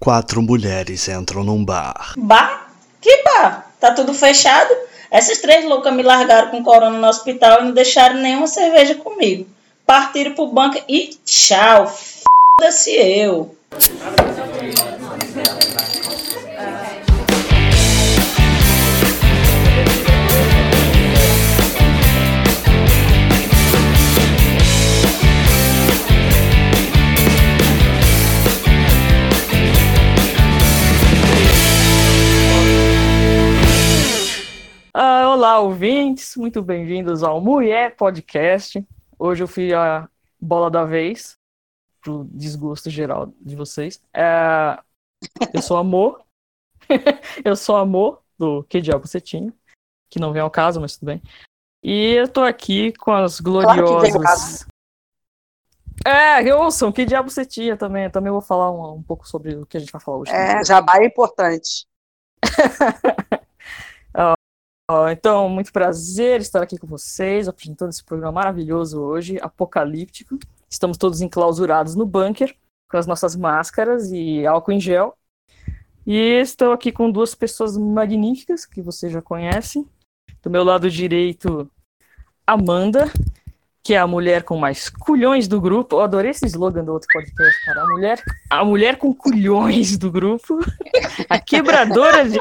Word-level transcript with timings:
Quatro 0.00 0.40
mulheres 0.40 1.08
entram 1.08 1.42
num 1.42 1.64
bar. 1.64 2.14
Bar? 2.16 2.72
Que 3.00 3.24
bar? 3.24 3.72
Tá 3.80 3.92
tudo 3.92 4.14
fechado? 4.14 4.72
Essas 5.10 5.38
três 5.38 5.64
loucas 5.64 5.92
me 5.92 6.04
largaram 6.04 6.50
com 6.50 6.62
corona 6.62 6.96
no 6.96 7.06
hospital 7.08 7.60
e 7.60 7.64
não 7.64 7.72
deixaram 7.72 8.16
nenhuma 8.16 8.46
cerveja 8.46 8.94
comigo. 8.94 9.48
Partiram 9.84 10.34
pro 10.34 10.46
banco 10.46 10.80
e 10.88 11.10
tchau. 11.24 11.88
Foda-se 11.88 12.92
eu. 12.92 13.56
Olá, 35.58 35.60
ouvintes, 35.60 36.36
muito 36.36 36.62
bem-vindos 36.62 37.24
ao 37.24 37.40
Mulher 37.40 37.96
Podcast. 37.96 38.86
Hoje 39.18 39.42
eu 39.42 39.48
fui 39.48 39.74
a 39.74 40.08
bola 40.40 40.70
da 40.70 40.84
vez, 40.84 41.36
pro 42.00 42.28
desgosto 42.30 42.88
geral 42.88 43.32
de 43.40 43.56
vocês. 43.56 44.00
É, 44.14 44.78
eu 45.52 45.60
sou 45.60 45.76
Amor, 45.76 46.24
eu 47.44 47.56
sou 47.56 47.76
Amor, 47.76 48.22
do 48.38 48.62
Que 48.64 48.80
Diabo 48.80 49.04
Você 49.04 49.20
Tinha, 49.20 49.52
que 50.08 50.20
não 50.20 50.32
vem 50.32 50.40
ao 50.40 50.50
caso, 50.50 50.80
mas 50.80 50.96
tudo 50.96 51.06
bem. 51.06 51.22
E 51.82 52.12
eu 52.12 52.28
tô 52.28 52.42
aqui 52.42 52.92
com 52.92 53.10
as 53.10 53.40
gloriosas. 53.40 54.64
é, 56.06 56.54
ouçam, 56.54 56.92
que 56.92 57.04
diabo 57.04 57.30
você 57.30 57.44
tinha 57.44 57.76
também. 57.76 58.04
Eu 58.04 58.12
também 58.12 58.30
vou 58.30 58.40
falar 58.40 58.70
um, 58.70 58.98
um 58.98 59.02
pouco 59.02 59.26
sobre 59.26 59.56
o 59.56 59.66
que 59.66 59.76
a 59.76 59.80
gente 59.80 59.90
vai 59.90 60.00
falar 60.00 60.18
hoje. 60.18 60.30
É, 60.30 60.64
jabá 60.64 60.98
é 60.98 61.06
importante. 61.06 61.88
então, 65.12 65.50
muito 65.50 65.70
prazer 65.70 66.40
estar 66.40 66.62
aqui 66.62 66.78
com 66.78 66.86
vocês, 66.86 67.46
apresentando 67.46 67.90
esse 67.90 68.02
programa 68.02 68.32
maravilhoso 68.32 68.98
hoje, 68.98 69.38
apocalíptico. 69.42 70.38
Estamos 70.68 70.96
todos 70.96 71.20
enclausurados 71.20 71.94
no 71.94 72.06
bunker, 72.06 72.56
com 72.90 72.96
as 72.96 73.06
nossas 73.06 73.36
máscaras 73.36 74.10
e 74.10 74.46
álcool 74.46 74.72
em 74.72 74.80
gel. 74.80 75.14
E 76.06 76.40
estou 76.40 76.72
aqui 76.72 76.90
com 76.90 77.10
duas 77.10 77.34
pessoas 77.34 77.76
magníficas, 77.76 78.64
que 78.64 78.80
você 78.80 79.10
já 79.10 79.20
conhece. 79.20 79.86
Do 80.42 80.48
meu 80.48 80.64
lado 80.64 80.90
direito, 80.90 81.70
Amanda, 82.46 83.12
que 83.82 83.92
é 83.92 83.98
a 83.98 84.06
mulher 84.06 84.42
com 84.42 84.56
mais 84.56 84.88
culhões 84.88 85.46
do 85.46 85.60
grupo. 85.60 85.96
Eu 85.96 86.00
adorei 86.00 86.30
esse 86.30 86.46
slogan 86.46 86.82
do 86.82 86.94
outro 86.94 87.08
podcast, 87.12 87.66
cara. 87.66 87.82
A 87.82 87.86
mulher, 87.86 88.22
a 88.48 88.64
mulher 88.64 88.96
com 88.96 89.12
culhões 89.12 89.98
do 89.98 90.10
grupo. 90.10 90.58
A 91.28 91.38
quebradora 91.38 92.26
de 92.26 92.40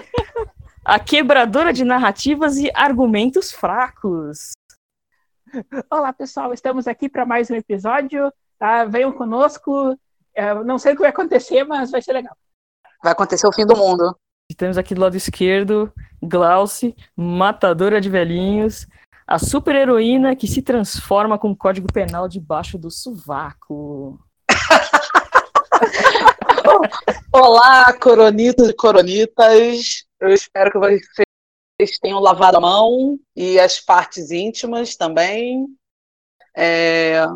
a 0.88 0.98
quebradora 0.98 1.72
de 1.74 1.84
narrativas 1.84 2.56
e 2.56 2.72
argumentos 2.74 3.52
fracos. 3.52 4.52
Olá, 5.92 6.14
pessoal, 6.14 6.54
estamos 6.54 6.88
aqui 6.88 7.10
para 7.10 7.26
mais 7.26 7.52
um 7.52 7.56
episódio. 7.56 8.32
Tá? 8.58 8.86
Venham 8.86 9.12
conosco. 9.12 10.00
É, 10.34 10.54
não 10.64 10.80
sei 10.80 10.94
o 10.94 10.96
que 10.96 11.02
vai 11.02 11.10
acontecer, 11.10 11.66
mas 11.66 11.92
vai 11.92 12.02
ser 12.02 12.14
legal. 12.14 12.34
Vai 13.04 13.12
acontecer 13.12 13.46
o 13.46 13.52
fim 13.52 13.66
do 13.66 13.76
mundo. 13.76 14.18
Temos 14.56 14.78
aqui 14.78 14.96
do 14.96 15.02
lado 15.02 15.18
esquerdo 15.18 15.92
Glauce, 16.24 16.96
matadora 17.18 18.00
de 18.00 18.10
velhinhos, 18.10 18.88
a 19.28 19.38
super 19.38 19.76
heroína 19.76 20.38
que 20.38 20.48
se 20.48 20.62
transforma 20.62 21.38
com 21.38 21.52
o 21.52 21.56
código 21.56 21.92
penal 21.92 22.30
debaixo 22.30 22.78
do 22.78 22.90
sovaco. 22.90 24.18
Olá, 27.34 27.92
coronitos 28.00 28.70
e 28.70 28.74
coronitas. 28.74 30.06
Eu 30.20 30.30
espero 30.30 30.72
que 30.72 30.80
vocês 30.80 32.00
tenham 32.00 32.20
lavado 32.20 32.58
a 32.58 32.62
mão 32.62 33.20
e 33.36 33.60
as 33.60 33.80
partes 33.80 34.32
íntimas 34.32 34.96
também. 34.96 35.68
É 36.56 37.28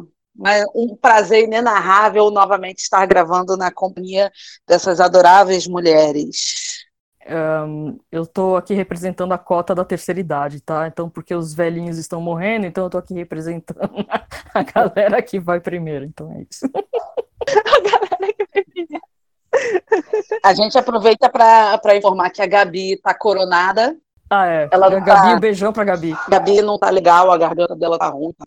um 0.73 0.95
prazer 0.95 1.43
inenarrável 1.43 2.31
novamente 2.31 2.79
estar 2.79 3.05
gravando 3.05 3.55
na 3.57 3.71
companhia 3.71 4.31
dessas 4.67 4.99
adoráveis 4.99 5.67
mulheres. 5.67 6.87
Um, 7.29 7.99
eu 8.11 8.23
estou 8.23 8.57
aqui 8.57 8.73
representando 8.73 9.31
a 9.31 9.37
cota 9.37 9.75
da 9.75 9.85
terceira 9.85 10.19
idade, 10.19 10.59
tá? 10.59 10.87
Então, 10.87 11.07
porque 11.07 11.35
os 11.35 11.53
velhinhos 11.53 11.97
estão 11.99 12.19
morrendo, 12.19 12.65
então 12.65 12.85
eu 12.85 12.87
estou 12.87 12.99
aqui 12.99 13.13
representando 13.13 13.79
a 14.53 14.63
galera 14.63 15.21
que 15.21 15.39
vai 15.39 15.59
primeiro. 15.59 16.05
Então 16.05 16.31
é 16.31 16.45
isso. 16.49 16.65
a 16.73 17.79
galera 17.79 18.33
que 18.33 18.47
vai 18.51 18.63
primeiro. 18.63 19.10
A 20.43 20.53
gente 20.53 20.77
aproveita 20.77 21.29
para 21.29 21.95
informar 21.95 22.29
que 22.29 22.41
a 22.41 22.47
Gabi 22.47 22.97
tá 22.97 23.13
coronada. 23.13 23.97
Ah, 24.29 24.47
é. 24.47 24.69
Ela 24.71 24.87
a 24.87 24.89
Gabi, 24.99 25.05
tá... 25.05 25.35
um 25.35 25.39
beijão 25.39 25.73
pra 25.73 25.83
Gabi. 25.83 26.13
Gabi 26.29 26.61
não 26.61 26.79
tá 26.79 26.89
legal, 26.89 27.31
a 27.31 27.37
garganta 27.37 27.75
dela 27.75 27.99
tá 27.99 28.07
ruim, 28.07 28.31
tá 28.33 28.45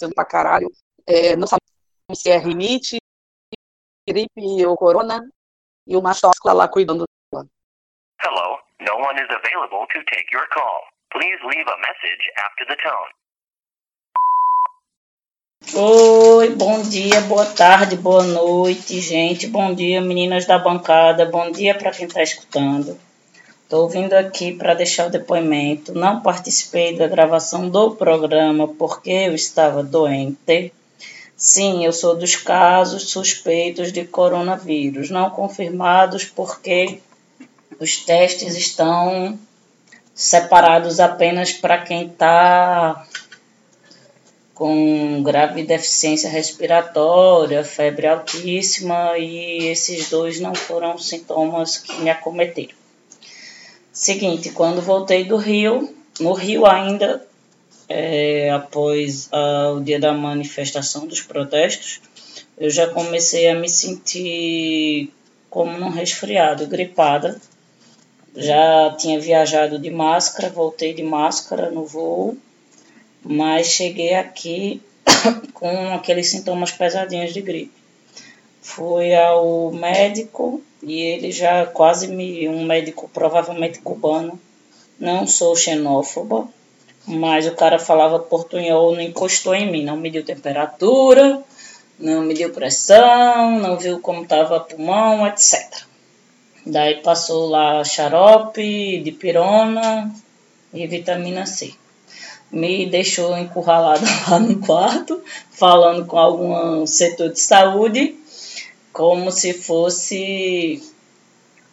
sendo 0.00 0.14
pra 0.14 0.24
caralho. 0.24 0.70
É, 1.06 1.36
não 1.36 1.46
sabe 1.46 1.60
se 2.14 2.30
é 2.30 2.38
rinite, 2.38 2.96
gripe 4.08 4.66
ou 4.66 4.76
corona. 4.76 5.20
E 5.86 5.96
o 5.96 6.02
mastócula 6.02 6.54
lá 6.54 6.68
cuidando 6.68 7.04
dela. 7.32 7.46
Hello, 8.22 8.58
no 8.80 8.94
one 8.96 9.20
is 9.20 9.28
available 9.28 9.86
to 9.92 10.04
take 10.04 10.26
your 10.32 10.46
call. 10.52 10.86
Please 11.10 11.38
leave 11.42 11.66
a 11.66 11.76
message 11.78 12.24
after 12.38 12.66
the 12.66 12.76
tone. 12.76 13.10
Oi, 15.82 16.50
bom 16.56 16.82
dia, 16.82 17.20
boa 17.22 17.46
tarde, 17.46 17.94
boa 17.94 18.24
noite, 18.24 19.00
gente. 19.00 19.46
Bom 19.46 19.74
dia, 19.74 20.00
meninas 20.00 20.44
da 20.44 20.58
bancada. 20.58 21.26
Bom 21.26 21.50
dia 21.50 21.74
para 21.74 21.90
quem 21.90 22.06
está 22.06 22.22
escutando. 22.22 22.98
Estou 23.62 23.88
vindo 23.88 24.14
aqui 24.14 24.52
para 24.52 24.74
deixar 24.74 25.06
o 25.06 25.10
depoimento. 25.10 25.94
Não 25.94 26.20
participei 26.20 26.96
da 26.96 27.06
gravação 27.06 27.68
do 27.68 27.92
programa 27.92 28.68
porque 28.68 29.10
eu 29.10 29.34
estava 29.34 29.82
doente. 29.82 30.72
Sim, 31.36 31.84
eu 31.84 31.92
sou 31.92 32.16
dos 32.16 32.36
casos 32.36 33.10
suspeitos 33.10 33.92
de 33.92 34.04
coronavírus, 34.04 35.08
não 35.08 35.30
confirmados 35.30 36.24
porque 36.24 36.98
os 37.78 37.96
testes 38.04 38.56
estão 38.56 39.38
separados 40.14 41.00
apenas 41.00 41.52
para 41.52 41.78
quem 41.78 42.06
está 42.06 43.06
com 44.60 45.22
grave 45.22 45.62
deficiência 45.62 46.28
respiratória, 46.28 47.64
febre 47.64 48.06
altíssima 48.06 49.16
e 49.16 49.68
esses 49.68 50.10
dois 50.10 50.38
não 50.38 50.54
foram 50.54 50.98
sintomas 50.98 51.78
que 51.78 51.98
me 52.02 52.10
acometeram. 52.10 52.74
Seguinte, 53.90 54.50
quando 54.50 54.82
voltei 54.82 55.24
do 55.24 55.38
Rio, 55.38 55.94
no 56.20 56.34
Rio 56.34 56.66
ainda, 56.66 57.26
é, 57.88 58.50
após 58.50 59.30
a, 59.32 59.72
o 59.72 59.80
dia 59.80 59.98
da 59.98 60.12
manifestação 60.12 61.06
dos 61.06 61.22
protestos, 61.22 62.02
eu 62.58 62.68
já 62.68 62.86
comecei 62.86 63.48
a 63.48 63.54
me 63.54 63.66
sentir 63.66 65.10
como 65.48 65.78
num 65.78 65.88
resfriado, 65.88 66.66
gripada. 66.66 67.40
Já 68.36 68.94
tinha 68.98 69.18
viajado 69.18 69.78
de 69.78 69.88
máscara, 69.88 70.50
voltei 70.50 70.92
de 70.92 71.02
máscara 71.02 71.70
no 71.70 71.86
voo 71.86 72.36
mas 73.24 73.66
cheguei 73.66 74.14
aqui 74.14 74.82
com 75.52 75.94
aqueles 75.94 76.28
sintomas 76.30 76.72
pesadinhos 76.72 77.32
de 77.32 77.40
gripe. 77.40 77.80
Fui 78.62 79.14
ao 79.14 79.70
médico 79.72 80.62
e 80.82 81.00
ele 81.00 81.30
já 81.32 81.66
quase 81.66 82.08
me. 82.08 82.48
um 82.48 82.64
médico 82.64 83.10
provavelmente 83.12 83.80
cubano. 83.80 84.40
Não 84.98 85.26
sou 85.26 85.56
xenófoba, 85.56 86.46
mas 87.06 87.46
o 87.46 87.54
cara 87.54 87.78
falava 87.78 88.18
portunhol, 88.18 88.94
não 88.94 89.00
encostou 89.00 89.54
em 89.54 89.70
mim, 89.70 89.82
não 89.82 89.96
mediu 89.96 90.22
temperatura, 90.22 91.42
não 91.98 92.22
mediu 92.22 92.50
pressão, 92.50 93.58
não 93.58 93.78
viu 93.78 93.98
como 94.00 94.22
estava 94.22 94.60
pulmão, 94.60 95.26
etc. 95.26 95.84
Daí 96.66 97.02
passou 97.02 97.48
lá 97.48 97.82
xarope, 97.82 99.00
dipirona 99.00 100.14
e 100.74 100.86
vitamina 100.86 101.46
C 101.46 101.79
me 102.50 102.86
deixou 102.86 103.36
encurralada 103.38 104.04
lá 104.28 104.38
no 104.38 104.58
quarto, 104.58 105.22
falando 105.50 106.04
com 106.06 106.18
algum 106.18 106.86
setor 106.86 107.30
de 107.30 107.40
saúde, 107.40 108.16
como 108.92 109.30
se 109.30 109.52
fosse, 109.54 110.82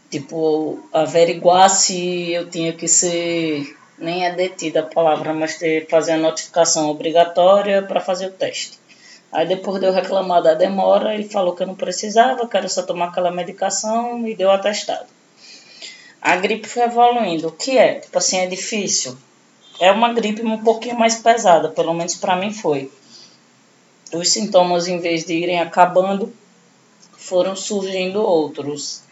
tipo, 0.09 0.79
averiguar 0.94 1.69
se 1.69 2.31
eu 2.31 2.50
tinha 2.50 2.74
que 2.74 2.88
ser, 2.88 3.75
nem 3.97 4.25
é 4.25 4.33
detida 4.33 4.81
a 4.81 4.83
palavra, 4.83 5.33
mas 5.33 5.57
ter, 5.57 5.88
fazer 5.88 6.13
a 6.13 6.18
notificação 6.18 6.89
obrigatória 6.89 7.81
para 7.81 8.00
fazer 8.00 8.27
o 8.27 8.31
teste. 8.31 8.77
Aí 9.31 9.45
depois 9.45 9.79
de 9.79 9.88
eu 9.88 9.91
reclamar 9.91 10.41
da 10.41 10.53
demora, 10.53 11.13
ele 11.13 11.27
falou 11.27 11.53
que 11.53 11.63
eu 11.63 11.68
não 11.68 11.75
precisava, 11.75 12.47
que 12.47 12.56
era 12.56 12.69
só 12.69 12.83
tomar 12.83 13.09
aquela 13.09 13.31
medicação 13.31 14.25
e 14.25 14.33
deu 14.35 14.50
atestado. 14.50 15.07
A 16.21 16.35
gripe 16.38 16.68
foi 16.68 16.83
evoluindo. 16.83 17.50
O 17.50 17.51
que 17.51 17.77
é? 17.77 17.95
Tipo 17.95 18.18
assim, 18.18 18.38
é 18.38 18.47
difícil 18.47 19.18
é 19.79 19.91
uma 19.91 20.13
gripe 20.13 20.41
um 20.44 20.63
pouquinho 20.63 20.97
mais 20.97 21.15
pesada, 21.15 21.69
pelo 21.69 21.94
menos 21.94 22.15
para 22.15 22.35
mim 22.35 22.51
foi. 22.51 22.91
Os 24.13 24.31
sintomas, 24.31 24.88
em 24.88 25.00
vez 25.00 25.25
de 25.25 25.33
irem 25.33 25.59
acabando, 25.59 26.33
foram 27.18 27.56
surgindo 27.56 28.21
outros. 28.21 29.03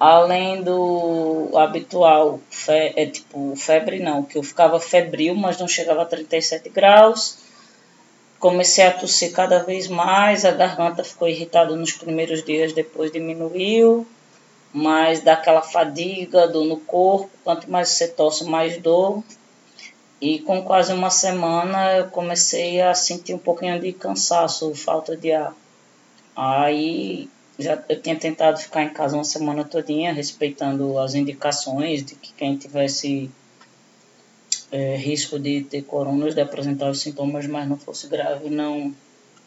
além 0.00 0.62
do 0.62 1.50
habitual, 1.54 2.40
fe, 2.50 2.92
é 2.96 3.06
tipo 3.06 3.54
febre 3.54 4.00
não, 4.00 4.24
que 4.24 4.36
eu 4.36 4.42
ficava 4.42 4.80
febril, 4.80 5.34
mas 5.36 5.58
não 5.58 5.68
chegava 5.68 6.02
a 6.02 6.06
37 6.06 6.68
graus. 6.70 7.38
Comecei 8.40 8.84
a 8.84 8.90
tossir 8.90 9.30
cada 9.32 9.62
vez 9.62 9.86
mais, 9.86 10.44
a 10.44 10.50
garganta 10.50 11.04
ficou 11.04 11.28
irritada 11.28 11.76
nos 11.76 11.92
primeiros 11.92 12.42
dias, 12.42 12.72
depois 12.72 13.12
diminuiu, 13.12 14.04
mas 14.72 15.20
dá 15.20 15.34
aquela 15.34 15.62
fadiga, 15.62 16.48
dor 16.48 16.64
no 16.64 16.78
corpo, 16.78 17.30
quanto 17.44 17.70
mais 17.70 17.90
você 17.90 18.08
tosse, 18.08 18.44
mais 18.44 18.78
dor. 18.78 19.22
E 20.22 20.38
com 20.38 20.62
quase 20.62 20.92
uma 20.92 21.10
semana 21.10 21.96
eu 21.96 22.06
comecei 22.06 22.80
a 22.80 22.94
sentir 22.94 23.34
um 23.34 23.38
pouquinho 23.38 23.80
de 23.80 23.92
cansaço, 23.92 24.72
falta 24.72 25.16
de 25.16 25.32
ar. 25.32 25.52
Aí 26.36 27.28
já 27.58 27.82
eu 27.88 28.00
tinha 28.00 28.14
tentado 28.14 28.56
ficar 28.56 28.84
em 28.84 28.90
casa 28.90 29.16
uma 29.16 29.24
semana 29.24 29.64
todinha, 29.64 30.12
respeitando 30.12 30.96
as 30.96 31.16
indicações 31.16 32.04
de 32.04 32.14
que 32.14 32.32
quem 32.34 32.56
tivesse 32.56 33.32
é, 34.70 34.94
risco 34.94 35.40
de 35.40 35.64
ter 35.64 35.82
coronas, 35.82 36.36
de 36.36 36.40
apresentar 36.40 36.88
os 36.88 37.00
sintomas, 37.00 37.44
mas 37.48 37.68
não 37.68 37.76
fosse 37.76 38.06
grave, 38.06 38.48
não, 38.48 38.94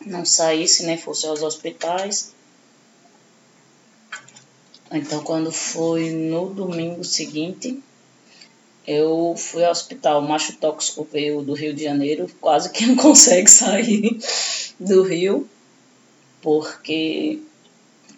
não 0.06 0.26
saísse, 0.26 0.86
nem 0.86 0.98
fosse 0.98 1.26
aos 1.26 1.42
hospitais. 1.42 2.36
Então, 4.92 5.24
quando 5.24 5.54
foi 5.54 6.12
no 6.12 6.54
domingo 6.54 7.02
seguinte, 7.06 7.82
eu 8.88 9.36
fui 9.38 9.64
ao 9.64 9.72
hospital. 9.72 10.20
O 10.20 10.28
macho 10.28 10.58
tóxico 10.58 11.08
veio 11.12 11.42
do 11.42 11.54
Rio 11.54 11.74
de 11.74 11.84
Janeiro, 11.84 12.30
quase 12.40 12.70
que 12.72 12.86
não 12.88 12.96
consegue 12.96 13.50
sair 13.50 14.18
do 14.80 15.04
Rio, 15.04 15.50
porque 16.42 17.40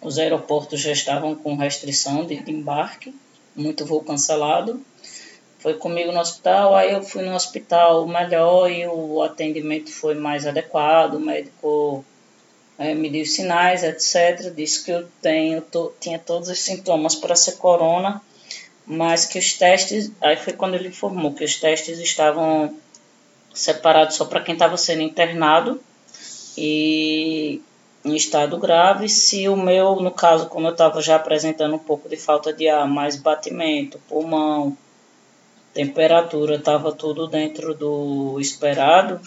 os 0.02 0.18
aeroportos 0.18 0.80
já 0.80 0.92
estavam 0.92 1.34
com 1.34 1.56
restrição 1.56 2.24
de, 2.24 2.34
embarque, 2.50 3.14
muito 3.54 3.84
voo 3.84 4.02
cancelado. 4.02 4.80
Foi 5.58 5.74
comigo 5.74 6.12
no 6.12 6.20
hospital, 6.20 6.76
aí 6.76 6.92
eu 6.92 7.02
fui 7.02 7.22
no 7.22 7.34
hospital 7.34 8.06
melhor 8.06 8.70
e 8.70 8.86
o 8.86 9.22
atendimento 9.22 9.90
foi 9.92 10.14
mais 10.14 10.46
adequado, 10.46 11.14
o 11.14 11.20
médico 11.20 12.04
é, 12.78 12.94
me 12.94 13.10
deu 13.10 13.24
sinais, 13.24 13.82
etc. 13.82 14.54
Disse 14.54 14.84
que 14.84 14.92
eu 14.92 15.08
tenho, 15.20 15.64
tinha 15.98 16.18
todos 16.18 16.48
os 16.48 16.60
sintomas 16.60 17.16
para 17.16 17.34
ser 17.34 17.56
corona, 17.56 18.22
mas 18.88 19.26
que 19.26 19.38
os 19.38 19.52
testes, 19.52 20.10
aí 20.18 20.36
foi 20.36 20.54
quando 20.54 20.74
ele 20.74 20.88
informou 20.88 21.34
que 21.34 21.44
os 21.44 21.56
testes 21.56 21.98
estavam 21.98 22.74
separados 23.52 24.16
só 24.16 24.24
para 24.24 24.40
quem 24.40 24.54
estava 24.54 24.78
sendo 24.78 25.02
internado 25.02 25.78
e 26.56 27.60
em 28.02 28.16
estado 28.16 28.56
grave, 28.56 29.08
se 29.08 29.46
o 29.46 29.56
meu, 29.56 29.96
no 29.96 30.10
caso, 30.10 30.48
como 30.48 30.66
eu 30.66 30.72
estava 30.72 31.02
já 31.02 31.16
apresentando 31.16 31.74
um 31.74 31.78
pouco 31.78 32.08
de 32.08 32.16
falta 32.16 32.50
de 32.50 32.66
ar, 32.66 32.88
mais 32.88 33.16
batimento, 33.16 34.00
pulmão, 34.08 34.74
temperatura, 35.74 36.56
estava 36.56 36.90
tudo 36.90 37.26
dentro 37.26 37.74
do 37.74 38.40
esperado, 38.40 39.20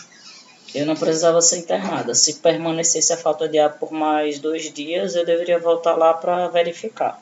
eu 0.74 0.88
não 0.88 0.96
precisava 0.96 1.40
ser 1.42 1.60
internada. 1.60 2.16
Se 2.16 2.36
permanecesse 2.36 3.14
a 3.14 3.18
falta 3.18 3.48
de 3.48 3.60
ar 3.60 3.78
por 3.78 3.92
mais 3.92 4.40
dois 4.40 4.74
dias, 4.74 5.16
eu 5.16 5.26
deveria 5.26 5.60
voltar 5.60 5.96
lá 5.96 6.14
para 6.14 6.48
verificar. 6.48 7.21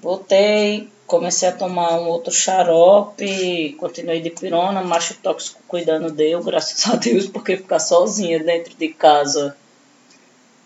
Voltei, 0.00 0.88
comecei 1.06 1.48
a 1.48 1.52
tomar 1.52 1.98
um 2.00 2.08
outro 2.08 2.32
xarope, 2.32 3.74
continuei 3.78 4.20
de 4.20 4.30
pirona, 4.30 4.82
macho 4.82 5.14
tóxico 5.22 5.60
cuidando 5.66 6.10
dele, 6.10 6.42
graças 6.42 6.86
a 6.92 6.96
Deus, 6.96 7.26
porque 7.26 7.56
ficar 7.56 7.78
sozinha 7.78 8.42
dentro 8.42 8.74
de 8.74 8.88
casa 8.88 9.56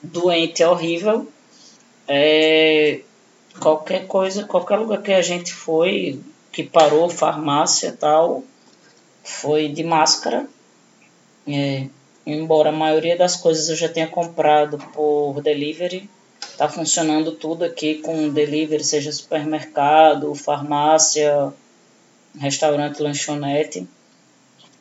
doente 0.03 0.62
é 0.62 0.69
horrível. 0.69 1.29
É, 2.09 3.00
qualquer 3.61 4.06
coisa, 4.06 4.44
qualquer 4.44 4.77
lugar 4.77 5.03
que 5.03 5.12
a 5.12 5.23
gente 5.23 5.53
foi, 5.53 6.21
que 6.50 6.62
parou, 6.62 7.09
farmácia 7.09 7.97
tal, 7.99 8.43
foi 9.23 9.69
de 9.69 9.85
máscara. 9.85 10.49
É, 11.47 11.87
embora 12.27 12.71
a 12.71 12.73
maioria 12.73 13.17
das 13.17 13.37
coisas 13.37 13.69
eu 13.69 13.77
já 13.77 13.88
tenha 13.88 14.06
comprado 14.06 14.79
por 14.93 15.41
delivery, 15.43 16.09
tá 16.60 16.68
funcionando 16.68 17.32
tudo 17.32 17.64
aqui 17.64 18.02
com 18.02 18.28
delivery, 18.28 18.84
seja 18.84 19.10
supermercado, 19.10 20.34
farmácia, 20.34 21.50
restaurante, 22.38 23.00
lanchonete. 23.00 23.88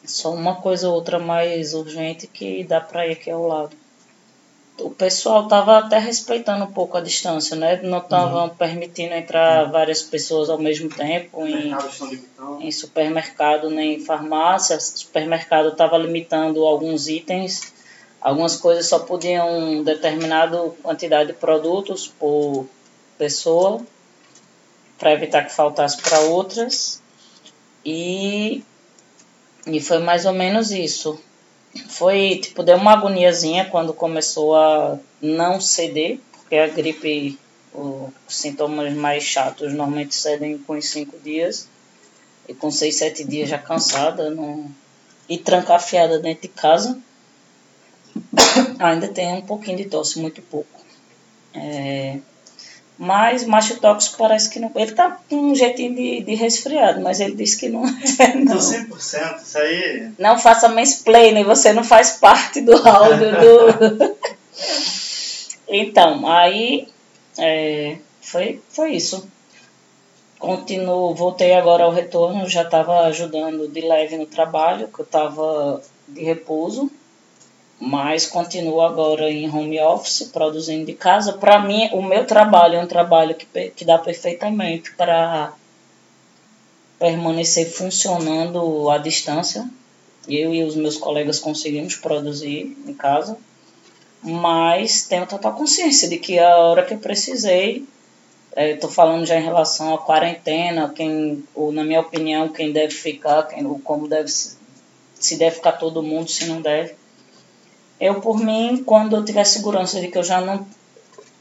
Só 0.04 0.34
uma 0.34 0.56
coisa 0.56 0.90
ou 0.90 0.96
outra 0.96 1.20
mais 1.20 1.74
urgente 1.74 2.28
que 2.28 2.66
dá 2.66 2.82
para 2.82 3.08
ir 3.08 3.14
aqui 3.14 3.32
ao 3.32 3.48
lado 3.48 3.78
o 4.82 4.90
pessoal 4.90 5.44
estava 5.44 5.78
até 5.78 6.00
respeitando 6.00 6.64
um 6.64 6.72
pouco 6.72 6.98
a 6.98 7.02
distância, 7.02 7.56
né? 7.56 7.82
Não 7.84 8.00
estavam 8.00 8.44
uhum. 8.46 8.56
permitindo 8.56 9.14
entrar 9.14 9.66
uhum. 9.66 9.72
várias 9.72 10.02
pessoas 10.02 10.50
ao 10.50 10.58
mesmo 10.58 10.90
tempo 10.90 11.46
em, 11.46 11.74
em 12.62 12.72
supermercado 12.72 13.70
nem 13.70 13.96
em 13.96 14.00
farmácia. 14.00 14.78
O 14.78 14.82
supermercado 14.82 15.70
estava 15.70 15.98
limitando 15.98 16.66
alguns 16.66 17.08
itens, 17.08 17.74
algumas 18.22 18.56
coisas 18.58 18.88
só 18.88 19.00
podiam 19.00 19.84
determinada 19.84 20.72
quantidade 20.82 21.28
de 21.28 21.34
produtos 21.34 22.08
por 22.08 22.68
pessoa 23.18 23.82
para 24.98 25.14
evitar 25.14 25.46
que 25.46 25.54
faltasse 25.54 26.02
para 26.02 26.20
outras. 26.22 27.02
E, 27.86 28.62
e 29.66 29.80
foi 29.80 30.00
mais 30.00 30.26
ou 30.26 30.34
menos 30.34 30.72
isso. 30.72 31.20
Foi, 31.88 32.40
tipo, 32.42 32.64
deu 32.64 32.76
uma 32.76 32.94
agoniazinha 32.94 33.66
quando 33.66 33.94
começou 33.94 34.56
a 34.56 35.00
não 35.22 35.62
ceder, 35.62 36.20
porque 36.34 36.56
a 36.56 36.68
gripe, 36.68 37.40
os 37.74 38.12
sintomas 38.28 38.94
mais 38.94 39.24
chatos 39.24 39.74
normalmente 39.74 40.16
cedem 40.16 40.58
com 40.58 40.80
cinco 40.82 41.18
dias, 41.20 41.70
e 42.48 42.54
com 42.54 42.72
seis, 42.72 42.98
sete 42.98 43.24
dias 43.24 43.48
já 43.48 43.60
cansada, 43.60 44.30
não... 44.32 44.70
e 45.30 45.38
trancafiada 45.38 46.20
dentro 46.20 46.42
de 46.42 46.48
casa, 46.48 47.00
ainda 48.80 49.10
tem 49.10 49.34
um 49.34 49.42
pouquinho 49.42 49.78
de 49.78 49.86
tosse, 49.86 50.20
muito 50.20 50.42
pouco. 50.42 50.80
É, 51.54 52.18
mas 52.98 53.46
macho 53.46 53.80
tóxico 53.80 54.18
parece 54.18 54.50
que 54.50 54.60
não. 54.60 54.72
Ele 54.76 54.94
tá 54.94 55.20
com 55.30 55.36
um 55.36 55.56
jeitinho 55.56 55.96
de, 55.96 56.22
de 56.22 56.36
resfriado, 56.36 57.02
mas 57.02 57.20
ele 57.20 57.36
disse 57.36 57.58
que 57.58 57.70
não 57.70 57.86
é. 57.86 57.90
Não. 58.36 58.58
100%, 58.58 59.42
isso 59.42 59.58
aí. 59.58 60.12
Não 60.18 60.38
faça 60.38 60.70
mansplaining, 60.70 61.44
você 61.44 61.74
não 61.74 61.84
faz 61.84 62.12
parte 62.12 62.62
do 62.62 62.76
áudio 62.76 63.32
do. 63.32 64.18
então, 65.68 66.28
aí. 66.28 66.88
É, 67.38 67.98
foi, 68.22 68.62
foi 68.70 68.92
isso. 68.92 69.28
Continuo, 70.38 71.16
voltei 71.16 71.54
agora 71.54 71.84
ao 71.84 71.92
retorno, 71.92 72.50
já 72.50 72.64
estava 72.64 73.02
ajudando 73.02 73.68
de 73.68 73.82
leve 73.82 74.18
no 74.18 74.26
trabalho, 74.26 74.88
que 74.88 75.00
eu 75.00 75.06
estava 75.06 75.82
de 76.08 76.24
repouso 76.24 76.92
mas 77.80 78.26
continuo 78.26 78.82
agora 78.82 79.32
em 79.32 79.50
home 79.50 79.80
office, 79.80 80.30
produzindo 80.34 80.86
de 80.86 80.94
casa. 80.94 81.34
Para 81.34 81.60
mim, 81.60 81.90
o 81.94 82.02
meu 82.02 82.26
trabalho 82.26 82.76
é 82.76 82.80
um 82.84 82.88
trabalho 82.88 83.34
que, 83.34 83.70
que 83.70 83.86
dá 83.86 83.98
perfeitamente 83.98 84.94
para 84.96 85.54
permanecer 87.00 87.72
funcionando 87.72 88.90
à 88.90 88.98
distância. 88.98 89.66
Eu 90.28 90.54
e 90.54 90.62
os 90.64 90.76
meus 90.76 90.98
colegas 90.98 91.40
conseguimos 91.40 91.96
produzir 91.96 92.78
em 92.86 92.94
casa, 92.94 93.38
mas 94.22 95.08
tenho 95.08 95.26
total 95.26 95.54
consciência 95.54 96.10
de 96.10 96.18
que 96.18 96.38
a 96.38 96.58
hora 96.58 96.84
que 96.84 96.94
eu 96.94 97.00
precisei, 97.00 97.86
estou 98.56 98.90
é, 98.90 98.94
falando 98.94 99.26
já 99.26 99.40
em 99.40 99.44
relação 99.44 99.94
à 99.94 99.98
quarentena, 99.98 100.92
quem, 100.94 101.46
ou 101.56 101.72
na 101.72 101.86
minha 101.86 102.02
opinião, 102.02 102.50
quem 102.50 102.74
deve 102.74 102.94
ficar, 102.94 103.44
quem, 103.44 103.66
ou 103.66 103.80
como 103.80 104.08
deve 104.08 104.30
se 104.30 105.38
deve 105.38 105.58
ficar 105.58 105.74
todo 105.74 106.04
mundo, 106.04 106.30
se 106.30 106.46
não 106.46 106.62
deve 106.62 106.96
eu, 108.00 108.22
por 108.22 108.40
mim, 108.40 108.84
quando 108.86 109.16
eu 109.16 109.26
tiver 109.26 109.44
segurança 109.44 110.00
de 110.00 110.08
que 110.08 110.18
eu 110.18 110.24
já 110.24 110.40
não 110.40 110.66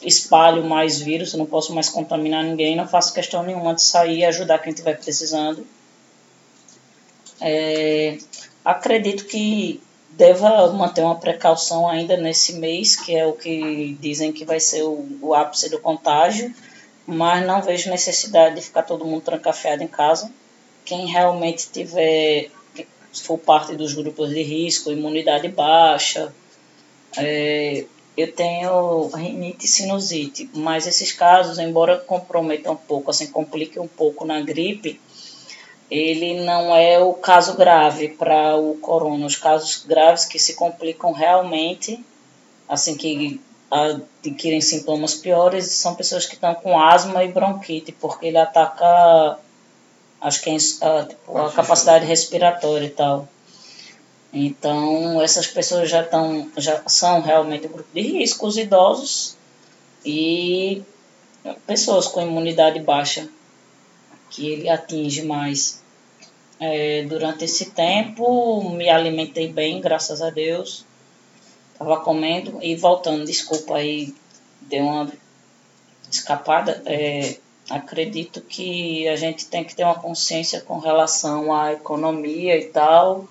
espalho 0.03 0.65
mais 0.65 1.01
vírus, 1.01 1.33
eu 1.33 1.39
não 1.39 1.47
posso 1.47 1.75
mais 1.75 1.89
contaminar 1.89 2.45
ninguém, 2.45 2.77
não 2.77 2.87
faço 2.87 3.13
questão 3.13 3.43
nenhuma 3.43 3.75
de 3.75 3.83
sair 3.83 4.19
e 4.19 4.25
ajudar 4.25 4.59
quem 4.59 4.73
estiver 4.73 4.99
precisando. 4.99 5.67
É, 7.41 8.19
acredito 8.65 9.25
que 9.27 9.81
deva 10.11 10.73
manter 10.73 11.03
uma 11.03 11.17
precaução 11.17 11.89
ainda 11.89 12.17
nesse 12.17 12.55
mês, 12.55 12.97
que 12.97 13.15
é 13.15 13.25
o 13.27 13.33
que 13.33 13.97
dizem 14.01 14.33
que 14.33 14.45
vai 14.45 14.59
ser 14.59 14.83
o, 14.83 15.07
o 15.23 15.35
ápice 15.35 15.71
do 15.71 15.79
contágio, 15.79 16.53
mas 17.07 17.47
não 17.47 17.63
vejo 17.63 17.91
necessidade 17.91 18.57
de 18.57 18.63
ficar 18.63 18.83
todo 18.83 19.05
mundo 19.05 19.23
trancafiado 19.23 19.83
em 19.83 19.89
casa. 19.89 20.31
Quem 20.85 21.07
realmente 21.07 21.69
tiver, 21.71 22.51
for 23.13 23.39
parte 23.39 23.77
dos 23.77 23.95
grupos 23.95 24.31
de 24.31 24.43
risco, 24.43 24.91
imunidade 24.91 25.49
baixa, 25.49 26.33
é, 27.17 27.85
eu 28.17 28.33
tenho 28.33 29.09
rinite 29.09 29.67
e 29.67 29.69
sinusite, 29.69 30.51
mas 30.55 30.87
esses 30.87 31.13
casos, 31.13 31.59
embora 31.59 31.99
comprometam 31.99 32.73
um 32.73 32.77
pouco, 32.77 33.11
assim, 33.11 33.29
compliquem 33.29 33.81
um 33.81 33.89
pouco 33.89 34.25
na 34.25 34.41
gripe, 34.41 35.01
ele 35.91 36.41
não 36.45 36.75
é 36.77 36.99
o 36.99 37.15
caso 37.15 37.57
grave 37.57 38.09
para 38.09 38.57
o 38.57 38.77
corona. 38.77 39.25
Os 39.25 39.37
casos 39.37 39.85
graves 39.87 40.25
que 40.25 40.39
se 40.39 40.55
complicam 40.55 41.13
realmente, 41.13 42.05
assim, 42.69 42.97
que 42.97 43.41
adquirem 43.71 44.61
sintomas 44.61 45.15
piores 45.15 45.67
são 45.67 45.95
pessoas 45.95 46.27
que 46.27 46.35
estão 46.35 46.55
com 46.55 46.79
asma 46.79 47.25
e 47.25 47.29
bronquite, 47.29 47.93
porque 47.93 48.27
ele 48.27 48.39
ataca 48.39 49.39
acho 50.21 50.43
que 50.43 50.51
é, 50.51 50.57
a, 50.87 51.05
tipo, 51.05 51.39
a 51.39 51.53
capacidade 51.53 52.05
respiratória 52.05 52.87
e 52.87 52.91
tal. 52.91 53.29
Então, 54.33 55.21
essas 55.23 55.47
pessoas 55.47 55.89
já, 55.89 56.03
estão, 56.03 56.51
já 56.57 56.83
são 56.87 57.21
realmente 57.23 57.67
um 57.67 57.71
grupo 57.71 57.89
de 57.95 58.03
risco, 58.03 58.47
os 58.47 58.59
idosos 58.59 59.37
e 60.05 60.83
pessoas 61.67 62.07
com 62.07 62.21
imunidade 62.21 62.79
baixa, 62.81 63.29
que 64.31 64.47
ele 64.49 64.69
atinge 64.69 65.23
mais. 65.23 65.83
É, 66.61 67.05
durante 67.05 67.45
esse 67.45 67.71
tempo, 67.71 68.71
me 68.71 68.91
alimentei 68.91 69.49
bem, 69.51 69.81
graças 69.81 70.21
a 70.21 70.29
Deus. 70.29 70.85
Estava 71.73 72.01
comendo 72.01 72.59
e 72.61 72.75
voltando, 72.75 73.25
desculpa 73.25 73.77
aí, 73.77 74.13
deu 74.63 74.85
uma 74.85 75.13
escapada. 76.11 76.83
É, 76.85 77.39
acredito 77.71 78.41
que 78.41 79.07
a 79.09 79.17
gente 79.17 79.47
tem 79.47 79.63
que 79.63 79.75
ter 79.75 79.85
uma 79.85 79.95
consciência 79.95 80.61
com 80.61 80.79
relação 80.79 81.55
à 81.55 81.73
economia 81.73 82.59
e 82.59 82.67
tal. 82.67 83.29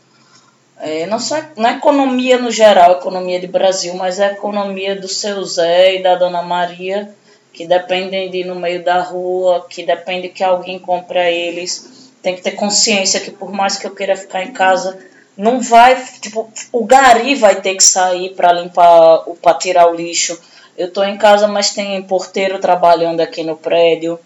É, 0.80 1.08
não 1.08 1.20
só 1.20 1.38
na 1.56 1.74
economia 1.74 2.38
no 2.38 2.52
geral, 2.52 2.94
economia 2.94 3.40
de 3.40 3.48
Brasil, 3.48 3.94
mas 3.96 4.20
a 4.20 4.28
economia 4.28 4.96
do 4.96 5.08
seu 5.08 5.44
Zé 5.44 5.96
e 5.96 6.04
da 6.04 6.16
Dona 6.16 6.42
Maria, 6.44 7.10
que 7.52 7.66
dependem 7.66 8.30
de 8.30 8.40
ir 8.40 8.46
no 8.46 8.56
meio 8.56 8.84
da 8.84 9.02
rua, 9.02 9.66
que 9.68 9.84
depende 9.84 10.30
que 10.30 10.44
alguém 10.44 10.78
compre 10.78 11.18
a 11.18 11.32
eles. 11.32 12.12
Tem 12.22 12.36
que 12.36 12.42
ter 12.42 12.52
consciência 12.52 13.20
que 13.20 13.32
por 13.32 13.52
mais 13.52 13.78
que 13.78 13.88
eu 13.88 13.96
queira 13.96 14.16
ficar 14.16 14.44
em 14.44 14.54
casa, 14.54 15.00
não 15.36 15.60
vai, 15.60 16.04
tipo, 16.20 16.52
o 16.72 16.86
gari 16.86 17.34
vai 17.36 17.60
ter 17.62 17.76
que 17.76 17.84
sair 17.84 18.36
para 18.36 18.54
limpar, 18.54 19.24
para 19.42 19.58
tirar 19.58 19.88
o 19.88 19.96
lixo. 19.96 20.40
Eu 20.78 20.88
estou 20.88 21.04
em 21.04 21.18
casa, 21.18 21.48
mas 21.48 21.72
tem 21.72 22.02
porteiro 22.04 22.60
trabalhando 22.60 23.22
aqui 23.22 23.44
no 23.44 23.56
prédio. 23.58 24.20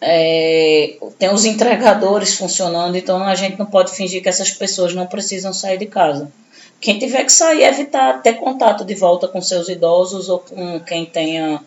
É, 0.00 0.96
tem 1.18 1.32
os 1.32 1.44
entregadores 1.44 2.34
funcionando, 2.34 2.96
então 2.96 3.22
a 3.22 3.34
gente 3.34 3.58
não 3.58 3.66
pode 3.66 3.92
fingir 3.92 4.22
que 4.22 4.28
essas 4.28 4.50
pessoas 4.50 4.94
não 4.94 5.06
precisam 5.06 5.52
sair 5.52 5.78
de 5.78 5.86
casa. 5.86 6.30
Quem 6.80 6.98
tiver 6.98 7.24
que 7.24 7.32
sair, 7.32 7.62
evitar 7.62 8.20
ter 8.22 8.34
contato 8.34 8.84
de 8.84 8.94
volta 8.94 9.26
com 9.26 9.40
seus 9.40 9.68
idosos 9.68 10.28
ou 10.28 10.40
com 10.40 10.78
quem 10.80 11.06
tenha 11.06 11.60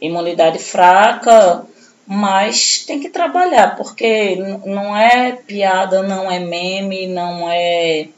imunidade 0.00 0.58
fraca, 0.58 1.66
mas 2.06 2.84
tem 2.86 3.00
que 3.00 3.08
trabalhar, 3.08 3.76
porque 3.76 4.36
não 4.64 4.96
é 4.96 5.32
piada, 5.32 6.02
não 6.02 6.30
é 6.30 6.38
meme, 6.38 7.08
não 7.08 7.50
é 7.50 8.08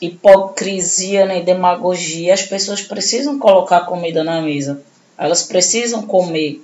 hipocrisia 0.00 1.24
nem 1.24 1.44
demagogia. 1.44 2.34
As 2.34 2.42
pessoas 2.42 2.82
precisam 2.82 3.38
colocar 3.38 3.80
comida 3.82 4.24
na 4.24 4.42
mesa, 4.42 4.82
elas 5.16 5.44
precisam 5.44 6.02
comer. 6.02 6.60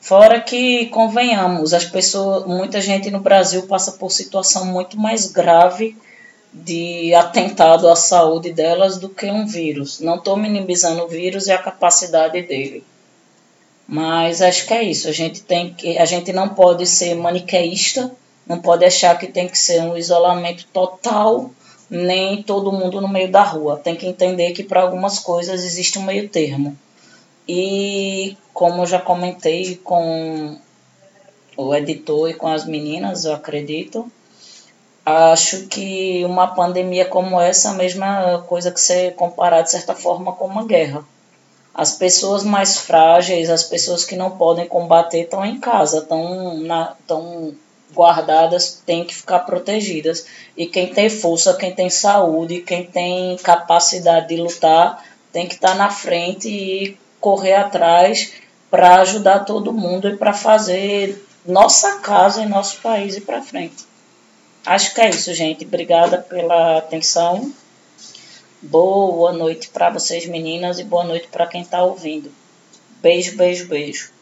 Fora 0.00 0.40
que, 0.40 0.86
convenhamos, 0.86 1.74
as 1.74 1.84
pessoas, 1.84 2.46
muita 2.46 2.80
gente 2.80 3.10
no 3.10 3.20
Brasil 3.20 3.66
passa 3.66 3.92
por 3.92 4.10
situação 4.10 4.64
muito 4.64 4.98
mais 4.98 5.30
grave 5.30 5.96
de 6.52 7.12
atentado 7.14 7.88
à 7.88 7.96
saúde 7.96 8.52
delas 8.52 8.98
do 8.98 9.08
que 9.08 9.26
um 9.26 9.46
vírus. 9.46 10.00
Não 10.00 10.16
estou 10.16 10.36
minimizando 10.36 11.02
o 11.02 11.08
vírus 11.08 11.46
e 11.46 11.52
a 11.52 11.58
capacidade 11.58 12.40
dele. 12.42 12.84
Mas 13.86 14.40
acho 14.40 14.66
que 14.66 14.74
é 14.74 14.82
isso. 14.82 15.08
A 15.08 15.12
gente 15.12 15.42
tem 15.42 15.74
que, 15.74 15.98
a 15.98 16.04
gente 16.04 16.32
não 16.32 16.48
pode 16.50 16.86
ser 16.86 17.14
maniqueísta, 17.14 18.10
não 18.46 18.58
pode 18.60 18.84
achar 18.84 19.18
que 19.18 19.26
tem 19.26 19.48
que 19.48 19.58
ser 19.58 19.82
um 19.82 19.96
isolamento 19.96 20.66
total, 20.72 21.50
nem 21.90 22.42
todo 22.42 22.72
mundo 22.72 23.00
no 23.00 23.08
meio 23.08 23.30
da 23.30 23.42
rua. 23.42 23.80
Tem 23.82 23.96
que 23.96 24.06
entender 24.06 24.52
que 24.52 24.62
para 24.62 24.82
algumas 24.82 25.18
coisas 25.18 25.64
existe 25.64 25.98
um 25.98 26.02
meio 26.02 26.28
termo. 26.28 26.76
E 27.48 28.36
como 28.52 28.82
eu 28.82 28.86
já 28.86 29.00
comentei 29.00 29.76
com 29.76 30.58
o 31.56 31.74
editor 31.74 32.28
e 32.28 32.34
com 32.34 32.46
as 32.46 32.66
meninas, 32.66 33.24
eu 33.24 33.32
acredito, 33.32 34.10
acho 35.04 35.66
que 35.66 36.24
uma 36.24 36.48
pandemia 36.48 37.06
como 37.06 37.40
essa 37.40 37.68
é 37.68 37.70
a 37.70 37.74
mesma 37.74 38.44
coisa 38.46 38.70
que 38.70 38.80
ser 38.80 39.14
comparar 39.14 39.62
de 39.62 39.70
certa 39.70 39.94
forma 39.94 40.32
com 40.32 40.46
uma 40.46 40.66
guerra 40.66 41.04
as 41.78 41.92
pessoas 41.92 42.42
mais 42.42 42.78
frágeis, 42.78 43.48
as 43.48 43.62
pessoas 43.62 44.04
que 44.04 44.16
não 44.16 44.32
podem 44.32 44.66
combater 44.66 45.20
estão 45.20 45.46
em 45.46 45.60
casa, 45.60 45.98
estão 45.98 46.60
estão 47.00 47.54
guardadas, 47.94 48.82
têm 48.84 49.04
que 49.04 49.14
ficar 49.14 49.38
protegidas. 49.40 50.26
E 50.56 50.66
quem 50.66 50.92
tem 50.92 51.08
força, 51.08 51.54
quem 51.54 51.72
tem 51.72 51.88
saúde, 51.88 52.62
quem 52.62 52.82
tem 52.82 53.36
capacidade 53.36 54.26
de 54.26 54.36
lutar, 54.38 55.04
tem 55.32 55.46
que 55.46 55.54
estar 55.54 55.76
na 55.76 55.88
frente 55.88 56.48
e 56.48 56.98
correr 57.20 57.54
atrás 57.54 58.32
para 58.70 59.00
ajudar 59.00 59.40
todo 59.40 59.72
mundo 59.72 60.08
e 60.08 60.16
para 60.16 60.32
fazer 60.32 61.24
nossa 61.44 62.00
casa 62.00 62.42
e 62.42 62.46
nosso 62.46 62.80
país 62.80 63.16
ir 63.16 63.22
para 63.22 63.42
frente. 63.42 63.86
Acho 64.66 64.94
que 64.94 65.00
é 65.00 65.08
isso, 65.08 65.32
gente. 65.32 65.64
Obrigada 65.64 66.18
pela 66.18 66.78
atenção. 66.78 67.52
Boa 68.60 69.32
noite 69.32 69.68
para 69.70 69.88
vocês, 69.88 70.26
meninas, 70.26 70.78
e 70.78 70.84
boa 70.84 71.04
noite 71.04 71.28
para 71.28 71.46
quem 71.46 71.62
está 71.62 71.82
ouvindo. 71.82 72.30
Beijo, 73.00 73.36
beijo, 73.36 73.68
beijo. 73.68 74.12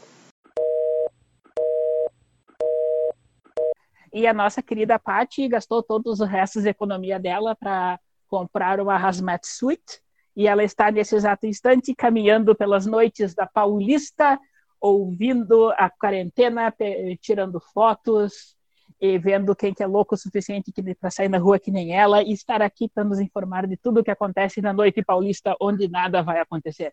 E 4.13 4.27
a 4.27 4.33
nossa 4.33 4.63
querida 4.63 4.99
Paty 4.99 5.49
gastou 5.49 5.83
todos 5.83 6.21
os 6.21 6.29
restos 6.29 6.65
da 6.65 6.71
economia 6.71 7.19
dela 7.19 7.55
para 7.57 7.99
comprar 8.29 8.81
uma 8.81 8.97
hazmat 8.97 9.45
suite. 9.45 10.01
E 10.37 10.47
ela 10.47 10.63
está 10.63 10.91
nesse 10.91 11.17
exato 11.17 11.47
instante 11.47 11.95
caminhando 11.95 12.55
pelas 12.55 12.85
noites 12.85 13.35
da 13.35 13.47
Paulista, 13.47 14.39
ouvindo 14.81 15.71
a 15.71 15.89
quarentena, 15.89 16.73
tirando 17.21 17.59
fotos, 17.73 18.57
e 19.01 19.19
vendo 19.19 19.55
quem 19.55 19.75
que 19.75 19.83
é 19.83 19.87
louco 19.87 20.15
o 20.15 20.19
suficiente 20.19 20.73
para 20.99 21.11
sair 21.11 21.29
na 21.29 21.39
rua 21.39 21.59
que 21.59 21.71
nem 21.71 21.95
ela 21.95 22.23
e 22.23 22.33
estar 22.33 22.63
aqui 22.63 22.89
para 22.89 23.05
nos 23.05 23.21
informar 23.21 23.67
de 23.67 23.77
tudo 23.77 24.01
o 24.01 24.05
que 24.05 24.11
acontece 24.11 24.61
na 24.61 24.73
noite 24.73 25.03
paulista, 25.03 25.55
onde 25.61 25.89
nada 25.89 26.23
vai 26.23 26.41
acontecer. 26.41 26.93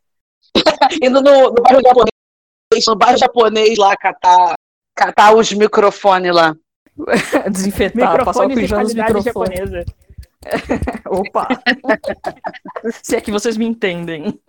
Indo 1.02 1.22
no, 1.22 1.52
no 1.52 1.62
bairro 1.62 1.82
japonês, 1.82 2.86
no 2.88 2.96
bairro 2.96 3.18
japonês 3.18 3.78
lá 3.78 3.96
catar, 3.96 4.54
catar 4.96 5.36
os 5.36 5.52
microfones 5.54 6.36
lá. 6.36 6.56
Desinfetar, 7.50 8.12
Microfone 8.12 8.26
passar 8.26 8.46
o 8.46 8.56
pijama 8.56 8.84
nos 8.84 8.94
microfones. 8.94 9.26
japonesa. 9.26 9.86
Opa! 11.08 11.48
Se 13.04 13.16
é 13.16 13.22
que 13.22 13.32
vocês 13.32 13.58
me 13.58 13.66
entendem. 13.66 14.40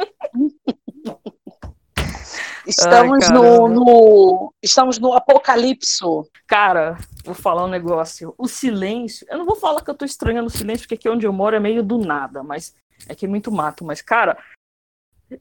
Estamos, 2.66 3.24
Ai, 3.24 3.34
no, 3.34 3.68
no, 3.68 4.54
estamos 4.62 4.98
no 4.98 5.12
apocalipso. 5.12 6.26
Cara, 6.46 6.96
vou 7.24 7.34
falar 7.34 7.64
um 7.64 7.68
negócio. 7.68 8.34
O 8.38 8.48
silêncio. 8.48 9.26
Eu 9.30 9.38
não 9.38 9.44
vou 9.44 9.56
falar 9.56 9.82
que 9.82 9.90
eu 9.90 9.94
tô 9.94 10.04
estranhando 10.04 10.46
o 10.46 10.50
silêncio, 10.50 10.84
porque 10.84 10.94
aqui 10.94 11.08
onde 11.08 11.26
eu 11.26 11.32
moro 11.32 11.54
é 11.54 11.60
meio 11.60 11.82
do 11.82 11.98
nada, 11.98 12.42
mas 12.42 12.74
é 13.06 13.14
que 13.14 13.26
é 13.26 13.28
muito 13.28 13.52
mato. 13.52 13.84
Mas, 13.84 14.00
cara, 14.00 14.38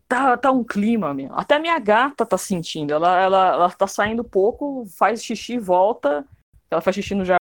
tá, 0.07 0.35
tá 0.35 0.51
um 0.51 0.65
clima, 0.65 1.13
meu. 1.13 1.33
Até 1.33 1.55
a 1.55 1.59
minha 1.59 1.79
gata 1.79 2.25
tá 2.25 2.37
sentindo. 2.37 2.93
Ela, 2.93 3.21
ela, 3.21 3.47
ela 3.53 3.71
tá 3.71 3.87
saindo 3.87 4.23
pouco, 4.23 4.85
faz 4.97 5.23
xixi, 5.23 5.57
volta. 5.57 6.25
Ela 6.69 6.81
faz 6.81 6.95
xixi 6.95 7.15
no 7.15 7.23
jardim. 7.23 7.39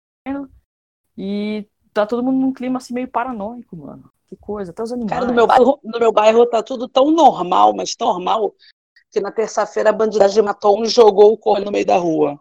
E 1.17 1.65
tá 1.99 2.07
todo 2.07 2.23
mundo 2.23 2.39
num 2.39 2.53
clima 2.53 2.77
assim 2.77 2.93
meio 2.93 3.07
paranoico, 3.07 3.75
mano. 3.75 4.09
Que 4.27 4.35
coisa, 4.35 4.71
até 4.71 4.83
os 4.83 4.91
animais. 4.91 5.11
Cara, 5.11 5.25
no 5.25 5.33
meu 5.33 5.47
bairro, 5.47 5.79
no 5.83 5.99
meu 5.99 6.11
bairro 6.11 6.45
tá 6.45 6.61
tudo 6.61 6.87
tão 6.87 7.11
normal, 7.11 7.73
mas 7.75 7.95
tão 7.95 8.07
normal, 8.07 8.53
que 9.11 9.19
na 9.19 9.31
terça-feira 9.31 9.89
a 9.89 9.93
bandidagem 9.93 10.43
matou 10.43 10.79
um 10.79 10.83
e 10.83 10.89
jogou 10.89 11.33
o 11.33 11.37
corno 11.37 11.65
no 11.65 11.71
meio 11.71 11.85
da 11.85 11.97
rua. 11.97 12.39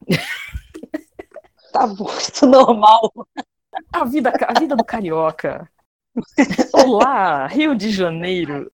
tá 1.72 1.86
muito 1.86 2.46
normal. 2.46 3.12
A 3.92 4.04
vida, 4.04 4.32
a 4.46 4.58
vida 4.58 4.74
do 4.74 4.84
carioca. 4.84 5.70
Olá, 6.72 7.46
Rio 7.46 7.74
de 7.74 7.90
Janeiro. 7.90 8.70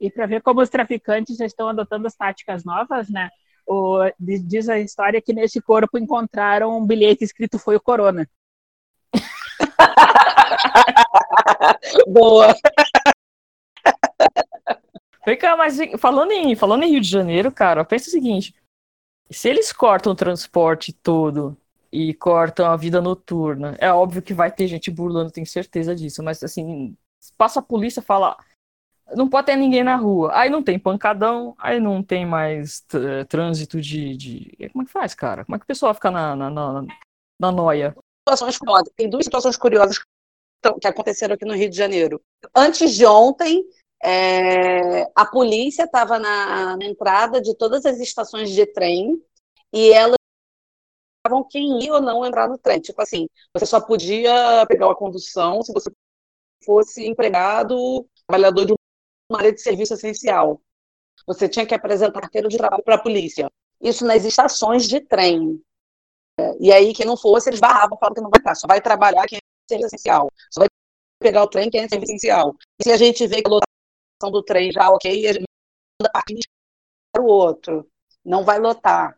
E 0.00 0.10
para 0.10 0.26
ver 0.26 0.40
como 0.40 0.62
os 0.62 0.70
traficantes 0.70 1.36
já 1.36 1.44
estão 1.44 1.68
adotando 1.68 2.06
as 2.06 2.14
táticas 2.14 2.64
novas, 2.64 3.10
né? 3.10 3.28
O, 3.66 3.98
diz 4.18 4.68
a 4.68 4.78
história 4.78 5.20
que 5.20 5.32
nesse 5.32 5.60
corpo 5.60 5.98
encontraram 5.98 6.76
um 6.76 6.86
bilhete 6.86 7.24
escrito 7.24 7.58
foi 7.58 7.76
o 7.76 7.80
Corona. 7.80 8.28
Boa. 12.08 12.54
Vem 15.24 15.36
cá, 15.36 15.56
mas 15.56 15.78
falando 15.98 16.32
em, 16.32 16.56
falando 16.56 16.82
em 16.82 16.90
Rio 16.90 17.00
de 17.00 17.08
Janeiro, 17.08 17.52
cara, 17.52 17.84
pensa 17.84 18.08
o 18.08 18.10
seguinte: 18.10 18.54
se 19.30 19.48
eles 19.48 19.72
cortam 19.72 20.12
o 20.12 20.16
transporte 20.16 20.92
todo 20.92 21.56
e 21.92 22.14
cortam 22.14 22.66
a 22.66 22.76
vida 22.76 23.00
noturna, 23.00 23.76
é 23.78 23.92
óbvio 23.92 24.22
que 24.22 24.34
vai 24.34 24.50
ter 24.50 24.66
gente 24.66 24.90
burlando, 24.90 25.30
tenho 25.30 25.46
certeza 25.46 25.94
disso, 25.94 26.22
mas 26.22 26.42
assim, 26.42 26.96
passa 27.36 27.60
a 27.60 27.62
polícia 27.62 28.02
fala. 28.02 28.36
Não 29.14 29.28
pode 29.28 29.46
ter 29.46 29.56
ninguém 29.56 29.82
na 29.82 29.96
rua. 29.96 30.30
Aí 30.34 30.50
não 30.50 30.62
tem 30.62 30.78
pancadão, 30.78 31.54
aí 31.58 31.80
não 31.80 32.02
tem 32.02 32.24
mais 32.24 32.84
trânsito 33.28 33.80
de, 33.80 34.16
de, 34.16 34.68
Como 34.72 34.82
é 34.82 34.86
que 34.86 34.92
faz, 34.92 35.14
cara? 35.14 35.44
Como 35.44 35.56
é 35.56 35.58
que 35.58 35.64
o 35.64 35.66
pessoal 35.66 35.94
fica 35.94 36.10
na, 36.10 36.36
na, 36.36 36.50
na, 36.50 36.86
na 37.38 37.52
noia? 37.52 37.96
Tem 38.96 39.08
duas 39.08 39.24
situações 39.24 39.56
curiosas 39.56 39.98
que 40.80 40.86
aconteceram 40.86 41.34
aqui 41.34 41.44
no 41.44 41.54
Rio 41.54 41.70
de 41.70 41.76
Janeiro. 41.76 42.20
Antes 42.54 42.94
de 42.94 43.06
ontem, 43.06 43.64
é, 44.02 45.02
a 45.14 45.26
polícia 45.26 45.84
estava 45.84 46.18
na, 46.18 46.76
na 46.76 46.84
entrada 46.84 47.40
de 47.40 47.54
todas 47.54 47.84
as 47.84 47.98
estações 47.98 48.50
de 48.50 48.66
trem 48.66 49.22
e 49.72 49.92
elas 49.92 50.16
estavam 51.18 51.46
quem 51.48 51.82
ia 51.82 51.94
ou 51.94 52.00
não 52.00 52.24
entrar 52.24 52.48
no 52.48 52.58
trem. 52.58 52.80
Tipo 52.80 53.00
assim, 53.02 53.28
você 53.54 53.66
só 53.66 53.80
podia 53.80 54.64
pegar 54.66 54.86
uma 54.86 54.96
condução 54.96 55.62
se 55.62 55.72
você 55.72 55.90
fosse 56.64 57.06
empregado, 57.06 58.06
trabalhador 58.26 58.66
de 58.66 58.74
uma 59.30 59.38
área 59.38 59.52
de 59.52 59.60
serviço 59.60 59.94
essencial. 59.94 60.60
Você 61.26 61.48
tinha 61.48 61.64
que 61.64 61.74
apresentar 61.74 62.20
carteira 62.20 62.48
de 62.48 62.56
trabalho 62.56 62.82
para 62.82 62.96
a 62.96 63.02
polícia. 63.02 63.50
Isso 63.80 64.04
nas 64.04 64.24
estações 64.24 64.88
de 64.88 65.00
trem. 65.00 65.62
E 66.58 66.72
aí, 66.72 66.92
quem 66.92 67.06
não 67.06 67.16
fosse, 67.16 67.48
eles 67.50 67.60
barravam, 67.60 67.98
falavam 67.98 68.14
que 68.14 68.20
não 68.20 68.30
vai 68.30 68.40
estar, 68.40 68.54
só 68.54 68.66
vai 68.66 68.80
trabalhar 68.80 69.26
quem 69.26 69.38
é 69.38 69.40
serviço 69.68 69.94
essencial. 69.94 70.30
Só 70.50 70.60
vai 70.60 70.68
pegar 71.20 71.42
o 71.44 71.48
trem 71.48 71.70
quem 71.70 71.82
é 71.82 71.88
serviço 71.88 72.12
essencial. 72.12 72.54
E 72.78 72.84
se 72.84 72.92
a 72.92 72.96
gente 72.96 73.26
vê 73.26 73.42
que 73.42 73.48
a 73.48 73.50
lotação 73.50 74.32
do 74.32 74.42
trem 74.42 74.72
já 74.72 74.90
ok, 74.90 75.28
a 75.28 75.32
gente 75.32 75.44
manda 76.00 76.10
para 77.12 77.22
o 77.22 77.26
outro. 77.26 77.88
Não 78.24 78.44
vai 78.44 78.58
lotar. 78.58 79.14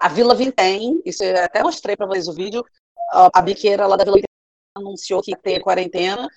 A 0.00 0.08
Vila 0.08 0.34
Vintém, 0.34 1.00
isso 1.04 1.22
eu 1.22 1.44
até 1.44 1.62
mostrei 1.62 1.96
para 1.96 2.06
vocês 2.06 2.28
o 2.28 2.34
vídeo, 2.34 2.64
a 3.10 3.40
biqueira 3.40 3.86
lá 3.86 3.96
da 3.96 4.04
Vila 4.04 4.16
Vintém 4.16 4.28
anunciou 4.76 5.22
que 5.22 5.36
ter 5.36 5.60
quarentena, 5.60 6.28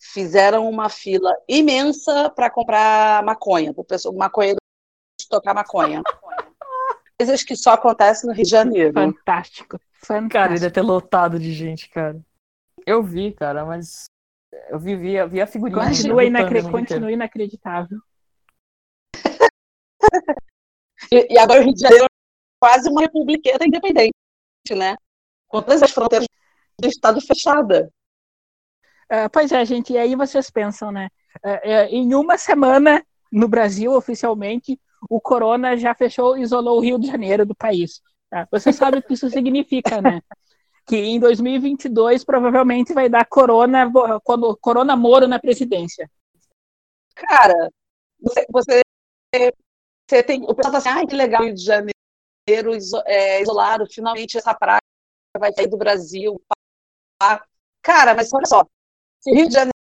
fizeram 0.00 0.68
uma 0.68 0.88
fila 0.88 1.32
imensa 1.46 2.30
para 2.30 2.50
comprar 2.50 3.22
maconha, 3.22 3.72
para 3.74 3.82
o 3.82 3.84
pessoal 3.84 4.14
maconheiro 4.14 4.58
tocar 5.28 5.54
maconha. 5.54 6.02
Coisas 7.18 7.44
que 7.44 7.54
só 7.54 7.72
acontecem 7.72 8.28
no 8.28 8.34
Rio 8.34 8.44
de 8.44 8.50
Janeiro. 8.50 8.94
Fantástico. 8.94 9.78
Fantástico. 9.92 10.32
Cara, 10.32 10.52
ele 10.52 10.60
deve 10.60 10.72
ter 10.72 10.80
lotado 10.80 11.38
de 11.38 11.52
gente, 11.52 11.88
cara. 11.90 12.18
Eu 12.86 13.02
vi, 13.02 13.32
cara, 13.32 13.64
mas 13.64 14.06
eu 14.70 14.78
vi, 14.78 14.96
vi, 14.96 15.24
vi 15.28 15.40
a 15.40 15.46
figurinha. 15.46 15.86
Continua, 15.86 16.24
inacre... 16.24 16.62
Continua 16.62 17.12
inacreditável. 17.12 17.98
e, 21.12 21.34
e, 21.34 21.38
agora 21.38 21.60
o 21.60 21.64
Rio 21.64 21.74
de 21.74 21.80
Janeiro 21.80 22.04
é 22.04 22.08
quase 22.58 22.88
uma 22.88 23.02
republiqueta 23.02 23.66
independente, 23.66 24.14
né? 24.74 24.96
Com 25.46 25.60
todas 25.60 25.82
as 25.82 25.90
fronteiras 25.90 26.26
do 26.80 26.88
Estado 26.88 27.20
fechada. 27.20 27.92
Uh, 29.10 29.28
pois 29.32 29.50
é, 29.50 29.64
gente, 29.64 29.92
e 29.92 29.98
aí 29.98 30.14
vocês 30.14 30.50
pensam, 30.50 30.92
né? 30.92 31.08
Uh, 31.44 31.88
em 31.90 32.14
uma 32.14 32.38
semana, 32.38 33.04
no 33.30 33.48
Brasil, 33.48 33.92
oficialmente, 33.92 34.80
o 35.08 35.20
corona 35.20 35.76
já 35.76 35.94
fechou, 35.94 36.36
isolou 36.38 36.78
o 36.78 36.80
Rio 36.80 36.98
de 36.98 37.08
Janeiro 37.08 37.44
do 37.44 37.54
país. 37.54 38.00
Tá? 38.28 38.46
Você 38.50 38.72
sabe 38.72 38.98
o 38.98 39.02
que 39.02 39.14
isso 39.14 39.28
significa, 39.30 40.00
né? 40.00 40.20
Que 40.86 40.96
em 40.96 41.20
2022 41.20 42.24
provavelmente 42.24 42.92
vai 42.92 43.08
dar 43.08 43.24
corona, 43.24 43.90
quando 44.24 44.56
corona 44.56 44.96
Moro 44.96 45.28
na 45.28 45.38
presidência. 45.38 46.10
Cara, 47.14 47.70
você, 48.20 48.46
você, 48.50 48.82
você 50.08 50.22
tem. 50.22 50.42
O 50.42 50.54
pessoal 50.54 50.72
tá 50.72 50.78
assim, 50.78 50.88
ai, 50.88 51.06
que 51.06 51.14
legal, 51.14 51.44
Rio 51.44 51.54
de 51.54 51.62
Janeiro 51.64 51.92
é, 53.06 53.42
isolado, 53.42 53.86
finalmente 53.86 54.36
essa 54.36 54.54
praia 54.54 54.80
vai 55.38 55.52
sair 55.52 55.68
do 55.68 55.76
Brasil. 55.76 56.40
Cara, 57.82 58.14
mas 58.14 58.32
olha 58.32 58.46
só, 58.46 58.66
se 59.20 59.30
Rio 59.30 59.48
de 59.48 59.54
Janeiro 59.54 59.72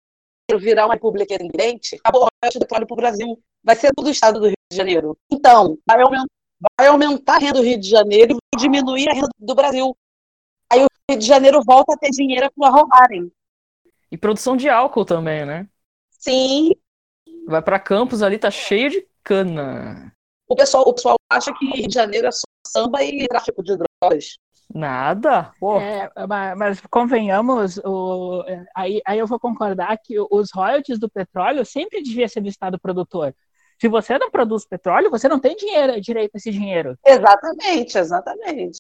virar 0.60 0.86
uma 0.86 0.96
república 0.96 1.34
independente, 1.34 1.96
acabou 1.96 2.26
o 2.26 2.28
resto 2.44 2.60
do 2.60 2.64
petróleo 2.64 2.88
para 2.88 2.94
o 2.94 2.98
Brasil. 2.98 3.44
Vai 3.64 3.76
ser 3.76 3.92
todo 3.96 4.08
o 4.08 4.12
estado 4.12 4.40
do 4.40 4.48
Rio 4.48 4.56
de 4.72 4.78
Janeiro. 4.78 5.18
Então, 5.32 5.78
vai 5.88 6.02
aumentar, 6.02 6.28
vai 6.78 6.88
aumentar 6.88 7.36
a 7.36 7.40
renda 7.40 7.54
do 7.60 7.64
Rio 7.64 7.80
de 7.80 7.90
Janeiro 7.90 8.38
e 8.54 8.58
diminuir 8.58 9.10
a 9.10 9.14
renda 9.14 9.30
do 9.38 9.56
Brasil. 9.56 9.96
Aí 10.72 10.84
o 10.84 10.88
Rio 11.10 11.20
de 11.20 11.26
Janeiro 11.26 11.62
volta 11.66 11.94
a 11.94 11.98
ter 11.98 12.10
dinheiro 12.10 12.50
para 12.56 12.70
roubarem. 12.70 13.32
E 14.12 14.18
produção 14.18 14.58
de 14.58 14.70
álcool 14.70 15.06
também, 15.06 15.46
né? 15.46 15.68
Sim. 16.10 16.72
Vai 17.48 17.62
para 17.62 17.80
Campos 17.80 18.22
ali, 18.22 18.38
tá 18.38 18.52
cheio 18.52 18.90
de 18.90 19.08
cana. 19.24 20.12
O 20.48 20.56
pessoal, 20.56 20.84
o 20.88 20.94
pessoal 20.94 21.16
acha 21.32 21.54
que 21.54 21.66
Rio 21.66 21.88
de 21.88 21.94
Janeiro 21.94 22.28
é 22.28 22.32
só 22.32 22.42
samba 22.68 23.04
e 23.04 23.28
tráfico 23.28 23.64
de 23.64 23.74
drogas. 23.78 23.89
Nada. 24.74 25.52
É, 25.82 26.56
mas 26.56 26.80
convenhamos, 26.92 27.78
o, 27.80 28.44
aí, 28.76 29.02
aí 29.06 29.18
eu 29.18 29.26
vou 29.26 29.40
concordar 29.40 29.98
que 29.98 30.16
os 30.20 30.52
royalties 30.54 31.00
do 31.00 31.10
petróleo 31.10 31.66
sempre 31.66 32.04
devia 32.04 32.30
ser 32.30 32.42
do 32.42 32.50
Estado 32.50 32.80
produtor. 32.80 33.36
Se 33.82 33.88
você 33.88 34.18
não 34.20 34.30
produz 34.30 34.66
petróleo, 34.68 35.10
você 35.10 35.28
não 35.28 35.40
tem 35.40 35.56
dinheiro, 35.56 36.00
direito 36.00 36.36
a 36.36 36.38
esse 36.38 36.52
dinheiro. 36.52 36.98
Exatamente, 37.04 37.98
exatamente. 37.98 38.78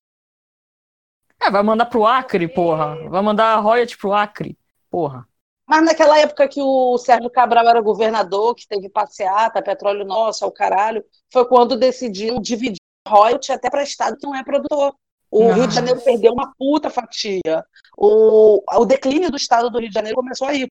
É, 1.42 1.50
vai 1.50 1.64
mandar 1.64 1.86
pro 1.86 2.06
Acre, 2.06 2.48
porra. 2.48 3.10
Vai 3.10 3.22
mandar 3.22 3.56
royalty 3.60 3.98
pro 3.98 4.14
Acre, 4.14 4.58
porra. 4.92 5.28
Mas 5.66 5.86
naquela 5.86 6.20
época 6.20 6.48
que 6.48 6.62
o 6.62 6.98
Sérgio 6.98 7.30
Cabral 7.30 7.68
era 7.68 7.82
governador, 7.82 8.56
que 8.56 8.68
teve 8.68 8.90
passeata, 8.90 9.62
petróleo 9.62 10.04
nosso, 10.04 10.44
ao 10.44 10.52
caralho, 10.52 11.04
foi 11.32 11.48
quando 11.48 11.78
decidiram 11.78 12.42
dividir 12.42 12.80
royalty 13.08 13.52
até 13.52 13.70
para 13.70 13.84
estado 13.84 14.18
que 14.18 14.28
não 14.28 14.36
é 14.36 14.44
produtor. 14.44 14.94
O 15.32 15.44
Nossa. 15.44 15.56
Rio 15.56 15.68
de 15.68 15.76
Janeiro 15.76 16.02
perdeu 16.02 16.34
uma 16.34 16.54
puta 16.58 16.90
fatia. 16.90 17.66
O, 17.98 18.64
o 18.68 18.86
declínio 18.86 19.30
do 19.30 19.38
estado 19.38 19.70
do 19.70 19.80
Rio 19.80 19.90
de 19.90 19.94
Janeiro 19.94 20.16
começou 20.16 20.48
aí, 20.48 20.68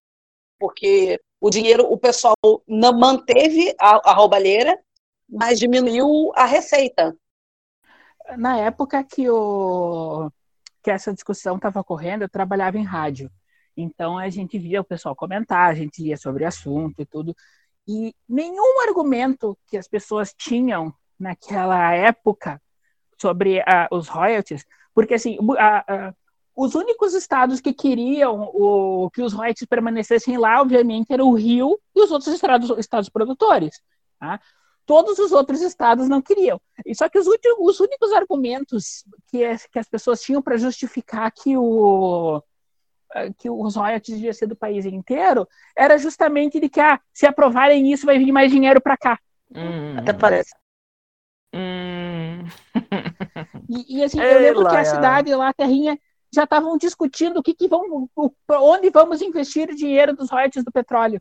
porque 0.58 1.20
o 1.40 1.50
dinheiro, 1.50 1.84
o 1.90 1.96
pessoal 1.96 2.34
não 2.66 2.92
manteve 2.92 3.74
a, 3.78 4.10
a 4.10 4.14
roubalheira, 4.14 4.76
mas 5.28 5.58
diminuiu 5.58 6.32
a 6.34 6.44
receita. 6.44 7.16
Na 8.36 8.58
época 8.58 9.02
que, 9.04 9.28
o, 9.30 10.30
que 10.82 10.90
essa 10.90 11.14
discussão 11.14 11.56
estava 11.56 11.80
ocorrendo, 11.80 12.24
eu 12.24 12.28
trabalhava 12.28 12.78
em 12.78 12.84
rádio. 12.84 13.30
Então 13.76 14.18
a 14.18 14.28
gente 14.28 14.58
via 14.58 14.80
o 14.80 14.84
pessoal 14.84 15.14
comentar, 15.14 15.70
a 15.70 15.74
gente 15.74 16.02
lia 16.02 16.16
sobre 16.16 16.44
o 16.44 16.48
assunto 16.48 17.00
e 17.00 17.06
tudo. 17.06 17.34
E 17.86 18.12
nenhum 18.28 18.80
argumento 18.80 19.56
que 19.68 19.78
as 19.78 19.86
pessoas 19.86 20.34
tinham 20.36 20.92
naquela 21.18 21.92
época 21.94 22.60
sobre 23.20 23.60
uh, 23.60 23.64
os 23.90 24.08
royalties, 24.08 24.64
porque 24.94 25.14
assim, 25.14 25.38
uh, 25.38 25.52
uh, 25.52 26.14
os 26.56 26.74
únicos 26.74 27.14
estados 27.14 27.60
que 27.60 27.72
queriam 27.72 28.50
o, 28.52 29.10
que 29.10 29.22
os 29.22 29.32
royalties 29.32 29.68
permanecessem 29.68 30.36
lá, 30.36 30.60
obviamente, 30.60 31.12
era 31.12 31.24
o 31.24 31.34
Rio 31.34 31.78
e 31.94 32.02
os 32.02 32.10
outros 32.10 32.34
estados, 32.34 32.70
estados 32.78 33.08
produtores. 33.08 33.80
Tá? 34.18 34.40
Todos 34.84 35.18
os 35.18 35.32
outros 35.32 35.60
estados 35.60 36.08
não 36.08 36.20
queriam. 36.20 36.60
E 36.84 36.94
só 36.94 37.08
que 37.08 37.18
os, 37.18 37.26
últimos, 37.26 37.58
os 37.60 37.80
únicos 37.80 38.12
argumentos 38.12 39.04
que, 39.28 39.38
que 39.70 39.78
as 39.78 39.88
pessoas 39.88 40.20
tinham 40.20 40.42
para 40.42 40.56
justificar 40.56 41.30
que 41.30 41.56
o 41.56 42.42
que 43.38 43.48
os 43.48 43.74
royalties 43.74 44.16
deviam 44.16 44.32
ser 44.32 44.46
do 44.46 44.56
país 44.56 44.84
inteiro 44.84 45.48
era 45.76 45.96
justamente 45.96 46.60
de 46.60 46.68
que 46.68 46.80
ah, 46.80 47.00
se 47.12 47.26
aprovarem 47.26 47.90
isso 47.90 48.04
vai 48.04 48.18
vir 48.18 48.32
mais 48.32 48.50
dinheiro 48.50 48.80
para 48.80 48.96
cá. 48.96 49.18
Hum. 49.54 49.96
Até 49.96 50.12
parece. 50.12 50.54
Hum. 51.54 51.77
E, 53.68 53.98
e 53.98 54.02
assim, 54.02 54.20
eu 54.20 54.40
lembro 54.40 54.68
que 54.68 54.76
a 54.76 54.84
cidade 54.84 55.34
lá, 55.34 55.48
a 55.48 55.54
terrinha, 55.54 55.98
já 56.32 56.44
estavam 56.44 56.76
discutindo 56.76 57.38
o 57.38 57.42
que, 57.42 57.54
que 57.54 57.68
vão, 57.68 58.08
onde 58.50 58.90
vamos 58.90 59.22
investir 59.22 59.68
o 59.70 59.76
dinheiro 59.76 60.14
dos 60.14 60.30
royalties 60.30 60.64
do 60.64 60.72
petróleo. 60.72 61.20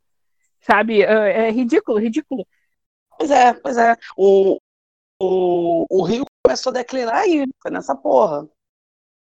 Sabe? 0.62 1.02
É, 1.02 1.48
é 1.48 1.52
ridículo, 1.52 2.00
ridículo. 2.00 2.46
Pois 3.18 3.32
é, 3.32 3.54
pois 3.54 3.78
é. 3.78 3.96
O, 4.18 4.60
o, 5.20 5.86
o 5.90 6.04
Rio 6.04 6.26
começou 6.46 6.72
a 6.72 6.74
declinar 6.74 7.16
aí, 7.16 7.46
foi 7.62 7.72
nessa 7.72 7.96
porra. 7.96 8.48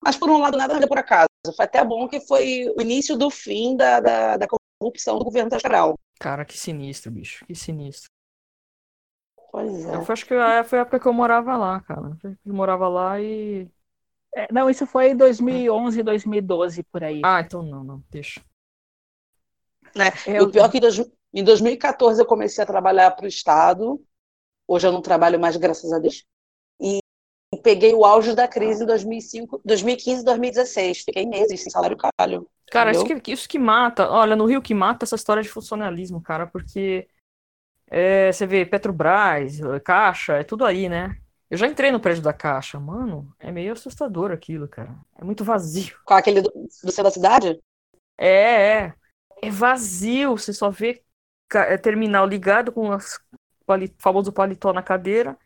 Mas 0.04 0.18
por 0.18 0.30
um 0.30 0.38
lado, 0.38 0.58
nada 0.58 0.80
deu 0.80 0.88
por 0.88 1.00
acaso. 1.00 1.28
Foi 1.56 1.66
até 1.66 1.84
bom 1.84 2.08
que 2.08 2.20
foi 2.20 2.72
o 2.78 2.82
início 2.82 3.18
do 3.18 3.30
fim 3.30 3.76
da, 3.76 4.00
da, 4.00 4.38
da 4.38 4.48
corrupção 4.80 5.18
do 5.18 5.26
governo 5.26 5.50
federal. 5.50 5.98
Cara, 6.20 6.46
que 6.46 6.58
sinistro, 6.58 7.12
bicho. 7.12 7.46
Que 7.46 7.56
sinistro. 7.56 8.10
Pois 9.56 9.86
é. 9.86 9.96
Eu 9.96 10.06
acho 10.10 10.26
que 10.26 10.36
foi 10.66 10.78
a 10.78 10.82
época 10.82 11.00
que 11.00 11.06
eu 11.06 11.14
morava 11.14 11.56
lá, 11.56 11.80
cara. 11.80 12.12
Eu 12.46 12.54
morava 12.54 12.90
lá 12.90 13.22
e. 13.22 13.66
É, 14.36 14.52
não, 14.52 14.70
isso 14.70 14.86
foi 14.86 15.12
em 15.12 15.16
2011, 15.16 16.04
2012, 16.04 16.84
por 16.84 17.02
aí. 17.02 17.22
Ah, 17.24 17.40
então 17.40 17.64
não, 17.64 17.82
não, 17.82 18.04
deixa. 18.12 18.42
Né? 19.96 20.12
Eu... 20.28 20.44
O 20.44 20.52
pior 20.52 20.66
é 20.66 20.70
que 20.70 20.80
em 21.34 21.42
2014 21.42 22.20
eu 22.20 22.26
comecei 22.26 22.62
a 22.62 22.68
trabalhar 22.68 23.12
para 23.12 23.24
o 23.24 23.30
Estado. 23.30 24.04
Hoje 24.68 24.88
eu 24.88 24.92
não 24.92 25.02
trabalho 25.02 25.40
mais, 25.40 25.56
graças 25.56 25.94
a 25.94 26.00
Deus. 26.00 26.26
E 26.82 27.00
peguei 27.64 27.94
o 27.94 28.04
auge 28.04 28.36
da 28.36 28.50
crise 28.50 28.84
em 28.84 28.88
2005, 28.88 29.62
2015 29.64 30.26
2016. 30.26 31.04
Fiquei 31.06 31.26
meses 31.26 31.62
sem 31.62 31.72
salário 31.72 31.96
calho. 31.96 32.46
Cara, 32.70 32.92
isso 32.92 33.06
que, 33.06 33.32
isso 33.32 33.48
que 33.48 33.58
mata. 33.58 34.10
Olha, 34.10 34.36
no 34.36 34.46
Rio 34.46 34.62
que 34.62 34.74
mata 34.74 35.06
essa 35.06 35.16
história 35.16 35.42
de 35.42 35.48
funcionalismo, 35.48 36.22
cara, 36.22 36.46
porque 36.46 37.08
é, 37.88 38.32
você 38.32 38.46
vê 38.46 38.66
Petrobras, 38.66 39.60
Caixa, 39.84 40.34
é 40.34 40.44
tudo 40.44 40.66
aí, 40.66 40.90
né? 40.90 41.18
Eu 41.50 41.58
já 41.58 41.68
entrei 41.68 41.92
no 41.92 42.00
prédio 42.00 42.24
da 42.24 42.34
Caixa, 42.34 42.80
mano, 42.80 43.34
é 43.40 43.52
meio 43.52 43.74
assustador 43.74 44.32
aquilo, 44.32 44.68
cara. 44.68 44.96
É 45.16 45.24
muito 45.24 45.44
vazio. 45.44 45.96
Com 46.04 46.14
aquele 46.14 46.42
do, 46.42 46.50
do 46.50 46.92
centro 46.92 47.04
da 47.04 47.12
cidade? 47.12 47.62
É, 48.18 48.30
é. 48.30 48.94
É 49.42 49.50
vazio, 49.50 50.38
você 50.38 50.52
só 50.52 50.70
vê 50.70 51.04
é, 51.54 51.78
terminal 51.78 52.26
ligado 52.26 52.72
com 52.72 52.90
o 52.90 53.00
famoso 54.00 54.32
paletó 54.32 54.74
na 54.74 54.82
cadeira, 54.82 55.38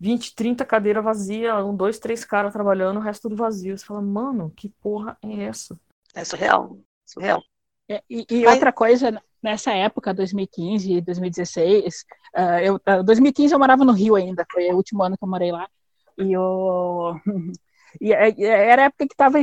20, 0.00 0.34
30 0.34 0.64
cadeira 0.64 1.02
vazia, 1.02 1.56
um, 1.64 1.74
dois, 1.74 1.98
três 1.98 2.24
caras 2.24 2.52
trabalhando, 2.52 2.98
o 2.98 3.02
resto 3.02 3.22
tudo 3.22 3.36
vazio. 3.36 3.76
Você 3.76 3.84
fala, 3.84 4.00
mano, 4.00 4.52
que 4.56 4.68
porra 4.68 5.16
é 5.22 5.44
essa? 5.44 5.78
É 6.14 6.24
surreal, 6.24 6.78
surreal. 7.04 7.42
É, 7.88 8.02
e, 8.08 8.26
e 8.30 8.46
outra 8.46 8.72
coisa, 8.72 9.22
nessa 9.42 9.72
época, 9.72 10.14
2015, 10.14 11.00
2016, 11.00 12.04
uh, 12.36 12.40
eu, 12.62 12.74
uh, 12.76 13.02
2015 13.04 13.52
eu 13.52 13.58
morava 13.58 13.84
no 13.84 13.92
Rio 13.92 14.14
ainda, 14.14 14.46
foi 14.50 14.70
o 14.70 14.76
último 14.76 15.02
ano 15.02 15.16
que 15.16 15.24
eu 15.24 15.28
morei 15.28 15.52
lá, 15.52 15.68
e 16.18 16.32
eu, 16.32 17.14
e 18.00 18.12
era 18.12 18.82
a 18.82 18.84
época 18.86 19.06
que 19.06 19.14
estava 19.14 19.38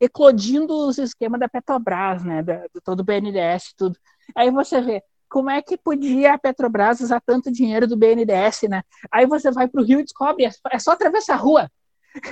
eclodindo 0.00 0.74
os 0.88 0.98
esquemas 0.98 1.40
da 1.40 1.48
Petrobras, 1.48 2.24
né, 2.24 2.42
da, 2.42 2.66
do 2.72 2.80
todo 2.82 3.00
o 3.00 3.04
BNDES, 3.04 3.74
tudo. 3.76 3.96
Aí 4.34 4.50
você 4.50 4.80
vê, 4.80 5.02
como 5.28 5.50
é 5.50 5.60
que 5.60 5.76
podia 5.76 6.34
a 6.34 6.38
Petrobras 6.38 7.00
usar 7.00 7.20
tanto 7.20 7.52
dinheiro 7.52 7.86
do 7.86 7.96
BNDES, 7.96 8.62
né? 8.68 8.82
Aí 9.10 9.26
você 9.26 9.50
vai 9.50 9.68
para 9.68 9.80
o 9.80 9.84
Rio 9.84 10.00
e 10.00 10.04
descobre, 10.04 10.48
é 10.70 10.78
só 10.78 10.92
atravessar 10.92 11.34
a 11.34 11.38
rua. 11.38 11.70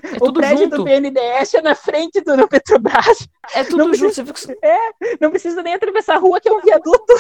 É 0.03 0.16
o 0.20 0.33
prédio 0.33 0.64
junto. 0.64 0.77
do 0.79 0.85
BNDES 0.85 1.55
é 1.55 1.62
na 1.62 1.75
frente 1.75 2.20
do 2.20 2.49
Petrobras. 2.49 3.29
É 3.55 3.64
tudo 3.64 3.85
não 3.85 3.94
junto. 3.94 4.25
Precisa, 4.25 4.57
é, 4.62 4.79
não 5.20 5.31
precisa 5.31 5.62
nem 5.62 5.75
atravessar 5.75 6.16
a 6.16 6.18
rua, 6.18 6.40
que 6.40 6.49
é 6.49 6.53
um 6.53 6.61
viaduto. 6.61 7.12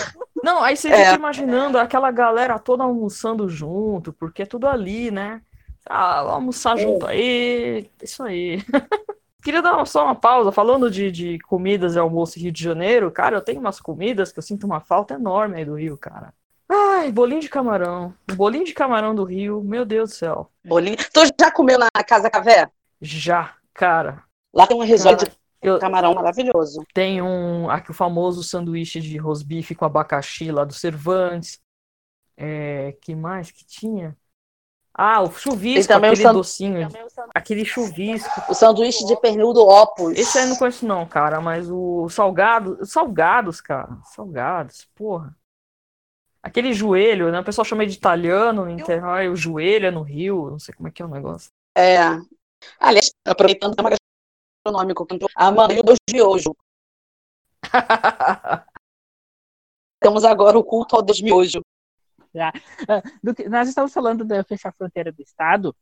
Não, 0.42 0.62
aí 0.62 0.76
você 0.76 0.88
é. 0.88 1.04
fica 1.04 1.16
imaginando 1.16 1.78
aquela 1.78 2.10
galera 2.10 2.58
toda 2.58 2.84
almoçando 2.84 3.48
junto, 3.48 4.12
porque 4.12 4.42
é 4.42 4.46
tudo 4.46 4.66
ali, 4.66 5.10
né? 5.10 5.42
Ah, 5.88 6.20
almoçar 6.20 6.78
é. 6.78 6.82
junto 6.82 7.06
aí. 7.06 7.90
Isso 8.02 8.22
aí. 8.22 8.62
Queria 9.42 9.60
dar 9.60 9.86
só 9.86 10.04
uma 10.04 10.14
pausa, 10.14 10.50
falando 10.50 10.90
de, 10.90 11.10
de 11.10 11.38
comidas 11.40 11.94
e 11.94 11.98
almoço 11.98 12.38
Rio 12.38 12.50
de 12.50 12.62
Janeiro, 12.62 13.10
cara, 13.10 13.36
eu 13.36 13.42
tenho 13.42 13.60
umas 13.60 13.78
comidas 13.78 14.32
que 14.32 14.38
eu 14.38 14.42
sinto 14.42 14.64
uma 14.64 14.80
falta 14.80 15.14
enorme 15.14 15.58
aí 15.58 15.66
do 15.66 15.74
Rio, 15.74 15.98
cara. 15.98 16.32
Ai, 17.04 17.12
bolinho 17.12 17.40
de 17.42 17.50
camarão. 17.50 18.14
Bolinho 18.34 18.64
de 18.64 18.72
camarão 18.72 19.14
do 19.14 19.24
Rio, 19.24 19.62
meu 19.62 19.84
Deus 19.84 20.08
do 20.08 20.16
céu. 20.16 20.50
Bolinho. 20.64 20.96
Tu 20.96 21.20
já 21.38 21.50
comeu 21.50 21.78
na 21.78 21.90
Casa 22.02 22.30
Cavé? 22.30 22.70
Já, 22.98 23.54
cara. 23.74 24.24
Lá 24.54 24.66
tem 24.66 24.74
um 24.74 24.80
resort 24.80 25.30
de 25.62 25.78
camarão 25.80 26.14
maravilhoso. 26.14 26.82
Tem 26.94 27.20
um, 27.20 27.68
aqui 27.68 27.90
o 27.90 27.94
famoso 27.94 28.42
sanduíche 28.42 29.02
de 29.02 29.18
rosbife 29.18 29.74
com 29.74 29.84
abacaxi 29.84 30.50
lá 30.50 30.64
do 30.64 30.72
Cervantes. 30.72 31.60
É, 32.38 32.96
que 33.02 33.14
mais 33.14 33.50
que 33.50 33.66
tinha? 33.66 34.16
Ah, 34.94 35.20
o 35.20 35.30
chuvisco, 35.30 35.92
aquele 35.92 36.26
o 36.26 36.32
docinho. 36.32 36.88
Aquele 37.34 37.64
chuvisco. 37.66 38.30
O 38.48 38.54
sanduíche 38.54 39.04
de 39.04 39.14
pernil 39.20 39.52
do 39.52 39.68
Opus. 39.68 40.18
Esse 40.18 40.38
aí 40.38 40.44
eu 40.44 40.48
não 40.48 40.56
conheço 40.56 40.86
não, 40.86 41.04
cara, 41.04 41.38
mas 41.38 41.68
o 41.70 42.08
salgado, 42.08 42.78
salgados, 42.86 43.60
cara, 43.60 43.98
salgados, 44.04 44.88
porra. 44.94 45.36
Aquele 46.44 46.74
joelho, 46.74 47.32
né? 47.32 47.40
O 47.40 47.44
pessoal 47.44 47.64
chama 47.64 47.86
de 47.86 47.94
italiano, 47.94 48.68
em 48.68 48.76
o 49.30 49.34
joelho 49.34 49.86
é 49.86 49.90
no 49.90 50.02
Rio, 50.02 50.50
não 50.50 50.58
sei 50.58 50.74
como 50.74 50.88
é 50.88 50.90
que 50.90 51.00
é 51.00 51.04
o 51.06 51.08
negócio. 51.08 51.50
É. 51.74 52.00
Aliás, 52.78 53.10
aproveitando 53.26 53.72
o 53.72 53.76
tema 53.76 53.88
gastronômico, 53.88 55.06
a 55.34 55.50
mãe 55.50 55.82
do 55.82 55.94
miojo. 56.12 56.54
Temos 60.02 60.22
agora 60.22 60.58
o 60.58 60.62
culto 60.62 60.96
ao 60.96 61.02
Deus 61.02 61.22
miojo. 61.22 61.62
Tá? 62.30 62.52
Que, 63.34 63.48
nós 63.48 63.66
estamos 63.66 63.94
falando 63.94 64.22
de 64.22 64.42
fechar 64.44 64.68
a 64.68 64.72
fronteira 64.72 65.10
do 65.10 65.22
Estado, 65.22 65.74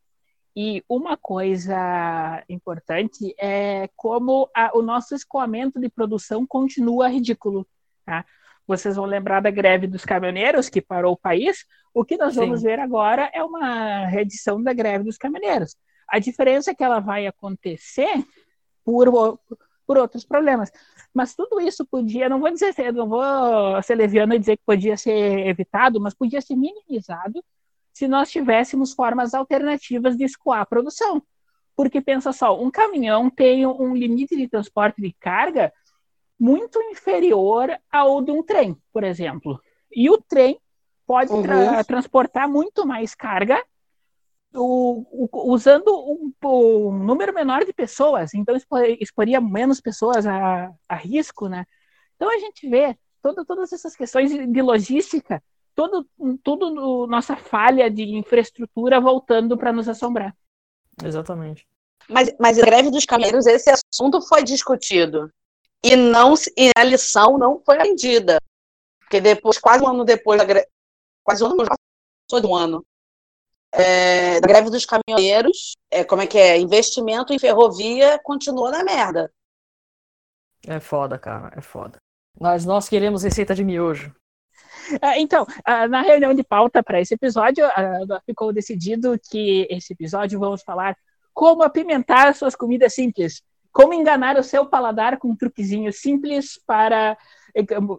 e 0.54 0.84
uma 0.88 1.16
coisa 1.16 2.44
importante 2.48 3.34
é 3.36 3.88
como 3.96 4.48
a, 4.54 4.70
o 4.78 4.82
nosso 4.82 5.12
escoamento 5.12 5.80
de 5.80 5.88
produção 5.88 6.46
continua 6.46 7.08
ridículo. 7.08 7.66
Tá? 8.04 8.24
Vocês 8.66 8.96
vão 8.96 9.04
lembrar 9.04 9.40
da 9.40 9.50
greve 9.50 9.86
dos 9.86 10.04
caminhoneiros 10.04 10.68
que 10.68 10.80
parou 10.80 11.12
o 11.14 11.18
país. 11.18 11.64
O 11.92 12.04
que 12.04 12.16
nós 12.16 12.34
Sim. 12.34 12.40
vamos 12.40 12.62
ver 12.62 12.78
agora 12.78 13.30
é 13.34 13.42
uma 13.42 14.06
reedição 14.06 14.62
da 14.62 14.72
greve 14.72 15.04
dos 15.04 15.18
caminhoneiros. 15.18 15.76
A 16.08 16.18
diferença 16.18 16.70
é 16.70 16.74
que 16.74 16.84
ela 16.84 17.00
vai 17.00 17.26
acontecer 17.26 18.24
por, 18.84 19.38
por 19.86 19.98
outros 19.98 20.24
problemas. 20.24 20.70
Mas 21.12 21.34
tudo 21.34 21.60
isso 21.60 21.86
podia, 21.86 22.28
não 22.28 22.40
vou 22.40 22.50
dizer, 22.50 22.92
não 22.92 23.08
vou 23.08 23.22
ser 23.82 23.94
leviano 23.94 24.34
e 24.34 24.38
dizer 24.38 24.56
que 24.56 24.64
podia 24.64 24.96
ser 24.96 25.46
evitado, 25.46 26.00
mas 26.00 26.14
podia 26.14 26.40
ser 26.40 26.56
minimizado 26.56 27.42
se 27.92 28.08
nós 28.08 28.30
tivéssemos 28.30 28.92
formas 28.92 29.34
alternativas 29.34 30.16
de 30.16 30.24
escoar 30.24 30.60
a 30.60 30.66
produção. 30.66 31.22
Porque 31.76 32.00
pensa 32.00 32.32
só, 32.32 32.58
um 32.60 32.70
caminhão 32.70 33.28
tem 33.28 33.66
um 33.66 33.94
limite 33.94 34.36
de 34.36 34.48
transporte 34.48 35.00
de 35.00 35.12
carga 35.12 35.72
muito 36.42 36.82
inferior 36.82 37.70
ao 37.88 38.20
de 38.20 38.32
um 38.32 38.42
trem, 38.42 38.76
por 38.92 39.04
exemplo. 39.04 39.60
E 39.94 40.10
o 40.10 40.18
trem 40.20 40.58
pode 41.06 41.30
tra 41.40 41.56
uhum. 41.56 41.84
transportar 41.84 42.48
muito 42.48 42.84
mais 42.84 43.14
carga 43.14 43.64
o, 44.52 45.28
o, 45.30 45.52
usando 45.52 45.88
um, 45.88 46.32
um, 46.44 46.98
número 46.98 47.32
menor 47.32 47.64
de 47.64 47.72
pessoas, 47.72 48.34
então 48.34 48.56
exporia 48.98 49.40
menos 49.40 49.80
pessoas 49.80 50.26
a, 50.26 50.72
a 50.88 50.96
risco, 50.96 51.48
né? 51.48 51.64
Então 52.16 52.28
a 52.28 52.38
gente 52.38 52.68
vê 52.68 52.98
todo, 53.22 53.44
todas 53.44 53.72
essas 53.72 53.94
questões 53.94 54.32
de 54.32 54.62
logística, 54.62 55.40
todo, 55.76 56.04
todo 56.42 57.06
nossa 57.06 57.36
falha 57.36 57.88
de 57.88 58.16
infraestrutura 58.16 59.00
voltando 59.00 59.56
para 59.56 59.72
nos 59.72 59.88
assombrar. 59.88 60.34
Exatamente. 61.04 61.64
Mas, 62.08 62.34
mas 62.36 62.58
a 62.58 62.66
greve 62.66 62.90
dos 62.90 63.04
caminhoneiros, 63.04 63.46
esse 63.46 63.70
assunto 63.70 64.20
foi 64.20 64.42
discutido. 64.42 65.30
E, 65.84 65.96
não, 65.96 66.34
e 66.56 66.70
a 66.76 66.84
lição 66.84 67.36
não 67.36 67.60
foi 67.64 67.76
aprendida. 67.76 68.38
Porque 69.00 69.20
depois, 69.20 69.58
quase 69.58 69.82
um 69.82 69.88
ano 69.88 70.04
depois 70.04 70.38
da 70.38 70.44
greve, 70.44 70.66
quase 71.24 71.42
um 71.42 71.48
ano, 71.48 71.64
passou 71.66 72.40
de 72.40 72.46
um 72.46 72.54
ano, 72.54 72.84
é, 73.72 74.40
da 74.40 74.46
greve 74.46 74.70
dos 74.70 74.86
caminhoneiros, 74.86 75.74
é, 75.90 76.04
como 76.04 76.22
é 76.22 76.26
que 76.26 76.38
é? 76.38 76.58
Investimento 76.58 77.32
em 77.32 77.38
ferrovia 77.38 78.18
continua 78.22 78.70
na 78.70 78.84
merda. 78.84 79.32
É 80.66 80.78
foda, 80.78 81.18
cara, 81.18 81.52
é 81.56 81.60
foda. 81.60 81.98
Mas 82.38 82.64
nós 82.64 82.88
queremos 82.88 83.22
receita 83.22 83.54
de 83.54 83.64
miojo. 83.64 84.14
Ah, 85.00 85.18
então, 85.18 85.46
ah, 85.64 85.88
na 85.88 86.02
reunião 86.02 86.34
de 86.34 86.42
pauta 86.42 86.82
para 86.82 87.00
esse 87.00 87.14
episódio, 87.14 87.64
ah, 87.66 88.20
ficou 88.26 88.52
decidido 88.52 89.18
que 89.30 89.66
esse 89.70 89.92
episódio 89.92 90.38
vamos 90.38 90.62
falar 90.62 90.96
como 91.32 91.62
apimentar 91.62 92.34
suas 92.34 92.54
comidas 92.54 92.94
simples, 92.94 93.42
como 93.72 93.94
enganar 93.94 94.36
o 94.36 94.42
seu 94.42 94.66
paladar 94.66 95.18
com 95.18 95.28
um 95.28 95.36
truquezinho 95.36 95.92
simples 95.92 96.60
para 96.66 97.16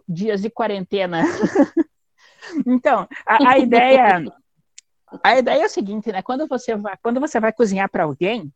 dias 0.08 0.40
de 0.40 0.50
quarentena. 0.50 1.22
então, 2.66 3.08
a, 3.26 3.50
a 3.50 3.58
ideia 3.58 4.24
a 5.22 5.38
ideia 5.38 5.62
é 5.62 5.66
o 5.66 5.70
seguinte, 5.70 6.10
né? 6.10 6.22
Quando 6.22 6.46
você 6.46 6.74
vai, 6.74 6.96
quando 7.02 7.20
você 7.20 7.38
vai 7.38 7.52
cozinhar 7.52 7.88
para 7.88 8.04
alguém, 8.04 8.52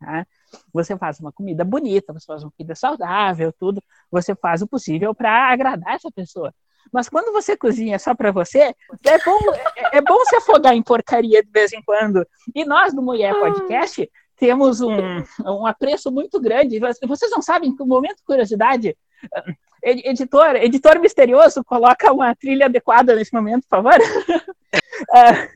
tá? 0.00 0.26
você 0.72 0.96
faz 0.96 1.20
uma 1.20 1.32
comida 1.32 1.64
bonita, 1.64 2.12
você 2.12 2.24
faz 2.24 2.42
uma 2.42 2.50
comida 2.50 2.74
saudável, 2.74 3.52
tudo, 3.52 3.82
você 4.10 4.34
faz 4.34 4.62
o 4.62 4.66
possível 4.66 5.14
para 5.14 5.50
agradar 5.50 5.94
essa 5.94 6.10
pessoa. 6.10 6.54
Mas 6.92 7.08
quando 7.08 7.32
você 7.32 7.56
cozinha 7.56 7.98
só 7.98 8.14
para 8.14 8.32
você, 8.32 8.74
é 9.04 9.24
bom, 9.24 9.38
é, 9.76 9.98
é, 9.98 10.00
bom 10.00 10.24
se 10.24 10.36
afogar 10.36 10.74
em 10.74 10.82
porcaria 10.82 11.42
de 11.42 11.50
vez 11.50 11.72
em 11.72 11.82
quando. 11.82 12.26
E 12.54 12.64
nós, 12.64 12.94
do 12.94 13.02
Mulher 13.02 13.34
Podcast, 13.34 14.10
temos 14.38 14.80
um, 14.80 15.22
um 15.44 15.66
apreço 15.66 16.10
muito 16.10 16.40
grande. 16.40 16.80
Vocês 17.06 17.30
não 17.30 17.42
sabem 17.42 17.74
que 17.74 17.82
o 17.82 17.86
momento 17.86 18.18
de 18.18 18.24
curiosidade, 18.24 18.96
editor, 19.82 20.56
editor 20.56 20.98
misterioso, 21.00 21.64
coloca 21.64 22.12
uma 22.12 22.34
trilha 22.34 22.66
adequada 22.66 23.14
nesse 23.14 23.32
momento, 23.34 23.66
por 23.68 23.82
favor. 23.82 23.98
uh, 25.14 25.48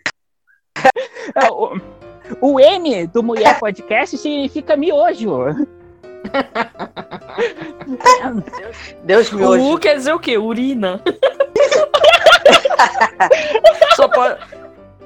o, 2.41 2.53
o 2.53 2.61
M 2.61 3.07
do 3.07 3.23
Mulher 3.23 3.59
Podcast 3.59 4.19
significa 4.19 4.77
miojo. 4.77 5.47
Deus 9.05 9.33
miojo. 9.33 9.63
O 9.63 9.75
U 9.75 9.79
quer 9.79 9.97
dizer 9.97 10.13
o 10.13 10.19
quê? 10.19 10.37
Urina. 10.39 11.01
Só 13.97 14.09
pode... 14.09 14.62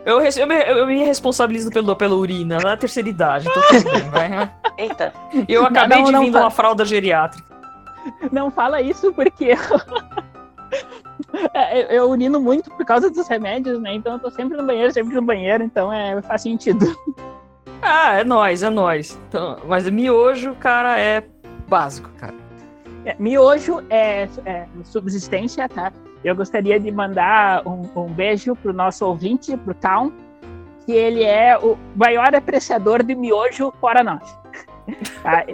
Eu, 0.06 0.20
eu, 0.20 0.46
me, 0.46 0.62
eu 0.62 0.86
me 0.86 1.04
responsabilizo 1.04 1.68
pelo, 1.70 1.94
pela 1.96 2.14
urina 2.14 2.58
na 2.58 2.76
terceira 2.76 3.08
idade. 3.08 3.48
Então 3.48 3.62
tudo 3.68 3.92
bem, 3.92 4.10
vai. 4.10 4.52
Eita. 4.78 5.12
Eu 5.48 5.66
acabei 5.66 5.98
não, 5.98 6.04
de 6.04 6.18
vir 6.26 6.30
de 6.30 6.36
uma 6.36 6.50
fralda 6.50 6.84
geriátrica. 6.84 7.44
Não 8.30 8.50
fala 8.50 8.80
isso 8.80 9.12
porque 9.12 9.50
É, 11.52 11.96
eu 11.96 12.08
urino 12.08 12.40
muito 12.40 12.70
por 12.70 12.84
causa 12.84 13.10
dos 13.10 13.26
remédios, 13.28 13.80
né? 13.80 13.94
Então 13.94 14.14
eu 14.14 14.18
tô 14.18 14.30
sempre 14.30 14.56
no 14.56 14.64
banheiro, 14.64 14.92
sempre 14.92 15.14
no 15.14 15.22
banheiro, 15.22 15.64
então 15.64 15.92
é, 15.92 16.20
faz 16.22 16.42
sentido. 16.42 16.96
Ah, 17.82 18.14
é 18.14 18.24
nóis, 18.24 18.62
é 18.62 18.70
nóis. 18.70 19.20
Então, 19.28 19.58
mas 19.66 19.88
miojo, 19.88 20.54
cara, 20.54 20.98
é 20.98 21.22
básico, 21.68 22.08
cara. 22.18 22.34
É, 23.04 23.14
miojo 23.18 23.84
é, 23.90 24.26
é, 24.44 24.66
subsistência, 24.82 25.68
tá? 25.68 25.92
Eu 26.26 26.34
gostaria 26.34 26.80
de 26.80 26.90
mandar 26.90 27.64
um, 27.64 27.88
um 27.94 28.06
beijo 28.06 28.56
pro 28.56 28.72
nosso 28.72 29.06
ouvinte, 29.06 29.56
pro 29.58 29.72
Town, 29.74 30.12
que 30.84 30.90
ele 30.90 31.22
é 31.22 31.56
o 31.56 31.78
maior 31.94 32.34
apreciador 32.34 33.04
de 33.04 33.14
miojo 33.14 33.72
fora 33.80 34.02
nós. 34.02 34.36
Tá? 35.22 35.44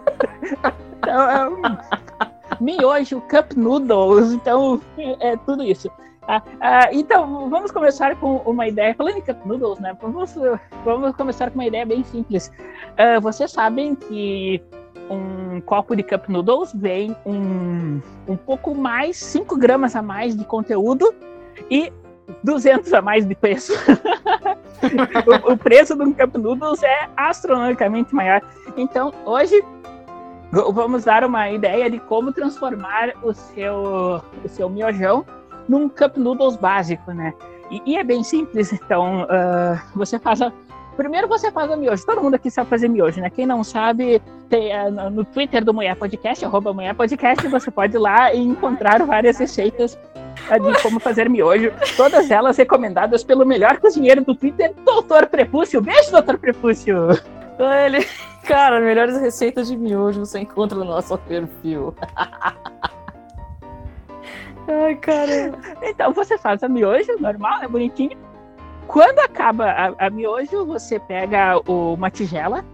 Então, 0.99 1.31
é 1.31 2.61
miojo, 2.61 3.21
cup 3.23 3.53
noodles, 3.55 4.33
então 4.33 4.81
é, 5.21 5.37
tudo 5.37 5.63
isso. 5.63 5.91
Ah, 6.27 6.43
ah, 6.61 6.89
então, 6.93 7.51
vamos 7.51 7.71
começar 7.71 8.17
com 8.17 8.37
uma 8.39 8.67
ideia. 8.67 8.95
Falando 8.95 9.19
em 9.19 9.23
cup 9.23 9.45
noodles, 9.45 9.79
né? 9.79 9.95
Vamos, 10.01 10.35
vamos 10.85 11.15
começar 11.17 11.51
com 11.51 11.59
uma 11.59 11.67
ideia 11.67 11.85
bem 11.85 12.03
simples. 12.05 12.51
Uh, 12.93 13.21
vocês 13.21 13.51
sabem 13.51 13.95
que 13.95 14.63
um 15.15 15.61
copo 15.61 15.95
de 15.95 16.03
cup 16.03 16.29
noodles, 16.29 16.73
vem 16.75 17.17
um, 17.27 18.01
um 18.27 18.37
pouco 18.37 18.75
mais, 18.75 19.17
5 19.17 19.57
gramas 19.57 19.95
a 19.95 20.03
mais 20.03 20.37
de 20.37 20.45
conteúdo 20.45 21.13
e 21.71 21.93
200 22.43 22.93
a 22.93 23.03
mais 23.03 23.27
de 23.27 23.35
preço. 23.35 23.73
o, 25.47 25.53
o, 25.53 25.57
preço 25.57 25.95
do 25.95 26.13
Cup 26.15 26.37
Noodles 26.37 26.83
é 26.83 27.09
astronomicamente 27.17 28.15
maior. 28.15 28.41
Então, 28.77 29.13
hoje, 29.25 29.63
vamos 30.51 31.05
dar 31.05 31.25
uma 31.25 31.51
ideia 31.51 31.91
de 31.91 31.99
como 32.01 32.33
transformar 32.33 33.13
o 33.23 33.33
seu, 33.33 34.23
o 34.45 34.49
seu 34.49 34.69
miojão 34.69 35.25
num 35.69 35.89
Cup 35.89 36.17
Noodles 36.17 36.57
básico, 36.57 37.13
né? 37.13 37.33
E, 37.71 37.83
e 37.87 37.97
é 37.97 38.05
bem 38.05 38.23
simples, 38.23 38.73
então, 38.73 39.23
uh, 39.23 39.81
você 39.95 40.19
faz 40.19 40.43
a, 40.43 40.53
Primeiro 40.97 41.27
você 41.27 41.51
faz 41.51 41.71
o 41.71 41.77
miojo. 41.77 42.05
Todo 42.05 42.23
mundo 42.23 42.35
aqui 42.35 42.51
sabe 42.51 42.69
fazer 42.69 42.89
miojo, 42.89 43.21
né? 43.21 43.31
Quem 43.31 43.47
não 43.47 43.65
sabe, 43.65 44.21
tem, 44.49 44.73
é, 44.73 44.91
no 44.91 45.25
Twitter 45.25 45.65
do 45.65 45.73
Mulher 45.73 45.97
Podcast, 45.97 46.45
arroba 46.45 46.73
Mulher 46.73 46.95
Podcast, 46.95 47.47
você 47.49 47.71
pode 47.71 47.97
ir 47.97 47.99
lá 47.99 48.33
e 48.33 48.41
encontrar 48.41 49.03
várias 49.05 49.39
receitas 49.39 49.99
é, 50.51 50.59
de 50.59 50.83
como 50.83 51.01
fazer 51.01 51.31
miojo. 51.31 51.73
Todas 51.97 52.31
elas 52.31 52.57
recomendadas 52.57 53.25
pelo 53.25 53.47
melhor 53.47 53.79
cozinheiro 53.79 54.23
do 54.23 54.35
Twitter, 54.35 54.75
Doutor 54.85 55.27
Prepúcio. 55.27 55.81
Beijo, 55.81 56.11
Doutor 56.11 56.39
Prepúcio! 56.39 57.19
Ele, 57.87 58.07
cara, 58.45 58.81
melhores 58.81 59.19
receitas 59.19 59.69
de 59.69 59.77
miojo 59.77 60.21
você 60.21 60.41
encontra 60.41 60.77
no 60.77 60.85
nosso 60.85 61.17
perfil. 61.19 61.95
Ai, 64.69 64.95
caramba. 64.97 65.59
Então 65.83 66.13
você 66.13 66.39
faz 66.39 66.63
a 66.63 66.69
miojo 66.69 67.17
normal, 67.19 67.61
né? 67.61 67.69
Bonitinho 67.69 68.17
quando 68.87 69.19
acaba 69.21 69.67
a, 69.71 70.07
a 70.07 70.11
miojo, 70.11 70.65
você 70.65 70.99
pega 70.99 71.61
o, 71.67 71.95
uma 71.95 72.11
tigela, 72.11 72.65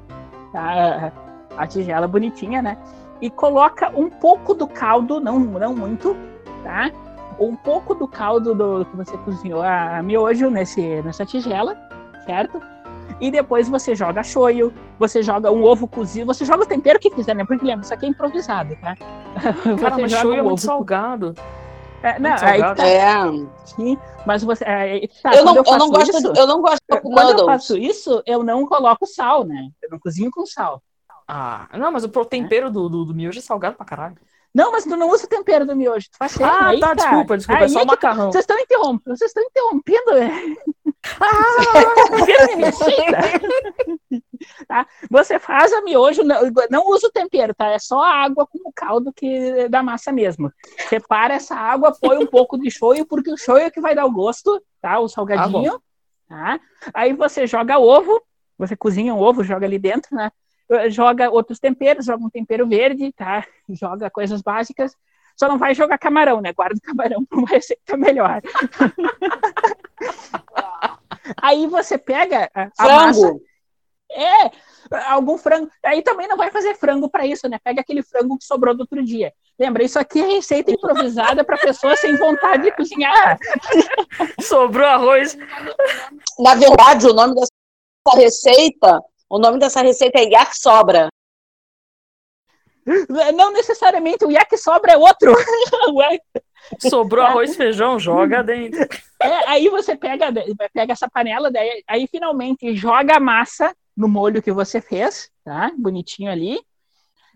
tá? 0.52 1.12
a 1.56 1.66
tigela 1.66 2.06
bonitinha, 2.06 2.62
né? 2.62 2.78
E 3.20 3.28
coloca 3.28 3.90
um 3.96 4.08
pouco 4.08 4.54
do 4.54 4.66
caldo, 4.66 5.20
não, 5.20 5.38
não 5.40 5.74
muito, 5.74 6.16
tá? 6.62 6.90
Um 7.38 7.54
pouco 7.56 7.94
do 7.94 8.06
caldo 8.06 8.54
do 8.54 8.84
que 8.84 8.96
você 8.96 9.16
cozinhou 9.18 9.62
a, 9.62 10.02
miojo 10.02 10.48
nesse, 10.50 11.02
nessa 11.02 11.26
tigela, 11.26 11.76
certo? 12.24 12.60
E 13.20 13.30
depois 13.30 13.68
você 13.68 13.94
joga 13.94 14.22
shoyu, 14.22 14.72
você 14.98 15.22
joga 15.22 15.50
um 15.50 15.64
ovo 15.64 15.88
cozido, 15.88 16.26
você 16.26 16.44
joga 16.44 16.62
o 16.62 16.66
tempero 16.66 17.00
que 17.00 17.10
quiser, 17.10 17.34
né? 17.34 17.44
Porque 17.44 17.64
lembra, 17.64 17.84
isso 17.84 17.92
aqui 17.92 18.06
é 18.06 18.08
improvisado, 18.08 18.76
tá? 18.76 18.94
Cara, 19.80 19.98
mas 19.98 20.12
shoyu 20.12 20.34
um 20.34 20.38
é 20.38 20.42
muito 20.42 20.60
salgado. 20.60 21.34
É, 22.02 22.18
não, 22.18 22.36
aí 22.40 22.60
tá. 22.74 22.86
É. 22.86 23.14
Sim, 23.64 23.98
mas 24.26 24.42
você. 24.44 24.64
É, 24.64 25.08
tá, 25.22 25.34
eu, 25.34 25.44
não, 25.44 25.56
eu, 25.56 25.64
eu, 25.66 25.78
não 25.78 25.90
gosto 25.90 26.16
isso, 26.16 26.32
eu 26.36 26.46
não 26.46 26.60
gosto 26.60 26.82
de 26.90 27.00
Quando 27.00 27.40
eu 27.40 27.46
faço 27.46 27.76
isso, 27.76 28.22
eu 28.26 28.42
não 28.44 28.66
coloco 28.66 29.06
sal, 29.06 29.44
né? 29.44 29.68
Eu 29.82 29.90
não 29.90 29.98
cozinho 29.98 30.30
com 30.30 30.46
sal. 30.46 30.82
Ah, 31.26 31.68
não, 31.76 31.90
mas 31.92 32.04
o 32.04 32.24
tempero 32.24 32.70
do, 32.70 32.88
do, 32.88 33.04
do 33.04 33.14
miojo 33.14 33.38
é 33.38 33.42
salgado 33.42 33.76
pra 33.76 33.84
caralho. 33.84 34.16
Não, 34.54 34.72
mas 34.72 34.84
tu 34.84 34.96
não 34.96 35.10
usa 35.10 35.26
o 35.26 35.28
tempero 35.28 35.66
do 35.66 35.76
miojo, 35.76 36.08
tu 36.10 36.16
faz 36.16 36.32
sempre. 36.32 36.46
Ah, 36.46 36.68
aí, 36.68 36.80
tá, 36.80 36.94
desculpa, 36.94 37.36
desculpa, 37.36 37.60
aí 37.60 37.66
é 37.66 37.68
só 37.68 37.82
o 37.82 37.86
macarrão. 37.86 38.32
Vocês 38.32 38.42
estão 38.42 38.58
interrompendo, 38.58 39.16
vocês 39.16 39.30
estão 39.30 39.42
interrompendo. 39.42 40.10
Ah, 41.20 41.36
tá? 44.66 44.86
Você 45.10 45.38
faz 45.38 45.72
a 45.72 45.82
miojo, 45.82 46.22
não, 46.22 46.40
não 46.70 46.86
usa 46.88 47.08
o 47.08 47.12
tempero, 47.12 47.54
tá? 47.54 47.68
É 47.68 47.78
só 47.78 48.02
a 48.02 48.14
água 48.14 48.46
com 48.46 48.58
o 48.68 48.72
caldo 48.72 49.12
que 49.12 49.68
da 49.68 49.82
massa 49.82 50.12
mesmo. 50.12 50.52
Separa 50.88 51.34
essa 51.34 51.54
água, 51.54 51.96
põe 52.00 52.18
um 52.18 52.26
pouco 52.26 52.58
de 52.58 52.70
shoyu, 52.70 53.06
porque 53.06 53.30
o 53.30 53.36
shoyu 53.36 53.66
é 53.66 53.70
que 53.70 53.80
vai 53.80 53.94
dar 53.94 54.06
o 54.06 54.12
gosto, 54.12 54.62
tá? 54.80 54.98
O 54.98 55.08
salgadinho. 55.08 55.80
Ah, 56.30 56.58
tá? 56.58 56.90
Aí 56.94 57.12
você 57.12 57.46
joga 57.46 57.78
ovo, 57.78 58.22
você 58.58 58.76
cozinha 58.76 59.14
um 59.14 59.20
ovo, 59.20 59.44
joga 59.44 59.66
ali 59.66 59.78
dentro, 59.78 60.14
né? 60.14 60.30
Joga 60.90 61.30
outros 61.30 61.58
temperos, 61.58 62.04
joga 62.04 62.24
um 62.24 62.30
tempero 62.30 62.66
verde, 62.68 63.10
tá? 63.12 63.46
Joga 63.70 64.10
coisas 64.10 64.42
básicas. 64.42 64.94
Só 65.34 65.48
não 65.48 65.56
vai 65.56 65.74
jogar 65.74 65.96
camarão, 65.98 66.40
né? 66.42 66.52
Guarda 66.52 66.76
o 66.76 66.80
camarão 66.82 67.24
para 67.24 67.38
uma 67.38 67.48
receita 67.48 67.96
melhor. 67.96 68.42
Aí 71.40 71.66
você 71.66 71.96
pega 71.96 72.50
a, 72.54 72.70
a 72.78 72.84
massa. 72.84 73.34
É, 74.18 74.50
algum 75.06 75.38
frango. 75.38 75.70
Aí 75.84 76.02
também 76.02 76.26
não 76.26 76.36
vai 76.36 76.50
fazer 76.50 76.74
frango 76.74 77.08
para 77.08 77.24
isso, 77.24 77.48
né? 77.48 77.58
Pega 77.62 77.80
aquele 77.80 78.02
frango 78.02 78.36
que 78.36 78.44
sobrou 78.44 78.74
do 78.74 78.80
outro 78.80 79.02
dia. 79.04 79.32
Lembra, 79.58 79.84
isso 79.84 79.98
aqui 79.98 80.20
é 80.20 80.26
receita 80.26 80.70
improvisada 80.72 81.44
para 81.44 81.58
pessoa 81.58 81.96
sem 81.96 82.16
vontade 82.16 82.64
de 82.64 82.72
cozinhar. 82.72 83.38
Sobrou 84.40 84.86
arroz. 84.86 85.36
Na 86.38 86.54
verdade, 86.54 87.06
o 87.06 87.12
nome 87.12 87.34
dessa 87.34 88.16
receita, 88.16 89.00
o 89.28 89.38
nome 89.38 89.58
dessa 89.58 89.82
receita 89.82 90.18
é 90.18 90.30
yak 90.30 90.56
sobra. 90.56 91.08
Não 93.34 93.52
necessariamente, 93.52 94.24
o 94.24 94.30
yak 94.30 94.56
sobra 94.56 94.92
é 94.92 94.96
outro. 94.96 95.34
Sobrou 96.88 97.24
arroz 97.24 97.52
e 97.52 97.56
feijão, 97.56 97.98
joga 97.98 98.42
dentro. 98.42 98.80
É, 99.20 99.48
aí 99.48 99.68
você 99.68 99.96
pega, 99.96 100.32
pega 100.72 100.92
essa 100.92 101.08
panela, 101.08 101.50
daí, 101.50 101.82
aí 101.86 102.06
finalmente 102.06 102.74
joga 102.74 103.16
a 103.16 103.20
massa 103.20 103.74
no 103.98 104.06
molho 104.06 104.40
que 104.40 104.52
você 104.52 104.80
fez, 104.80 105.28
tá? 105.44 105.72
Bonitinho 105.76 106.30
ali. 106.30 106.60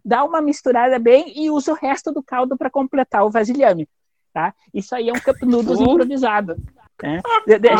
Dá 0.04 0.22
uma 0.22 0.40
misturada 0.40 0.96
bem 0.96 1.32
e 1.36 1.50
usa 1.50 1.72
o 1.72 1.74
resto 1.74 2.12
do 2.12 2.22
caldo 2.22 2.56
para 2.56 2.70
completar 2.70 3.26
o 3.26 3.30
vasilhame, 3.30 3.88
tá? 4.32 4.54
Isso 4.72 4.94
aí 4.94 5.08
é 5.08 5.12
um 5.12 5.18
cup 5.18 5.42
noodles 5.42 5.80
uh. 5.80 5.82
improvisado. 5.82 6.56
Né? 7.02 7.20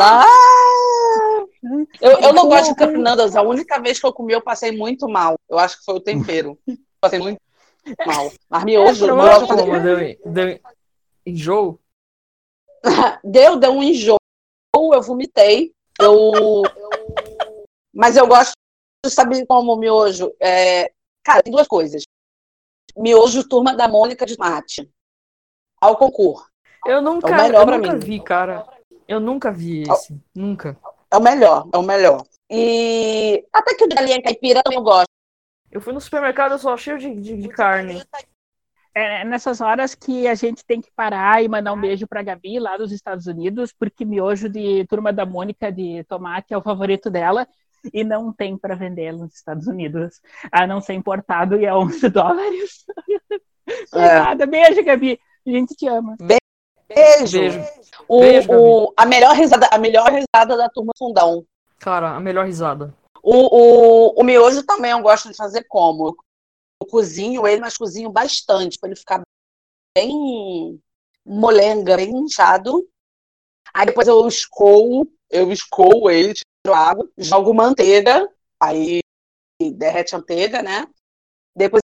Ah, 0.01 0.25
eu, 2.01 2.11
eu 2.11 2.33
não 2.33 2.49
gosto 2.49 2.71
de 2.71 2.75
cup 2.75 2.91
noodles. 2.91 3.37
A 3.37 3.41
única 3.41 3.79
vez 3.79 4.01
que 4.01 4.05
eu 4.05 4.11
comi, 4.11 4.33
eu 4.33 4.41
passei 4.41 4.73
muito 4.73 5.07
mal. 5.07 5.39
Eu 5.49 5.57
acho 5.57 5.79
que 5.79 5.85
foi 5.85 5.95
o 5.95 6.01
tempero. 6.01 6.59
Passei 6.99 7.19
muito 7.19 7.39
mal. 8.05 8.31
Mas 8.49 8.63
miojo, 8.63 9.05
é, 9.05 9.11
miojo 9.13 9.47
como, 9.47 9.81
deu, 9.81 10.17
deu 10.25 10.59
enjoo? 11.25 11.79
deu, 13.23 13.57
deu 13.57 13.71
um 13.71 13.83
enjoo. 13.83 14.17
Eu 14.73 15.01
vomitei. 15.01 15.73
Eu, 15.99 16.63
Mas 17.93 18.15
eu 18.15 18.25
gosto 18.25 18.53
sabe 19.09 19.45
como 19.45 19.75
miojo? 19.75 20.33
É... 20.39 20.91
Cara, 21.23 21.41
tem 21.41 21.51
duas 21.51 21.67
coisas. 21.67 22.03
Miojo 22.97 23.47
Turma 23.47 23.75
da 23.75 23.87
Mônica 23.87 24.25
de 24.25 24.37
Mate. 24.37 24.89
Ao 25.81 25.97
concurso. 25.97 26.45
Eu 26.85 27.01
nunca, 27.01 27.29
é 27.29 27.49
eu 27.49 27.65
nunca 27.65 27.95
vi, 27.97 28.19
cara. 28.19 28.67
Eu 29.07 29.19
nunca 29.19 29.51
vi 29.51 29.83
é 29.89 29.93
esse. 29.93 30.13
É, 30.13 30.17
nunca. 30.35 30.77
É 31.11 31.17
o 31.17 31.21
melhor, 31.21 31.67
é 31.73 31.77
o 31.77 31.83
melhor. 31.83 32.25
E 32.49 33.45
até 33.51 33.73
que 33.75 33.83
o 33.83 33.87
galinha 33.87 34.21
caipira 34.21 34.61
eu 34.71 34.81
gosto. 34.81 35.07
Eu 35.71 35.81
fui 35.81 35.93
no 35.93 36.01
supermercado 36.01 36.57
só 36.59 36.75
cheio 36.77 36.99
de, 36.99 37.15
de, 37.15 37.37
de 37.37 37.49
carne. 37.49 38.03
É 38.95 39.25
nessas 39.25 39.59
horas 39.59 39.95
que 39.95 40.27
a 40.27 40.35
gente 40.35 40.63
tem 40.63 40.79
que 40.79 40.91
parar 40.91 41.43
e 41.43 41.47
mandar 41.47 41.73
um 41.73 41.81
beijo 41.81 42.05
para 42.05 42.21
Gabi 42.21 42.59
lá 42.59 42.77
dos 42.77 42.91
Estados 42.91 43.25
Unidos, 43.25 43.73
porque 43.73 44.05
miojo 44.05 44.47
de 44.47 44.85
turma 44.85 45.11
da 45.11 45.25
Mônica 45.25 45.71
de 45.71 46.03
tomate 46.03 46.53
é 46.53 46.57
o 46.57 46.61
favorito 46.61 47.09
dela 47.09 47.47
e 47.91 48.03
não 48.03 48.31
tem 48.31 48.57
para 48.57 48.75
vender 48.75 49.11
nos 49.11 49.33
Estados 49.33 49.67
Unidos, 49.67 50.21
a 50.51 50.67
não 50.67 50.79
ser 50.79 50.93
importado 50.93 51.59
e 51.59 51.65
é 51.65 51.73
11 51.73 52.09
dólares. 52.09 52.85
É. 53.93 54.45
Beijo, 54.45 54.83
Gabi. 54.83 55.19
A 55.45 55.49
gente 55.49 55.75
te 55.75 55.87
ama. 55.87 56.15
Beijo. 56.19 57.39
Beijo. 57.39 57.65
O, 58.07 58.19
Beijo, 58.19 58.51
o, 58.51 58.93
a, 58.95 59.05
melhor 59.05 59.35
risada, 59.35 59.67
a 59.71 59.77
melhor 59.77 60.09
risada 60.09 60.57
da 60.57 60.69
turma 60.69 60.93
fundão. 60.97 61.45
Cara, 61.79 62.11
a 62.11 62.19
melhor 62.19 62.45
risada. 62.45 62.93
O, 63.21 63.33
o, 63.33 64.21
o 64.21 64.23
miojo 64.23 64.63
também 64.63 64.91
eu 64.91 65.01
gosto 65.01 65.29
de 65.29 65.35
fazer 65.35 65.63
como? 65.67 66.15
Eu 66.81 66.87
cozinho 66.87 67.47
ele, 67.47 67.61
mas 67.61 67.77
cozinho 67.77 68.09
bastante, 68.09 68.77
para 68.77 68.89
ele 68.89 68.99
ficar 68.99 69.21
bem 69.97 70.79
molenga, 71.25 71.95
bem 71.95 72.11
inchado. 72.11 72.85
Aí 73.73 73.85
depois 73.85 74.07
eu 74.07 74.27
escoo, 74.27 75.07
eu 75.29 75.51
escoo 75.51 76.09
ele, 76.09 76.33
água, 76.71 77.09
jogo 77.17 77.53
manteiga, 77.53 78.29
aí 78.59 79.01
derrete 79.73 80.15
a 80.15 80.19
manteiga, 80.19 80.61
né? 80.61 80.87
Depois 81.55 81.81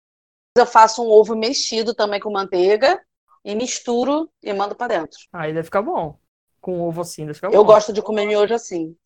eu 0.56 0.66
faço 0.66 1.02
um 1.02 1.08
ovo 1.08 1.34
mexido 1.34 1.94
também 1.94 2.20
com 2.20 2.30
manteiga 2.30 3.00
e 3.44 3.54
misturo 3.54 4.30
e 4.42 4.52
mando 4.52 4.74
para 4.74 4.98
dentro. 4.98 5.18
Aí 5.32 5.52
deve 5.52 5.64
ficar 5.64 5.82
bom. 5.82 6.18
Com 6.60 6.80
ovo 6.80 7.00
assim, 7.00 7.22
deve 7.22 7.34
ficar 7.34 7.48
eu 7.48 7.52
bom. 7.52 7.58
Eu 7.58 7.64
gosto 7.64 7.92
de 7.92 8.02
comer 8.02 8.26
miojo 8.26 8.54
assim. 8.54 8.96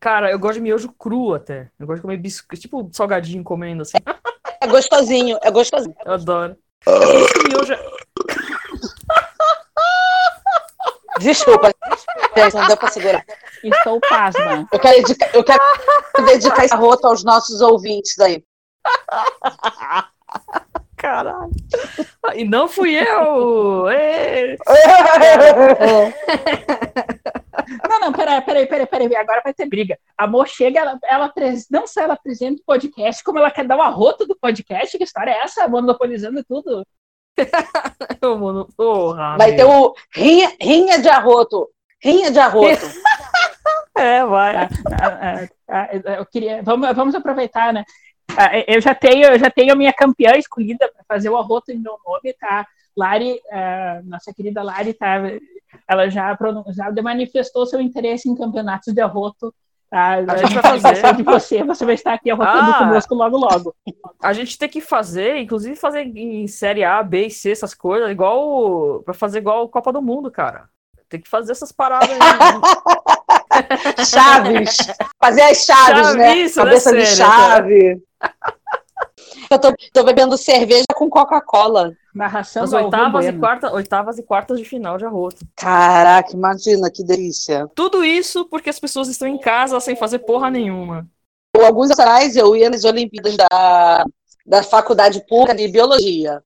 Cara, 0.00 0.30
eu 0.30 0.38
gosto 0.38 0.54
de 0.54 0.60
miojo 0.60 0.92
cru 0.92 1.34
até. 1.34 1.70
Eu 1.78 1.86
gosto 1.86 1.96
de 1.96 2.02
comer 2.02 2.16
biscoito, 2.18 2.60
tipo 2.60 2.90
salgadinho 2.92 3.42
comendo 3.42 3.82
assim. 3.82 3.96
É 4.60 4.66
gostosinho, 4.66 5.38
é 5.42 5.50
gostosinho. 5.50 5.96
Eu 6.04 6.12
adoro. 6.12 6.56
Esse 6.86 7.48
miojo... 7.48 7.72
É 7.72 7.78
Desculpa, 11.20 11.70
gente, 12.36 12.54
não 12.54 12.66
deu 12.66 12.76
pra 12.76 12.88
segurar. 12.88 13.24
Estou 13.62 14.00
pasma. 14.00 14.68
Eu 14.72 14.78
quero, 14.78 14.96
dedicar, 14.96 15.34
eu 15.34 15.44
quero 15.44 15.62
dedicar 16.26 16.64
essa 16.64 16.76
rota 16.76 17.08
aos 17.08 17.24
nossos 17.24 17.60
ouvintes 17.60 18.18
aí. 18.18 18.44
Caralho. 20.96 21.50
E 22.34 22.44
não 22.44 22.66
fui 22.66 22.96
eu! 22.96 23.86
Não, 27.88 28.00
não, 28.00 28.12
peraí, 28.12 28.40
peraí, 28.42 28.66
peraí, 28.66 28.86
peraí, 28.86 29.16
agora 29.16 29.40
vai 29.42 29.54
ter 29.54 29.66
briga. 29.66 29.98
A 30.18 30.26
Mo 30.26 30.44
chega, 30.44 30.80
ela, 30.80 30.98
ela 31.04 31.32
não 31.70 31.86
só 31.86 32.02
ela 32.02 32.14
apresenta 32.14 32.60
o 32.60 32.64
podcast, 32.64 33.22
como 33.22 33.38
ela 33.38 33.50
quer 33.50 33.66
dar 33.66 33.76
uma 33.76 33.88
rota 33.88 34.26
do 34.26 34.36
podcast. 34.36 34.96
Que 34.96 35.04
história 35.04 35.30
é 35.30 35.42
essa? 35.42 35.66
Monopolizando 35.68 36.44
tudo. 36.44 36.86
Porra, 38.76 39.36
Vai 39.36 39.54
ter 39.56 39.64
o 39.64 39.94
rinha, 40.14 40.52
rinha 40.60 40.98
de 40.98 41.08
arroto. 41.08 41.68
Rinha 42.02 42.30
de 42.30 42.38
arroto. 42.38 42.86
É, 43.96 44.24
vai. 44.24 44.56
Ah, 44.56 44.68
ah, 45.00 45.48
ah, 45.68 45.88
eu 46.18 46.26
queria, 46.26 46.62
vamos, 46.64 46.94
vamos 46.96 47.14
aproveitar, 47.14 47.72
né? 47.72 47.84
Ah, 48.36 48.50
eu 48.66 48.80
já 48.80 48.92
tenho, 48.92 49.24
eu 49.28 49.38
já 49.38 49.48
tenho 49.48 49.72
a 49.72 49.76
minha 49.76 49.92
campeã 49.92 50.32
escolhida 50.36 50.90
para 50.92 51.04
fazer 51.06 51.28
o 51.30 51.36
arroto 51.36 51.70
em 51.70 51.78
meu 51.78 51.96
nome, 52.04 52.32
tá? 52.34 52.66
Lari, 52.96 53.40
ah, 53.52 54.00
nossa 54.04 54.34
querida 54.34 54.64
Lari, 54.64 54.94
tá? 54.94 55.22
Ela 55.88 56.08
já, 56.10 56.36
já 56.74 57.02
manifestou 57.02 57.66
seu 57.66 57.80
interesse 57.80 58.28
em 58.28 58.34
campeonatos 58.34 58.92
de 58.92 59.00
arroto. 59.00 59.54
Tá? 59.94 60.14
A 60.14 60.36
gente 60.38 60.54
vai 60.54 60.80
fazer. 60.80 61.14
de 61.14 61.22
você, 61.22 61.62
você 61.62 61.84
vai 61.84 61.94
estar 61.94 62.14
aqui 62.14 62.28
arrotando 62.28 62.72
Ah. 62.72 62.78
conosco 62.78 63.14
logo 63.14 63.36
logo. 63.36 63.72
A 64.20 64.32
gente 64.32 64.58
tem 64.58 64.68
que 64.68 64.80
fazer, 64.80 65.36
inclusive 65.36 65.76
fazer 65.76 66.00
em 66.02 66.48
série 66.48 66.82
A, 66.82 67.00
B 67.00 67.26
e 67.26 67.30
C, 67.30 67.52
essas 67.52 67.74
coisas, 67.74 68.10
igual. 68.10 69.02
Pra 69.04 69.14
fazer 69.14 69.38
igual 69.38 69.68
Copa 69.68 69.92
do 69.92 70.02
Mundo, 70.02 70.32
cara. 70.32 70.64
Tem 71.08 71.20
que 71.20 71.28
fazer 71.28 71.52
essas 71.52 71.70
paradas 71.70 72.10
aí. 72.10 72.18
Chaves. 74.04 74.76
Fazer 75.22 75.42
as 75.42 75.64
chaves, 75.64 76.06
Chave, 76.08 76.18
né? 76.18 76.36
isso, 76.38 76.58
né, 76.58 76.64
Cabeça 76.64 76.92
de 76.96 77.06
chave. 77.06 78.02
Eu 79.50 79.58
tô, 79.58 79.74
tô 79.92 80.04
bebendo 80.04 80.36
cerveja 80.36 80.84
com 80.94 81.08
Coca-Cola. 81.08 81.92
Narração 82.14 82.64
As 82.64 82.72
oitavas 82.72 83.26
e, 83.26 83.32
quarta, 83.32 83.72
oitavas 83.72 84.18
e 84.18 84.22
quartas 84.22 84.58
de 84.58 84.64
final 84.64 84.96
de 84.96 85.04
arroto. 85.04 85.44
Caraca, 85.56 86.32
imagina 86.32 86.90
que 86.90 87.02
delícia. 87.02 87.68
Tudo 87.74 88.04
isso 88.04 88.44
porque 88.46 88.70
as 88.70 88.78
pessoas 88.78 89.08
estão 89.08 89.26
em 89.26 89.38
casa 89.38 89.78
sem 89.80 89.96
fazer 89.96 90.20
porra 90.20 90.50
nenhuma. 90.50 91.08
Alguns 91.56 91.86
anos 91.86 91.98
atrás 91.98 92.36
eu 92.36 92.54
ia 92.54 92.70
nas 92.70 92.84
Olimpíadas 92.84 93.36
da, 93.36 94.04
da 94.46 94.62
Faculdade 94.62 95.24
Pública 95.26 95.54
de 95.54 95.68
Biologia. 95.68 96.42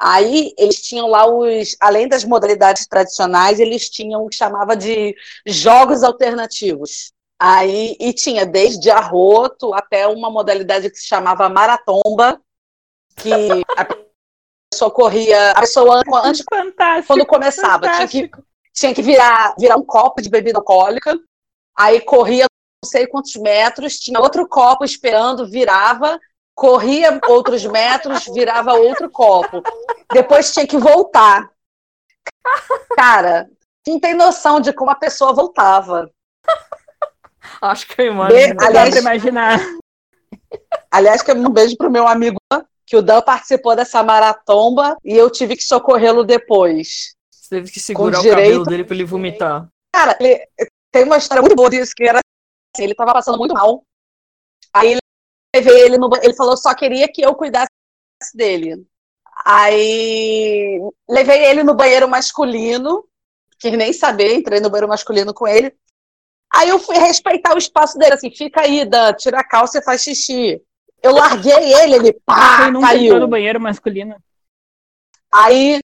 Aí 0.00 0.52
eles 0.58 0.82
tinham 0.82 1.06
lá 1.06 1.26
os, 1.26 1.76
além 1.80 2.08
das 2.08 2.24
modalidades 2.24 2.86
tradicionais, 2.86 3.60
eles 3.60 3.88
tinham 3.88 4.24
o 4.24 4.28
que 4.28 4.36
chamava 4.36 4.76
de 4.76 5.14
jogos 5.46 6.02
alternativos. 6.02 7.12
Aí 7.44 7.96
e 7.98 8.12
tinha 8.12 8.46
desde 8.46 8.88
arroto 8.88 9.74
até 9.74 10.06
uma 10.06 10.30
modalidade 10.30 10.88
que 10.88 10.96
se 10.96 11.08
chamava 11.08 11.48
maratomba, 11.48 12.40
que 13.16 13.32
a 13.76 13.84
pessoa 14.70 14.90
corria, 14.92 15.50
a 15.50 15.60
pessoa 15.60 16.02
antes 16.22 16.44
Fantástico. 16.48 17.08
quando 17.08 17.26
começava, 17.26 17.88
tinha 17.88 18.06
que, 18.06 18.30
tinha 18.72 18.94
que 18.94 19.02
virar, 19.02 19.56
virar 19.58 19.76
um 19.76 19.84
copo 19.84 20.22
de 20.22 20.30
bebida 20.30 20.60
alcoólica, 20.60 21.18
aí 21.76 22.00
corria 22.00 22.46
não 22.84 22.88
sei 22.88 23.08
quantos 23.08 23.34
metros, 23.34 23.98
tinha 23.98 24.20
outro 24.20 24.46
copo 24.48 24.84
esperando, 24.84 25.50
virava, 25.50 26.20
corria 26.54 27.20
outros 27.28 27.64
metros, 27.64 28.24
virava 28.26 28.74
outro 28.74 29.10
copo. 29.10 29.64
Depois 30.12 30.52
tinha 30.52 30.66
que 30.66 30.78
voltar. 30.78 31.50
Cara, 32.94 33.50
não 33.84 33.98
tem 33.98 34.14
noção 34.14 34.60
de 34.60 34.72
como 34.72 34.92
a 34.92 34.96
pessoa 34.96 35.32
voltava. 35.32 36.08
Acho 37.62 37.86
que 37.86 38.02
eu 38.02 38.06
imagino. 38.06 38.56
Aliás, 38.60 38.96
imaginar. 38.96 39.60
aliás, 40.90 41.22
que 41.22 41.32
um 41.32 41.48
beijo 41.50 41.76
pro 41.76 41.90
meu 41.90 42.06
amigo 42.08 42.36
Dan, 42.52 42.64
que 42.84 42.96
o 42.96 43.02
Dan 43.02 43.22
participou 43.22 43.76
dessa 43.76 44.02
maratomba 44.02 44.96
e 45.04 45.14
eu 45.16 45.30
tive 45.30 45.56
que 45.56 45.62
socorrê-lo 45.62 46.24
depois. 46.24 47.14
Você 47.30 47.56
teve 47.56 47.70
que 47.70 47.78
segurar 47.78 48.18
o 48.18 48.22
direito- 48.22 48.42
cabelo 48.42 48.64
dele 48.64 48.84
pra 48.84 48.94
ele 48.94 49.04
vomitar. 49.04 49.68
Cara, 49.94 50.16
ele- 50.20 50.44
tem 50.90 51.04
uma 51.04 51.16
história 51.18 51.40
muito 51.40 51.54
boa 51.54 51.70
disso, 51.70 51.92
que 51.96 52.02
era 52.04 52.18
assim, 52.74 52.84
ele 52.84 52.94
tava 52.94 53.12
passando 53.12 53.38
muito 53.38 53.54
mal. 53.54 53.84
Aí 54.74 54.92
ele 54.92 55.00
levei 55.54 55.82
ele 55.82 55.98
no 55.98 56.10
ele 56.22 56.34
falou 56.34 56.56
só 56.56 56.74
queria 56.74 57.06
que 57.08 57.22
eu 57.24 57.34
cuidasse 57.34 57.68
dele. 58.34 58.84
Aí 59.44 60.80
levei 61.08 61.44
ele 61.44 61.62
no 61.62 61.74
banheiro 61.74 62.08
masculino, 62.08 63.04
quis 63.58 63.72
nem 63.76 63.92
saber, 63.92 64.34
entrei 64.34 64.60
no 64.60 64.68
banheiro 64.70 64.88
masculino 64.88 65.32
com 65.32 65.46
ele. 65.46 65.74
Aí 66.54 66.68
eu 66.68 66.78
fui 66.78 66.96
respeitar 66.98 67.54
o 67.54 67.58
espaço 67.58 67.98
dele, 67.98 68.14
assim, 68.14 68.30
fica 68.30 68.60
aí, 68.60 68.84
Dan, 68.84 69.14
tira 69.14 69.40
a 69.40 69.44
calça 69.44 69.78
e 69.78 69.82
faz 69.82 70.02
xixi. 70.02 70.60
Eu 71.02 71.12
larguei 71.12 71.74
ele, 71.74 71.94
ele 71.94 72.12
pá, 72.24 72.70
caiu. 72.80 73.18
no 73.18 73.28
banheiro 73.28 73.60
masculino? 73.60 74.16
Aí, 75.32 75.80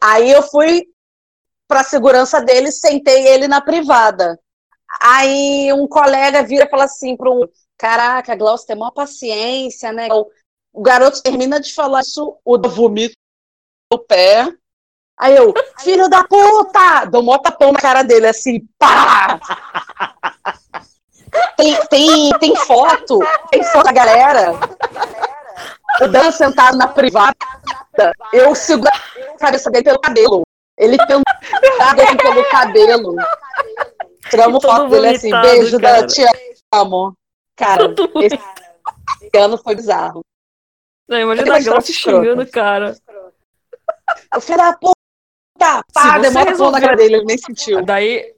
aí 0.00 0.30
eu 0.30 0.42
fui 0.42 0.86
para 1.66 1.80
a 1.80 1.84
segurança 1.84 2.40
dele, 2.40 2.70
sentei 2.70 3.26
ele 3.26 3.48
na 3.48 3.60
privada. 3.60 4.38
Aí 5.00 5.72
um 5.72 5.88
colega 5.88 6.42
vira 6.42 6.66
e 6.66 6.70
fala 6.70 6.84
assim 6.84 7.16
para 7.16 7.30
um, 7.30 7.48
caraca, 7.76 8.36
Glaucio, 8.36 8.66
tem 8.66 8.76
maior 8.76 8.92
paciência, 8.92 9.92
né? 9.92 10.08
O, 10.12 10.30
o 10.72 10.82
garoto 10.82 11.22
termina 11.22 11.58
de 11.58 11.72
falar 11.72 12.00
isso, 12.00 12.38
o 12.44 12.58
Dan 12.58 12.68
vomita 12.68 13.14
no 13.92 13.98
pé. 13.98 14.46
Aí 15.18 15.36
eu, 15.36 15.54
filho 15.80 16.08
da 16.08 16.24
puta! 16.24 17.04
Dou 17.06 17.22
um 17.22 17.38
tapão 17.38 17.72
na 17.72 17.80
cara 17.80 18.02
dele, 18.02 18.26
assim, 18.26 18.66
pá! 18.78 19.38
Tem, 21.56 21.76
tem, 21.86 22.30
tem 22.38 22.56
foto, 22.56 23.18
tem 23.50 23.62
foto 23.64 23.84
da 23.84 23.92
galera. 23.92 24.52
O 26.00 26.08
Dan 26.08 26.30
sentado 26.30 26.76
na 26.76 26.88
privada, 26.88 27.36
eu 28.32 28.54
seguro 28.54 28.90
a 29.34 29.38
cabeça 29.38 29.70
dele 29.70 29.84
pelo 29.84 30.00
cabelo. 30.00 30.42
Ele 30.76 30.96
pendurado 30.96 32.00
assim 32.00 32.16
pelo 32.16 32.44
cabelo. 32.50 33.16
Tiramos 34.28 34.64
foto 34.64 34.88
dele 34.88 35.08
assim, 35.08 35.30
beijo, 35.30 35.80
cara. 35.80 36.00
Dan, 36.00 36.06
te 36.08 36.24
amo. 36.72 37.16
Cara, 37.56 37.94
esse 38.20 38.40
ano 39.38 39.56
foi 39.58 39.76
bizarro. 39.76 40.22
Não, 41.08 41.18
Eu 41.18 41.22
imagina 41.22 41.56
a 41.56 41.60
Glaucia 41.60 41.94
xingando 41.94 42.46
cara. 42.50 42.96
O 44.34 44.40
filho 44.40 44.58
da 44.58 44.72
puta! 44.72 44.93
Pá, 45.58 45.82
você 45.92 46.20
demora 46.20 46.50
resolver- 46.50 46.72
na 46.72 46.80
cara 46.80 46.96
dele, 46.96 47.16
ele 47.16 47.24
nem 47.24 47.38
sentiu. 47.38 47.84
Daí, 47.84 48.34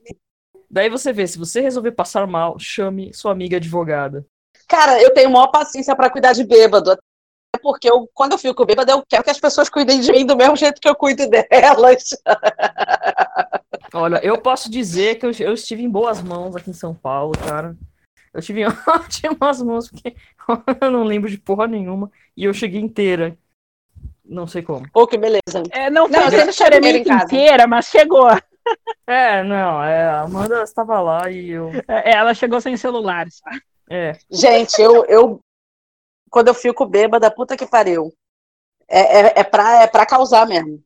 daí 0.69 0.89
você 0.89 1.11
vê, 1.11 1.27
se 1.27 1.37
você 1.37 1.61
resolver 1.61 1.91
passar 1.91 2.27
mal, 2.27 2.57
chame 2.59 3.13
sua 3.13 3.31
amiga 3.31 3.57
advogada. 3.57 4.25
Cara, 4.67 5.01
eu 5.01 5.13
tenho 5.13 5.29
maior 5.29 5.47
paciência 5.47 5.95
pra 5.95 6.09
cuidar 6.09 6.33
de 6.33 6.43
bêbado. 6.43 6.91
Até 6.91 6.99
porque 7.61 7.89
eu, 7.89 8.07
quando 8.13 8.33
eu 8.33 8.37
fico 8.37 8.65
bêbada, 8.65 8.91
eu 8.91 9.03
quero 9.07 9.23
que 9.23 9.29
as 9.29 9.39
pessoas 9.39 9.69
cuidem 9.69 9.99
de 9.99 10.11
mim 10.11 10.25
do 10.25 10.35
mesmo 10.35 10.55
jeito 10.55 10.79
que 10.81 10.87
eu 10.87 10.95
cuido 10.95 11.27
delas. 11.29 12.09
Olha, 13.93 14.19
eu 14.23 14.37
posso 14.39 14.69
dizer 14.69 15.15
que 15.15 15.25
eu, 15.25 15.31
eu 15.39 15.53
estive 15.53 15.81
em 15.83 15.89
boas 15.89 16.21
mãos 16.21 16.55
aqui 16.55 16.69
em 16.69 16.73
São 16.73 16.93
Paulo, 16.93 17.31
cara. 17.37 17.75
Eu 18.33 18.39
estive 18.39 18.61
em 18.61 18.65
ótimas 18.87 19.61
mãos, 19.61 19.89
porque 19.89 20.15
eu 20.81 20.91
não 20.91 21.03
lembro 21.03 21.29
de 21.29 21.37
porra 21.37 21.67
nenhuma. 21.67 22.11
E 22.35 22.43
eu 22.43 22.53
cheguei 22.53 22.81
inteira. 22.81 23.37
Não 24.29 24.45
sei 24.47 24.61
como. 24.61 24.89
Pô, 24.91 25.07
que 25.07 25.17
beleza. 25.17 25.63
É, 25.71 25.89
não 25.89 26.07
Não, 26.07 26.19
foi 26.19 26.25
eu 26.25 26.29
sempre 26.31 26.45
necessariamente 26.45 27.09
inteira, 27.11 27.67
mas 27.67 27.85
chegou. 27.87 28.27
É, 29.09 29.41
não, 29.41 29.81
é, 29.81 30.03
a 30.05 30.21
Amanda 30.23 30.61
estava 30.63 30.99
lá 30.99 31.31
e 31.31 31.51
eu. 31.51 31.71
É, 31.87 32.11
Ela 32.13 32.33
chegou 32.33 32.59
sem 32.59 32.75
celulares. 32.75 33.39
É, 33.89 34.17
Gente, 34.29 34.81
eu, 34.81 35.05
eu 35.05 35.39
quando 36.29 36.49
eu 36.49 36.53
fico 36.53 36.85
bêbada, 36.85 37.31
puta 37.31 37.55
que 37.55 37.65
pariu. 37.65 38.13
É, 38.89 38.99
é, 38.99 39.33
é, 39.39 39.43
pra, 39.45 39.83
é 39.83 39.87
pra 39.87 40.05
causar 40.05 40.45
mesmo. 40.45 40.83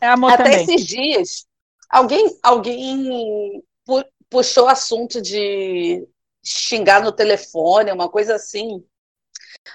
É 0.00 0.08
amor 0.08 0.32
Até 0.32 0.42
também. 0.44 0.62
esses 0.64 0.84
dias, 0.84 1.46
alguém, 1.88 2.36
alguém 2.42 3.62
pu- 3.84 4.04
puxou 4.28 4.68
assunto 4.68 5.22
de 5.22 6.06
xingar 6.44 7.00
no 7.02 7.12
telefone, 7.12 7.92
uma 7.92 8.08
coisa 8.08 8.34
assim. 8.34 8.84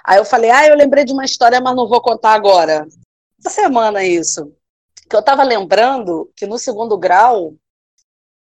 Aí 0.03 0.17
eu 0.17 0.25
falei, 0.25 0.49
ah, 0.49 0.67
eu 0.67 0.75
lembrei 0.75 1.03
de 1.03 1.13
uma 1.13 1.25
história, 1.25 1.59
mas 1.61 1.75
não 1.75 1.87
vou 1.87 2.01
contar 2.01 2.33
agora. 2.33 2.87
Essa 3.39 3.49
semana 3.49 4.03
isso. 4.03 4.53
Que 5.09 5.15
eu 5.15 5.23
tava 5.23 5.43
lembrando 5.43 6.31
que 6.35 6.45
no 6.45 6.57
segundo 6.57 6.97
grau, 6.97 7.55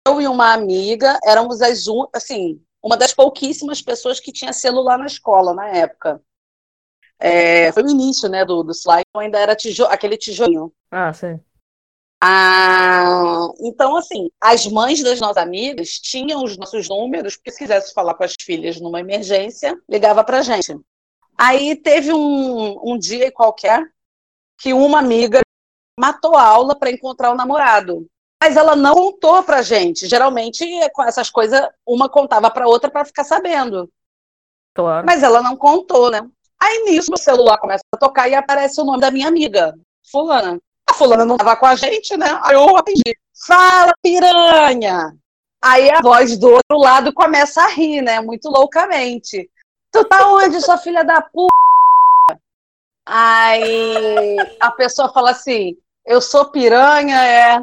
eu 0.07 0.21
e 0.21 0.27
uma 0.27 0.53
amiga 0.53 1.17
éramos 1.23 1.61
as 1.61 1.85
assim, 2.13 2.61
uma 2.83 2.97
das 2.97 3.13
pouquíssimas 3.13 3.81
pessoas 3.81 4.19
que 4.19 4.31
tinha 4.31 4.53
celular 4.53 4.97
na 4.97 5.05
escola 5.05 5.53
na 5.53 5.67
época. 5.67 6.21
É, 7.19 7.71
foi 7.73 7.83
o 7.83 7.89
início, 7.89 8.29
né, 8.29 8.45
do, 8.45 8.63
do 8.63 8.71
slide, 8.71 9.03
então 9.09 9.21
ainda 9.21 9.37
era 9.37 9.55
tijo... 9.55 9.83
aquele 9.85 10.17
tijolinho. 10.17 10.71
ah, 10.89 11.13
sim. 11.13 11.39
Ah, 12.21 13.47
então, 13.61 13.95
assim, 13.95 14.29
as 14.41 14.67
mães 14.67 15.01
das 15.01 15.21
nossas 15.21 15.37
amigas 15.37 15.91
tinham 15.91 16.43
os 16.43 16.57
nossos 16.57 16.89
números, 16.89 17.37
porque 17.37 17.51
se 17.51 17.59
quisesse 17.59 17.93
falar 17.93 18.13
com 18.13 18.25
as 18.25 18.33
filhas 18.41 18.79
numa 18.79 18.99
emergência, 18.99 19.77
ligava 19.89 20.21
pra 20.23 20.41
gente. 20.41 20.77
Aí 21.39 21.73
teve 21.73 22.11
um, 22.11 22.77
um 22.83 22.97
dia 22.97 23.31
qualquer 23.31 23.89
que 24.57 24.73
uma 24.73 24.99
amiga 24.99 25.39
matou 25.97 26.35
a 26.35 26.43
aula 26.43 26.77
para 26.77 26.91
encontrar 26.91 27.31
o 27.31 27.35
namorado. 27.35 28.05
Mas 28.43 28.57
ela 28.57 28.75
não 28.75 28.93
contou 28.93 29.41
pra 29.43 29.61
gente. 29.61 30.05
Geralmente, 30.05 30.65
com 30.91 31.01
essas 31.01 31.29
coisas, 31.29 31.61
uma 31.85 32.09
contava 32.09 32.51
pra 32.51 32.67
outra 32.67 32.91
para 32.91 33.05
ficar 33.05 33.23
sabendo. 33.23 33.89
Claro. 34.73 35.05
Mas 35.05 35.23
ela 35.23 35.41
não 35.41 35.55
contou, 35.55 36.11
né? 36.11 36.21
Aí 36.61 36.83
nisso, 36.83 37.09
meu 37.09 37.17
celular 37.17 37.57
começa 37.57 37.83
a 37.93 37.97
tocar 37.97 38.27
e 38.27 38.35
aparece 38.35 38.81
o 38.81 38.83
nome 38.83 38.99
da 38.99 39.09
minha 39.09 39.29
amiga, 39.29 39.73
Fulana. 40.11 40.59
A 40.89 40.93
fulana 40.93 41.23
não 41.23 41.37
tava 41.37 41.55
com 41.55 41.65
a 41.65 41.75
gente, 41.75 42.17
né? 42.17 42.37
Aí 42.43 42.55
eu 42.55 42.75
atendi. 42.75 43.15
Fala, 43.47 43.93
piranha! 44.03 45.15
Aí 45.61 45.89
a 45.89 46.01
voz 46.01 46.37
do 46.37 46.49
outro 46.49 46.77
lado 46.77 47.13
começa 47.13 47.61
a 47.61 47.67
rir, 47.67 48.01
né? 48.01 48.19
Muito 48.19 48.49
loucamente. 48.49 49.49
Tu 49.91 50.05
tá 50.05 50.27
onde, 50.27 50.61
sua 50.61 50.77
filha 50.77 51.03
da 51.03 51.21
puta? 51.21 51.49
Aí 53.05 54.37
a 54.59 54.71
pessoa 54.71 55.11
fala 55.11 55.31
assim: 55.31 55.75
Eu 56.05 56.21
sou 56.21 56.45
piranha, 56.51 57.23
é. 57.25 57.59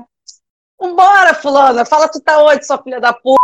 Vambora, 0.78 1.34
fulana, 1.34 1.84
fala 1.86 2.08
tu 2.08 2.20
tá 2.20 2.38
onde, 2.42 2.66
sua 2.66 2.82
filha 2.82 3.00
da 3.00 3.12
puta? 3.12 3.36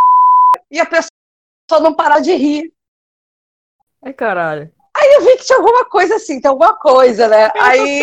E 0.71 0.81
a 0.81 0.87
pessoa 0.87 1.81
não 1.81 1.95
para 1.95 2.21
de 2.21 2.35
rir. 2.35 2.73
Ai, 4.05 4.13
caralho. 4.13 4.71
Aí 4.95 5.13
eu 5.15 5.23
vi 5.23 5.37
que 5.39 5.45
tinha 5.45 5.59
alguma 5.59 5.85
coisa 5.87 6.17
assim, 6.17 6.41
tem 6.41 6.49
alguma 6.51 6.75
coisa, 6.77 7.29
né? 7.29 7.51
Eu 7.55 7.63
Aí, 7.63 8.03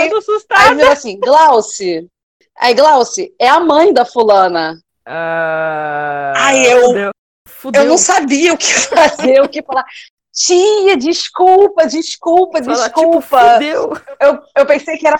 aí 0.50 0.76
vira 0.76 0.92
assim, 0.94 1.20
Glauce. 1.20 2.10
Aí, 2.58 2.74
Glauce, 2.74 3.34
é 3.38 3.48
a 3.48 3.60
mãe 3.60 3.94
da 3.94 4.04
fulana. 4.06 4.82
Ah, 5.06 6.34
Ai, 6.36 6.74
eu- 6.74 6.88
Fudeu. 6.88 7.12
Fudeu. 7.48 7.84
Eu 7.84 7.90
não 7.90 7.98
sabia 7.98 8.54
o 8.54 8.58
que 8.58 8.74
fazer, 8.74 9.42
o 9.42 9.50
que 9.50 9.62
falar. 9.62 9.86
Tia, 10.34 10.96
desculpa, 10.96 11.86
desculpa, 11.88 12.64
Fala, 12.64 12.76
desculpa. 12.90 13.60
Tipo, 13.60 14.02
eu, 14.20 14.40
eu 14.56 14.66
pensei 14.66 14.98
que 14.98 15.08
era. 15.08 15.18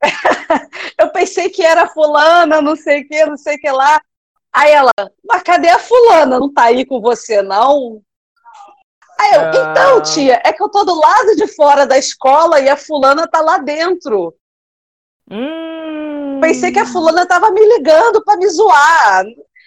eu 0.98 1.10
pensei 1.10 1.50
que 1.50 1.62
era 1.62 1.88
fulana, 1.88 2.60
não 2.62 2.76
sei 2.76 3.02
o 3.02 3.08
que, 3.08 3.26
não 3.26 3.36
sei 3.36 3.56
o 3.56 3.58
que 3.58 3.70
lá. 3.70 4.00
Aí 4.52 4.72
ela, 4.72 4.90
mas 5.28 5.42
cadê 5.42 5.68
a 5.68 5.78
fulana? 5.78 6.38
Não 6.38 6.52
tá 6.52 6.64
aí 6.64 6.84
com 6.86 7.00
você, 7.00 7.42
não? 7.42 8.00
Aí 9.20 9.34
eu, 9.34 9.40
Ah. 9.40 9.50
então, 9.50 10.02
tia, 10.02 10.40
é 10.44 10.52
que 10.52 10.62
eu 10.62 10.68
tô 10.68 10.84
do 10.84 10.94
lado 10.94 11.36
de 11.36 11.46
fora 11.48 11.86
da 11.86 11.98
escola 11.98 12.60
e 12.60 12.68
a 12.68 12.76
fulana 12.76 13.26
tá 13.28 13.40
lá 13.40 13.58
dentro. 13.58 14.34
Hum. 15.30 16.38
Pensei 16.40 16.72
que 16.72 16.78
a 16.78 16.86
fulana 16.86 17.26
tava 17.26 17.50
me 17.50 17.60
ligando 17.76 18.24
pra 18.24 18.36
me 18.36 18.48
zoar. 18.48 19.24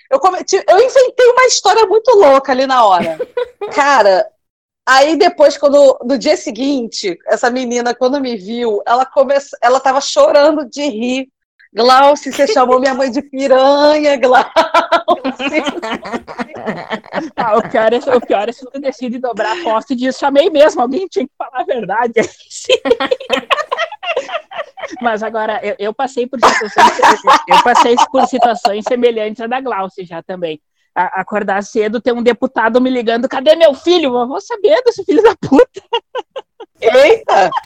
Eu, 0.10 0.20
cometi, 0.20 0.56
eu 0.68 0.78
inventei 0.80 1.28
uma 1.28 1.46
história 1.46 1.86
muito 1.86 2.10
louca 2.18 2.52
ali 2.52 2.66
na 2.66 2.84
hora. 2.86 3.18
Cara, 3.76 4.28
aí 4.92 5.16
depois, 5.16 5.58
quando 5.58 5.98
no 6.04 6.18
dia 6.18 6.36
seguinte, 6.36 7.18
essa 7.28 7.50
menina, 7.50 7.96
quando 7.96 8.20
me 8.20 8.36
viu, 8.36 8.82
ela 8.86 9.06
começou, 9.06 9.58
ela 9.62 9.80
tava 9.80 10.02
chorando 10.02 10.66
de 10.66 10.84
rir. 10.84 11.30
Glauce, 11.74 12.34
você 12.34 12.48
chamou 12.52 12.80
minha 12.80 12.94
mãe 12.94 13.10
de 13.10 13.22
piranha, 13.22 14.18
Glauce. 14.18 14.52
Ah, 17.38 17.58
o, 17.58 17.70
pior 17.70 17.94
é, 17.94 18.16
o 18.16 18.22
pior 18.22 18.50
é 18.50 18.52
se 18.52 18.70
tu 18.70 18.80
decide 18.80 19.20
dobrar 19.20 19.58
a 19.58 19.64
posse 19.64 19.94
e 19.94 19.96
diz, 19.96 20.18
chamei 20.18 20.50
mesmo, 20.50 20.82
alguém 20.82 21.08
tinha 21.08 21.26
que 21.26 21.32
falar 21.38 21.62
a 21.62 21.64
verdade. 21.64 22.14
Mas 25.02 25.24
agora, 25.24 25.62
eu, 25.64 25.76
eu 25.80 25.94
passei 25.94 26.28
por 26.28 26.38
situações, 26.40 27.24
eu, 27.48 27.56
eu 27.56 27.64
passei 27.64 27.96
por 28.12 28.28
situações 28.28 28.84
semelhantes 28.86 29.42
à 29.42 29.48
da 29.48 29.62
Glauce 29.62 30.04
já 30.04 30.22
também. 30.22 30.62
A- 30.96 31.22
acordar 31.22 31.64
cedo, 31.64 32.02
ter 32.02 32.12
um 32.14 32.22
deputado 32.24 32.82
me 32.82 32.90
ligando, 32.90 33.30
cadê 33.30 33.56
meu 33.56 33.74
filho? 33.74 34.16
Eu 34.18 34.28
vou 34.28 34.42
saber 34.42 34.82
desse 34.84 35.04
filho 35.06 35.24
da 35.24 35.36
puta. 35.36 35.82
Eita! 36.82 37.50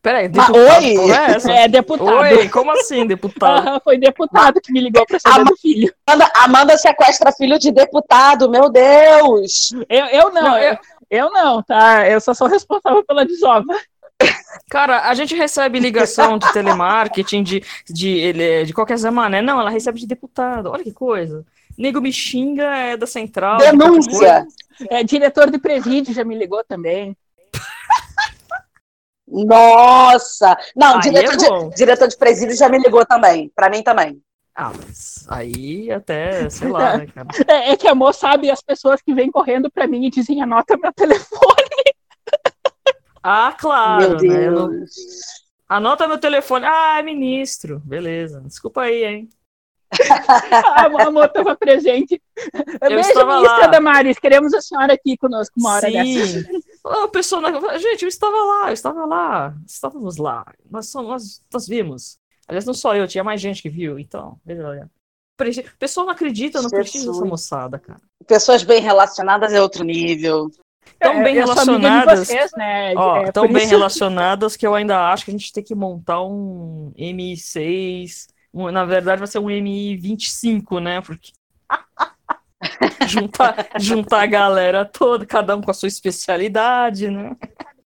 Peraí, 0.00 0.28
Mas, 0.32 0.46
deputado, 0.46 0.80
oi? 0.80 1.10
é 1.10 1.30
essa? 1.32 1.52
É, 1.52 1.68
deputado. 1.68 2.10
Oi, 2.20 2.48
como 2.48 2.70
assim, 2.70 3.04
deputado? 3.06 3.66
Ah, 3.68 3.80
foi 3.82 3.98
deputado 3.98 4.60
que 4.60 4.72
me 4.72 4.80
ligou 4.80 5.04
pra 5.04 5.18
saber 5.18 5.44
do 5.44 5.56
filho. 5.56 5.92
Amanda, 6.06 6.30
Amanda 6.36 6.78
sequestra 6.78 7.32
filho 7.32 7.58
de 7.58 7.72
deputado, 7.72 8.48
meu 8.48 8.70
Deus! 8.70 9.70
Eu, 9.88 10.06
eu 10.06 10.30
não, 10.32 10.42
Não, 10.42 10.58
eu, 10.58 10.78
eu 11.10 11.30
não, 11.32 11.62
tá? 11.62 12.08
Eu 12.08 12.20
só 12.20 12.32
sou 12.32 12.46
responsável 12.46 13.04
pela 13.04 13.26
desova. 13.26 13.76
Cara, 14.70 15.08
a 15.08 15.14
gente 15.14 15.34
recebe 15.34 15.80
ligação 15.80 16.38
de 16.38 16.50
telemarketing, 16.52 17.42
de, 17.42 17.62
de, 17.88 18.08
ele- 18.18 18.64
de 18.64 18.72
qualquer 18.72 18.96
Zé 18.98 19.10
Mané. 19.10 19.42
Não, 19.42 19.60
ela 19.60 19.70
recebe 19.70 19.98
de 19.98 20.06
deputado. 20.06 20.70
Olha 20.70 20.82
que 20.84 20.92
coisa. 20.92 21.44
Nego 21.78 22.00
me 22.00 22.12
xinga, 22.12 22.64
é 22.76 22.96
da 22.96 23.06
central. 23.06 23.58
Denúncia! 23.58 24.44
É, 24.90 25.04
diretor 25.04 25.48
de 25.50 25.58
presídio 25.58 26.12
já 26.12 26.24
me 26.24 26.36
ligou 26.36 26.62
também. 26.64 27.16
Nossa! 29.26 30.56
Não, 30.74 30.96
Aí 30.96 31.00
diretor, 31.02 31.32
é 31.34 31.68
de, 31.68 31.74
diretor 31.76 32.08
de 32.08 32.16
presídio 32.16 32.56
já 32.56 32.68
me 32.68 32.78
ligou 32.78 33.04
também. 33.06 33.50
Pra 33.54 33.70
mim 33.70 33.82
também. 33.82 34.20
Ah, 34.54 34.72
mas 34.76 35.24
aí 35.28 35.88
até, 35.92 36.50
sei 36.50 36.68
lá, 36.68 36.96
né, 36.96 37.06
cara? 37.06 37.28
É, 37.46 37.70
é 37.70 37.76
que 37.76 37.86
a 37.86 37.94
moça 37.94 38.20
sabe 38.20 38.50
as 38.50 38.60
pessoas 38.60 39.00
que 39.00 39.14
vêm 39.14 39.30
correndo 39.30 39.70
pra 39.70 39.86
mim 39.86 40.04
e 40.04 40.10
dizem 40.10 40.42
anota 40.42 40.76
meu 40.76 40.92
telefone. 40.92 41.68
Ah, 43.20 43.52
claro, 43.58 44.16
meu 44.16 44.28
né? 44.30 44.46
Eu 44.46 44.52
não- 44.52 44.70
Deus. 44.70 44.90
Anota 45.68 46.06
meu 46.06 46.18
telefone. 46.18 46.64
Ah, 46.64 46.98
é 47.00 47.02
ministro. 47.02 47.82
Beleza. 47.84 48.40
Desculpa 48.40 48.82
aí, 48.82 49.04
hein? 49.04 49.28
A, 50.28 51.02
a 51.06 51.10
moça 51.10 51.26
estava 51.26 51.56
presente. 51.56 52.20
Beijo, 52.80 53.00
estava 53.00 53.36
ministra 53.36 53.58
lá. 53.60 53.66
Damares. 53.68 54.18
Queremos 54.18 54.52
a 54.54 54.60
senhora 54.60 54.92
aqui 54.92 55.16
conosco 55.16 55.54
uma 55.58 55.72
hora 55.74 55.90
dessa. 55.90 56.40
Sim. 56.42 56.44
Ô, 56.84 57.08
pessoa, 57.08 57.40
na- 57.40 57.78
gente, 57.78 58.02
eu 58.02 58.08
estava 58.08 58.36
lá, 58.36 58.68
eu 58.68 58.74
estava 58.74 59.04
lá, 59.06 59.54
estávamos 59.66 60.16
lá. 60.16 60.44
Nós, 60.70 60.88
somos, 60.90 61.08
nós, 61.10 61.42
nós 61.52 61.66
vimos. 61.66 62.18
Aliás, 62.46 62.64
não 62.64 62.74
só 62.74 62.94
eu, 62.94 63.06
tinha 63.08 63.24
mais 63.24 63.40
gente 63.40 63.60
que 63.62 63.68
viu, 63.68 63.98
então, 63.98 64.38
veja 64.44 64.66
lá. 64.66 64.88
Pre- 65.36 65.50
O 65.50 65.78
pessoal 65.78 66.06
não 66.06 66.12
acredita 66.12 66.60
no 66.62 66.70
prestígio 66.70 67.12
dessa 67.12 67.24
moçada, 67.24 67.78
cara. 67.78 68.00
Pessoas 68.26 68.62
bem 68.62 68.80
relacionadas 68.80 69.52
é 69.52 69.60
outro 69.60 69.84
nível. 69.84 70.50
Tão 70.98 71.12
É, 71.12 71.22
bem 71.22 71.36
eu 71.36 71.44
de 71.44 71.48
relacionadas. 71.50 72.20
vocês, 72.26 72.50
né? 72.56 72.94
Ó, 72.96 73.18
É, 73.18 73.30
tão 73.32 73.46
bem 73.46 73.62
isso- 73.62 73.70
relacionadas 73.70 74.56
que 74.56 74.66
eu 74.66 74.74
ainda 74.74 75.12
acho 75.12 75.24
que 75.26 75.30
a 75.30 75.36
gente 75.36 75.52
tem 75.52 75.62
que 75.62 75.74
montar 75.74 76.22
um 76.24 76.92
MI6. 76.96 78.26
Na 78.52 78.84
verdade, 78.84 79.18
vai 79.18 79.28
ser 79.28 79.38
um 79.38 79.50
MI25, 79.50 80.80
né? 80.80 81.00
Porque. 81.00 81.32
juntar, 83.06 83.68
juntar 83.78 84.22
a 84.22 84.26
galera 84.26 84.84
toda, 84.84 85.24
cada 85.24 85.56
um 85.56 85.62
com 85.62 85.70
a 85.70 85.74
sua 85.74 85.88
especialidade, 85.88 87.10
né? 87.10 87.36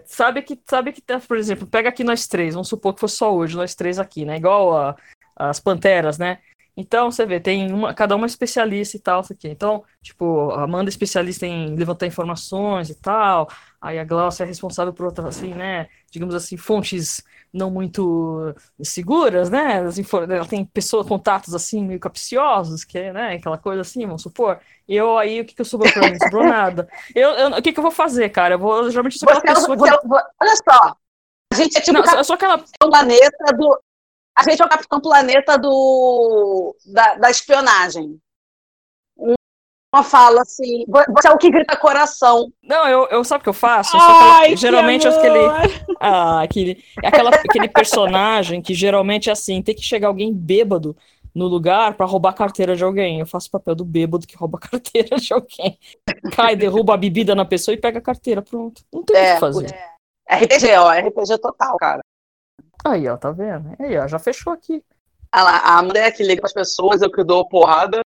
Sabe 0.04 0.42
que, 0.42 0.58
sabe 0.66 0.92
que, 0.92 1.02
por 1.26 1.36
exemplo, 1.36 1.66
pega 1.66 1.88
aqui 1.88 2.02
nós 2.02 2.26
três, 2.26 2.54
vamos 2.54 2.68
supor 2.68 2.94
que 2.94 3.00
fosse 3.00 3.16
só 3.16 3.34
hoje, 3.34 3.56
nós 3.56 3.74
três 3.74 3.98
aqui, 3.98 4.24
né? 4.24 4.36
Igual 4.36 4.76
a- 4.76 4.96
as 5.36 5.60
panteras, 5.60 6.18
né? 6.18 6.38
Então, 6.76 7.10
você 7.10 7.26
vê, 7.26 7.40
tem 7.40 7.72
uma, 7.72 7.92
cada 7.92 8.14
uma 8.14 8.24
é 8.26 8.28
especialista 8.28 8.96
e 8.96 9.00
tal, 9.00 9.20
isso 9.20 9.32
aqui. 9.32 9.48
Então, 9.48 9.82
tipo, 10.00 10.50
a 10.52 10.62
Amanda 10.64 10.88
é 10.88 10.92
especialista 10.92 11.44
em 11.46 11.74
levantar 11.74 12.06
informações 12.06 12.88
e 12.88 12.94
tal, 12.94 13.48
aí 13.80 13.98
a 13.98 14.04
Glaucia 14.04 14.44
é 14.44 14.46
responsável 14.46 14.92
por 14.92 15.06
outras, 15.06 15.26
assim, 15.26 15.52
né? 15.54 15.88
Digamos 16.10 16.34
assim, 16.34 16.56
fontes 16.56 17.22
não 17.52 17.70
muito 17.70 18.54
seguras, 18.82 19.48
né? 19.50 19.80
As 19.80 19.98
info- 19.98 20.18
Ela 20.22 20.46
tem 20.46 20.64
pessoas, 20.64 21.06
contatos, 21.06 21.54
assim, 21.54 21.84
meio 21.84 22.00
capciosos, 22.00 22.84
que 22.84 22.98
é, 22.98 23.12
né? 23.12 23.34
Aquela 23.34 23.58
coisa 23.58 23.80
assim, 23.82 24.04
vamos 24.06 24.22
supor. 24.22 24.60
Eu 24.88 25.18
aí, 25.18 25.40
o 25.40 25.44
que 25.44 25.54
que 25.54 25.64
sobrou 25.64 25.92
pra 25.92 26.02
mim? 26.02 26.12
Não 26.12 26.18
sobrou 26.18 26.44
nada. 26.44 26.88
Eu, 27.14 27.30
eu- 27.30 27.50
o 27.58 27.62
que 27.62 27.72
que 27.72 27.78
eu 27.78 27.82
vou 27.82 27.92
fazer, 27.92 28.28
cara? 28.30 28.54
Eu 28.54 28.58
vou, 28.58 28.76
eu 28.84 28.90
geralmente 28.90 29.18
sou 29.18 29.28
aquela 29.28 29.54
Você- 29.56 29.66
pessoa 29.68 29.76
que... 30.00 30.08
você- 30.08 30.24
olha 30.40 30.56
só. 30.56 30.96
A 31.52 31.56
gente 31.56 31.76
é 31.78 31.80
tipo 31.80 31.92
Não, 31.94 32.00
o 32.00 32.04
Capitão 32.04 32.20
eu 32.20 32.24
sou 32.24 32.34
aquela 32.34 32.64
Planeta 32.78 33.56
do. 33.56 33.78
A 34.38 34.42
gente 34.44 34.62
é 34.62 34.64
o 34.64 34.68
Capitão 34.68 35.00
Planeta 35.00 35.58
do, 35.58 36.76
da, 36.86 37.14
da 37.16 37.30
espionagem. 37.30 38.20
Uma 39.98 40.04
fala 40.04 40.42
assim, 40.42 40.84
você 40.86 41.26
é 41.26 41.30
o 41.32 41.36
que 41.38 41.50
grita 41.50 41.76
coração. 41.76 42.52
Não, 42.62 42.86
eu, 42.88 43.08
eu 43.08 43.24
sabe 43.24 43.40
o 43.40 43.42
que 43.42 43.48
eu 43.48 43.52
faço? 43.54 43.96
Eu 43.96 44.00
aquela- 44.00 44.38
Ai, 44.38 44.56
geralmente 44.56 45.02
sou 45.02 45.12
aquele, 45.18 45.38
ah, 45.98 46.40
aquele, 46.42 46.84
é 47.02 47.08
aquela, 47.08 47.30
aquele 47.30 47.68
personagem 47.68 48.62
que 48.62 48.74
geralmente 48.74 49.28
é 49.28 49.32
assim, 49.32 49.60
tem 49.60 49.74
que 49.74 49.82
chegar 49.82 50.06
alguém 50.06 50.32
bêbado 50.32 50.96
no 51.34 51.46
lugar 51.48 51.94
pra 51.94 52.06
roubar 52.06 52.30
a 52.30 52.32
carteira 52.32 52.76
de 52.76 52.84
alguém. 52.84 53.18
Eu 53.18 53.26
faço 53.26 53.48
o 53.48 53.50
papel 53.50 53.74
do 53.74 53.84
bêbado 53.84 54.24
que 54.24 54.36
rouba 54.36 54.58
a 54.58 54.60
carteira 54.70 55.16
de 55.16 55.32
alguém. 55.32 55.76
Cai, 56.36 56.54
derruba 56.54 56.94
a 56.94 56.96
bebida 56.96 57.34
na 57.34 57.44
pessoa 57.44 57.74
e 57.74 57.78
pega 57.78 57.98
a 57.98 58.02
carteira, 58.02 58.40
pronto. 58.40 58.82
Não 58.92 59.02
tem 59.02 59.16
o 59.16 59.18
É, 59.18 59.34
que 59.34 59.40
fazer. 59.40 59.74
RPG, 60.30 60.76
ó, 60.76 60.90
RPG 60.92 61.38
total, 61.38 61.76
cara. 61.76 62.02
Aí, 62.84 63.08
ó, 63.08 63.16
tá 63.16 63.32
vendo? 63.32 63.74
Aí, 63.80 63.98
ó, 63.98 64.06
já 64.06 64.20
fechou 64.20 64.52
aqui. 64.52 64.80
Olha 65.34 65.42
lá, 65.44 65.58
a 65.78 65.82
mulher 65.82 66.06
é 66.06 66.10
que 66.12 66.22
liga 66.22 66.40
para 66.40 66.46
as 66.48 66.54
pessoas, 66.54 67.02
eu 67.02 67.10
que 67.10 67.24
dou 67.24 67.48
porrada. 67.48 68.00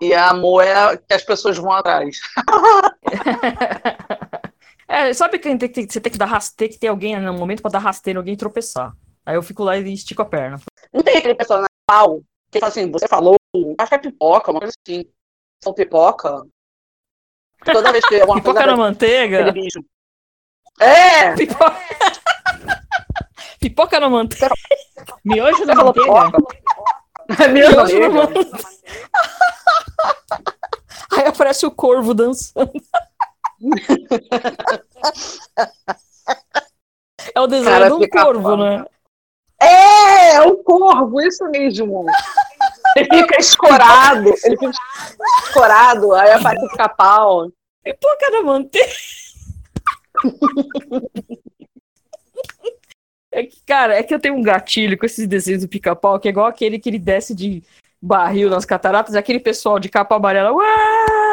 E 0.00 0.14
a 0.14 0.30
amor 0.30 0.62
é 0.64 0.96
que 0.96 1.12
as 1.14 1.24
pessoas 1.24 1.58
vão 1.58 1.72
atrás. 1.72 2.18
É, 4.90 5.12
sabe 5.12 5.38
que 5.38 5.54
tem, 5.56 5.68
que- 5.70 5.86
você 5.92 6.00
tem 6.00 6.10
que 6.10 6.16
dar 6.18 6.24
rasteiro, 6.24 6.72
que 6.72 6.78
ter 6.78 6.88
alguém 6.88 7.20
no 7.20 7.34
momento 7.34 7.60
pra 7.60 7.70
dar 7.70 7.78
rasteiro, 7.78 8.18
alguém 8.20 8.34
tropeçar. 8.36 8.94
Aí 9.24 9.36
eu 9.36 9.42
fico 9.42 9.62
lá 9.62 9.76
e 9.76 9.92
estico 9.92 10.22
a 10.22 10.24
perna. 10.24 10.58
Não 10.92 11.02
tem 11.02 11.18
aquele 11.18 11.34
personagem 11.34 11.68
pau 11.86 12.22
que 12.50 12.58
fala 12.58 12.70
assim, 12.72 12.90
você 12.90 13.06
falou, 13.06 13.36
acho 13.78 13.88
que 13.90 13.94
é 13.94 13.98
pipoca, 13.98 14.50
uma 14.50 14.60
coisa 14.60 14.72
assim. 14.86 15.04
São 15.62 15.74
pipoca. 15.74 16.42
Toda 17.66 17.92
vez 17.92 18.02
que 18.06 18.18
alguma 18.18 18.38
Pipoca 18.40 18.54
coisa 18.60 18.66
na 18.70 18.76
manteiga. 18.78 19.52
bicho. 19.52 19.84
É! 20.80 21.34
Pipoca... 21.34 21.76
Pipoca 23.60 24.00
na 24.00 24.08
manteiga. 24.08 24.54
Miojo 25.24 25.64
na 25.66 25.74
manteiga? 25.74 26.30
pipoca? 26.30 26.58
É 27.28 27.44
amiga? 27.44 27.84
manteiga. 28.08 28.58
Aí 31.12 31.26
aparece 31.26 31.66
o 31.66 31.70
corvo 31.70 32.14
dançando. 32.14 32.70
É 37.34 37.40
o 37.40 37.46
desenho 37.46 37.70
Cara, 37.70 37.86
de 37.88 37.92
um 37.94 37.98
fica 38.00 38.22
corvo, 38.24 38.42
foda. 38.42 38.56
né? 38.78 38.84
É, 39.60 40.34
é 40.36 40.42
um 40.42 40.62
corvo, 40.62 41.20
isso 41.20 41.44
mesmo. 41.50 42.06
Ele 42.96 43.08
fica 43.08 43.40
escorado, 43.40 44.28
ele 44.44 44.56
fica 44.56 44.70
escorado, 45.46 46.14
aí 46.14 46.30
aparece 46.32 46.64
o 46.64 46.68
pica-pau. 46.70 47.50
Da 48.30 48.42
manteiga. 48.42 48.92
É 53.30 53.42
que, 53.44 53.60
cara, 53.66 53.94
é 53.96 54.02
que 54.02 54.14
eu 54.14 54.18
tenho 54.20 54.34
um 54.34 54.42
gatilho 54.42 54.96
com 54.98 55.04
esses 55.04 55.26
desenhos 55.26 55.62
do 55.62 55.68
pica-pau, 55.68 56.18
que 56.18 56.28
é 56.28 56.30
igual 56.30 56.46
aquele 56.46 56.78
que 56.78 56.88
ele 56.88 56.98
desce 56.98 57.34
de 57.34 57.62
barril 58.00 58.48
nas 58.48 58.64
cataratas, 58.64 59.14
e 59.14 59.18
aquele 59.18 59.40
pessoal 59.40 59.78
de 59.78 59.88
capa 59.88 60.16
amarela. 60.16 60.52
Ué! 60.52 60.66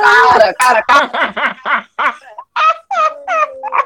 Cara, 0.04 0.54
cara, 0.54 0.84
cara. 0.84 1.88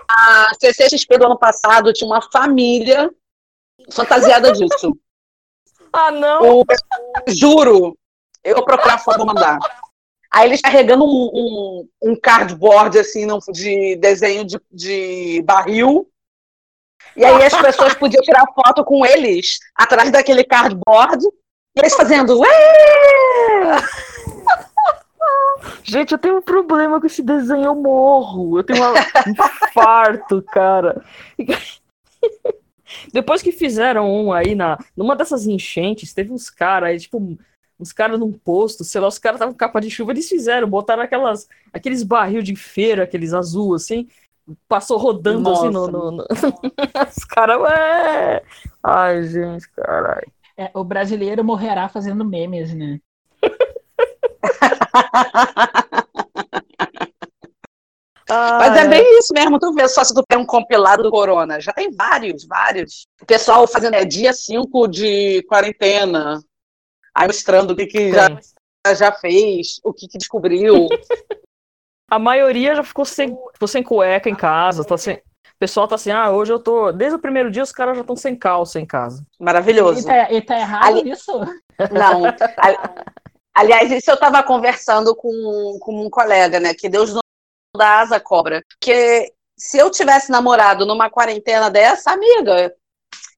A 0.09 0.51
CCXP 0.59 1.17
do 1.17 1.25
ano 1.25 1.37
passado 1.37 1.93
tinha 1.93 2.07
uma 2.09 2.21
família 2.21 3.09
fantasiada 3.91 4.51
disso. 4.51 4.97
Ah, 5.93 6.11
não! 6.11 6.59
O- 6.59 6.65
juro, 7.27 7.97
eu 8.43 8.55
vou 8.55 8.65
procurar 8.65 8.95
a 8.95 8.99
foto 8.99 9.25
mandar. 9.25 9.57
Aí 10.31 10.47
eles 10.49 10.61
carregando 10.61 11.05
um, 11.05 11.29
um, 11.33 11.89
um 12.11 12.15
cardboard 12.19 12.99
assim, 12.99 13.25
não- 13.25 13.39
de 13.51 13.95
desenho 13.95 14.43
de, 14.45 14.59
de 14.71 15.41
barril. 15.43 16.07
E 17.19 17.25
aí 17.25 17.43
as 17.43 17.53
pessoas 17.61 17.93
podiam 17.95 18.21
tirar 18.23 18.45
foto 18.55 18.81
com 18.85 19.05
eles 19.05 19.59
atrás 19.75 20.09
daquele 20.09 20.41
cardboard. 20.41 21.25
E 21.75 21.79
eles 21.79 21.93
fazendo. 21.93 22.39
Gente, 25.83 26.13
eu 26.13 26.17
tenho 26.17 26.37
um 26.37 26.41
problema 26.41 26.99
com 26.99 27.07
esse 27.07 27.21
desenho, 27.21 27.65
eu 27.65 27.75
morro. 27.75 28.59
Eu 28.59 28.63
tenho 28.63 28.79
uma- 28.79 28.93
um 28.93 29.31
infarto, 29.67 30.41
cara. 30.43 31.03
Depois 33.13 33.41
que 33.41 33.51
fizeram 33.51 34.09
um 34.09 34.31
aí 34.31 34.55
na, 34.55 34.77
numa 34.95 35.15
dessas 35.15 35.45
enchentes, 35.45 36.13
teve 36.13 36.31
uns 36.31 36.49
caras 36.49 37.01
tipo, 37.03 37.37
uns 37.79 37.91
caras 37.91 38.19
num 38.19 38.31
posto, 38.31 38.83
sei 38.83 38.99
lá, 39.01 39.07
os 39.07 39.19
caras 39.19 39.37
estavam 39.37 39.53
com 39.53 39.57
capa 39.57 39.79
de 39.79 39.91
chuva, 39.91 40.11
eles 40.11 40.27
fizeram, 40.27 40.67
botaram 40.69 41.03
aquelas, 41.03 41.47
aqueles 41.71 42.01
barril 42.01 42.41
de 42.41 42.55
feira, 42.55 43.03
aqueles 43.03 43.33
azul, 43.33 43.75
assim, 43.75 44.07
passou 44.67 44.97
rodando 44.97 45.49
assim 45.51 45.69
no. 45.69 45.87
Nossa. 45.87 45.91
no- 45.91 46.11
no- 46.11 46.25
Os 47.17 47.23
caras, 47.25 47.59
ué! 47.61 48.43
Ai, 48.83 49.23
gente, 49.23 49.69
caralho. 49.71 50.31
É, 50.57 50.69
o 50.73 50.83
brasileiro 50.83 51.43
morrerá 51.43 51.87
fazendo 51.89 52.25
memes, 52.25 52.73
né? 52.73 52.99
Mas 58.29 58.77
é 58.77 58.87
bem 58.87 59.17
isso 59.17 59.33
mesmo, 59.33 59.57
tu 59.57 59.73
vê 59.73 59.87
só 59.87 60.03
se 60.03 60.13
tu 60.13 60.21
tem 60.27 60.37
um 60.37 60.45
compilado 60.45 61.01
do 61.01 61.09
Corona. 61.09 61.59
Já 61.59 61.73
tem 61.73 61.89
vários, 61.91 62.45
vários. 62.45 63.07
O 63.21 63.25
pessoal 63.25 63.65
fazendo 63.67 63.95
é, 63.95 64.05
dia 64.05 64.31
5 64.33 64.87
de 64.87 65.41
quarentena. 65.43 66.39
Aí 67.15 67.25
mostrando 67.25 67.71
o 67.71 67.75
que, 67.75 67.87
que 67.87 68.11
já, 68.13 68.29
já 68.95 69.11
fez, 69.11 69.79
o 69.83 69.91
que, 69.91 70.07
que 70.07 70.19
descobriu. 70.19 70.87
A 72.09 72.17
maioria 72.19 72.75
já 72.75 72.83
ficou 72.83 73.05
sem, 73.05 73.37
ficou 73.53 73.67
sem 73.67 73.83
cueca 73.83 74.29
em 74.29 74.35
casa. 74.35 74.83
Tá 74.83 74.97
sem... 74.97 75.15
O 75.15 75.59
pessoal 75.59 75.87
tá 75.87 75.95
assim, 75.95 76.09
ah, 76.11 76.31
hoje 76.31 76.53
eu 76.53 76.59
tô. 76.59 76.91
Desde 76.91 77.15
o 77.17 77.19
primeiro 77.19 77.51
dia 77.51 77.61
os 77.63 77.71
caras 77.71 77.95
já 77.95 78.01
estão 78.01 78.15
sem 78.15 78.35
calça 78.35 78.79
em 78.79 78.85
casa. 78.85 79.25
E 79.39 79.43
Maravilhoso. 79.43 80.05
tá, 80.05 80.31
e 80.31 80.41
tá 80.41 80.57
errado 80.57 80.85
Ali- 80.99 81.11
isso? 81.11 81.31
Não. 81.91 82.25
a- 82.57 83.05
Aliás, 83.53 83.91
isso 83.91 84.09
eu 84.09 84.13
estava 84.15 84.41
conversando 84.41 85.13
com, 85.15 85.77
com 85.81 86.05
um 86.05 86.09
colega, 86.09 86.59
né? 86.61 86.73
Que 86.73 86.87
Deus 86.87 87.13
não 87.13 87.19
dá 87.75 87.99
asa 87.99 88.19
cobra. 88.19 88.63
Porque 88.69 89.33
se 89.57 89.77
eu 89.77 89.89
tivesse 89.91 90.31
namorado 90.31 90.85
numa 90.85 91.09
quarentena 91.09 91.69
dessa, 91.69 92.11
amiga, 92.11 92.73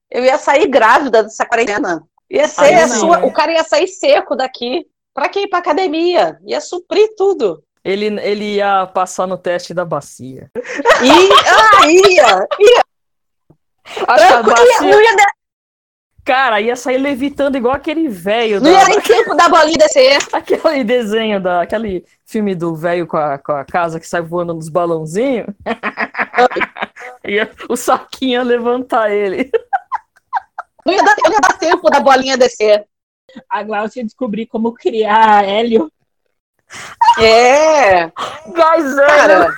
eu 0.08 0.22
ia 0.24 0.38
sair 0.38 0.68
grávida 0.68 1.24
dessa 1.24 1.44
quarentena. 1.44 2.04
Ia 2.30 2.46
ser 2.46 2.60
Aí 2.66 2.74
a 2.74 2.86
não, 2.86 2.96
sua- 3.00 3.18
né? 3.18 3.26
O 3.26 3.32
cara 3.32 3.52
ia 3.52 3.64
sair 3.64 3.88
seco 3.88 4.36
daqui. 4.36 4.86
Pra 5.12 5.28
quem 5.28 5.42
ir 5.44 5.48
pra 5.48 5.58
academia? 5.58 6.38
Ia 6.46 6.60
suprir 6.60 7.08
tudo. 7.16 7.62
Ele, 7.84 8.06
ele 8.20 8.54
ia 8.56 8.86
passar 8.86 9.26
no 9.26 9.36
teste 9.36 9.74
da 9.74 9.84
bacia. 9.84 10.48
E 10.54 11.10
ah, 11.10 11.86
ia, 11.90 12.48
Acho 14.06 14.26
que 14.26 14.32
a 14.32 14.36
ia, 14.36 14.42
bacia, 14.42 14.80
não 14.82 15.00
ia, 15.02 15.16
dar- 15.16 15.32
cara, 16.24 16.60
ia 16.60 16.76
sair 16.76 16.98
levitando 16.98 17.56
igual 17.56 17.74
aquele 17.74 18.06
velho 18.08 18.60
não 18.60 18.70
da, 18.72 18.78
ia 18.78 18.84
nem 18.88 19.00
tempo 19.00 19.34
da 19.34 19.48
bolinha 19.48 19.76
descer. 19.78 20.18
aquele 20.32 20.84
desenho 20.84 21.40
da 21.40 21.62
aquele 21.62 22.04
filme 22.24 22.54
do 22.54 22.76
velho 22.76 23.04
com 23.06 23.16
a, 23.16 23.36
com 23.38 23.50
a 23.52 23.64
casa 23.64 23.98
que 23.98 24.06
sai 24.06 24.22
voando 24.22 24.54
nos 24.54 24.68
balãozinhos. 24.68 25.46
Ia- 27.26 27.50
o 27.68 27.76
saquinho 27.76 28.32
ia 28.32 28.42
levantar 28.42 29.10
ele. 29.10 29.50
Não 30.86 30.92
ia, 30.94 31.02
dar, 31.02 31.16
não 31.24 31.32
ia 31.32 31.40
dar 31.40 31.58
tempo 31.58 31.88
da 31.90 32.00
bolinha 32.00 32.36
descer. 32.36 32.84
A 33.48 33.62
Glaucia 33.62 34.04
descobrir 34.04 34.46
como 34.46 34.72
criar 34.72 35.44
hélio. 35.44 35.90
É. 37.20 38.06
Gás 38.52 38.94
Cara, 38.94 39.48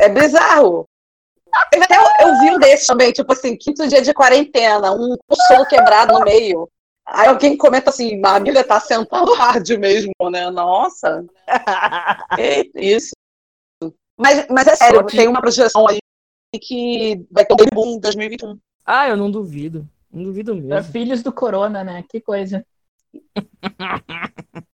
é 0.00 0.08
bizarro. 0.08 0.86
Eu, 1.72 1.82
até, 1.82 1.96
eu 2.22 2.38
vi 2.40 2.50
um 2.50 2.58
desses 2.58 2.86
também, 2.86 3.12
tipo 3.12 3.32
assim, 3.32 3.56
quinto 3.56 3.86
dia 3.88 4.02
de 4.02 4.12
quarentena, 4.12 4.92
um 4.92 5.16
solo 5.48 5.64
quebrado 5.66 6.12
no 6.12 6.20
meio. 6.24 6.68
Aí 7.06 7.28
alguém 7.28 7.56
comenta 7.56 7.90
assim, 7.90 8.20
a 8.24 8.34
amiga 8.36 8.62
tá 8.64 8.78
sentando 8.80 9.32
hard 9.34 9.68
mesmo, 9.78 10.12
né? 10.30 10.50
Nossa. 10.50 11.24
Que 12.34 12.70
isso. 12.76 13.12
Mas, 14.18 14.46
mas 14.48 14.66
é 14.66 14.76
sério, 14.76 15.00
Sorte. 15.00 15.16
tem 15.16 15.28
uma 15.28 15.40
projeção 15.40 15.86
aí 15.88 15.98
que 16.60 17.24
vai 17.30 17.44
ter 17.44 17.54
um 17.54 17.66
boom 17.72 17.96
em 17.96 18.00
2021. 18.00 18.58
Ah, 18.84 19.08
eu 19.08 19.16
não 19.16 19.30
duvido. 19.30 19.88
Não 20.10 20.24
duvido 20.24 20.52
É, 20.52 20.54
mesmo. 20.54 20.92
Filhos 20.92 21.22
do 21.22 21.32
Corona, 21.32 21.84
né? 21.84 22.04
Que 22.08 22.20
coisa. 22.20 22.64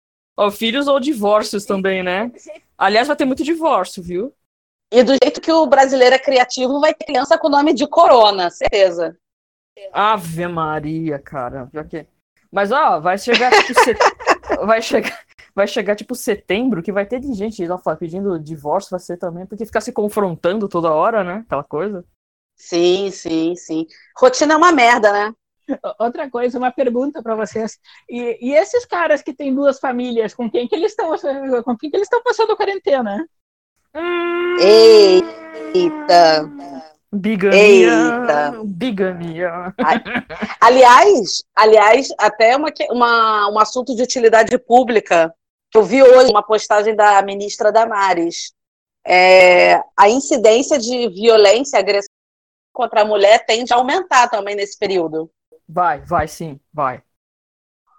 Ó, 0.42 0.50
filhos 0.50 0.88
ou 0.88 0.98
divórcios 0.98 1.64
também, 1.64 2.02
né? 2.02 2.30
Aliás, 2.76 3.06
vai 3.06 3.16
ter 3.16 3.24
muito 3.24 3.44
divórcio, 3.44 4.02
viu? 4.02 4.34
E 4.92 5.02
do 5.02 5.12
jeito 5.22 5.40
que 5.40 5.50
o 5.50 5.66
brasileiro 5.66 6.14
é 6.14 6.18
criativo, 6.18 6.80
vai 6.80 6.92
ter 6.94 7.06
criança 7.06 7.38
com 7.38 7.46
o 7.46 7.50
nome 7.50 7.72
de 7.72 7.86
Corona, 7.86 8.50
certeza. 8.50 9.16
Ave 9.92 10.46
Maria, 10.48 11.18
cara. 11.18 11.70
Mas 12.50 12.70
ó, 12.70 13.00
vai 13.00 13.16
chegar 13.18 13.50
tipo 13.50 13.74
set... 13.80 13.98
vai 14.66 14.82
chegar 14.82 15.18
vai 15.54 15.66
chegar 15.66 15.94
tipo 15.96 16.14
setembro 16.14 16.82
que 16.82 16.92
vai 16.92 17.04
ter 17.04 17.20
de 17.20 17.32
gente 17.34 17.66
lá 17.66 17.76
fa- 17.78 17.96
pedindo 17.96 18.38
divórcio, 18.38 18.90
vai 18.90 19.00
ser 19.00 19.18
também, 19.18 19.46
porque 19.46 19.66
ficar 19.66 19.80
se 19.82 19.92
confrontando 19.92 20.68
toda 20.68 20.92
hora, 20.92 21.22
né? 21.22 21.44
Aquela 21.46 21.64
coisa. 21.64 22.04
Sim, 22.56 23.10
sim, 23.10 23.54
sim. 23.56 23.86
Rotina 24.16 24.54
é 24.54 24.56
uma 24.56 24.72
merda, 24.72 25.12
né? 25.12 25.34
Outra 25.98 26.30
coisa, 26.30 26.58
uma 26.58 26.70
pergunta 26.70 27.22
para 27.22 27.34
vocês. 27.34 27.78
E, 28.08 28.38
e 28.40 28.54
esses 28.54 28.84
caras 28.84 29.22
que 29.22 29.32
têm 29.32 29.54
duas 29.54 29.78
famílias, 29.78 30.34
com 30.34 30.50
quem 30.50 30.66
que 30.68 30.74
eles 30.74 30.92
estão, 30.92 31.10
com 31.62 31.76
quem 31.76 31.90
que 31.90 31.96
eles 31.96 32.06
estão 32.06 32.22
passando 32.22 32.52
a 32.52 32.56
quarentena? 32.56 33.26
Eita. 34.58 36.50
Bigamia. 37.12 37.58
Eita. 37.58 38.62
Bigamia. 38.64 39.74
Aliás, 40.60 41.44
aliás, 41.54 42.08
até 42.18 42.56
uma, 42.56 42.72
uma, 42.90 43.50
um 43.50 43.58
assunto 43.58 43.94
de 43.94 44.02
utilidade 44.02 44.56
pública. 44.58 45.34
que 45.70 45.76
Eu 45.76 45.82
vi 45.82 46.02
hoje 46.02 46.30
uma 46.30 46.42
postagem 46.42 46.96
da 46.96 47.20
ministra 47.22 47.70
Damares. 47.70 48.52
É, 49.04 49.82
a 49.96 50.08
incidência 50.08 50.78
de 50.78 51.08
violência 51.08 51.76
e 51.76 51.80
agressão 51.80 52.08
contra 52.72 53.02
a 53.02 53.04
mulher 53.04 53.44
tende 53.44 53.72
a 53.72 53.76
aumentar 53.76 54.28
também 54.28 54.56
nesse 54.56 54.78
período. 54.78 55.30
Vai, 55.68 56.00
vai 56.00 56.28
sim, 56.28 56.60
vai. 56.72 57.02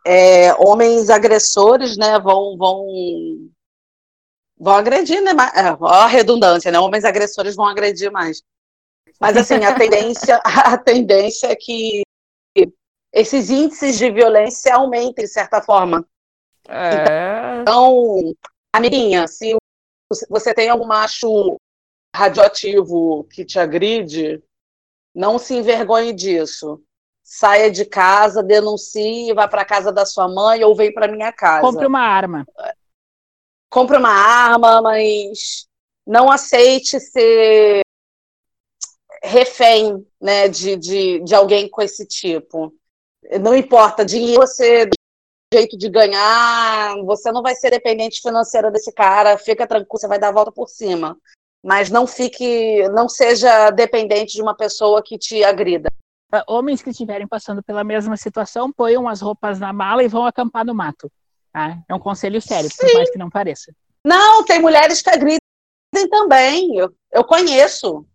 É, 0.06 0.54
homens 0.56 1.10
agressores, 1.10 1.98
né, 1.98 2.20
vão, 2.20 2.58
vão, 2.58 2.86
vão 4.58 4.76
agredir, 4.76 5.22
né? 5.22 5.32
É, 5.56 5.86
a 5.88 6.08
redundância, 6.08 6.72
né? 6.72 6.80
Homens 6.80 7.06
agressores 7.06 7.56
vão 7.56 7.66
agredir 7.66 8.12
mais. 8.12 8.44
Mas 9.20 9.38
assim, 9.38 9.64
a 9.64 9.76
tendência, 9.76 10.38
a 10.44 10.78
tendência 10.78 11.48
é 11.48 11.56
que 11.56 12.04
esses 13.14 13.50
índices 13.50 13.98
de 13.98 14.12
violência 14.12 14.76
aumentem 14.76 15.24
de 15.24 15.32
certa 15.32 15.62
forma. 15.62 16.06
É. 16.68 17.62
Então, 17.62 18.20
amiguinha, 18.74 19.28
se 19.28 19.56
você 20.30 20.54
tem 20.54 20.70
algum 20.70 20.88
macho 20.88 21.58
radioativo 22.16 23.24
que 23.26 23.46
te 23.46 23.60
agride, 23.60 24.44
não 25.14 25.38
se 25.38 25.56
envergonhe 25.56 26.14
disso. 26.14 26.82
Saia 27.24 27.72
de 27.72 27.86
casa, 27.86 28.44
denuncie, 28.44 29.34
vá 29.34 29.48
para 29.48 29.66
casa 29.66 29.92
da 29.92 30.06
sua 30.06 30.28
mãe 30.28 30.64
ou 30.64 30.76
vem 30.76 30.94
para 30.94 31.08
minha 31.08 31.32
casa. 31.32 31.62
Compre 31.62 31.86
uma 31.86 32.02
arma. 32.02 32.46
Compre 33.70 33.98
uma 33.98 34.12
arma, 34.12 34.82
mas 34.82 35.68
não 36.06 36.30
aceite 36.30 37.00
ser 37.00 37.82
refém 39.24 40.06
né, 40.22 40.50
de, 40.50 40.76
de, 40.76 41.20
de 41.22 41.34
alguém 41.34 41.70
com 41.70 41.82
esse 41.82 42.06
tipo. 42.06 42.74
Não 43.40 43.56
importa, 43.56 44.04
dinheiro 44.04 44.42
você 44.42 44.90
jeito 45.54 45.78
de 45.78 45.88
ganhar, 45.88 46.98
você 47.06 47.32
não 47.32 47.44
vai 47.44 47.56
ser 47.56 47.70
dependente 47.70 48.22
financeira 48.22 48.72
desse 48.72 48.92
cara, 48.92 49.38
fica 49.38 49.68
tranquilo, 49.68 50.00
você 50.00 50.08
vai 50.08 50.18
dar 50.18 50.30
a 50.30 50.34
volta 50.34 50.52
por 50.52 50.68
cima. 50.68 51.18
Mas 51.64 51.90
não 51.90 52.06
fique, 52.08 52.88
não 52.90 53.08
seja 53.08 53.70
dependente 53.70 54.34
de 54.34 54.42
uma 54.42 54.56
pessoa 54.56 55.02
que 55.02 55.18
te 55.18 55.44
agrida. 55.44 55.90
Uh, 56.34 56.44
homens 56.48 56.82
que 56.82 56.90
estiverem 56.90 57.28
passando 57.28 57.62
pela 57.62 57.84
mesma 57.84 58.18
situação 58.18 58.72
ponham 58.72 59.08
as 59.08 59.22
roupas 59.22 59.60
na 59.60 59.72
mala 59.72 60.04
e 60.04 60.08
vão 60.08 60.26
acampar 60.26 60.66
no 60.66 60.74
mato. 60.74 61.12
Tá? 61.52 61.78
É 61.88 61.94
um 61.94 62.00
conselho 62.00 62.42
sério, 62.42 62.70
Sim. 62.70 62.78
por 62.88 62.94
mais 62.96 63.12
que 63.12 63.18
não 63.18 63.30
pareça. 63.30 63.72
Não, 64.04 64.44
tem 64.44 64.60
mulheres 64.60 65.02
que 65.02 65.10
agridem 65.10 65.40
também. 66.10 66.76
Eu, 66.76 66.94
eu 67.12 67.24
conheço. 67.24 68.06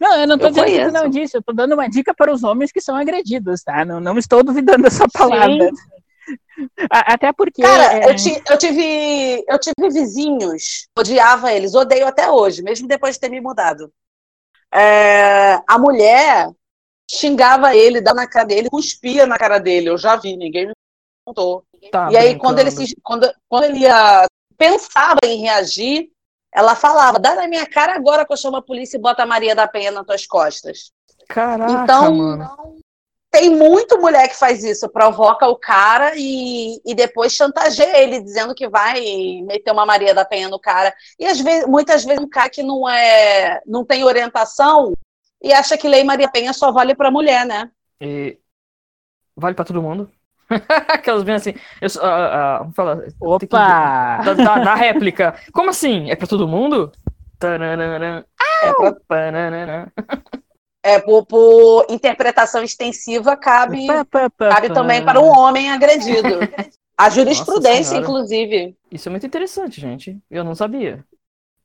Não, 0.00 0.16
eu 0.16 0.26
não 0.26 0.34
estou 0.34 0.50
dizendo 0.50 0.64
conheço. 0.64 0.86
que 0.86 0.92
não 0.92 1.08
disse, 1.08 1.36
eu 1.36 1.40
estou 1.40 1.54
dando 1.54 1.74
uma 1.74 1.88
dica 1.88 2.12
para 2.12 2.32
os 2.32 2.42
homens 2.42 2.72
que 2.72 2.80
são 2.80 2.96
agredidos, 2.96 3.62
tá? 3.62 3.84
Não, 3.84 4.00
não 4.00 4.18
estou 4.18 4.42
duvidando 4.42 4.82
dessa 4.82 5.08
palavra. 5.08 5.70
Até 6.90 7.32
porque. 7.32 7.62
Cara, 7.62 7.98
é... 7.98 8.10
eu, 8.10 8.16
ti, 8.16 8.42
eu, 8.50 8.58
tive, 8.58 9.44
eu 9.48 9.58
tive 9.60 9.88
vizinhos, 9.90 10.88
odiava 10.98 11.52
eles, 11.52 11.74
odeio 11.74 12.06
até 12.06 12.30
hoje, 12.30 12.62
mesmo 12.62 12.88
depois 12.88 13.14
de 13.14 13.20
ter 13.20 13.30
me 13.30 13.40
mudado. 13.40 13.92
É, 14.74 15.60
a 15.68 15.78
mulher 15.78 16.50
xingava 17.10 17.74
ele, 17.74 18.00
dava 18.00 18.16
na 18.16 18.26
cara 18.26 18.46
dele, 18.46 18.70
cuspia 18.70 19.26
na 19.26 19.38
cara 19.38 19.58
dele. 19.58 19.88
Eu 19.88 19.98
já 19.98 20.16
vi, 20.16 20.36
ninguém 20.36 20.66
me 20.66 20.72
contou. 21.24 21.64
Tá 21.90 22.08
e 22.10 22.16
aí, 22.16 22.36
quando 22.36 22.58
ele, 22.58 22.70
se, 22.70 22.96
quando, 23.02 23.32
quando 23.48 23.64
ele 23.64 23.78
ia, 23.80 24.26
pensava 24.56 25.20
em 25.24 25.40
reagir, 25.40 26.10
ela 26.52 26.74
falava: 26.74 27.18
dá 27.18 27.34
na 27.34 27.46
minha 27.46 27.66
cara 27.66 27.94
agora 27.94 28.26
que 28.26 28.32
eu 28.32 28.36
chamo 28.36 28.56
a 28.56 28.62
polícia 28.62 28.96
e 28.96 29.00
bota 29.00 29.22
a 29.22 29.26
Maria 29.26 29.54
da 29.54 29.68
Penha 29.68 29.90
nas 29.90 30.04
tuas 30.04 30.26
costas. 30.26 30.90
Caraca, 31.28 31.72
então, 31.72 32.14
mano. 32.14 32.78
tem 33.30 33.50
muito 33.50 34.00
mulher 34.00 34.28
que 34.28 34.36
faz 34.36 34.62
isso, 34.62 34.88
provoca 34.88 35.46
o 35.48 35.56
cara 35.56 36.12
e, 36.16 36.80
e 36.84 36.94
depois 36.94 37.32
chantageia 37.32 37.98
ele, 37.98 38.20
dizendo 38.20 38.54
que 38.54 38.68
vai 38.68 39.00
meter 39.42 39.72
uma 39.72 39.84
Maria 39.84 40.14
da 40.14 40.24
Penha 40.24 40.48
no 40.48 40.58
cara. 40.58 40.94
E 41.18 41.26
às 41.26 41.40
vezes, 41.40 41.66
muitas 41.66 42.04
vezes 42.04 42.22
um 42.22 42.28
cara 42.28 42.48
que 42.48 42.62
não 42.62 42.88
é, 42.88 43.60
não 43.66 43.84
tem 43.84 44.04
orientação 44.04 44.92
e 45.46 45.52
acha 45.52 45.78
que 45.78 45.88
Lei 45.88 46.02
Maria 46.02 46.28
Penha 46.28 46.52
só 46.52 46.72
vale 46.72 46.94
para 46.94 47.10
mulher, 47.10 47.46
né? 47.46 47.70
E 48.00 48.38
vale 49.36 49.54
para 49.54 49.64
todo 49.64 49.82
mundo? 49.82 50.10
Aquelas 50.88 51.22
bem 51.22 51.36
assim. 51.36 51.54
Eu, 51.80 51.88
uh, 51.88 52.06
uh, 52.06 52.58
vamos 52.60 52.76
falar. 52.76 52.98
Opa! 53.20 53.38
Que, 53.38 53.46
da, 53.46 54.34
da, 54.34 54.58
da, 54.58 54.74
réplica. 54.74 55.36
Como 55.52 55.70
assim? 55.70 56.10
É 56.10 56.16
para 56.16 56.26
todo 56.26 56.48
mundo? 56.48 56.90
É, 58.62 58.72
pra... 58.72 59.88
é 60.82 60.98
por, 61.00 61.26
por, 61.26 61.86
interpretação 61.88 62.62
extensiva, 62.62 63.36
cabe, 63.36 63.86
cabe 64.38 64.72
também 64.72 65.04
para 65.04 65.20
um 65.20 65.28
homem 65.28 65.70
agredido. 65.70 66.38
A 66.98 67.10
jurisprudência, 67.10 67.96
inclusive. 67.96 68.74
Isso 68.90 69.08
é 69.08 69.10
muito 69.10 69.26
interessante, 69.26 69.78
gente. 69.78 70.18
Eu 70.30 70.42
não 70.42 70.54
sabia. 70.54 71.04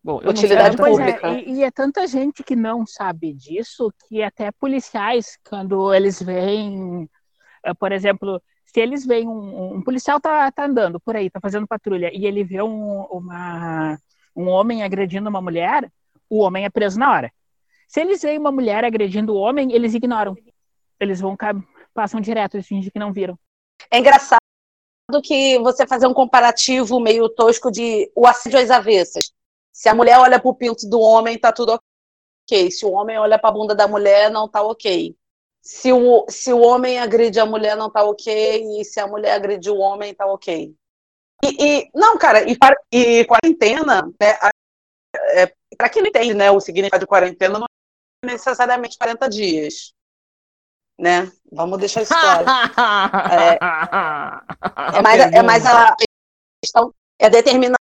Bom, 0.03 0.17
Utilidade 0.17 0.77
não 0.77 0.85
pública. 0.85 1.27
É, 1.27 1.43
e, 1.43 1.53
e, 1.57 1.63
é 1.63 1.69
tanta 1.69 2.07
gente 2.07 2.43
que 2.43 2.55
não 2.55 2.85
sabe 2.87 3.33
disso 3.33 3.93
que 4.07 4.23
até 4.23 4.51
policiais, 4.51 5.37
quando 5.47 5.93
eles 5.93 6.21
veem, 6.21 7.07
eh, 7.63 7.73
por 7.75 7.91
exemplo, 7.91 8.41
se 8.65 8.79
eles 8.79 9.05
veem 9.05 9.27
um, 9.27 9.75
um 9.75 9.81
policial 9.83 10.19
tá, 10.19 10.51
tá 10.51 10.65
andando 10.65 10.99
por 10.99 11.15
aí, 11.15 11.29
tá 11.29 11.39
fazendo 11.39 11.67
patrulha, 11.67 12.09
e 12.13 12.25
ele 12.25 12.43
vê 12.43 12.63
um, 12.63 13.01
uma, 13.03 13.97
um 14.35 14.47
homem 14.47 14.81
agredindo 14.81 15.29
uma 15.29 15.41
mulher, 15.41 15.91
o 16.27 16.39
homem 16.39 16.65
é 16.65 16.69
preso 16.69 16.97
na 16.97 17.11
hora. 17.11 17.31
Se 17.87 17.99
eles 17.99 18.21
veem 18.21 18.39
uma 18.39 18.51
mulher 18.51 18.83
agredindo 18.83 19.33
o 19.33 19.37
homem, 19.37 19.71
eles 19.73 19.93
ignoram. 19.93 20.35
Eles 20.99 21.19
vão 21.19 21.35
passam 21.93 22.21
direto, 22.21 22.55
eles 22.55 22.67
fingem 22.67 22.89
que 22.89 22.97
não 22.97 23.11
viram. 23.11 23.37
É 23.91 23.99
engraçado 23.99 24.39
que 25.23 25.59
você 25.59 25.85
fazer 25.85 26.07
um 26.07 26.13
comparativo 26.13 26.99
meio 26.99 27.27
tosco 27.27 27.69
de 27.69 28.09
o 28.15 28.25
assédio 28.25 28.59
às 28.59 28.71
avessas. 28.71 29.33
Se 29.81 29.89
a 29.89 29.95
mulher 29.95 30.19
olha 30.19 30.39
para 30.39 30.47
o 30.47 30.53
pinto 30.53 30.87
do 30.87 30.99
homem, 30.99 31.39
tá 31.39 31.51
tudo 31.51 31.73
ok. 31.73 32.69
Se 32.69 32.85
o 32.85 32.91
homem 32.91 33.17
olha 33.17 33.39
para 33.39 33.49
a 33.49 33.53
bunda 33.53 33.73
da 33.73 33.87
mulher, 33.87 34.29
não 34.29 34.47
tá 34.47 34.61
ok. 34.61 35.17
Se 35.59 35.91
o, 35.91 36.23
se 36.29 36.53
o 36.53 36.59
homem 36.59 36.99
agride 36.99 37.39
a 37.39 37.47
mulher, 37.47 37.75
não 37.75 37.89
tá 37.89 38.03
ok. 38.03 38.79
E 38.79 38.85
se 38.85 38.99
a 38.99 39.07
mulher 39.07 39.33
agride 39.33 39.71
o 39.71 39.77
homem, 39.79 40.13
tá 40.13 40.27
ok. 40.27 40.71
E, 41.43 41.65
e 41.65 41.89
não, 41.95 42.15
cara, 42.15 42.47
e, 42.47 42.55
e 42.91 43.25
quarentena, 43.25 44.03
né, 44.21 44.37
é, 45.31 45.51
para 45.75 45.89
quem 45.89 46.03
não 46.03 46.09
entende, 46.09 46.35
né, 46.35 46.51
o 46.51 46.59
significado 46.59 47.01
de 47.01 47.07
quarentena 47.07 47.57
não 47.57 47.65
é 48.23 48.27
necessariamente 48.27 48.99
40 48.99 49.27
dias. 49.27 49.95
Né? 50.95 51.31
Vamos 51.51 51.79
deixar 51.79 52.03
isso 52.03 52.13
claro. 52.13 52.45
é, 53.33 53.57
é, 54.95 55.01
mais, 55.01 55.21
é 55.33 55.41
mais 55.41 55.65
a 55.65 55.95
questão, 56.63 56.93
é 57.17 57.31
determinar 57.31 57.80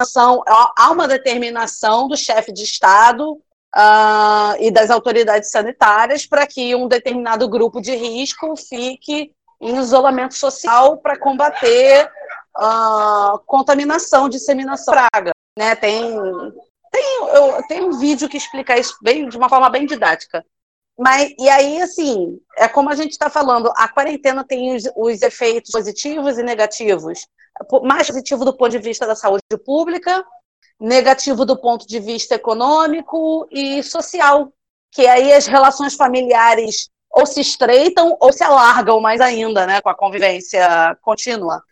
há 0.00 0.90
uma 0.92 1.08
determinação 1.08 2.06
do 2.06 2.16
chefe 2.16 2.52
de 2.52 2.62
Estado 2.62 3.32
uh, 3.32 4.54
e 4.60 4.70
das 4.70 4.90
autoridades 4.90 5.50
sanitárias 5.50 6.24
para 6.24 6.46
que 6.46 6.74
um 6.74 6.86
determinado 6.86 7.48
grupo 7.48 7.80
de 7.80 7.96
risco 7.96 8.54
fique 8.56 9.32
em 9.60 9.76
isolamento 9.76 10.34
social 10.34 10.98
para 10.98 11.18
combater 11.18 12.08
uh, 12.56 13.38
contaminação, 13.44 14.28
disseminação 14.28 14.94
praga. 14.94 15.32
Né? 15.58 15.74
Tem, 15.74 16.16
tem, 16.92 17.18
eu, 17.34 17.62
tem 17.66 17.82
um 17.82 17.98
vídeo 17.98 18.28
que 18.28 18.36
explica 18.36 18.78
isso 18.78 18.96
bem, 19.02 19.28
de 19.28 19.36
uma 19.36 19.48
forma 19.48 19.68
bem 19.68 19.84
didática. 19.84 20.46
Mas, 20.98 21.32
e 21.38 21.48
aí, 21.48 21.80
assim, 21.80 22.40
é 22.56 22.66
como 22.66 22.90
a 22.90 22.94
gente 22.96 23.12
está 23.12 23.30
falando, 23.30 23.72
a 23.76 23.88
quarentena 23.88 24.44
tem 24.44 24.74
os, 24.74 24.82
os 24.96 25.22
efeitos 25.22 25.70
positivos 25.70 26.38
e 26.38 26.42
negativos 26.42 27.24
mais 27.82 28.06
positivo 28.06 28.44
do 28.44 28.56
ponto 28.56 28.70
de 28.70 28.78
vista 28.78 29.06
da 29.06 29.14
saúde 29.14 29.42
pública, 29.64 30.24
negativo 30.78 31.44
do 31.44 31.56
ponto 31.56 31.86
de 31.86 31.98
vista 31.98 32.34
econômico 32.34 33.48
e 33.50 33.82
social, 33.82 34.52
que 34.92 35.06
aí 35.06 35.32
as 35.32 35.46
relações 35.46 35.94
familiares 35.94 36.88
ou 37.10 37.26
se 37.26 37.40
estreitam 37.40 38.16
ou 38.20 38.32
se 38.32 38.44
alargam 38.44 39.00
mais 39.00 39.20
ainda, 39.20 39.66
né, 39.66 39.80
com 39.80 39.88
a 39.88 39.96
convivência 39.96 40.96
contínua. 41.02 41.62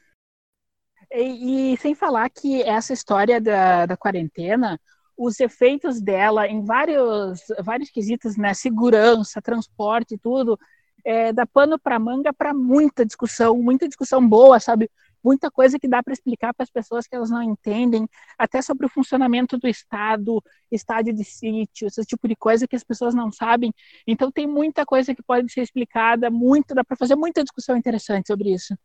E, 1.13 1.75
e 1.75 1.77
sem 1.79 1.95
falar 1.95 2.29
que 2.31 2.63
essa 2.63 2.93
história 2.93 3.41
da, 3.41 3.87
da 3.87 3.97
quarentena, 3.97 4.81
os 5.17 5.41
efeitos 5.41 6.01
dela 6.01 6.47
em 6.47 6.65
vários, 6.65 7.41
vários 7.65 7.91
quesitos, 7.91 8.37
né, 8.37 8.53
segurança, 8.55 9.41
transporte, 9.41 10.19
tudo, 10.19 10.59
é, 11.05 11.33
dá 11.33 11.47
pano 11.47 11.79
para 11.79 11.99
manga 11.99 12.33
para 12.33 12.53
muita 12.53 13.05
discussão, 13.07 13.57
muita 13.57 13.87
discussão 13.87 14.27
boa, 14.27 14.59
sabe? 14.61 14.91
muita 15.27 15.51
coisa 15.51 15.77
que 15.77 15.89
dá 15.89 16.01
para 16.03 16.13
explicar 16.13 16.55
para 16.55 16.63
as 16.63 16.71
pessoas 16.71 17.07
que 17.09 17.17
elas 17.17 17.31
não 17.31 17.43
entendem, 17.43 18.09
até 18.39 18.63
sobre 18.63 18.87
o 18.87 18.89
funcionamento 18.89 19.59
do 19.59 19.67
Estado, 19.67 20.41
estádio 20.71 21.13
de 21.13 21.25
sítio, 21.25 21.89
esse 21.89 22.05
tipo 22.05 22.29
de 22.29 22.37
coisa 22.37 22.69
que 22.69 22.77
as 22.77 22.85
pessoas 22.85 23.13
não 23.13 23.33
sabem. 23.33 23.75
Então 24.07 24.31
tem 24.31 24.47
muita 24.47 24.87
coisa 24.87 25.15
que 25.15 25.23
pode 25.23 25.53
ser 25.53 25.63
explicada, 25.63 26.31
muito, 26.31 26.75
dá 26.75 26.85
para 26.85 26.97
fazer 26.97 27.17
muita 27.17 27.43
discussão 27.43 27.77
interessante 27.77 28.29
sobre 28.29 28.55
isso. 28.55 28.79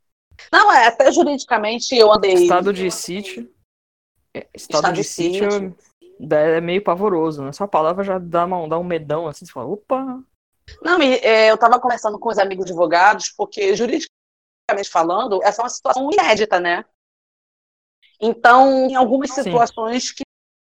Não, 0.52 0.72
é, 0.72 0.88
até 0.88 1.12
juridicamente 1.12 1.96
eu 1.96 2.12
andei. 2.12 2.34
Estado 2.34 2.74
de 2.74 2.90
sítio. 2.90 3.48
É, 4.34 4.48
estado, 4.56 4.78
estado 4.78 4.96
de, 4.96 5.02
de 5.02 5.08
sítio, 5.08 5.52
sítio 5.52 5.76
é 6.30 6.62
meio 6.62 6.84
pavoroso, 6.84 7.44
né? 7.44 7.52
Só 7.52 7.64
a 7.64 7.68
palavra 7.68 8.04
já 8.04 8.20
dá, 8.20 8.46
uma, 8.46 8.68
dá 8.68 8.78
um 8.78 8.84
medão 8.84 9.28
assim, 9.28 9.46
você 9.46 9.52
fala, 9.52 9.68
opa, 9.68 10.24
não, 10.82 11.02
é, 11.02 11.50
eu 11.50 11.56
estava 11.56 11.80
conversando 11.80 12.20
com 12.20 12.30
os 12.30 12.38
amigos 12.38 12.66
advogados, 12.66 13.30
porque 13.30 13.76
juridicamente 13.76 14.90
falando, 14.90 15.42
essa 15.44 15.62
é 15.62 15.64
uma 15.64 15.70
situação 15.70 16.10
inédita, 16.12 16.60
né? 16.60 16.86
Então, 18.20 18.88
em 18.88 18.96
algumas 18.96 19.32
situações 19.32 20.10
Sim. 20.10 20.24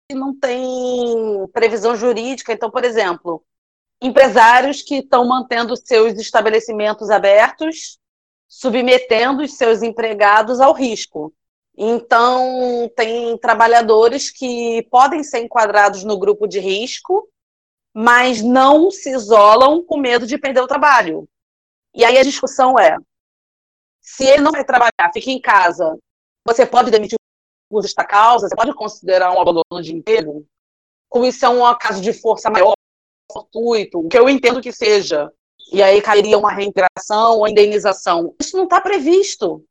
que 0.09 0.15
não 0.15 0.37
tem 0.37 1.47
previsão 1.53 1.95
jurídica, 1.95 2.51
então, 2.51 2.69
por 2.69 2.83
exemplo, 2.83 3.43
empresários 4.01 4.81
que 4.81 4.97
estão 4.97 5.25
mantendo 5.25 5.75
seus 5.75 6.19
estabelecimentos 6.19 7.09
abertos, 7.09 7.97
submetendo 8.47 9.41
os 9.41 9.53
seus 9.53 9.81
empregados 9.81 10.59
ao 10.59 10.73
risco. 10.73 11.33
Então, 11.77 12.89
tem 12.95 13.37
trabalhadores 13.37 14.29
que 14.31 14.87
podem 14.89 15.23
ser 15.23 15.39
enquadrados 15.39 16.03
no 16.03 16.17
grupo 16.17 16.47
de 16.47 16.59
risco, 16.59 17.27
mas 17.93 18.41
não 18.41 18.89
se 18.89 19.11
isolam 19.11 19.83
com 19.83 19.97
medo 19.97 20.25
de 20.25 20.37
perder 20.37 20.61
o 20.61 20.67
trabalho. 20.67 21.27
E 21.93 22.03
aí 22.03 22.17
a 22.17 22.23
discussão 22.23 22.79
é: 22.79 22.97
se 24.01 24.25
ele 24.25 24.41
não 24.41 24.51
vai 24.51 24.63
trabalhar, 24.63 25.11
fica 25.13 25.31
em 25.31 25.41
casa, 25.41 25.97
você 26.45 26.65
pode 26.65 26.91
demitir 26.91 27.17
por 27.69 27.81
justa 27.81 28.05
causa? 28.05 28.47
Você 28.47 28.55
pode 28.55 28.73
considerar 28.73 29.31
um 29.31 29.41
abandono 29.41 29.81
de 29.81 29.93
emprego? 29.93 30.45
Ou 31.09 31.25
isso 31.25 31.45
é 31.45 31.49
um 31.49 31.77
caso 31.77 32.01
de 32.01 32.13
força 32.13 32.49
maior, 32.49 32.73
fortuito, 33.31 34.07
que 34.07 34.17
eu 34.17 34.29
entendo 34.29 34.61
que 34.61 34.71
seja? 34.71 35.31
E 35.71 35.81
aí 35.81 36.01
cairia 36.01 36.37
uma 36.37 36.51
reintegração 36.51 37.39
ou 37.39 37.47
indenização. 37.47 38.35
Isso 38.39 38.55
não 38.55 38.65
está 38.65 38.79
previsto. 38.79 39.65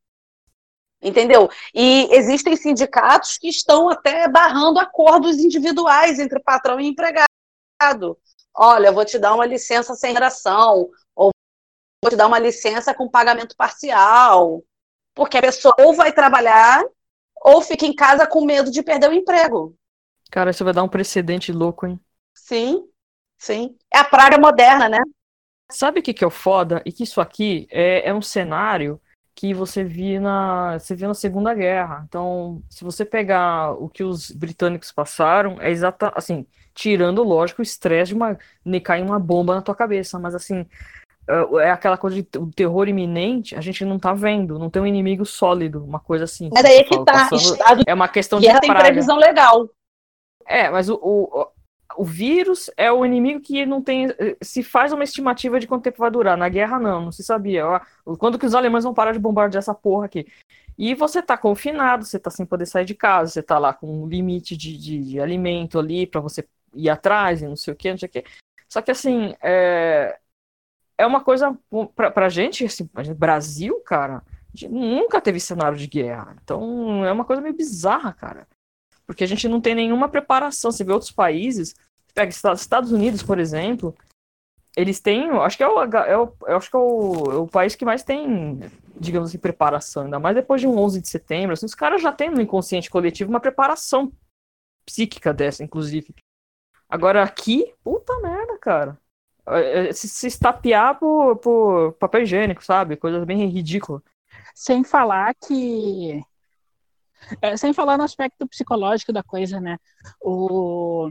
Entendeu? 1.04 1.50
E 1.74 2.08
existem 2.12 2.56
sindicatos 2.56 3.36
que 3.36 3.48
estão 3.48 3.90
até 3.90 4.26
barrando 4.26 4.80
acordos 4.80 5.36
individuais 5.36 6.18
entre 6.18 6.40
patrão 6.40 6.80
e 6.80 6.86
empregado. 6.86 7.28
Olha, 8.56 8.90
vou 8.90 9.04
te 9.04 9.18
dar 9.18 9.34
uma 9.34 9.44
licença 9.44 9.94
sem 9.94 10.14
geração, 10.14 10.88
vou 11.14 11.30
te 12.08 12.16
dar 12.16 12.26
uma 12.26 12.38
licença 12.38 12.94
com 12.94 13.06
pagamento 13.06 13.54
parcial. 13.54 14.64
Porque 15.14 15.36
a 15.36 15.42
pessoa 15.42 15.74
ou 15.78 15.92
vai 15.92 16.10
trabalhar 16.10 16.82
ou 17.36 17.60
fica 17.60 17.84
em 17.84 17.94
casa 17.94 18.26
com 18.26 18.44
medo 18.44 18.70
de 18.70 18.82
perder 18.82 19.10
o 19.10 19.12
emprego. 19.12 19.76
Cara, 20.30 20.50
isso 20.50 20.64
vai 20.64 20.72
dar 20.72 20.82
um 20.82 20.88
precedente 20.88 21.52
louco, 21.52 21.86
hein? 21.86 22.00
Sim, 22.32 22.88
sim. 23.38 23.76
É 23.92 23.98
a 23.98 24.04
praga 24.04 24.38
moderna, 24.38 24.88
né? 24.88 24.98
Sabe 25.70 26.00
o 26.00 26.02
que, 26.02 26.14
que 26.14 26.24
é 26.24 26.26
o 26.26 26.30
foda? 26.30 26.82
E 26.86 26.92
que 26.92 27.04
isso 27.04 27.20
aqui 27.20 27.66
é, 27.70 28.08
é 28.08 28.14
um 28.14 28.22
cenário 28.22 29.00
que 29.34 29.52
você 29.52 29.82
via 29.82 30.20
na, 30.20 30.78
você 30.78 30.94
via 30.94 31.08
na 31.08 31.14
Segunda 31.14 31.52
Guerra. 31.52 32.04
Então, 32.08 32.62
se 32.70 32.84
você 32.84 33.04
pegar 33.04 33.72
o 33.72 33.88
que 33.88 34.04
os 34.04 34.30
britânicos 34.30 34.92
passaram, 34.92 35.60
é 35.60 35.70
exata, 35.70 36.12
assim, 36.14 36.46
tirando, 36.74 37.22
lógico, 37.22 37.60
o 37.60 37.62
estresse 37.62 38.10
de 38.10 38.14
uma, 38.14 38.38
de 38.64 38.80
cair 38.80 39.02
uma 39.02 39.18
bomba 39.18 39.54
na 39.54 39.62
tua 39.62 39.74
cabeça, 39.74 40.18
mas 40.18 40.34
assim, 40.34 40.66
é, 41.28 41.66
é 41.66 41.70
aquela 41.70 41.96
coisa 41.96 42.16
de 42.16 42.38
o 42.38 42.50
terror 42.50 42.88
iminente, 42.88 43.56
a 43.56 43.60
gente 43.60 43.84
não 43.84 43.98
tá 43.98 44.12
vendo, 44.12 44.58
não 44.58 44.70
tem 44.70 44.82
um 44.82 44.86
inimigo 44.86 45.24
sólido, 45.24 45.84
uma 45.84 46.00
coisa 46.00 46.24
assim. 46.24 46.50
Mas 46.52 46.64
aí 46.64 46.76
é 46.76 46.84
que 46.84 47.04
tá, 47.04 47.28
estado 47.32 47.82
é 47.86 47.94
uma 47.94 48.08
questão 48.08 48.38
de 48.38 48.60
tem 48.60 48.72
previsão 48.72 49.16
legal. 49.16 49.68
É, 50.46 50.68
mas 50.68 50.88
o, 50.88 50.96
o, 51.02 51.46
o 51.96 52.04
vírus 52.04 52.70
é 52.76 52.90
o 52.90 53.04
inimigo 53.04 53.40
que 53.40 53.64
não 53.66 53.82
tem. 53.82 54.08
Se 54.42 54.62
faz 54.62 54.92
uma 54.92 55.04
estimativa 55.04 55.58
de 55.58 55.66
quanto 55.66 55.84
tempo 55.84 55.98
vai 55.98 56.10
durar. 56.10 56.36
Na 56.36 56.48
guerra, 56.48 56.78
não, 56.78 57.06
não 57.06 57.12
se 57.12 57.22
sabia. 57.22 57.64
Quando 58.18 58.38
que 58.38 58.46
os 58.46 58.54
alemães 58.54 58.84
vão 58.84 58.94
parar 58.94 59.12
de 59.12 59.18
bombardear 59.18 59.60
essa 59.60 59.74
porra 59.74 60.06
aqui? 60.06 60.26
E 60.76 60.94
você 60.94 61.22
tá 61.22 61.36
confinado, 61.36 62.04
você 62.04 62.18
tá 62.18 62.30
sem 62.30 62.44
poder 62.44 62.66
sair 62.66 62.84
de 62.84 62.94
casa, 62.94 63.30
você 63.30 63.42
tá 63.42 63.58
lá 63.58 63.72
com 63.72 64.02
um 64.02 64.08
limite 64.08 64.56
de, 64.56 64.76
de, 64.76 64.98
de 65.04 65.20
alimento 65.20 65.78
ali 65.78 66.06
para 66.06 66.20
você 66.20 66.46
ir 66.74 66.90
atrás 66.90 67.42
e 67.42 67.46
não 67.46 67.56
sei 67.56 67.72
o 67.72 67.76
que, 67.76 67.90
não 67.90 67.98
sei 67.98 68.08
o 68.08 68.12
que. 68.12 68.24
Só 68.68 68.82
que 68.82 68.90
assim, 68.90 69.34
é, 69.40 70.18
é 70.98 71.06
uma 71.06 71.22
coisa 71.22 71.56
pra, 71.94 72.10
pra 72.10 72.28
gente, 72.28 72.64
assim, 72.64 72.88
Brasil, 73.16 73.80
cara, 73.80 74.22
nunca 74.68 75.20
teve 75.20 75.38
cenário 75.38 75.78
de 75.78 75.86
guerra. 75.86 76.36
Então 76.42 77.04
é 77.04 77.12
uma 77.12 77.24
coisa 77.24 77.40
meio 77.40 77.54
bizarra, 77.54 78.12
cara. 78.12 78.48
Porque 79.06 79.24
a 79.24 79.26
gente 79.26 79.48
não 79.48 79.60
tem 79.60 79.74
nenhuma 79.74 80.08
preparação. 80.08 80.72
Você 80.72 80.84
vê 80.84 80.92
outros 80.92 81.10
países, 81.10 81.74
pega 82.14 82.30
Estados 82.54 82.92
Unidos, 82.92 83.22
por 83.22 83.38
exemplo, 83.38 83.94
eles 84.76 85.00
têm, 85.00 85.30
acho 85.30 85.56
que 85.56 85.62
é 85.62 85.68
o, 85.68 85.82
é 85.82 86.18
o, 86.18 86.32
acho 86.56 86.70
que 86.70 86.76
é 86.76 86.78
o, 86.78 87.32
é 87.32 87.36
o 87.36 87.46
país 87.46 87.74
que 87.74 87.84
mais 87.84 88.02
tem, 88.02 88.60
digamos 88.98 89.28
assim, 89.28 89.38
preparação, 89.38 90.04
ainda 90.04 90.18
mais 90.18 90.34
depois 90.34 90.60
de 90.60 90.66
um 90.66 90.76
11 90.78 91.00
de 91.00 91.08
setembro, 91.08 91.52
assim, 91.52 91.66
os 91.66 91.74
caras 91.74 92.02
já 92.02 92.12
têm 92.12 92.30
no 92.30 92.40
inconsciente 92.40 92.90
coletivo 92.90 93.30
uma 93.30 93.40
preparação 93.40 94.12
psíquica 94.84 95.32
dessa, 95.32 95.62
inclusive. 95.62 96.14
Agora 96.88 97.22
aqui, 97.22 97.72
puta 97.82 98.18
merda, 98.20 98.58
cara. 98.58 98.98
É, 99.46 99.88
é, 99.88 99.92
se, 99.92 100.08
se 100.08 100.26
estapear 100.26 100.98
por, 100.98 101.36
por 101.36 101.92
papel 101.94 102.22
higiênico, 102.22 102.64
sabe? 102.64 102.96
Coisa 102.96 103.24
bem 103.24 103.46
ridícula. 103.46 104.02
Sem 104.54 104.82
falar 104.82 105.34
que 105.34 106.22
é, 107.40 107.56
sem 107.56 107.72
falar 107.72 107.96
no 107.96 108.04
aspecto 108.04 108.46
psicológico 108.46 109.12
da 109.12 109.22
coisa, 109.22 109.60
né? 109.60 109.78
O... 110.20 111.10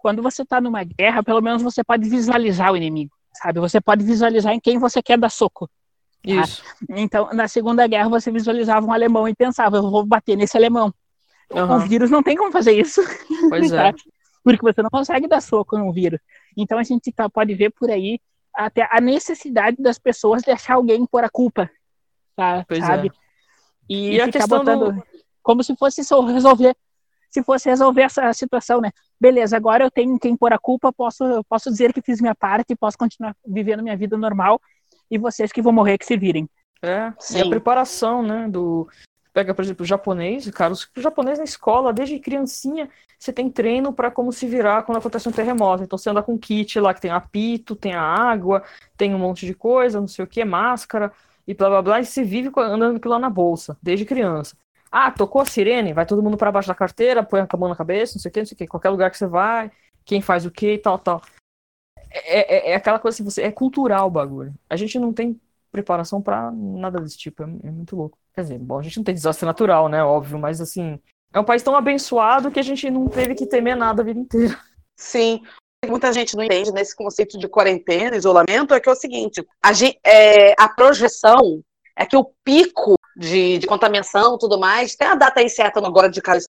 Quando 0.00 0.22
você 0.22 0.42
está 0.42 0.60
numa 0.60 0.84
guerra, 0.84 1.22
pelo 1.22 1.40
menos 1.40 1.62
você 1.62 1.82
pode 1.82 2.08
visualizar 2.08 2.72
o 2.72 2.76
inimigo, 2.76 3.12
sabe? 3.32 3.58
Você 3.60 3.80
pode 3.80 4.04
visualizar 4.04 4.52
em 4.52 4.60
quem 4.60 4.78
você 4.78 5.02
quer 5.02 5.18
dar 5.18 5.30
soco. 5.30 5.68
Tá? 6.24 6.42
Isso. 6.42 6.62
Então, 6.90 7.30
na 7.32 7.48
Segunda 7.48 7.86
Guerra, 7.86 8.08
você 8.08 8.30
visualizava 8.30 8.86
um 8.86 8.92
alemão 8.92 9.28
e 9.28 9.34
pensava, 9.34 9.76
eu 9.78 9.90
vou 9.90 10.04
bater 10.04 10.36
nesse 10.36 10.56
alemão. 10.56 10.92
Uhum. 11.50 11.66
Com 11.66 11.78
vírus 11.80 12.10
não 12.10 12.22
tem 12.22 12.36
como 12.36 12.52
fazer 12.52 12.72
isso. 12.72 13.00
Pois 13.48 13.70
é. 13.72 13.92
Porque 14.42 14.62
você 14.62 14.80
não 14.82 14.90
consegue 14.90 15.26
dar 15.26 15.40
soco 15.40 15.76
num 15.76 15.92
vírus. 15.92 16.20
Então, 16.56 16.78
a 16.78 16.82
gente 16.84 17.10
tá, 17.12 17.28
pode 17.28 17.54
ver 17.54 17.70
por 17.70 17.90
aí 17.90 18.20
até 18.54 18.88
a 18.90 19.00
necessidade 19.00 19.76
das 19.80 19.98
pessoas 19.98 20.42
de 20.42 20.50
achar 20.50 20.74
alguém 20.74 21.04
por 21.04 21.24
a 21.24 21.28
culpa. 21.28 21.68
Tá, 22.36 22.64
Pois 22.68 22.84
sabe? 22.84 23.08
é. 23.08 23.10
E, 23.88 24.14
E 24.14 24.20
a 24.20 24.30
questão 24.30 24.58
botando 24.58 24.92
do- 24.92 25.02
como 25.46 25.62
se 25.62 25.76
fosse 25.76 26.02
resolver 26.32 26.76
se 27.30 27.42
fosse 27.42 27.68
resolver 27.68 28.02
essa 28.02 28.32
situação, 28.32 28.80
né? 28.80 28.90
Beleza, 29.20 29.56
agora 29.56 29.84
eu 29.84 29.90
tenho 29.90 30.18
quem 30.18 30.36
pôr 30.36 30.52
a 30.52 30.58
culpa, 30.58 30.92
posso 30.92 31.44
posso 31.48 31.70
dizer 31.70 31.92
que 31.92 32.02
fiz 32.02 32.20
minha 32.20 32.34
parte, 32.34 32.74
posso 32.74 32.98
continuar 32.98 33.36
vivendo 33.46 33.82
minha 33.82 33.96
vida 33.96 34.16
normal 34.16 34.60
e 35.10 35.18
vocês 35.18 35.52
que 35.52 35.62
vão 35.62 35.72
morrer 35.72 35.98
que 35.98 36.06
se 36.06 36.16
virem. 36.16 36.48
É, 36.82 37.08
e 37.08 37.14
Sim. 37.18 37.42
a 37.42 37.48
preparação, 37.48 38.22
né, 38.22 38.48
do... 38.48 38.88
Pega, 39.32 39.54
por 39.54 39.62
exemplo, 39.62 39.82
o 39.84 39.86
japonês, 39.86 40.50
cara, 40.50 40.72
os- 40.72 40.88
o 40.96 41.00
japonês 41.00 41.38
na 41.38 41.44
escola, 41.44 41.92
desde 41.92 42.18
criancinha, 42.18 42.88
você 43.18 43.32
tem 43.32 43.50
treino 43.50 43.92
para 43.92 44.10
como 44.10 44.32
se 44.32 44.46
virar 44.46 44.82
quando 44.82 44.98
acontece 44.98 45.28
um 45.28 45.32
terremoto. 45.32 45.82
Então 45.82 45.98
você 45.98 46.08
anda 46.10 46.22
com 46.22 46.38
kit 46.38 46.80
lá 46.80 46.94
que 46.94 47.02
tem 47.02 47.10
apito, 47.10 47.76
tem 47.76 47.92
a 47.94 48.02
água, 48.02 48.62
tem 48.96 49.14
um 49.14 49.18
monte 49.18 49.44
de 49.46 49.52
coisa, 49.54 50.00
não 50.00 50.08
sei 50.08 50.24
o 50.24 50.28
que, 50.28 50.44
máscara 50.44 51.12
e 51.46 51.54
blá 51.54 51.68
blá 51.68 51.82
blá, 51.82 52.00
e 52.00 52.04
se 52.04 52.24
vive 52.24 52.50
com- 52.50 52.60
andando 52.60 52.98
com 52.98 53.08
lá 53.08 53.18
na 53.18 53.30
bolsa, 53.30 53.76
desde 53.82 54.04
criança. 54.06 54.56
Ah, 54.90 55.10
tocou 55.10 55.42
a 55.42 55.44
sirene, 55.44 55.92
vai 55.92 56.06
todo 56.06 56.22
mundo 56.22 56.36
para 56.36 56.52
baixo 56.52 56.68
da 56.68 56.74
carteira, 56.74 57.22
põe 57.22 57.40
a 57.40 57.56
mão 57.56 57.68
na 57.68 57.76
cabeça, 57.76 58.14
não 58.14 58.20
sei 58.20 58.28
o 58.30 58.32
que, 58.32 58.40
não 58.40 58.46
sei 58.46 58.54
o 58.54 58.58
que, 58.58 58.66
qualquer 58.66 58.90
lugar 58.90 59.10
que 59.10 59.18
você 59.18 59.26
vai, 59.26 59.70
quem 60.04 60.20
faz 60.20 60.46
o 60.46 60.50
que 60.50 60.74
e 60.74 60.78
tal, 60.78 60.98
tal. 60.98 61.22
É, 62.10 62.70
é, 62.70 62.70
é 62.72 62.74
aquela 62.74 62.98
coisa 62.98 63.16
assim, 63.16 63.24
você, 63.24 63.42
é 63.42 63.52
cultural 63.52 64.06
o 64.06 64.10
bagulho. 64.10 64.54
A 64.70 64.76
gente 64.76 64.98
não 64.98 65.12
tem 65.12 65.40
preparação 65.70 66.22
pra 66.22 66.50
nada 66.52 67.00
desse 67.00 67.18
tipo, 67.18 67.42
é, 67.42 67.46
é 67.64 67.70
muito 67.70 67.96
louco. 67.96 68.18
Quer 68.34 68.42
dizer, 68.42 68.58
bom, 68.58 68.78
a 68.78 68.82
gente 68.82 68.96
não 68.96 69.04
tem 69.04 69.14
desastre 69.14 69.44
natural, 69.44 69.88
né, 69.88 70.02
óbvio, 70.02 70.38
mas 70.38 70.60
assim, 70.60 70.98
é 71.32 71.40
um 71.40 71.44
país 71.44 71.62
tão 71.62 71.74
abençoado 71.76 72.50
que 72.50 72.60
a 72.60 72.62
gente 72.62 72.90
não 72.90 73.08
teve 73.08 73.34
que 73.34 73.46
temer 73.46 73.76
nada 73.76 74.02
a 74.02 74.04
vida 74.04 74.20
inteira. 74.20 74.58
Sim. 74.96 75.42
Muita 75.86 76.12
gente 76.12 76.34
não 76.36 76.42
entende 76.42 76.72
nesse 76.72 76.96
conceito 76.96 77.38
de 77.38 77.46
quarentena, 77.48 78.16
isolamento, 78.16 78.74
é 78.74 78.80
que 78.80 78.88
é 78.88 78.92
o 78.92 78.96
seguinte: 78.96 79.46
a, 79.62 79.72
gen- 79.72 79.98
é, 80.04 80.52
a 80.60 80.68
projeção 80.68 81.62
é 81.96 82.04
que 82.04 82.16
o 82.16 82.30
pico 82.44 82.96
de, 83.16 83.58
de 83.58 83.66
contaminação 83.66 84.36
e 84.36 84.38
tudo 84.38 84.58
mais, 84.58 84.94
tem 84.94 85.08
a 85.08 85.14
data 85.14 85.40
aí 85.40 85.48
certa 85.48 85.80
agora 85.84 86.10
de 86.10 86.20
caso 86.20 86.46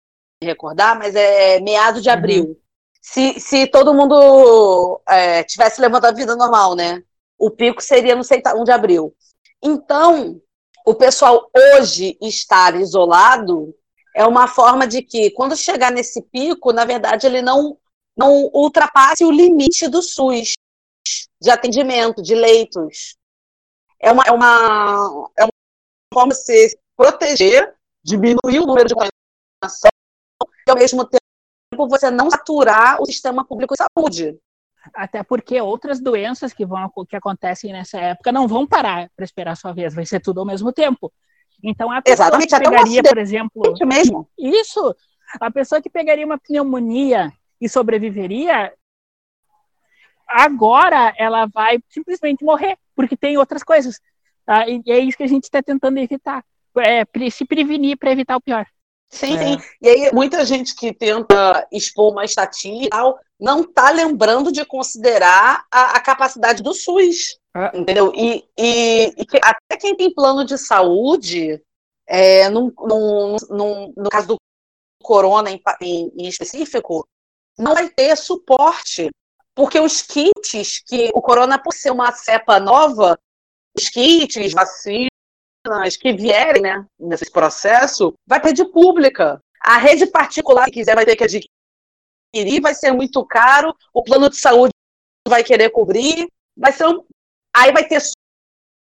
recordar, 0.43 0.99
mas 0.99 1.14
é 1.14 1.61
meados 1.61 2.03
de 2.03 2.09
Uhum. 2.09 2.14
abril. 2.14 2.61
Se, 3.01 3.40
se 3.40 3.66
todo 3.66 3.95
mundo 3.95 5.01
é, 5.09 5.43
tivesse 5.43 5.80
levantado 5.80 6.14
a 6.14 6.16
vida 6.16 6.36
normal, 6.36 6.76
né? 6.76 7.03
O 7.36 7.51
pico 7.51 7.82
seria 7.82 8.14
no 8.14 8.22
1 8.22 8.64
de 8.64 8.70
abril. 8.70 9.12
Então, 9.61 10.40
o 10.86 10.95
pessoal 10.95 11.51
hoje 11.76 12.16
estar 12.20 12.80
isolado 12.80 13.74
é 14.14 14.24
uma 14.24 14.47
forma 14.47 14.86
de 14.86 15.03
que, 15.03 15.30
quando 15.30 15.57
chegar 15.57 15.90
nesse 15.90 16.22
pico, 16.22 16.72
na 16.72 16.84
verdade, 16.84 17.26
ele 17.26 17.43
não, 17.43 17.76
não 18.16 18.51
ultrapasse 18.53 19.24
o 19.24 19.30
limite 19.30 19.88
do 19.88 20.03
SUS 20.03 20.53
de 21.40 21.51
atendimento, 21.51 22.22
de 22.22 22.34
leitos. 22.34 23.16
É 24.03 24.11
uma, 24.11 24.24
é 24.26 24.32
uma, 24.32 25.30
é 25.38 25.44
uma 25.44 25.53
forma 26.12 26.32
de 26.32 26.40
se 26.40 26.78
proteger, 26.96 27.72
diminuir 28.05 28.59
o 28.59 28.66
número 28.66 28.88
de 28.88 28.94
contaminação 28.94 29.90
e, 30.66 30.70
ao 30.70 30.76
mesmo 30.76 31.05
tempo, 31.05 31.88
você 31.88 32.11
não 32.11 32.28
saturar 32.28 33.00
o 33.00 33.07
sistema 33.07 33.44
público 33.44 33.74
de 33.74 33.84
saúde. 33.84 34.38
Até 34.92 35.22
porque 35.22 35.61
outras 35.61 36.00
doenças 36.00 36.53
que 36.53 36.66
vão 36.66 36.90
que 37.09 37.14
acontecem 37.14 37.72
nessa 37.72 37.98
época 37.98 38.32
não 38.32 38.48
vão 38.48 38.66
parar 38.66 39.09
para 39.14 39.24
esperar 39.24 39.53
a 39.53 39.57
sua 39.57 39.72
vez, 39.72 39.94
vai 39.94 40.05
ser 40.05 40.18
tudo 40.18 40.40
ao 40.40 40.46
mesmo 40.46 40.72
tempo. 40.72 41.12
Então 41.62 41.90
a 41.92 42.03
pessoa 42.03 42.26
Exatamente, 42.26 42.48
que 42.50 42.59
pegaria, 42.59 43.03
por 43.05 43.18
exemplo, 43.18 43.72
Isso 43.72 43.86
mesmo. 43.86 44.28
isso, 44.36 44.96
a 45.40 45.50
pessoa 45.50 45.80
que 45.80 45.88
pegaria 45.88 46.26
uma 46.26 46.38
pneumonia 46.38 47.32
e 47.61 47.68
sobreviveria, 47.68 48.74
agora 50.26 51.14
ela 51.16 51.46
vai 51.46 51.78
simplesmente 51.88 52.44
morrer, 52.44 52.76
porque 52.95 53.16
tem 53.16 53.36
outras 53.38 53.62
coisas. 53.62 54.01
Tá? 54.45 54.66
E 54.68 54.82
é 54.88 54.99
isso 54.99 55.16
que 55.16 55.22
a 55.22 55.28
gente 55.28 55.45
está 55.45 55.62
tentando 55.62 55.99
evitar. 55.99 56.45
É, 56.78 57.05
se 57.30 57.45
prevenir 57.45 57.97
para 57.99 58.12
evitar 58.12 58.36
o 58.36 58.40
pior. 58.40 58.66
Sim, 59.11 59.36
É. 59.36 59.38
sim. 59.45 59.59
E 59.82 59.88
aí, 59.88 60.11
muita 60.12 60.45
gente 60.45 60.74
que 60.74 60.93
tenta 60.93 61.66
expor 61.70 62.12
uma 62.12 62.24
estatística 62.24 62.86
e 62.86 62.88
tal, 62.88 63.18
não 63.38 63.61
está 63.61 63.90
lembrando 63.90 64.51
de 64.51 64.64
considerar 64.64 65.64
a, 65.70 65.97
a 65.97 66.01
capacidade 66.01 66.62
do 66.62 66.72
SUS. 66.72 67.36
É. 67.55 67.78
Entendeu? 67.78 68.11
E, 68.16 68.43
e, 68.59 69.12
e 69.18 69.26
que 69.26 69.38
até 69.43 69.76
quem 69.76 69.95
tem 69.95 70.12
plano 70.14 70.45
de 70.47 70.57
saúde, 70.57 71.62
é, 72.07 72.49
num, 72.49 72.72
num, 72.80 73.36
num- 73.51 73.93
no 73.95 74.09
caso 74.09 74.28
do 74.28 74.36
corona 75.03 75.51
em, 75.51 75.61
em- 75.82 76.12
em 76.16 76.26
específico, 76.28 77.07
não 77.59 77.74
vai 77.74 77.90
ter 77.90 78.16
suporte. 78.16 79.11
Porque 79.55 79.78
os 79.78 80.03
kits, 80.03 80.82
que 80.86 81.11
o 81.14 81.20
corona, 81.20 81.62
por 81.62 81.72
ser 81.72 81.90
uma 81.90 82.11
cepa 82.12 82.59
nova, 82.59 83.18
os 83.76 83.88
kits, 83.88 84.53
vacinas 84.53 85.11
que 86.00 86.12
vierem 86.12 86.62
né, 86.62 86.86
nesse 86.98 87.30
processo, 87.30 88.14
vai 88.26 88.40
ter 88.40 88.53
de 88.53 88.64
pública. 88.64 89.40
A 89.61 89.76
rede 89.76 90.07
particular, 90.07 90.66
que 90.66 90.72
quiser, 90.72 90.94
vai 90.94 91.05
ter 91.05 91.16
que 91.16 91.24
adquirir, 91.24 92.61
vai 92.61 92.74
ser 92.74 92.92
muito 92.92 93.24
caro, 93.24 93.74
o 93.92 94.03
plano 94.03 94.28
de 94.28 94.36
saúde 94.36 94.72
vai 95.28 95.44
querer 95.44 95.70
cobrir, 95.70 96.26
vai 96.57 96.72
ser 96.72 96.86
um... 96.86 97.05
aí 97.55 97.72
vai 97.72 97.86
ter 97.86 98.03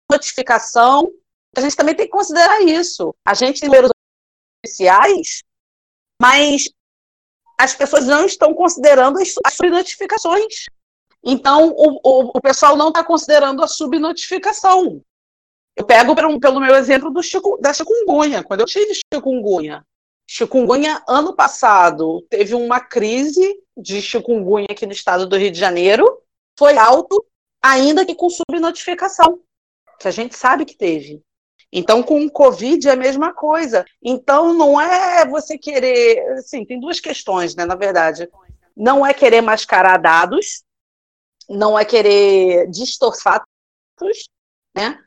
notificação. 0.09 1.11
A 1.55 1.61
gente 1.61 1.75
também 1.75 1.95
tem 1.95 2.05
que 2.05 2.11
considerar 2.11 2.61
isso. 2.61 3.13
A 3.25 3.33
gente 3.33 3.59
tem 3.59 3.69
números 3.69 3.91
oficiais, 4.65 5.43
mas 6.21 6.69
as 7.59 7.75
pessoas 7.75 8.05
não 8.05 8.25
estão 8.25 8.53
considerando 8.53 9.19
as, 9.19 9.33
as 9.45 9.53
subnotificações. 9.53 10.65
Então, 11.23 11.69
o, 11.69 11.99
o, 12.03 12.31
o 12.35 12.41
pessoal 12.41 12.75
não 12.75 12.89
está 12.89 13.03
considerando 13.03 13.63
a 13.63 13.67
subnotificação. 13.67 15.01
Eu 15.75 15.85
pego 15.85 16.15
pelo, 16.15 16.39
pelo 16.39 16.59
meu 16.59 16.75
exemplo 16.75 17.09
do 17.09 17.23
chiku, 17.23 17.57
da 17.59 17.73
chikungunya. 17.73 18.43
Quando 18.43 18.59
eu 18.59 18.65
tive 18.65 18.93
chikungunya, 18.93 19.83
chikungunya 20.27 21.01
ano 21.07 21.33
passado 21.33 22.21
teve 22.29 22.53
uma 22.53 22.79
crise 22.79 23.55
de 23.75 24.01
chikungunya 24.01 24.67
aqui 24.69 24.85
no 24.85 24.91
estado 24.91 25.25
do 25.25 25.37
Rio 25.37 25.51
de 25.51 25.59
Janeiro, 25.59 26.21
foi 26.57 26.77
alto, 26.77 27.25
ainda 27.61 28.05
que 28.05 28.13
com 28.13 28.29
subnotificação, 28.29 29.39
que 29.99 30.07
a 30.07 30.11
gente 30.11 30.35
sabe 30.35 30.65
que 30.65 30.75
teve. 30.75 31.21
Então, 31.75 32.03
com 32.03 32.23
o 32.23 32.31
Covid 32.31 32.87
é 32.87 32.91
a 32.91 32.95
mesma 32.95 33.33
coisa. 33.33 33.83
Então, 33.99 34.53
não 34.53 34.79
é 34.79 35.25
você 35.25 35.57
querer. 35.57 36.19
Assim, 36.33 36.63
tem 36.63 36.79
duas 36.79 36.99
questões, 36.99 37.55
né, 37.55 37.65
na 37.65 37.73
verdade. 37.73 38.29
Não 38.77 39.03
é 39.03 39.11
querer 39.11 39.41
mascarar 39.41 39.97
dados, 39.97 40.63
não 41.49 41.77
é 41.77 41.83
querer 41.83 42.69
distorcer 42.69 43.23
fatos, 43.23 44.29
né? 44.75 45.03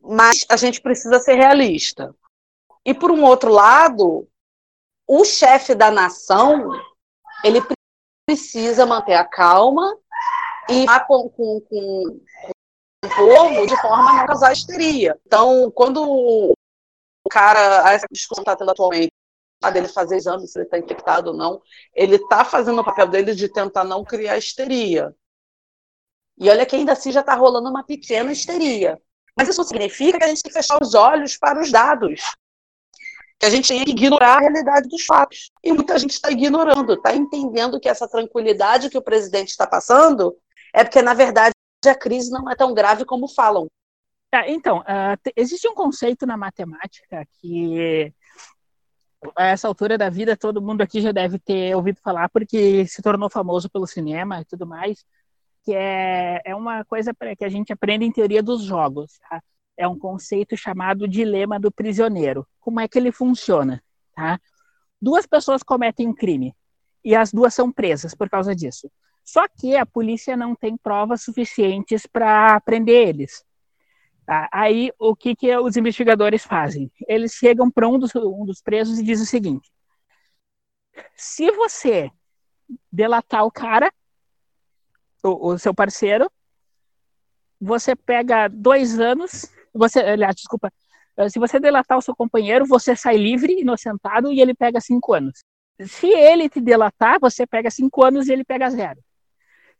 Mas 0.00 0.46
a 0.48 0.56
gente 0.56 0.80
precisa 0.80 1.18
ser 1.18 1.34
realista. 1.34 2.14
E, 2.84 2.94
por 2.94 3.10
um 3.10 3.24
outro 3.24 3.50
lado, 3.50 4.28
o 5.04 5.24
chefe 5.24 5.74
da 5.74 5.90
nação, 5.90 6.70
ele 7.42 7.60
precisa 8.24 8.86
manter 8.86 9.14
a 9.14 9.24
calma 9.24 9.98
e 10.68 10.86
com, 11.08 11.28
com, 11.28 11.60
com, 11.60 12.20
povo 13.08 13.66
de 13.66 13.76
forma 13.80 14.10
a 14.10 14.16
não 14.18 14.26
causar 14.26 14.52
histeria. 14.52 15.18
Então, 15.26 15.70
quando 15.70 16.02
o 16.04 16.54
cara, 17.30 17.92
essa 17.92 18.06
discussão 18.10 18.42
está 18.42 18.56
tendo 18.56 18.70
atualmente, 18.70 19.12
a 19.62 19.70
dele 19.70 19.88
fazer 19.88 20.16
exame 20.16 20.46
se 20.48 20.58
ele 20.58 20.64
está 20.64 20.78
infectado 20.78 21.30
ou 21.30 21.36
não, 21.36 21.60
ele 21.94 22.16
está 22.16 22.44
fazendo 22.44 22.80
o 22.80 22.84
papel 22.84 23.08
dele 23.08 23.34
de 23.34 23.48
tentar 23.48 23.84
não 23.84 24.04
criar 24.04 24.38
histeria. 24.38 25.14
E 26.38 26.48
olha 26.48 26.64
que 26.64 26.76
ainda 26.76 26.92
assim 26.92 27.12
já 27.12 27.20
está 27.20 27.34
rolando 27.34 27.68
uma 27.68 27.84
pequena 27.84 28.32
histeria. 28.32 28.98
Mas 29.36 29.48
isso 29.48 29.62
significa 29.64 30.18
que 30.18 30.24
a 30.24 30.28
gente 30.28 30.42
tem 30.42 30.50
que 30.50 30.58
fechar 30.58 30.78
os 30.82 30.94
olhos 30.94 31.36
para 31.36 31.60
os 31.60 31.70
dados. 31.70 32.34
Que 33.38 33.46
a 33.46 33.50
gente 33.50 33.68
tem 33.68 33.84
que 33.84 33.90
ignorar 33.90 34.36
a 34.36 34.40
realidade 34.40 34.88
dos 34.88 35.04
fatos. 35.04 35.50
E 35.62 35.72
muita 35.72 35.98
gente 35.98 36.12
está 36.12 36.30
ignorando, 36.30 36.94
está 36.94 37.14
entendendo 37.14 37.78
que 37.78 37.88
essa 37.88 38.08
tranquilidade 38.08 38.88
que 38.88 38.98
o 38.98 39.02
presidente 39.02 39.48
está 39.48 39.66
passando 39.66 40.34
é 40.72 40.82
porque, 40.82 41.02
na 41.02 41.12
verdade, 41.12 41.52
a 41.88 41.94
crise 41.94 42.30
não 42.30 42.50
é 42.50 42.54
tão 42.54 42.74
grave 42.74 43.04
como 43.04 43.28
falam. 43.28 43.68
É, 44.32 44.50
então, 44.52 44.78
uh, 44.80 45.32
existe 45.34 45.66
um 45.68 45.74
conceito 45.74 46.24
na 46.26 46.36
matemática 46.36 47.26
que 47.40 48.14
a 49.36 49.46
essa 49.46 49.68
altura 49.68 49.98
da 49.98 50.08
vida 50.08 50.36
todo 50.36 50.62
mundo 50.62 50.82
aqui 50.82 51.00
já 51.00 51.12
deve 51.12 51.38
ter 51.38 51.74
ouvido 51.74 52.00
falar 52.00 52.28
porque 52.30 52.86
se 52.86 53.02
tornou 53.02 53.28
famoso 53.28 53.68
pelo 53.68 53.86
cinema 53.86 54.40
e 54.40 54.44
tudo 54.44 54.66
mais, 54.66 55.04
que 55.64 55.74
é, 55.74 56.40
é 56.44 56.54
uma 56.54 56.84
coisa 56.84 57.12
que 57.36 57.44
a 57.44 57.48
gente 57.48 57.72
aprende 57.72 58.04
em 58.04 58.12
teoria 58.12 58.42
dos 58.42 58.62
jogos. 58.62 59.18
Tá? 59.28 59.42
É 59.76 59.86
um 59.86 59.98
conceito 59.98 60.56
chamado 60.56 61.08
dilema 61.08 61.58
do 61.58 61.70
prisioneiro. 61.70 62.46
Como 62.60 62.80
é 62.80 62.88
que 62.88 62.98
ele 62.98 63.12
funciona? 63.12 63.82
Tá? 64.14 64.40
Duas 65.00 65.26
pessoas 65.26 65.62
cometem 65.62 66.08
um 66.08 66.14
crime 66.14 66.54
e 67.04 67.14
as 67.14 67.32
duas 67.32 67.54
são 67.54 67.72
presas 67.72 68.14
por 68.14 68.28
causa 68.28 68.54
disso. 68.54 68.90
Só 69.24 69.46
que 69.48 69.76
a 69.76 69.86
polícia 69.86 70.36
não 70.36 70.54
tem 70.54 70.76
provas 70.76 71.22
suficientes 71.22 72.06
para 72.06 72.60
prender 72.60 73.08
eles. 73.08 73.44
Tá? 74.26 74.48
Aí, 74.52 74.92
o 74.98 75.14
que, 75.14 75.34
que 75.34 75.56
os 75.56 75.76
investigadores 75.76 76.44
fazem? 76.44 76.90
Eles 77.08 77.32
chegam 77.32 77.70
para 77.70 77.88
um 77.88 77.98
dos, 77.98 78.14
um 78.14 78.44
dos 78.44 78.60
presos 78.60 78.98
e 78.98 79.02
dizem 79.02 79.24
o 79.24 79.28
seguinte: 79.28 79.70
se 81.16 81.50
você 81.50 82.10
delatar 82.92 83.44
o 83.44 83.50
cara, 83.50 83.92
o, 85.22 85.50
o 85.52 85.58
seu 85.58 85.74
parceiro, 85.74 86.30
você 87.60 87.94
pega 87.94 88.48
dois 88.48 88.98
anos. 88.98 89.46
Você, 89.74 90.00
aliás, 90.00 90.34
desculpa. 90.34 90.72
Se 91.28 91.38
você 91.38 91.60
delatar 91.60 91.98
o 91.98 92.02
seu 92.02 92.16
companheiro, 92.16 92.64
você 92.66 92.96
sai 92.96 93.16
livre, 93.16 93.60
inocentado, 93.60 94.32
e 94.32 94.40
ele 94.40 94.54
pega 94.54 94.80
cinco 94.80 95.12
anos. 95.12 95.44
Se 95.80 96.06
ele 96.06 96.48
te 96.48 96.60
delatar, 96.60 97.18
você 97.20 97.46
pega 97.46 97.70
cinco 97.70 98.04
anos 98.04 98.28
e 98.28 98.32
ele 98.32 98.44
pega 98.44 98.70
zero. 98.70 99.02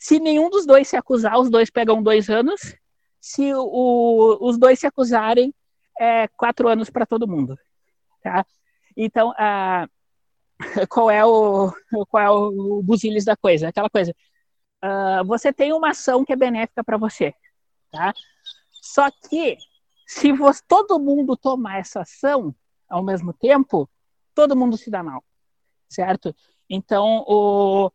Se 0.01 0.18
nenhum 0.18 0.48
dos 0.48 0.64
dois 0.64 0.88
se 0.88 0.96
acusar, 0.96 1.38
os 1.38 1.51
dois 1.51 1.70
pegam 1.70 2.03
dois 2.03 2.30
anos. 2.30 2.74
Se 3.20 3.53
o, 3.55 4.38
os 4.40 4.59
dois 4.59 4.80
se 4.80 4.86
acusarem, 4.86 5.55
é 6.01 6.26
quatro 6.28 6.68
anos 6.68 6.88
para 6.88 7.05
todo 7.05 7.28
mundo. 7.28 7.55
Tá? 8.22 8.46
Então, 8.96 9.34
a, 9.36 9.86
qual 10.88 11.11
é 11.11 11.22
o 11.24 11.70
qual 12.09 12.22
é 12.22 12.30
o 12.30 12.82
buzilis 12.82 13.26
da 13.26 13.36
coisa? 13.36 13.68
Aquela 13.68 13.90
coisa. 13.90 14.16
Uh, 14.82 15.22
você 15.26 15.53
tem 15.53 15.74
uma 15.74 15.90
ação 15.90 16.24
que 16.24 16.32
é 16.32 16.36
benéfica 16.36 16.82
para 16.82 16.96
você, 16.96 17.34
tá? 17.92 18.14
Só 18.70 19.11
que 19.11 19.59
se 20.07 20.32
você, 20.32 20.62
todo 20.66 20.98
mundo 20.98 21.36
tomar 21.36 21.80
essa 21.80 22.01
ação 22.01 22.55
ao 22.88 23.05
mesmo 23.05 23.34
tempo, 23.34 23.88
todo 24.34 24.57
mundo 24.57 24.78
se 24.78 24.90
dá 24.90 25.03
mal, 25.03 25.22
certo? 25.86 26.34
Então, 26.70 27.22
o, 27.28 27.92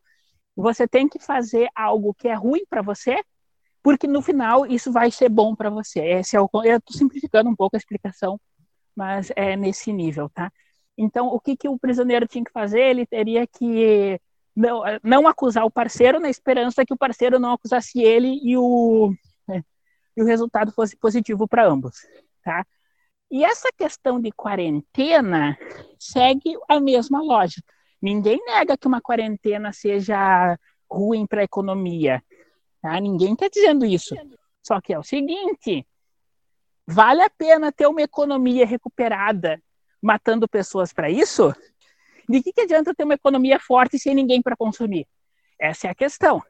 você 0.55 0.87
tem 0.87 1.07
que 1.07 1.19
fazer 1.19 1.69
algo 1.75 2.13
que 2.13 2.27
é 2.27 2.33
ruim 2.33 2.65
para 2.69 2.81
você, 2.81 3.21
porque 3.83 4.07
no 4.07 4.21
final 4.21 4.65
isso 4.65 4.91
vai 4.91 5.11
ser 5.11 5.29
bom 5.29 5.55
para 5.55 5.69
você. 5.69 5.99
Esse 5.99 6.35
é 6.35 6.41
o, 6.41 6.49
eu 6.63 6.77
estou 6.77 6.97
simplificando 6.97 7.49
um 7.49 7.55
pouco 7.55 7.75
a 7.75 7.79
explicação, 7.79 8.39
mas 8.95 9.31
é 9.35 9.55
nesse 9.55 9.91
nível, 9.91 10.29
tá? 10.29 10.51
Então, 10.97 11.27
o 11.27 11.39
que, 11.39 11.57
que 11.57 11.67
o 11.67 11.77
prisioneiro 11.77 12.27
tinha 12.27 12.43
que 12.43 12.51
fazer? 12.51 12.79
Ele 12.79 13.05
teria 13.05 13.45
que 13.45 14.19
não, 14.55 14.81
não 15.03 15.27
acusar 15.27 15.65
o 15.65 15.71
parceiro 15.71 16.19
na 16.19 16.29
esperança 16.29 16.85
que 16.85 16.93
o 16.93 16.97
parceiro 16.97 17.37
não 17.37 17.51
acusasse 17.51 18.01
ele 18.01 18.39
e 18.41 18.57
o, 18.57 19.13
né, 19.47 19.61
e 20.15 20.23
o 20.23 20.25
resultado 20.25 20.71
fosse 20.71 20.95
positivo 20.95 21.47
para 21.47 21.67
ambos, 21.67 21.97
tá? 22.43 22.65
E 23.29 23.43
essa 23.43 23.69
questão 23.77 24.21
de 24.21 24.31
quarentena 24.31 25.57
segue 25.99 26.57
a 26.69 26.79
mesma 26.79 27.21
lógica. 27.21 27.74
Ninguém 28.01 28.43
nega 28.45 28.77
que 28.77 28.87
uma 28.87 29.01
quarentena 29.01 29.73
seja 29.73 30.57
ruim 30.89 31.25
para 31.25 31.41
a 31.41 31.43
economia. 31.43 32.23
Tá? 32.81 32.99
Ninguém 32.99 33.33
está 33.33 33.47
dizendo 33.47 33.85
isso. 33.85 34.15
Só 34.63 34.79
que 34.81 34.93
é 34.93 34.99
o 34.99 35.03
seguinte: 35.03 35.85
vale 36.87 37.21
a 37.21 37.29
pena 37.29 37.71
ter 37.71 37.87
uma 37.87 38.01
economia 38.01 38.65
recuperada 38.65 39.61
matando 40.01 40.47
pessoas 40.47 40.93
para 40.93 41.09
isso? 41.09 41.53
De 42.27 42.41
que, 42.41 42.51
que 42.51 42.61
adianta 42.61 42.93
ter 42.93 43.03
uma 43.03 43.13
economia 43.13 43.59
forte 43.59 43.99
sem 43.99 44.15
ninguém 44.15 44.41
para 44.41 44.55
consumir? 44.55 45.07
Essa 45.59 45.87
é 45.87 45.89
a 45.91 45.95
questão. 45.95 46.43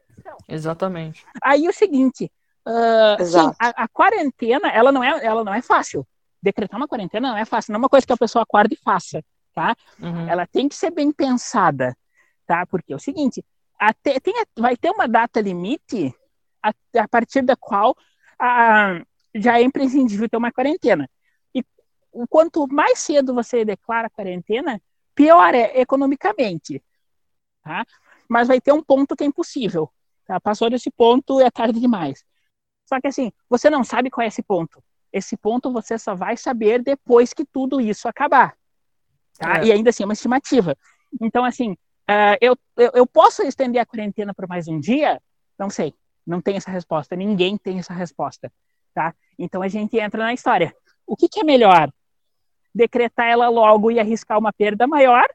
Exatamente. 0.47 1.25
Aí 1.43 1.67
o 1.67 1.73
seguinte, 1.73 2.31
uh, 2.65 3.23
sim, 3.23 3.51
a, 3.59 3.83
a, 3.83 3.87
quarentena 3.87 4.69
ela 4.69 4.91
não 4.91 5.03
é, 5.03 5.23
ela 5.23 5.43
não 5.43 5.53
é 5.53 5.61
fácil. 5.61 6.07
Decretar 6.41 6.79
uma 6.79 6.87
quarentena 6.87 7.29
não 7.29 7.37
é 7.37 7.45
fácil. 7.45 7.71
Não 7.71 7.77
é 7.77 7.79
uma 7.79 7.89
coisa 7.89 8.07
que 8.07 8.13
a 8.13 8.17
pessoa 8.17 8.43
acorda 8.43 8.73
e 8.73 8.77
faça 8.77 9.23
tá? 9.55 9.75
Uhum. 9.99 10.29
Ela 10.29 10.45
tem 10.45 10.67
que 10.67 10.75
ser 10.75 10.91
bem 10.91 11.11
pensada, 11.11 11.97
tá? 12.45 12.65
Porque 12.65 12.91
é 12.91 12.95
o 12.95 12.99
seguinte, 12.99 13.43
até, 13.79 14.19
tem, 14.19 14.33
vai 14.57 14.75
ter 14.75 14.91
uma 14.91 15.07
data 15.07 15.39
limite 15.39 16.13
a, 16.61 16.73
a 16.99 17.07
partir 17.07 17.41
da 17.41 17.55
qual 17.55 17.95
a, 18.37 19.01
já 19.33 19.57
é 19.57 19.63
imprescindível 19.63 20.29
ter 20.29 20.37
uma 20.37 20.51
quarentena. 20.51 21.09
E 21.55 21.63
quanto 22.29 22.67
mais 22.67 22.99
cedo 22.99 23.33
você 23.33 23.63
declara 23.63 24.07
a 24.07 24.09
quarentena, 24.09 24.81
pior 25.15 25.55
é 25.55 25.79
economicamente, 25.79 26.83
tá? 27.63 27.85
Mas 28.27 28.49
vai 28.49 28.59
ter 28.59 28.73
um 28.73 28.83
ponto 28.83 29.15
que 29.15 29.23
é 29.23 29.27
impossível. 29.27 29.89
Tá? 30.25 30.39
Passou 30.39 30.69
desse 30.69 30.91
ponto, 30.91 31.39
é 31.39 31.49
tarde 31.49 31.79
demais. 31.79 32.25
Só 32.85 32.99
que 32.99 33.07
assim, 33.07 33.31
você 33.49 33.69
não 33.69 33.83
sabe 33.83 34.09
qual 34.09 34.25
é 34.25 34.27
esse 34.27 34.43
ponto. 34.43 34.83
Esse 35.13 35.37
ponto 35.37 35.71
você 35.71 35.97
só 35.97 36.13
vai 36.13 36.35
saber 36.35 36.83
depois 36.83 37.33
que 37.33 37.45
tudo 37.45 37.79
isso 37.79 38.07
acabar. 38.07 38.57
Tá? 39.37 39.59
É. 39.59 39.65
E 39.65 39.71
ainda 39.71 39.89
assim 39.89 40.03
é 40.03 40.05
uma 40.05 40.13
estimativa. 40.13 40.75
Então, 41.21 41.43
assim, 41.43 41.71
uh, 41.71 42.37
eu, 42.41 42.57
eu, 42.77 42.91
eu, 42.93 43.07
posso 43.07 43.43
estender 43.43 43.81
a 43.81 43.85
quarentena 43.85 44.33
por 44.33 44.47
mais 44.47 44.67
um 44.67 44.79
dia? 44.79 45.21
Não 45.57 45.69
sei. 45.69 45.93
Não 46.25 46.41
tem 46.41 46.55
essa 46.55 46.71
resposta. 46.71 47.15
Ninguém 47.15 47.57
tem 47.57 47.79
essa 47.79 47.93
resposta. 47.93 48.51
Tá? 48.93 49.13
Então 49.37 49.61
a 49.61 49.67
gente 49.67 49.97
entra 49.97 50.23
na 50.23 50.33
história. 50.33 50.73
O 51.05 51.15
que, 51.15 51.27
que 51.27 51.41
é 51.41 51.43
melhor? 51.43 51.91
Decretar 52.73 53.27
ela 53.27 53.49
logo 53.49 53.91
e 53.91 53.99
arriscar 53.99 54.39
uma 54.39 54.53
perda 54.53 54.87
maior? 54.87 55.27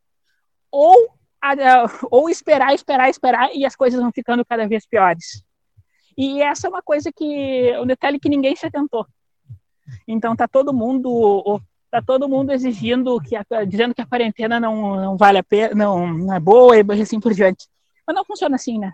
Ou, 0.70 1.04
uh, 1.04 2.08
ou 2.10 2.28
esperar, 2.30 2.74
esperar, 2.74 3.08
esperar 3.08 3.54
e 3.54 3.64
as 3.64 3.76
coisas 3.76 4.00
vão 4.00 4.10
ficando 4.12 4.44
cada 4.44 4.66
vez 4.66 4.86
piores? 4.86 5.44
E 6.16 6.42
essa 6.42 6.66
é 6.66 6.70
uma 6.70 6.82
coisa 6.82 7.10
que, 7.12 7.78
um 7.78 7.86
detalhe 7.86 8.18
que 8.18 8.28
ninguém 8.28 8.56
se 8.56 8.66
atentou. 8.66 9.06
Então 10.06 10.36
tá 10.36 10.46
todo 10.46 10.72
mundo 10.72 11.60
tá 11.90 12.00
todo 12.00 12.28
mundo 12.28 12.52
exigindo 12.52 13.20
que 13.20 13.34
a, 13.34 13.44
dizendo 13.66 13.94
que 13.94 14.00
a 14.00 14.06
quarentena 14.06 14.60
não, 14.60 14.96
não 14.96 15.16
vale 15.16 15.38
a 15.38 15.42
pena, 15.42 15.74
não, 15.74 16.06
não 16.06 16.34
é 16.34 16.38
boa 16.38 16.76
e 16.76 17.02
assim 17.02 17.18
por 17.18 17.34
diante. 17.34 17.66
Mas 18.06 18.14
não 18.14 18.24
funciona 18.24 18.56
assim, 18.56 18.78
né? 18.78 18.92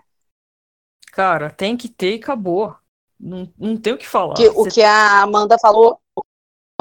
Cara, 1.11 1.49
tem 1.49 1.77
que 1.77 1.89
ter 1.89 2.15
e 2.15 2.19
acabou. 2.19 2.75
Não, 3.19 3.51
não 3.57 3.77
tem 3.77 3.93
o 3.93 3.97
que 3.97 4.07
falar. 4.07 4.35
Que, 4.35 4.49
Você... 4.49 4.69
O 4.69 4.71
que 4.71 4.83
a 4.83 5.21
Amanda 5.21 5.57
falou, 5.59 5.99
a 6.17 6.21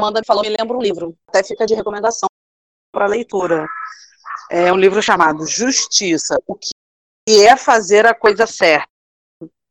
Amanda 0.03 0.23
falou, 0.27 0.43
me 0.43 0.49
lembra 0.49 0.77
um 0.77 0.83
livro, 0.83 1.17
até 1.29 1.43
fica 1.43 1.67
de 1.67 1.75
recomendação 1.75 2.29
para 2.93 3.07
leitura. 3.07 3.67
É 4.51 4.73
um 4.73 4.77
livro 4.77 5.03
chamado 5.03 5.47
Justiça, 5.47 6.39
o 6.47 6.55
que 6.55 6.71
é 7.29 7.57
fazer 7.57 8.07
a 8.07 8.14
coisa 8.14 8.47
certa, 8.47 8.89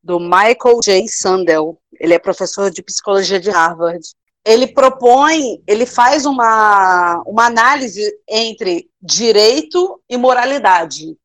do 0.03 0.19
Michael 0.19 0.79
J. 0.83 1.07
Sandel. 1.07 1.79
Ele 1.99 2.13
é 2.13 2.19
professor 2.19 2.69
de 2.69 2.83
psicologia 2.83 3.39
de 3.39 3.49
Harvard 3.49 4.05
ele 4.45 4.67
propõe, 4.67 5.63
ele 5.65 5.87
faz 5.87 6.25
uma, 6.25 7.23
uma 7.25 7.47
análise 7.47 8.15
entre 8.29 8.87
direito 9.01 9.99
e 10.07 10.15
moralidade, 10.17 11.17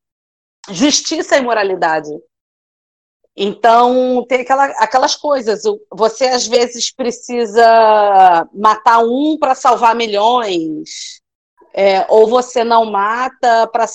justiça 0.71 1.37
e 1.37 1.41
moralidade. 1.41 2.09
Então, 3.37 4.25
tem 4.27 4.41
aquela, 4.41 4.65
aquelas 4.79 5.15
coisas. 5.15 5.61
Você, 5.93 6.25
às 6.25 6.47
vezes, 6.47 6.93
precisa 6.93 8.47
matar 8.53 8.99
um 8.99 9.37
para 9.39 9.55
salvar 9.55 9.95
milhões. 9.95 11.21
É, 11.73 12.05
ou 12.09 12.27
você 12.27 12.65
não 12.65 12.83
mata 12.83 13.65
para 13.67 13.87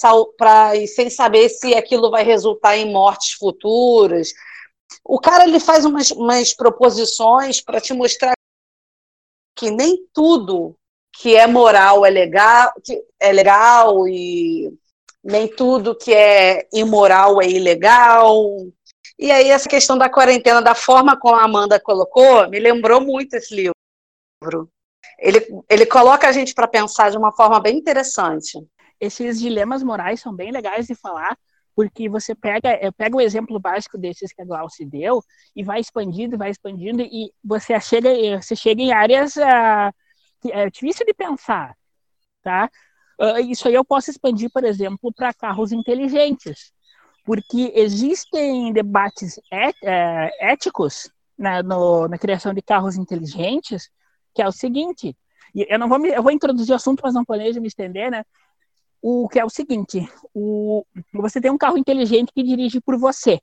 sem 0.86 1.10
saber 1.10 1.50
se 1.50 1.74
aquilo 1.74 2.10
vai 2.10 2.24
resultar 2.24 2.78
em 2.78 2.90
mortes 2.90 3.32
futuras. 3.32 4.32
O 5.04 5.20
cara 5.20 5.44
ele 5.44 5.60
faz 5.60 5.84
umas, 5.84 6.10
umas 6.10 6.54
proposições 6.54 7.60
para 7.60 7.78
te 7.78 7.92
mostrar 7.92 8.32
que 9.56 9.70
nem 9.70 10.06
tudo 10.12 10.76
que 11.18 11.34
é 11.34 11.46
moral 11.46 12.04
é 12.04 12.10
legal, 12.10 12.72
é 13.18 13.32
legal 13.32 14.06
e 14.06 14.70
nem 15.24 15.48
tudo 15.48 15.96
que 15.96 16.12
é 16.12 16.68
imoral 16.72 17.40
é 17.40 17.48
ilegal. 17.48 18.36
E 19.18 19.32
aí 19.32 19.48
essa 19.48 19.68
questão 19.68 19.96
da 19.96 20.10
quarentena, 20.10 20.60
da 20.60 20.74
forma 20.74 21.18
como 21.18 21.34
a 21.34 21.42
Amanda 21.42 21.80
colocou, 21.80 22.48
me 22.48 22.60
lembrou 22.60 23.00
muito 23.00 23.34
esse 23.34 23.54
livro. 23.54 24.70
Ele, 25.18 25.40
ele 25.70 25.86
coloca 25.86 26.28
a 26.28 26.32
gente 26.32 26.54
para 26.54 26.68
pensar 26.68 27.10
de 27.10 27.16
uma 27.16 27.32
forma 27.32 27.58
bem 27.58 27.78
interessante. 27.78 28.58
Esses 29.00 29.40
dilemas 29.40 29.82
morais 29.82 30.20
são 30.20 30.34
bem 30.34 30.52
legais 30.52 30.86
de 30.86 30.94
falar, 30.94 31.36
porque 31.76 32.08
você 32.08 32.34
pega, 32.34 32.70
pega 32.96 33.14
o 33.14 33.20
exemplo 33.20 33.60
básico 33.60 33.98
desses 33.98 34.32
que 34.32 34.40
a 34.40 34.46
Glauci 34.46 34.82
deu 34.86 35.22
e 35.54 35.62
vai 35.62 35.78
expandindo, 35.78 36.38
vai 36.38 36.50
expandindo 36.50 37.02
e 37.02 37.30
você 37.44 37.78
chega, 37.78 38.08
você 38.40 38.56
chega 38.56 38.80
em 38.80 38.92
áreas 38.92 39.36
uh, 39.36 39.92
é 40.50 40.70
difícil 40.70 41.04
de 41.04 41.12
pensar, 41.12 41.76
tá? 42.42 42.70
Uh, 43.20 43.40
isso 43.40 43.68
aí 43.68 43.74
eu 43.74 43.84
posso 43.84 44.10
expandir, 44.10 44.50
por 44.50 44.64
exemplo, 44.64 45.12
para 45.12 45.34
carros 45.34 45.70
inteligentes, 45.70 46.72
porque 47.24 47.72
existem 47.74 48.72
debates 48.72 49.38
é, 49.52 49.70
é, 49.82 50.52
éticos 50.52 51.10
na, 51.36 51.62
no, 51.62 52.08
na 52.08 52.16
criação 52.16 52.54
de 52.54 52.62
carros 52.62 52.96
inteligentes, 52.96 53.90
que 54.34 54.40
é 54.40 54.48
o 54.48 54.52
seguinte, 54.52 55.14
eu 55.54 55.78
não 55.78 55.88
vou 55.88 55.98
me, 55.98 56.08
eu 56.08 56.22
vou 56.22 56.32
introduzir 56.32 56.72
o 56.72 56.76
assunto, 56.76 57.00
mas 57.02 57.14
não 57.14 57.24
planejo 57.24 57.60
me 57.60 57.68
estender, 57.68 58.10
né? 58.10 58.24
O 59.00 59.28
que 59.28 59.38
é 59.38 59.44
o 59.44 59.50
seguinte, 59.50 60.08
o, 60.34 60.84
você 61.12 61.40
tem 61.40 61.50
um 61.50 61.58
carro 61.58 61.78
inteligente 61.78 62.32
que 62.32 62.42
dirige 62.42 62.80
por 62.80 62.98
você, 62.98 63.40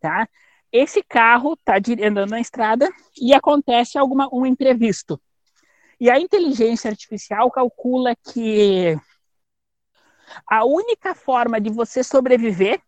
tá? 0.00 0.28
Esse 0.72 1.02
carro 1.02 1.54
está 1.54 1.74
andando 2.06 2.30
na 2.30 2.40
estrada 2.40 2.88
e 3.20 3.32
acontece 3.32 3.98
alguma 3.98 4.28
um 4.32 4.44
imprevisto. 4.44 5.20
E 5.98 6.10
a 6.10 6.20
inteligência 6.20 6.90
artificial 6.90 7.50
calcula 7.50 8.14
que 8.16 8.98
a 10.46 10.64
única 10.64 11.14
forma 11.14 11.60
de 11.60 11.70
você 11.70 12.02
sobreviver 12.02 12.80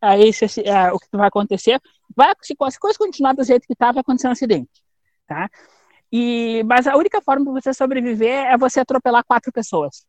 a 0.00 0.18
esse 0.18 0.44
a, 0.68 0.92
o 0.94 0.98
que 0.98 1.08
vai 1.12 1.28
acontecer 1.28 1.80
vai 2.16 2.32
se 2.42 2.54
as 2.60 2.78
coisas 2.78 2.96
continuar 2.96 3.34
do 3.34 3.44
jeito 3.44 3.66
que 3.66 3.72
está 3.72 3.92
vai 3.92 4.00
acontecer 4.00 4.28
um 4.28 4.32
acidente, 4.32 4.82
tá? 5.26 5.50
E 6.10 6.62
mas 6.64 6.86
a 6.86 6.96
única 6.96 7.20
forma 7.20 7.44
de 7.44 7.60
você 7.60 7.74
sobreviver 7.74 8.46
é 8.46 8.56
você 8.56 8.80
atropelar 8.80 9.24
quatro 9.24 9.52
pessoas. 9.52 10.06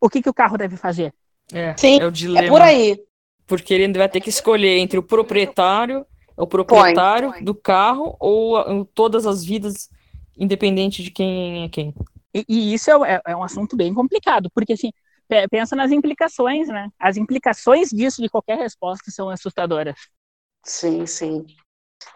O 0.00 0.08
que 0.08 0.22
que 0.22 0.30
o 0.30 0.34
carro 0.34 0.56
deve 0.56 0.76
fazer? 0.76 1.12
É, 1.52 1.76
Sim, 1.76 2.00
é 2.00 2.06
o 2.06 2.10
dilema. 2.10 2.46
É 2.46 2.48
por 2.48 2.62
aí. 2.62 2.98
Porque 3.46 3.74
ele 3.74 3.92
vai 3.98 4.08
ter 4.08 4.20
que 4.20 4.30
escolher 4.30 4.78
entre 4.78 4.98
o 4.98 5.02
proprietário, 5.02 6.06
o 6.36 6.46
proprietário 6.46 7.32
Põe. 7.32 7.44
do 7.44 7.54
carro 7.54 8.16
ou 8.18 8.84
todas 8.94 9.26
as 9.26 9.44
vidas 9.44 9.90
independente 10.38 11.02
de 11.02 11.10
quem 11.10 11.64
é 11.64 11.68
quem. 11.68 11.94
E, 12.34 12.44
e 12.48 12.74
isso 12.74 12.90
é, 12.90 13.14
é, 13.14 13.32
é, 13.32 13.36
um 13.36 13.42
assunto 13.42 13.76
bem 13.76 13.92
complicado, 13.92 14.48
porque 14.54 14.72
assim, 14.72 14.90
pensa 15.50 15.76
nas 15.76 15.90
implicações, 15.90 16.68
né? 16.68 16.88
As 16.98 17.16
implicações 17.16 17.90
disso, 17.90 18.22
de 18.22 18.28
qualquer 18.28 18.58
resposta, 18.58 19.10
são 19.10 19.28
assustadoras. 19.28 19.96
Sim, 20.64 21.04
sim. 21.06 21.44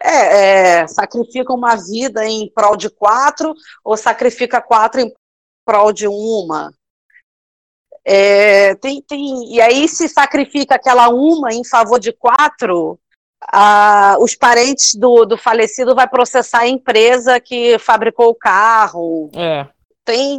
É, 0.01 0.79
é, 0.79 0.87
sacrifica 0.87 1.53
uma 1.53 1.75
vida 1.75 2.25
em 2.25 2.51
prol 2.51 2.75
de 2.75 2.89
quatro 2.89 3.53
ou 3.83 3.95
sacrifica 3.95 4.61
quatro 4.61 5.01
em 5.01 5.13
prol 5.63 5.93
de 5.93 6.07
uma. 6.07 6.71
É, 8.07 8.75
tem, 8.75 9.01
tem, 9.01 9.51
e 9.51 9.59
aí 9.59 9.87
se 9.87 10.07
sacrifica 10.07 10.75
aquela 10.75 11.09
uma 11.09 11.51
em 11.51 11.65
favor 11.65 11.99
de 11.99 12.13
quatro, 12.13 12.99
ah, 13.51 14.15
os 14.19 14.35
parentes 14.35 14.93
do, 14.93 15.25
do 15.25 15.37
falecido 15.37 15.95
vai 15.95 16.07
processar 16.07 16.59
a 16.59 16.67
empresa 16.67 17.39
que 17.39 17.79
fabricou 17.79 18.29
o 18.29 18.35
carro. 18.35 19.29
É. 19.33 19.67
Tem, 20.03 20.37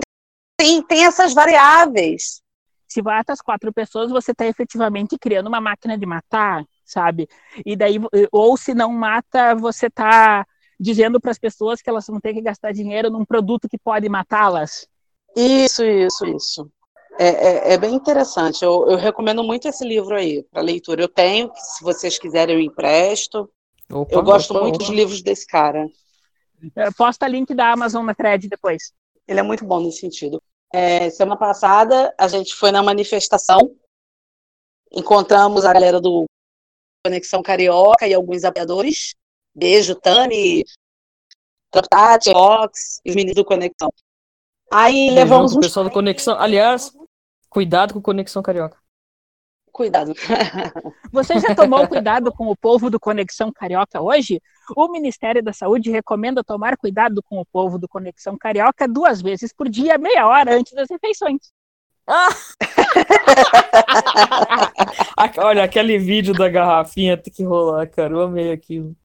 tem, 0.56 0.82
tem 0.82 1.04
essas 1.04 1.34
variáveis. 1.34 2.40
Se 2.86 3.02
mata 3.02 3.32
as 3.32 3.40
quatro 3.40 3.72
pessoas, 3.72 4.10
você 4.10 4.30
está 4.30 4.46
efetivamente 4.46 5.18
criando 5.18 5.48
uma 5.48 5.60
máquina 5.60 5.98
de 5.98 6.06
matar, 6.06 6.64
sabe? 6.84 7.28
E 7.64 7.76
daí, 7.76 7.98
ou 8.30 8.56
se 8.56 8.74
não 8.74 8.92
mata, 8.92 9.54
você 9.54 9.86
está 9.86 10.46
dizendo 10.78 11.20
para 11.20 11.32
as 11.32 11.38
pessoas 11.38 11.82
que 11.82 11.90
elas 11.90 12.06
vão 12.06 12.20
ter 12.20 12.32
que 12.32 12.40
gastar 12.40 12.72
dinheiro 12.72 13.10
num 13.10 13.24
produto 13.24 13.68
que 13.68 13.78
pode 13.78 14.08
matá-las. 14.08 14.86
Isso, 15.34 15.84
isso, 15.84 16.26
isso. 16.26 16.70
É, 17.18 17.28
é, 17.28 17.72
é, 17.72 17.78
bem 17.78 17.94
interessante. 17.94 18.62
Eu, 18.62 18.88
eu, 18.88 18.96
recomendo 18.96 19.42
muito 19.42 19.66
esse 19.66 19.84
livro 19.86 20.14
aí 20.14 20.42
para 20.44 20.62
leitura. 20.62 21.02
Eu 21.02 21.08
tenho, 21.08 21.50
se 21.54 21.82
vocês 21.82 22.18
quiserem, 22.18 22.56
eu 22.56 22.60
empresto. 22.60 23.50
Opa, 23.90 24.14
eu 24.14 24.22
gosto 24.22 24.50
opa, 24.52 24.62
muito 24.62 24.76
opa. 24.76 24.84
dos 24.84 24.94
livros 24.94 25.22
desse 25.22 25.46
cara. 25.46 25.88
Posta 26.96 27.28
link 27.28 27.54
da 27.54 27.72
Amazon 27.72 28.04
na 28.04 28.14
thread 28.14 28.48
depois. 28.48 28.92
Ele 29.26 29.40
é 29.40 29.42
muito 29.42 29.64
bom 29.64 29.80
nesse 29.80 30.00
sentido. 30.00 30.42
É, 30.72 31.10
semana 31.10 31.38
passada, 31.38 32.14
a 32.18 32.28
gente 32.28 32.54
foi 32.54 32.70
na 32.70 32.82
manifestação, 32.82 33.74
encontramos 34.92 35.64
a 35.64 35.72
galera 35.72 36.00
do 36.00 36.24
Conexão 37.04 37.42
Carioca 37.42 38.06
e 38.06 38.14
alguns 38.14 38.44
apoiadores. 38.44 39.14
Beijo, 39.54 39.94
Tani, 39.94 40.64
Tati, 41.70 42.30
Ox 42.30 43.00
e 43.04 43.10
os 43.10 43.16
meninos 43.16 43.36
do 43.36 43.44
Conexão. 43.44 43.90
Aí 44.72 45.10
levamos 45.10 45.54
o 45.54 45.60
pessoal 45.60 45.84
do 45.84 45.90
Conexão. 45.90 46.38
Aliás, 46.38 46.92
Cuidado 47.48 47.94
com 47.94 48.02
Conexão 48.02 48.42
Carioca. 48.42 48.78
Cuidado. 49.72 50.14
Você 51.12 51.38
já 51.38 51.54
tomou 51.54 51.86
cuidado 51.86 52.32
com 52.32 52.46
o 52.46 52.56
povo 52.56 52.88
do 52.88 52.98
Conexão 52.98 53.52
Carioca 53.52 54.00
hoje? 54.00 54.40
O 54.74 54.88
Ministério 54.88 55.42
da 55.42 55.52
Saúde 55.52 55.90
recomenda 55.90 56.42
tomar 56.42 56.78
cuidado 56.78 57.22
com 57.22 57.38
o 57.38 57.44
povo 57.44 57.78
do 57.78 57.86
Conexão 57.86 58.38
Carioca 58.38 58.88
duas 58.88 59.20
vezes 59.20 59.52
por 59.52 59.68
dia, 59.68 59.98
meia 59.98 60.26
hora 60.26 60.56
antes 60.56 60.72
das 60.72 60.88
refeições. 60.88 61.52
Ah! 62.06 62.28
Olha, 65.38 65.64
aquele 65.64 65.98
vídeo 65.98 66.32
da 66.32 66.48
garrafinha 66.48 67.16
tem 67.16 67.32
que 67.32 67.44
rolar, 67.44 67.86
cara. 67.88 68.14
Eu 68.14 68.22
amei 68.22 68.52
aquilo. 68.52 68.96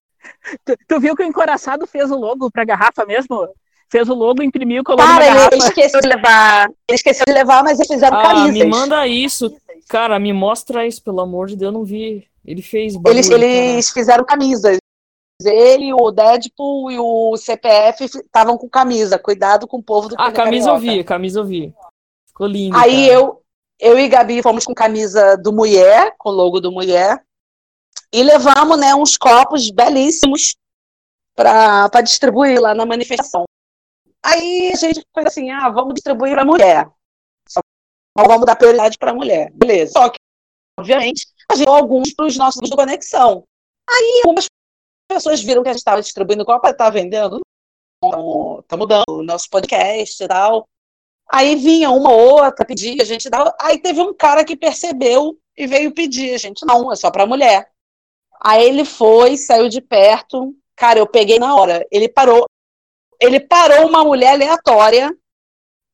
Tu, 0.64 0.78
tu 0.88 1.00
viu 1.00 1.16
que 1.16 1.24
o 1.24 1.26
Encoraçado 1.26 1.86
fez 1.88 2.12
o 2.12 2.16
logo 2.16 2.50
pra 2.50 2.64
garrafa 2.64 3.06
mesmo? 3.06 3.50
Fez 3.92 4.08
o 4.08 4.14
logo, 4.14 4.42
imprimiu, 4.42 4.84
colocou 4.84 5.06
Cara, 5.06 5.50
ele 5.52 5.58
esqueceu 5.58 6.00
de 6.00 6.08
levar. 6.08 6.70
Ele 6.88 6.96
esqueceu 6.96 7.26
de 7.26 7.34
levar, 7.34 7.62
mas 7.64 7.78
eles 7.78 7.92
fizeram 7.92 8.18
ah, 8.18 8.24
camisas. 8.24 8.54
me 8.54 8.66
manda 8.66 9.06
isso. 9.06 9.54
Cara, 9.89 10.18
me 10.18 10.32
mostra 10.32 10.88
isso, 10.88 11.04
pelo 11.04 11.20
amor 11.20 11.48
de 11.48 11.58
Deus, 11.58 11.74
eu 11.74 11.78
não 11.78 11.86
vi. 11.86 12.26
Ele 12.46 12.62
fez 12.62 12.96
bagulho, 12.96 13.14
Eles, 13.14 13.30
eles 13.30 13.89
fizeram 13.89 14.24
camisas. 14.24 14.78
Ele, 15.44 15.94
o 15.94 16.12
Deadpool 16.12 16.92
e 16.92 17.00
o 17.00 17.36
CPF 17.36 18.06
estavam 18.06 18.58
com 18.58 18.70
camisa. 18.70 19.20
Cuidado 19.20 19.68
com 19.68 19.78
o 19.78 19.84
povo 19.84 20.08
do 20.08 20.16
Ah, 20.18 20.32
camisa 20.32 20.68
Carioca. 20.68 20.88
eu 20.88 20.94
vi, 20.94 21.04
camisa 21.04 21.39
eu 21.39 21.46
vi. 21.46 21.74
Ficou 22.28 22.48
lindo. 22.48 22.78
Aí 22.78 23.08
cara. 23.08 23.14
eu, 23.14 23.42
eu 23.80 24.00
e 24.00 24.08
Gabi 24.08 24.42
fomos 24.42 24.64
com 24.64 24.74
camisa 24.74 25.36
do 25.36 25.52
Mulher, 25.52 26.16
com 26.18 26.30
o 26.30 26.34
logo 26.34 26.62
do 26.62 26.72
Mulher. 26.72 27.22
E 28.14 28.24
levamos 28.24 28.80
né, 28.80 28.94
uns 28.96 29.18
copos 29.18 29.70
belíssimos 29.70 30.56
para 31.36 32.02
distribuir 32.02 32.62
lá 32.62 32.74
na 32.74 32.86
manifestação. 32.86 33.46
Aí 34.24 34.72
a 34.72 34.76
gente 34.76 35.05
foi 35.13 35.26
assim, 35.26 35.49
ah, 35.49 35.69
vamos 35.69 35.95
distribuir 35.95 36.34
para 36.34 36.45
mulher. 36.45 36.88
Só 37.47 37.59
vamos 38.15 38.45
dar 38.45 38.55
prioridade 38.55 38.97
para 38.97 39.13
mulher. 39.13 39.51
Beleza. 39.53 39.93
Só 39.93 40.09
que, 40.09 40.19
obviamente, 40.80 41.28
a 41.49 41.55
gente 41.55 41.65
deu 41.65 41.74
alguns 41.74 42.13
para 42.13 42.28
os 42.28 42.38
nossos 42.38 42.69
do 42.69 42.76
Conexão. 42.76 43.43
Aí 43.89 44.22
algumas 44.24 44.45
pessoas 45.09 45.41
viram 45.41 45.63
que 45.63 45.69
a 45.69 45.74
gente 45.74 45.80
estava 45.80 46.01
distribuindo 46.01 46.45
Copa, 46.45 46.69
estava 46.69 46.91
vendendo. 46.91 47.39
Tá 48.67 48.78
mudando 48.78 49.03
o 49.09 49.24
nosso 49.24 49.49
podcast 49.49 50.24
e 50.24 50.28
tal. 50.28 50.67
Aí 51.32 51.55
vinha 51.55 51.89
uma 51.89 52.11
outra, 52.11 52.65
pedia, 52.65 53.01
a 53.01 53.05
gente 53.05 53.30
dava. 53.30 53.55
Aí 53.61 53.80
teve 53.80 54.01
um 54.01 54.13
cara 54.13 54.43
que 54.43 54.55
percebeu 54.55 55.38
e 55.57 55.65
veio 55.65 55.93
pedir. 55.93 56.34
A 56.34 56.38
gente, 56.38 56.65
não, 56.65 56.91
é 56.91 56.95
só 56.95 57.09
para 57.09 57.26
mulher. 57.26 57.69
Aí 58.43 58.67
ele 58.67 58.84
foi, 58.84 59.38
saiu 59.38 59.69
de 59.69 59.82
perto. 59.82 60.55
Cara, 60.76 60.99
eu 60.99 61.07
peguei 61.07 61.39
na 61.39 61.55
hora. 61.55 61.86
Ele 61.91 62.09
parou 62.09 62.45
ele 63.22 63.39
parou 63.39 63.88
uma 63.88 64.03
mulher 64.03 64.34
aleatória 64.34 65.15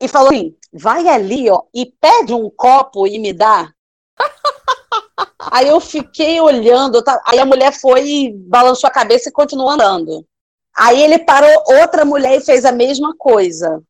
e 0.01 0.07
falou 0.07 0.29
assim: 0.29 0.55
vai 0.71 1.07
ali, 1.07 1.49
ó, 1.49 1.63
e 1.73 1.85
pede 1.85 2.33
um 2.33 2.49
copo 2.49 3.05
e 3.05 3.19
me 3.19 3.33
dá. 3.33 3.69
Aí 5.51 5.67
eu 5.67 5.79
fiquei 5.79 6.39
olhando, 6.41 7.01
tá? 7.01 7.21
aí 7.25 7.39
a 7.39 7.45
mulher 7.45 7.71
foi 7.71 8.05
e 8.05 8.33
balançou 8.33 8.87
a 8.87 8.91
cabeça 8.91 9.29
e 9.29 9.31
continuou 9.31 9.69
andando. 9.69 10.25
Aí 10.75 11.01
ele 11.01 11.19
parou 11.19 11.49
outra 11.79 12.03
mulher 12.03 12.37
e 12.37 12.43
fez 12.43 12.65
a 12.65 12.71
mesma 12.71 13.15
coisa. 13.17 13.81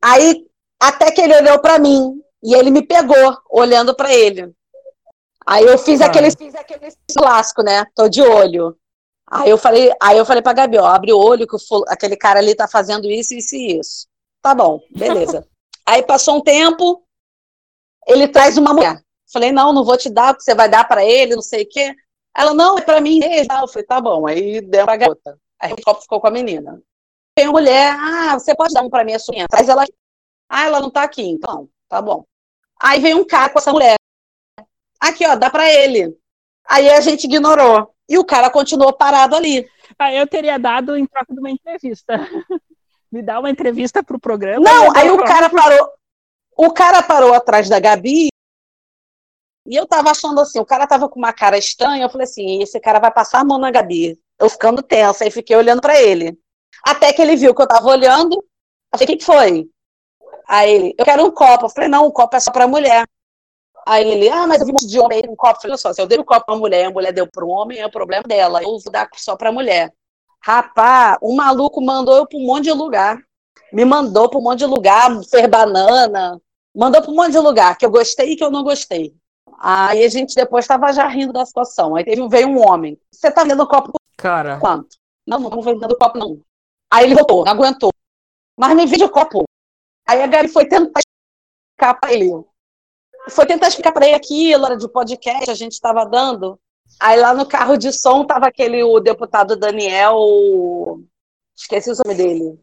Aí 0.00 0.46
até 0.80 1.10
que 1.10 1.20
ele 1.20 1.36
olhou 1.36 1.58
para 1.58 1.78
mim 1.78 2.22
e 2.42 2.54
ele 2.54 2.70
me 2.70 2.86
pegou 2.86 3.36
olhando 3.50 3.94
para 3.94 4.12
ele. 4.14 4.54
Aí 5.46 5.64
eu 5.64 5.76
fiz 5.78 6.00
aquele, 6.00 6.30
fiz 6.30 6.54
aquele 6.54 6.92
clássico, 7.14 7.62
né? 7.62 7.84
Tô 7.94 8.08
de 8.08 8.22
olho. 8.22 8.76
Aí 9.30 9.48
eu 9.48 9.56
falei, 9.56 9.92
aí 10.02 10.18
eu 10.18 10.26
falei 10.26 10.42
pra 10.42 10.52
Gabi, 10.52 10.76
ó, 10.78 10.86
abre 10.86 11.12
o 11.12 11.18
olho 11.18 11.46
que 11.46 11.54
o 11.54 11.84
aquele 11.86 12.16
cara 12.16 12.40
ali 12.40 12.54
tá 12.54 12.66
fazendo 12.66 13.08
isso, 13.08 13.32
isso 13.34 13.54
e 13.54 13.78
isso. 13.78 14.08
Tá 14.42 14.54
bom, 14.54 14.80
beleza. 14.90 15.46
aí 15.86 16.02
passou 16.02 16.36
um 16.36 16.40
tempo, 16.40 17.04
ele 18.06 18.26
traz 18.26 18.58
uma 18.58 18.74
mulher. 18.74 19.00
Falei, 19.32 19.52
não, 19.52 19.72
não 19.72 19.84
vou 19.84 19.96
te 19.96 20.10
dar, 20.10 20.34
porque 20.34 20.42
você 20.42 20.54
vai 20.54 20.68
dar 20.68 20.86
pra 20.88 21.04
ele, 21.04 21.36
não 21.36 21.42
sei 21.42 21.62
o 21.62 21.68
quê. 21.68 21.94
Ela, 22.36 22.52
não, 22.52 22.78
é 22.78 22.82
pra 22.82 23.00
mim 23.00 23.20
mesmo. 23.20 23.52
Eu 23.52 23.68
falei, 23.68 23.86
tá 23.86 24.00
bom. 24.00 24.26
Aí 24.26 24.60
deu 24.60 24.84
pra 24.84 24.96
garota. 24.96 25.38
Aí 25.60 25.72
o 25.72 25.82
copo 25.82 26.02
ficou 26.02 26.20
com 26.20 26.26
a 26.26 26.30
menina. 26.30 26.82
Tem 27.34 27.46
uma 27.46 27.60
mulher, 27.60 27.94
ah, 27.96 28.38
você 28.38 28.54
pode 28.54 28.74
dar 28.74 28.82
um 28.82 28.90
pra 28.90 29.04
minha 29.04 29.18
sobrinha? 29.18 29.46
Traz 29.48 29.68
ela. 29.68 29.84
Ah, 30.48 30.64
ela 30.64 30.80
não 30.80 30.90
tá 30.90 31.04
aqui, 31.04 31.22
então, 31.22 31.68
tá 31.88 32.02
bom. 32.02 32.24
Aí 32.80 33.00
veio 33.00 33.18
um 33.18 33.24
cara 33.24 33.50
com 33.50 33.58
essa 33.58 33.72
mulher. 33.72 33.94
Aqui, 34.98 35.24
ó, 35.26 35.36
dá 35.36 35.48
pra 35.48 35.72
ele. 35.72 36.18
Aí 36.68 36.88
a 36.90 37.00
gente 37.00 37.24
ignorou. 37.24 37.94
E 38.10 38.18
o 38.18 38.24
cara 38.24 38.50
continuou 38.50 38.92
parado 38.92 39.36
ali. 39.36 39.70
Ah, 39.96 40.12
eu 40.12 40.26
teria 40.26 40.58
dado 40.58 40.96
em 40.96 41.06
troca 41.06 41.32
de 41.32 41.38
uma 41.38 41.48
entrevista. 41.48 42.14
Me 43.10 43.22
dá 43.22 43.38
uma 43.38 43.48
entrevista 43.48 44.02
pro 44.02 44.18
programa. 44.18 44.64
Não, 44.64 44.96
aí 44.96 45.08
o 45.12 45.24
cara 45.24 45.48
parou. 45.48 45.88
O 46.56 46.72
cara 46.72 47.02
parou 47.04 47.32
atrás 47.32 47.68
da 47.68 47.78
Gabi. 47.78 48.28
E 49.64 49.76
eu 49.76 49.86
tava 49.86 50.10
achando 50.10 50.40
assim, 50.40 50.58
o 50.58 50.66
cara 50.66 50.88
tava 50.88 51.08
com 51.08 51.20
uma 51.20 51.32
cara 51.32 51.56
estranha. 51.56 52.04
Eu 52.04 52.10
falei 52.10 52.24
assim, 52.24 52.60
esse 52.60 52.80
cara 52.80 52.98
vai 52.98 53.12
passar 53.12 53.40
a 53.40 53.44
mão 53.44 53.58
na 53.58 53.70
Gabi. 53.70 54.18
Eu 54.40 54.50
ficando 54.50 54.82
tensa, 54.82 55.22
aí 55.22 55.30
fiquei 55.30 55.54
olhando 55.54 55.80
pra 55.80 56.00
ele. 56.00 56.36
Até 56.84 57.12
que 57.12 57.22
ele 57.22 57.36
viu 57.36 57.54
que 57.54 57.62
eu 57.62 57.68
tava 57.68 57.88
olhando. 57.88 58.34
Eu 58.34 58.98
falei, 58.98 59.04
o 59.04 59.06
que, 59.06 59.16
que 59.18 59.24
foi? 59.24 59.70
Aí 60.48 60.70
ele, 60.72 60.94
eu 60.98 61.04
quero 61.04 61.24
um 61.24 61.30
copo. 61.30 61.66
Eu 61.66 61.70
falei, 61.70 61.88
não, 61.88 62.08
um 62.08 62.10
copo 62.10 62.36
é 62.36 62.40
só 62.40 62.50
pra 62.50 62.66
mulher. 62.66 63.06
Aí 63.86 64.08
ele, 64.08 64.28
ah, 64.28 64.46
mas 64.46 64.60
eu 64.60 64.66
vi 64.66 64.72
um 64.72 64.74
monte 64.74 64.86
de 64.86 64.98
homem 64.98 65.22
um 65.28 65.36
copo. 65.36 65.58
Olha 65.64 65.76
só, 65.76 65.92
se 65.92 66.00
eu 66.00 66.06
dei 66.06 66.18
um 66.18 66.24
copo 66.24 66.46
pra 66.46 66.56
mulher 66.56 66.82
e 66.82 66.86
a 66.86 66.90
mulher 66.90 67.12
deu 67.12 67.26
pro 67.26 67.48
homem, 67.48 67.78
é 67.78 67.86
o 67.86 67.90
problema 67.90 68.22
dela. 68.22 68.62
Eu 68.62 68.78
vou 68.78 68.92
dar 68.92 69.08
só 69.16 69.36
pra 69.36 69.52
mulher. 69.52 69.92
Rapaz, 70.42 71.18
o 71.20 71.34
maluco 71.34 71.80
mandou 71.80 72.16
eu 72.16 72.26
pra 72.26 72.38
um 72.38 72.46
monte 72.46 72.64
de 72.64 72.72
lugar. 72.72 73.18
Me 73.72 73.84
mandou 73.84 74.28
pra 74.28 74.38
um 74.38 74.42
monte 74.42 74.60
de 74.60 74.66
lugar, 74.66 75.10
fez 75.24 75.46
banana. 75.48 76.40
Mandou 76.74 77.02
pra 77.02 77.10
um 77.10 77.14
monte 77.14 77.32
de 77.32 77.38
lugar, 77.38 77.76
que 77.76 77.84
eu 77.84 77.90
gostei 77.90 78.32
e 78.32 78.36
que 78.36 78.44
eu 78.44 78.50
não 78.50 78.62
gostei. 78.62 79.14
Aí 79.58 80.02
a 80.02 80.08
gente 80.08 80.34
depois 80.34 80.66
tava 80.66 80.92
já 80.92 81.06
rindo 81.06 81.32
da 81.32 81.44
situação. 81.44 81.94
Aí 81.94 82.04
teve, 82.04 82.26
veio 82.28 82.48
um 82.48 82.66
homem. 82.66 82.98
Você 83.12 83.30
tá 83.30 83.42
vendendo 83.42 83.66
copo 83.66 83.92
Cara, 84.16 84.58
quanto? 84.58 84.96
Não, 85.26 85.38
não 85.38 85.50
tô 85.50 85.60
vendendo 85.60 85.96
copo, 85.96 86.18
não. 86.18 86.40
Aí 86.90 87.04
ele 87.04 87.14
voltou, 87.14 87.44
não 87.44 87.52
aguentou. 87.52 87.92
Mas 88.56 88.74
me 88.74 88.86
vende 88.86 89.04
o 89.04 89.10
copo. 89.10 89.44
Aí 90.06 90.22
a 90.22 90.26
Gabi 90.26 90.48
foi 90.48 90.66
tentar 90.66 91.00
explicar 91.00 92.00
pra 92.00 92.12
ele. 92.12 92.44
Foi 93.28 93.46
tentar 93.46 93.68
explicar 93.68 93.92
pra 93.92 94.06
ele 94.06 94.14
aquilo, 94.14 94.66
era 94.66 94.76
de 94.76 94.88
podcast, 94.88 95.50
a 95.50 95.54
gente 95.54 95.72
estava 95.72 96.04
dando. 96.04 96.58
Aí 96.98 97.20
lá 97.20 97.34
no 97.34 97.46
carro 97.46 97.76
de 97.76 97.92
som 97.92 98.24
tava 98.24 98.46
aquele, 98.46 98.82
o 98.82 98.98
deputado 98.98 99.56
Daniel. 99.56 101.00
Esqueci 101.56 101.90
o 101.90 101.94
nome 102.04 102.16
dele. 102.16 102.58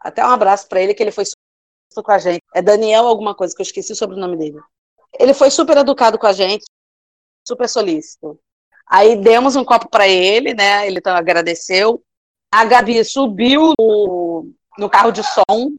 Até 0.00 0.24
um 0.24 0.30
abraço 0.30 0.68
pra 0.68 0.80
ele, 0.80 0.94
que 0.94 1.02
ele 1.02 1.10
foi 1.10 1.24
super 1.24 2.02
com 2.02 2.12
a 2.12 2.18
gente. 2.18 2.42
É 2.54 2.62
Daniel 2.62 3.06
alguma 3.06 3.34
coisa, 3.34 3.54
que 3.54 3.60
eu 3.60 3.64
esqueci 3.64 3.92
o 3.92 3.96
sobrenome 3.96 4.36
dele. 4.36 4.60
Ele 5.18 5.34
foi 5.34 5.50
super 5.50 5.76
educado 5.76 6.18
com 6.18 6.26
a 6.26 6.32
gente, 6.32 6.64
super 7.46 7.68
solícito. 7.68 8.38
Aí 8.86 9.16
demos 9.16 9.56
um 9.56 9.64
copo 9.64 9.88
para 9.88 10.08
ele, 10.08 10.54
né? 10.54 10.86
Ele 10.86 10.98
então 10.98 11.14
agradeceu. 11.14 12.02
A 12.50 12.64
Gabi 12.64 13.04
subiu 13.04 13.74
no, 13.78 14.50
no 14.78 14.88
carro 14.88 15.10
de 15.10 15.22
som 15.22 15.72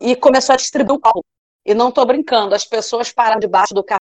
e 0.00 0.14
começou 0.14 0.52
a 0.52 0.56
distribuir 0.56 0.96
o 0.96 1.00
copo. 1.00 1.24
E 1.64 1.74
não 1.74 1.90
tô 1.90 2.04
brincando, 2.04 2.54
as 2.54 2.64
pessoas 2.64 3.12
pararam 3.12 3.40
debaixo 3.40 3.74
do 3.74 3.84
carro 3.84 4.00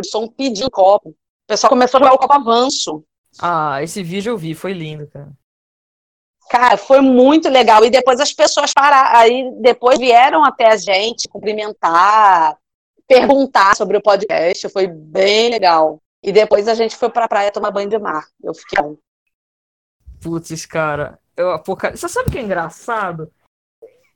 de 0.00 0.08
som 0.08 0.26
pedindo 0.28 0.70
copo. 0.70 1.10
O 1.10 1.14
pessoal 1.46 1.70
começou 1.70 1.98
a 1.98 2.02
jogar 2.02 2.14
o 2.14 2.18
copo 2.18 2.32
avanço. 2.32 3.04
ah, 3.40 3.82
esse 3.82 4.02
vídeo 4.02 4.30
eu 4.30 4.38
vi, 4.38 4.54
foi 4.54 4.72
lindo, 4.72 5.06
cara. 5.06 5.30
Cara, 6.48 6.76
foi 6.76 7.00
muito 7.00 7.48
legal. 7.48 7.84
E 7.84 7.90
depois 7.90 8.20
as 8.20 8.32
pessoas 8.32 8.72
pararam, 8.72 9.18
aí 9.18 9.50
depois 9.60 9.98
vieram 9.98 10.44
até 10.44 10.70
a 10.70 10.76
gente 10.76 11.28
cumprimentar, 11.28 12.56
perguntar 13.06 13.76
sobre 13.76 13.96
o 13.96 14.02
podcast. 14.02 14.68
Foi 14.68 14.86
bem 14.86 15.50
legal. 15.50 16.00
E 16.22 16.32
depois 16.32 16.68
a 16.68 16.74
gente 16.74 16.96
foi 16.96 17.10
pra 17.10 17.28
praia 17.28 17.52
tomar 17.52 17.70
banho 17.70 17.88
de 17.88 17.98
mar. 17.98 18.26
Eu 18.42 18.54
fiquei. 18.54 18.98
Putz, 20.20 20.66
cara, 20.66 21.18
eu 21.36 21.50
apoca... 21.50 21.96
Você 21.96 22.08
sabe 22.08 22.28
o 22.28 22.32
que 22.32 22.38
é 22.38 22.42
engraçado? 22.42 23.30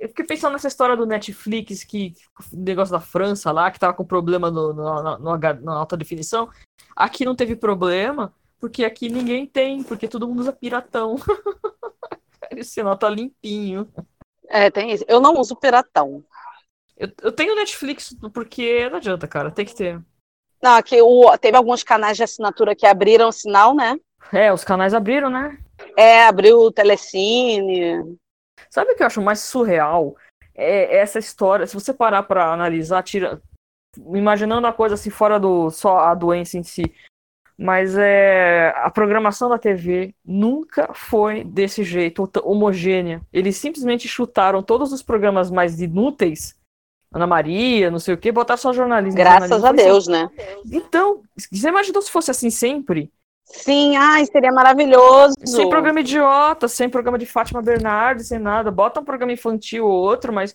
Eu 0.01 0.09
fiquei 0.09 0.25
pensando 0.25 0.53
nessa 0.53 0.67
história 0.67 0.97
do 0.97 1.05
Netflix, 1.05 1.85
que 1.85 2.15
negócio 2.51 2.91
da 2.91 3.01
França 3.01 3.53
lá, 3.53 3.71
que 3.71 3.79
tava 3.79 3.93
com 3.93 4.03
problema 4.05 4.51
no, 4.51 4.73
no- 4.73 5.03
no- 5.03 5.19
no 5.19 5.37
na 5.39 5.75
alta 5.77 5.95
definição. 5.95 6.49
Aqui 6.97 7.23
não 7.27 7.37
teve 7.37 7.55
problema, 7.55 8.33
porque 8.59 8.83
aqui 8.83 9.11
ninguém 9.11 9.47
tem, 9.47 9.83
porque 9.83 10.09
todo 10.09 10.27
mundo 10.27 10.41
usa 10.41 10.55
piratão. 10.55 11.17
Esse 12.51 12.71
sinal 12.71 12.97
tá 12.97 13.11
limpinho. 13.11 13.87
É, 14.49 14.71
tem 14.71 14.91
isso. 14.91 15.05
Eu 15.07 15.21
não 15.21 15.35
uso 15.39 15.55
piratão. 15.55 16.25
Eu, 16.97 17.09
eu 17.23 17.31
tenho 17.33 17.55
Netflix 17.55 18.17
porque 18.33 18.89
não 18.89 18.97
adianta, 18.97 19.29
cara, 19.29 19.51
tem 19.51 19.67
que 19.67 19.75
ter. 19.75 20.01
Não, 20.63 20.77
aqui 20.77 21.01
o, 21.01 21.37
teve 21.39 21.57
alguns 21.57 21.83
canais 21.83 22.17
de 22.17 22.23
assinatura 22.23 22.75
que 22.75 22.87
abriram 22.87 23.29
o 23.29 23.33
sinal, 23.33 23.75
né? 23.75 23.99
É, 24.33 24.53
os 24.53 24.65
canais 24.65 24.93
abriram, 24.95 25.29
né? 25.31 25.59
É, 25.97 26.25
abriu 26.25 26.59
o 26.59 26.73
Telecine. 26.73 28.19
Sabe 28.69 28.93
o 28.93 28.97
que 28.97 29.03
eu 29.03 29.07
acho 29.07 29.23
mais 29.23 29.41
surreal? 29.41 30.17
É 30.55 30.97
essa 30.99 31.19
história. 31.19 31.67
Se 31.67 31.75
você 31.75 31.95
parar 31.95 32.25
pra 32.25 32.53
analisar, 32.53 33.03
tira, 33.03 33.41
imaginando 34.15 34.67
a 34.67 34.73
coisa 34.73 34.95
assim 34.95 35.11
fora 35.11 35.39
do 35.39 35.71
só 35.71 35.99
a 35.99 36.15
doença 36.15 36.59
em 36.59 36.63
si, 36.63 36.85
mas 37.57 37.97
é 37.99 38.73
a 38.77 38.91
programação 38.91 39.49
da 39.49 39.59
TV 39.59 40.15
nunca 40.25 40.95
foi 40.95 41.45
desse 41.45 41.85
jeito 41.85 42.29
homogênea. 42.43 43.21
Eles 43.33 43.57
simplesmente 43.57 44.09
chutaram 44.09 44.63
todos 44.63 44.93
os 44.93 45.03
programas 45.03 45.51
mais 45.51 45.81
inúteis, 45.81 46.59
Ana 47.13 47.27
Maria, 47.27 47.91
não 47.91 47.99
sei 47.99 48.15
o 48.15 48.19
que, 48.19 48.33
botaram 48.33 48.61
só 48.61 48.73
jornalismo. 48.73 49.19
Graças 49.19 49.51
jornalismo. 49.51 49.81
a 49.81 49.85
Deus, 49.85 50.07
né? 50.07 50.31
Então, 50.73 51.23
você 51.37 51.69
imaginou 51.69 52.01
se 52.01 52.11
fosse 52.11 52.31
assim 52.31 52.51
sempre? 52.51 53.13
Sim, 53.53 53.97
ai, 53.97 54.25
seria 54.27 54.53
maravilhoso. 54.53 55.35
Sem 55.45 55.69
programa 55.69 56.01
idiota, 56.01 56.69
sem 56.69 56.89
programa 56.89 57.19
de 57.19 57.27
Fátima 57.27 57.61
Bernardes, 57.61 58.29
sem 58.29 58.39
nada. 58.39 58.71
Bota 58.71 59.01
um 59.01 59.05
programa 59.05 59.33
infantil 59.33 59.87
ou 59.87 59.93
outro, 59.93 60.33
mas 60.33 60.55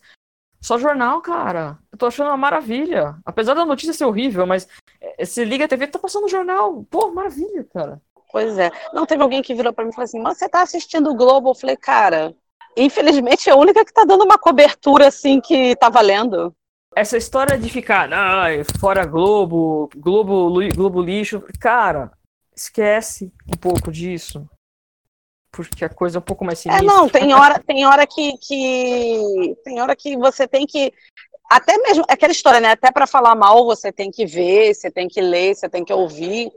só 0.62 0.80
jornal, 0.80 1.22
cara. 1.22 1.78
Eu 1.91 1.98
tô 1.98 2.08
achando 2.08 2.28
uma 2.28 2.38
maravilha. 2.38 3.16
Apesar 3.26 3.54
da 3.54 3.66
notícia 3.66 3.93
ser 3.93 4.06
horrível, 4.06 4.48
mas 4.48 4.68
eh, 5.00 5.26
se 5.26 5.43
liga 5.46 5.66
a 5.66 5.68
TV, 5.68 5.88
tá 5.88 6.00
passando 6.00 6.30
jornal. 6.30 6.86
Pô, 6.89 7.12
maravilha, 7.12 7.66
cara. 7.72 8.02
Pois 8.32 8.58
é. 8.58 8.72
Não, 8.93 9.06
teve 9.06 9.22
alguém 9.22 9.41
que 9.41 9.54
virou 9.54 9.72
pra 9.72 9.84
mim 9.84 9.91
e 9.91 9.93
falou 9.93 10.06
assim: 10.06 10.20
Mas 10.20 10.38
você 10.38 10.50
tá 10.50 10.62
assistindo 10.62 11.10
o 11.10 11.16
Globo? 11.16 11.52
Eu 11.52 11.56
falei, 11.56 11.78
cara, 11.78 12.34
infelizmente 12.76 13.50
é 13.50 13.54
a 13.54 13.58
única 13.58 13.86
que 13.86 13.93
tá 13.93 14.04
dando 14.04 14.24
uma 14.24 14.38
cobertura 14.38 15.08
assim 15.08 15.39
que 15.39 15.76
tá 15.76 15.89
valendo. 15.89 16.54
Essa 16.96 17.18
história 17.18 17.58
de 17.58 17.70
ficar, 17.70 18.12
ai, 18.14 18.64
fora 18.80 19.06
Globo, 19.06 19.89
Globo, 19.96 20.50
Globo 20.74 21.02
lixo, 21.02 21.43
cara, 21.60 22.12
esquece 22.56 23.32
um 23.47 23.58
pouco 23.58 23.92
disso. 23.92 24.47
Porque 25.51 25.86
a 25.86 25.89
coisa 25.89 26.17
é 26.17 26.20
um 26.20 26.24
pouco 26.24 26.43
mais 26.43 26.59
É, 26.59 26.62
sinistra. 26.63 26.86
não, 26.86 27.08
tem 27.08 27.34
hora, 27.34 27.59
tem 27.59 27.86
hora 27.86 28.05
que, 28.05 28.38
que 28.38 29.55
tem 29.63 29.82
hora 29.82 29.96
que 29.96 30.17
você 30.17 30.47
tem 30.47 30.66
que 30.66 30.93
até 31.50 31.78
mesmo 31.78 32.04
aquela 32.09 32.32
história, 32.32 32.59
né? 32.59 32.71
Até 32.71 32.92
para 32.92 33.08
falar 33.08 33.36
mal 33.36 33.66
você 33.66 33.92
tem 33.92 34.12
que 34.12 34.25
ver, 34.25 34.74
você 34.74 34.92
tem 34.92 35.08
que 35.08 35.21
ler, 35.21 35.55
você 35.55 35.70
tem 35.70 35.86
que 35.86 35.93
ouvir. 35.93 36.51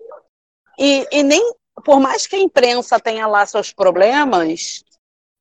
E, 0.78 1.06
e 1.12 1.22
nem 1.22 1.52
por 1.84 2.00
mais 2.00 2.26
que 2.26 2.36
a 2.36 2.40
imprensa 2.40 2.98
tenha 2.98 3.26
lá 3.26 3.46
seus 3.46 3.72
problemas, 3.72 4.82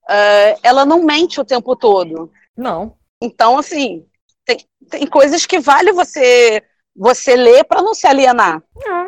eh, 0.10 0.58
ela 0.62 0.86
não 0.86 1.04
mente 1.04 1.40
o 1.40 1.46
tempo 1.46 1.76
todo. 1.76 2.32
Não. 2.56 2.96
Então, 3.22 3.58
assim, 3.58 4.06
tem, 4.46 4.58
tem 4.90 5.08
coisas 5.08 5.46
que 5.46 5.60
vale 5.60 5.92
você 5.92 6.62
você 6.96 7.36
ler 7.36 7.64
para 7.64 7.82
não 7.82 7.94
se 7.94 8.08
alienar. 8.08 8.62
É. 8.84 9.07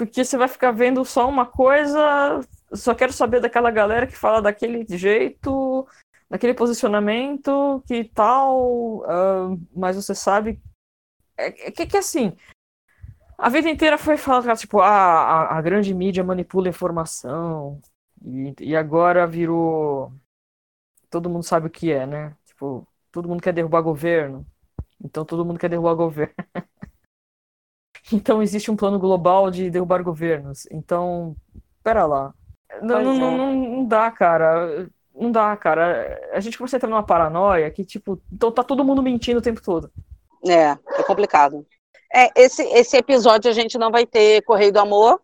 Porque 0.00 0.24
você 0.24 0.38
vai 0.38 0.48
ficar 0.48 0.70
vendo 0.70 1.04
só 1.04 1.28
uma 1.28 1.44
coisa, 1.44 2.40
só 2.72 2.94
quero 2.94 3.12
saber 3.12 3.38
daquela 3.38 3.70
galera 3.70 4.06
que 4.06 4.16
fala 4.16 4.40
daquele 4.40 4.86
jeito, 4.96 5.86
daquele 6.26 6.54
posicionamento, 6.54 7.82
que 7.86 8.04
tal, 8.04 9.04
ah, 9.04 9.54
mas 9.76 9.96
você 9.96 10.14
sabe. 10.14 10.58
É, 11.36 11.68
é 11.68 11.70
que, 11.70 11.86
que 11.86 11.98
assim. 11.98 12.34
A 13.36 13.50
vida 13.50 13.68
inteira 13.68 13.98
foi 13.98 14.16
falar, 14.16 14.56
tipo, 14.56 14.80
a, 14.80 14.88
a, 14.88 15.58
a 15.58 15.60
grande 15.60 15.92
mídia 15.92 16.24
manipula 16.24 16.70
informação, 16.70 17.78
e, 18.24 18.54
e 18.58 18.74
agora 18.74 19.26
virou. 19.26 20.14
Todo 21.10 21.28
mundo 21.28 21.42
sabe 21.42 21.66
o 21.66 21.70
que 21.70 21.92
é, 21.92 22.06
né? 22.06 22.34
Tipo, 22.46 22.88
todo 23.12 23.28
mundo 23.28 23.42
quer 23.42 23.52
derrubar 23.52 23.82
governo, 23.82 24.46
então 25.04 25.26
todo 25.26 25.44
mundo 25.44 25.58
quer 25.58 25.68
derrubar 25.68 25.94
governo. 25.94 26.34
Então 28.12 28.42
existe 28.42 28.70
um 28.70 28.76
plano 28.76 28.98
global 28.98 29.50
de 29.50 29.70
derrubar 29.70 30.02
governos. 30.02 30.66
Então, 30.70 31.36
pera 31.82 32.06
lá. 32.06 32.32
Não, 32.82 33.02
não, 33.02 33.12
é. 33.14 33.18
não, 33.18 33.54
não- 33.54 33.84
dá, 33.86 34.10
cara. 34.10 34.88
Não 35.14 35.30
dá, 35.30 35.56
cara. 35.56 36.18
A 36.32 36.40
gente 36.40 36.56
começa 36.56 36.76
a 36.76 36.78
entrar 36.78 36.88
numa 36.88 37.02
paranoia 37.02 37.70
que, 37.70 37.84
tipo, 37.84 38.20
então 38.32 38.50
tá 38.50 38.62
todo 38.64 38.84
mundo 38.84 39.02
mentindo 39.02 39.38
o 39.38 39.42
tempo 39.42 39.60
todo. 39.62 39.90
É, 40.46 40.70
é 40.98 41.02
complicado. 41.04 41.66
É, 42.12 42.30
esse, 42.40 42.62
esse 42.62 42.96
episódio 42.96 43.50
a 43.50 43.54
gente 43.54 43.76
não 43.78 43.90
vai 43.90 44.06
ter 44.06 44.42
Correio 44.42 44.72
do 44.72 44.80
Amor, 44.80 45.20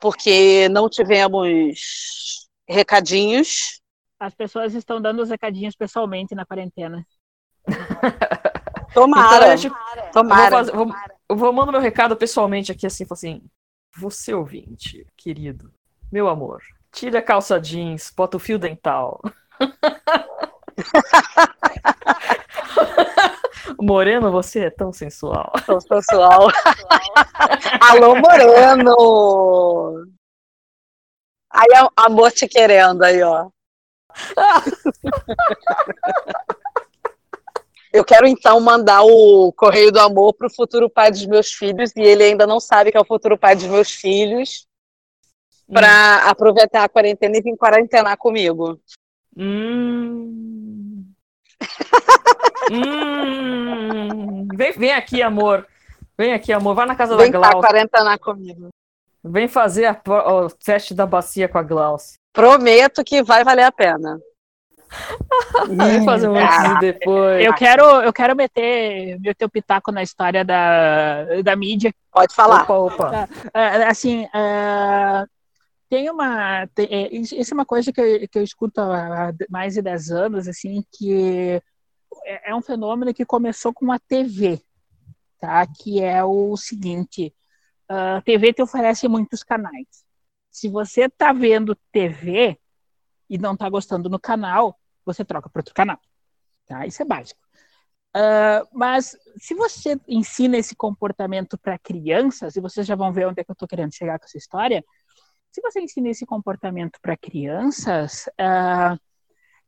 porque 0.00 0.68
não 0.70 0.88
tivemos 0.88 2.48
recadinhos. 2.68 3.80
As 4.18 4.34
pessoas 4.34 4.74
estão 4.74 5.00
dando 5.00 5.22
os 5.22 5.30
recadinhos 5.30 5.76
pessoalmente 5.76 6.34
na 6.34 6.46
quarentena. 6.46 7.04
Tomara, 8.94 9.54
Então, 9.54 9.68
eu 10.06 10.10
tomara. 10.12 10.50
vou, 10.50 10.58
fazer- 10.58 10.72
vou- 10.72 10.94
eu 11.30 11.36
vou 11.36 11.52
mandar 11.52 11.70
meu 11.70 11.80
recado 11.80 12.16
pessoalmente 12.16 12.72
aqui, 12.72 12.86
assim, 12.86 13.06
assim. 13.08 13.40
Você 13.96 14.34
ouvinte, 14.34 15.06
querido, 15.16 15.72
meu 16.10 16.28
amor, 16.28 16.60
tira 16.90 17.20
a 17.20 17.22
calça 17.22 17.60
jeans, 17.60 18.12
bota 18.16 18.36
o 18.36 18.40
fio 18.40 18.58
dental. 18.58 19.20
Moreno, 23.80 24.32
você 24.32 24.64
é 24.64 24.70
tão 24.70 24.92
sensual. 24.92 25.52
Então, 25.56 25.78
pessoal. 25.78 26.48
Alô, 27.80 28.16
Moreno! 28.16 30.04
Aí 31.48 31.68
a 31.76 31.88
amor 32.06 32.32
te 32.32 32.48
querendo 32.48 33.04
aí, 33.04 33.22
ó. 33.22 33.48
Eu 37.92 38.04
quero 38.04 38.26
então 38.26 38.60
mandar 38.60 39.02
o 39.02 39.52
Correio 39.52 39.90
do 39.90 39.98
Amor 39.98 40.32
pro 40.34 40.48
futuro 40.48 40.88
pai 40.88 41.10
dos 41.10 41.26
meus 41.26 41.52
filhos, 41.52 41.90
e 41.96 42.00
ele 42.00 42.22
ainda 42.22 42.46
não 42.46 42.60
sabe 42.60 42.92
que 42.92 42.96
é 42.96 43.00
o 43.00 43.04
futuro 43.04 43.36
pai 43.36 43.56
dos 43.56 43.66
meus 43.66 43.90
filhos, 43.90 44.66
para 45.72 46.28
aproveitar 46.28 46.84
a 46.84 46.88
quarentena 46.88 47.36
e 47.36 47.42
vir 47.42 47.56
quarentenar 47.56 48.16
comigo. 48.16 48.80
Hum. 49.36 51.04
Hum. 52.70 54.46
Vem, 54.54 54.72
vem 54.72 54.92
aqui, 54.92 55.22
amor. 55.22 55.66
Vem 56.16 56.32
aqui, 56.32 56.52
amor. 56.52 56.74
Vai 56.74 56.86
na 56.86 56.94
casa 56.94 57.16
Vem 57.16 57.30
da 57.30 57.38
Glaucia. 57.38 57.60
quarentenar 57.60 58.18
comigo. 58.18 58.68
Vem 59.22 59.48
fazer 59.48 59.86
a, 59.86 60.00
o 60.44 60.48
teste 60.50 60.94
da 60.94 61.06
bacia 61.06 61.48
com 61.48 61.58
a 61.58 61.62
Glaucia. 61.62 62.18
Prometo 62.32 63.02
que 63.02 63.22
vai 63.22 63.42
valer 63.42 63.64
a 63.64 63.72
pena. 63.72 64.20
Fazer 66.04 66.28
um 66.28 66.36
antes 66.36 66.64
e 66.64 66.78
depois. 66.80 67.44
Eu 67.44 67.54
quero, 67.54 67.84
eu 68.02 68.12
quero 68.12 68.36
meter 68.36 69.18
meu 69.20 69.34
teu 69.34 69.48
pitaco 69.48 69.92
na 69.92 70.02
história 70.02 70.44
da, 70.44 71.42
da 71.42 71.56
mídia. 71.56 71.94
Pode 72.12 72.34
falar. 72.34 72.62
Opa, 72.62 72.74
opa. 72.76 73.28
Ah, 73.54 73.88
assim, 73.88 74.28
ah, 74.32 75.24
tem 75.88 76.10
uma. 76.10 76.66
tem- 76.68 76.88
é, 76.90 77.14
isso 77.14 77.52
é 77.52 77.54
uma 77.54 77.66
coisa 77.66 77.92
que 77.92 78.00
eu, 78.00 78.28
que 78.28 78.38
eu 78.38 78.42
escuto 78.42 78.80
há 78.80 79.32
mais 79.48 79.74
de 79.74 79.82
10 79.82 80.10
anos, 80.10 80.48
assim, 80.48 80.84
que 80.92 81.60
é, 82.24 82.50
é 82.50 82.54
um 82.54 82.62
fenômeno 82.62 83.14
que 83.14 83.24
começou 83.24 83.72
com 83.72 83.90
a 83.90 83.98
TV, 83.98 84.60
tá? 85.40 85.66
Que 85.66 86.02
é 86.02 86.22
o 86.24 86.56
seguinte: 86.56 87.34
a 87.88 88.20
TV 88.22 88.52
te 88.52 88.62
oferece 88.62 89.08
muitos 89.08 89.42
canais. 89.42 90.04
Se 90.50 90.68
você 90.68 91.08
tá 91.08 91.32
vendo 91.32 91.76
TV 91.92 92.58
e 93.30 93.38
não 93.38 93.56
tá 93.56 93.70
gostando 93.70 94.10
no 94.10 94.20
canal, 94.20 94.78
você 95.06 95.24
troca 95.24 95.48
para 95.48 95.60
outro 95.60 95.74
canal. 95.74 95.98
Tá? 96.66 96.86
Isso 96.86 97.00
é 97.00 97.04
básico. 97.04 97.40
Ah, 98.14 98.66
mas 98.72 99.16
se 99.38 99.54
você 99.54 99.98
ensina 100.08 100.56
esse 100.56 100.74
comportamento 100.74 101.56
para 101.58 101.78
crianças, 101.78 102.56
e 102.56 102.60
vocês 102.60 102.86
já 102.86 102.94
vão 102.96 103.12
ver 103.12 103.26
onde 103.26 103.40
é 103.40 103.44
que 103.44 103.50
eu 103.50 103.54
estou 103.54 103.68
querendo 103.68 103.94
chegar 103.94 104.18
com 104.18 104.24
essa 104.24 104.38
história, 104.38 104.84
se 105.52 105.60
você 105.62 105.80
ensina 105.80 106.08
esse 106.08 106.26
comportamento 106.26 106.98
para 107.02 107.16
crianças, 107.16 108.28
ah, 108.38 108.96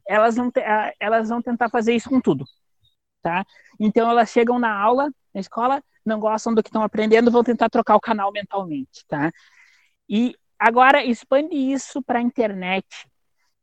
elas, 0.06 0.36
vão 0.36 0.51
te- 0.51 0.60
ah, 0.60 0.93
elas 1.01 1.28
vão 1.28 1.43
tentar 1.43 1.70
fazer 1.70 1.94
isso 1.94 2.09
com 2.09 2.20
tudo. 2.20 2.44
Tá? 3.22 3.44
Então 3.78 4.10
elas 4.10 4.30
chegam 4.30 4.59
na 4.59 4.76
aula, 4.76 5.10
na 5.34 5.40
escola, 5.40 5.82
não 6.05 6.18
gostam 6.20 6.55
do 6.55 6.62
que 6.62 6.68
estão 6.68 6.82
aprendendo, 6.82 7.30
vão 7.30 7.44
tentar 7.44 7.68
trocar 7.70 7.97
o 7.97 8.01
canal 8.01 8.32
mentalmente. 8.32 9.05
Tá? 9.09 9.32
E 10.09 10.36
agora 10.59 11.05
expande 11.05 11.56
isso 11.56 12.02
para 12.02 12.18
a 12.18 12.22
internet. 12.22 12.86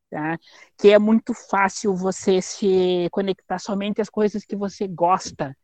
Tá? 0.10 0.40
que 0.78 0.90
é 0.90 0.98
muito 0.98 1.34
fácil 1.36 1.96
você 1.96 2.42
se 2.42 3.08
conectar 3.12 3.60
somente 3.60 4.02
às 4.02 4.10
coisas 4.10 4.44
que 4.44 4.56
você 4.56 4.88
gosta. 4.88 5.56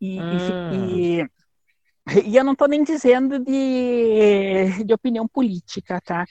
E, 0.00 0.18
Hum. 0.20 0.66
e, 0.72 1.26
e 2.24 2.36
eu 2.36 2.44
não 2.44 2.52
estou 2.52 2.68
nem 2.68 2.82
dizendo 2.84 3.38
de, 3.38 4.84
de 4.84 4.94
opinião 4.94 5.26
política, 5.28 6.00
tá? 6.00 6.24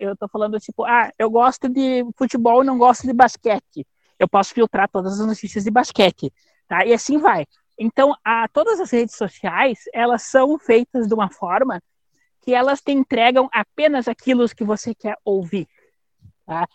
Eu 0.00 0.12
estou 0.12 0.28
falando 0.28 0.58
tipo, 0.60 0.84
ah, 0.84 1.10
eu 1.18 1.30
gosto 1.30 1.68
de 1.68 2.04
futebol, 2.16 2.64
não 2.64 2.78
gosto 2.78 3.06
de 3.06 3.12
basquete. 3.12 3.86
Eu 4.18 4.28
posso 4.28 4.54
filtrar 4.54 4.88
todas 4.88 5.20
as 5.20 5.26
notícias 5.26 5.64
de 5.64 5.70
basquete, 5.70 6.32
tá? 6.68 6.86
E 6.86 6.92
assim 6.92 7.18
vai. 7.18 7.46
Então, 7.78 8.14
a, 8.24 8.46
todas 8.48 8.78
as 8.80 8.90
redes 8.90 9.16
sociais, 9.16 9.80
elas 9.92 10.22
são 10.22 10.58
feitas 10.58 11.08
de 11.08 11.14
uma 11.14 11.30
forma 11.30 11.82
que 12.42 12.54
elas 12.54 12.80
te 12.80 12.92
entregam 12.92 13.48
apenas 13.52 14.08
aquilo 14.08 14.48
que 14.48 14.64
você 14.64 14.94
quer 14.94 15.16
ouvir, 15.24 15.66
tá? 16.46 16.68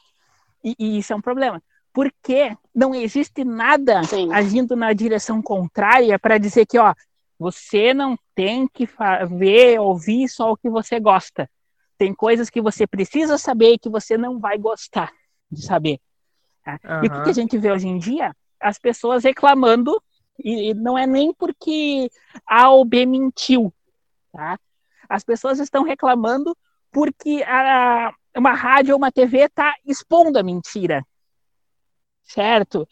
E, 0.64 0.76
e 0.78 0.98
isso 1.00 1.14
é 1.14 1.16
um 1.16 1.22
problema. 1.22 1.62
Porque 1.94 2.56
não 2.74 2.94
existe 2.94 3.44
nada 3.44 4.04
Sim. 4.04 4.32
agindo 4.32 4.76
na 4.76 4.94
direção 4.94 5.42
contrária 5.42 6.20
para 6.20 6.38
dizer 6.38 6.66
que, 6.66 6.78
ó, 6.78 6.94
você 7.40 7.94
não 7.94 8.18
tem 8.36 8.68
que 8.68 8.88
ver, 9.30 9.80
ouvir 9.80 10.28
só 10.28 10.52
o 10.52 10.58
que 10.58 10.70
você 10.70 11.00
gosta. 11.00 11.50
Tem 11.98 12.14
coisas 12.14 12.50
que 12.50 12.62
você 12.62 12.86
precisa 12.86 13.38
saber 13.38 13.74
e 13.74 13.80
que 13.80 13.90
você 13.90 14.18
não 14.18 14.40
vai 14.40 14.58
gostar 14.58 15.12
de 15.52 15.66
saber. 15.66 16.00
tá? 16.64 16.80
E 17.04 17.08
o 17.08 17.24
que, 17.24 17.30
a 17.30 17.34
gente 17.34 17.58
vê 17.58 17.72
hoje 17.72 17.88
em 17.88 17.98
dia? 17.98 18.36
As 18.60 18.78
pessoas 18.78 19.24
reclamando, 19.24 20.02
e, 20.44 20.70
e 20.70 20.74
não 20.74 20.98
é 20.98 21.08
nem 21.08 21.34
porque 21.34 22.10
A 22.46 22.70
ou 22.70 22.86
B 22.86 23.06
mentiu, 23.06 23.74
tá? 24.32 24.60
As 25.10 25.24
pessoas 25.24 25.60
estão 25.60 25.84
reclamando 25.84 26.56
porque 26.92 27.44
a, 27.48 28.12
uma 28.36 28.54
rádio 28.54 28.94
ou 28.94 28.98
uma 28.98 29.12
TV 29.12 29.40
está 29.46 29.74
expondo 29.86 30.38
a 30.40 30.44
mentira, 30.44 31.04
certo? 32.24 32.88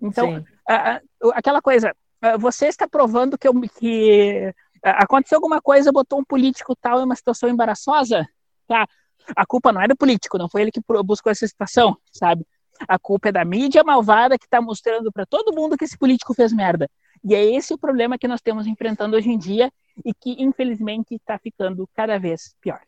Então, 0.00 0.28
a- 0.68 1.00
aquela 1.34 1.60
coisa, 1.60 1.94
ah, 2.22 2.36
você 2.36 2.66
está 2.66 2.88
provando 2.88 3.38
que, 3.38 3.48
eu, 3.48 3.52
que 3.78 4.52
ah, 4.84 5.02
aconteceu 5.04 5.36
alguma 5.36 5.60
coisa, 5.60 5.92
botou 5.92 6.18
um 6.20 6.24
político 6.24 6.74
tal 6.76 7.00
em 7.00 7.04
uma 7.04 7.16
situação 7.16 7.48
embaraçosa, 7.48 8.26
tá? 8.66 8.86
A 9.36 9.44
culpa 9.46 9.72
não 9.72 9.82
é 9.82 9.88
do 9.88 9.96
político, 9.96 10.38
não 10.38 10.48
foi 10.48 10.62
ele 10.62 10.70
que 10.72 10.80
buscou 11.04 11.30
essa 11.30 11.46
situação, 11.46 11.96
sabe? 12.12 12.46
A 12.86 12.98
culpa 12.98 13.28
é 13.28 13.32
da 13.32 13.44
mídia 13.44 13.82
malvada 13.84 14.38
que 14.38 14.44
está 14.46 14.60
mostrando 14.62 15.10
para 15.12 15.26
todo 15.26 15.54
mundo 15.54 15.76
que 15.76 15.84
esse 15.84 15.98
político 15.98 16.32
fez 16.32 16.52
merda. 16.52 16.88
E 17.24 17.34
é 17.34 17.44
esse 17.44 17.74
o 17.74 17.78
problema 17.78 18.16
que 18.16 18.28
nós 18.28 18.40
temos 18.40 18.66
enfrentando 18.66 19.16
hoje 19.16 19.28
em 19.28 19.36
dia 19.38 19.70
e 20.04 20.14
que, 20.14 20.40
infelizmente, 20.42 21.16
está 21.16 21.36
ficando 21.38 21.88
cada 21.92 22.18
vez 22.18 22.54
pior. 22.60 22.80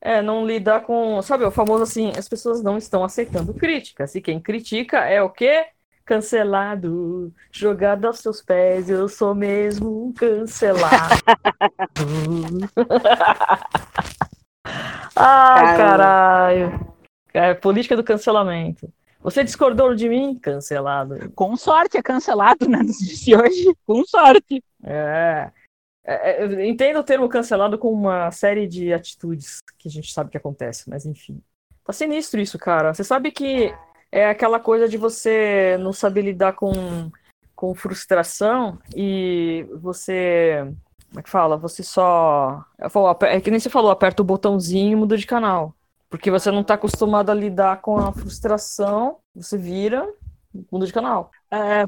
É, 0.00 0.22
não 0.22 0.46
lidar 0.46 0.82
com. 0.82 1.20
Sabe, 1.22 1.44
o 1.44 1.50
famoso 1.50 1.82
assim, 1.82 2.12
as 2.16 2.28
pessoas 2.28 2.62
não 2.62 2.78
estão 2.78 3.02
aceitando 3.04 3.52
críticas. 3.54 4.14
E 4.14 4.20
quem 4.20 4.40
critica 4.40 4.98
é 4.98 5.20
o 5.22 5.30
quê? 5.30 5.66
Cancelado, 6.04 7.32
jogado 7.52 8.06
aos 8.06 8.20
seus 8.20 8.40
pés, 8.40 8.88
eu 8.88 9.08
sou 9.08 9.34
mesmo 9.34 10.06
um 10.06 10.12
cancelado. 10.12 11.16
Ai, 15.14 15.76
caralho. 15.76 16.88
É, 17.34 17.52
política 17.54 17.96
do 17.96 18.04
cancelamento. 18.04 18.90
Você 19.20 19.44
discordou 19.44 19.94
de 19.94 20.08
mim? 20.08 20.38
Cancelado. 20.40 21.30
Com 21.34 21.56
sorte 21.56 21.98
é 21.98 22.02
cancelado, 22.02 22.68
né? 22.68 22.80
De 22.82 23.36
hoje, 23.36 23.76
com 23.86 24.04
sorte. 24.04 24.62
É. 24.82 25.50
É, 26.10 26.42
é, 26.42 26.66
entendo 26.66 27.00
o 27.00 27.04
termo 27.04 27.28
cancelado 27.28 27.76
com 27.76 27.92
uma 27.92 28.30
série 28.30 28.66
de 28.66 28.94
atitudes 28.94 29.58
que 29.78 29.88
a 29.88 29.90
gente 29.90 30.10
sabe 30.10 30.30
que 30.30 30.38
acontece, 30.38 30.88
mas 30.88 31.04
enfim. 31.04 31.42
Tá 31.84 31.92
sinistro 31.92 32.40
isso, 32.40 32.58
cara. 32.58 32.94
Você 32.94 33.04
sabe 33.04 33.30
que 33.30 33.74
é 34.10 34.26
aquela 34.30 34.58
coisa 34.58 34.88
de 34.88 34.96
você 34.96 35.76
não 35.78 35.92
saber 35.92 36.22
lidar 36.22 36.54
com, 36.54 36.72
com 37.54 37.74
frustração 37.74 38.78
e 38.96 39.66
você. 39.82 40.64
Como 41.08 41.20
é 41.20 41.22
que 41.22 41.28
fala? 41.28 41.58
Você 41.58 41.82
só. 41.82 42.64
aper- 43.10 43.34
É 43.34 43.40
que 43.40 43.50
nem 43.50 43.60
você 43.60 43.68
falou, 43.68 43.90
aperta 43.90 44.22
o 44.22 44.24
botãozinho 44.24 44.92
e 44.92 44.96
muda 44.96 45.14
de 45.16 45.26
canal. 45.26 45.74
Porque 46.08 46.30
você 46.30 46.50
não 46.50 46.64
tá 46.64 46.72
acostumado 46.74 47.28
a 47.30 47.34
lidar 47.34 47.82
com 47.82 47.98
a 47.98 48.12
frustração, 48.14 49.18
você 49.34 49.58
vira, 49.58 50.08
muda 50.72 50.86
de 50.86 50.92
canal. 50.92 51.30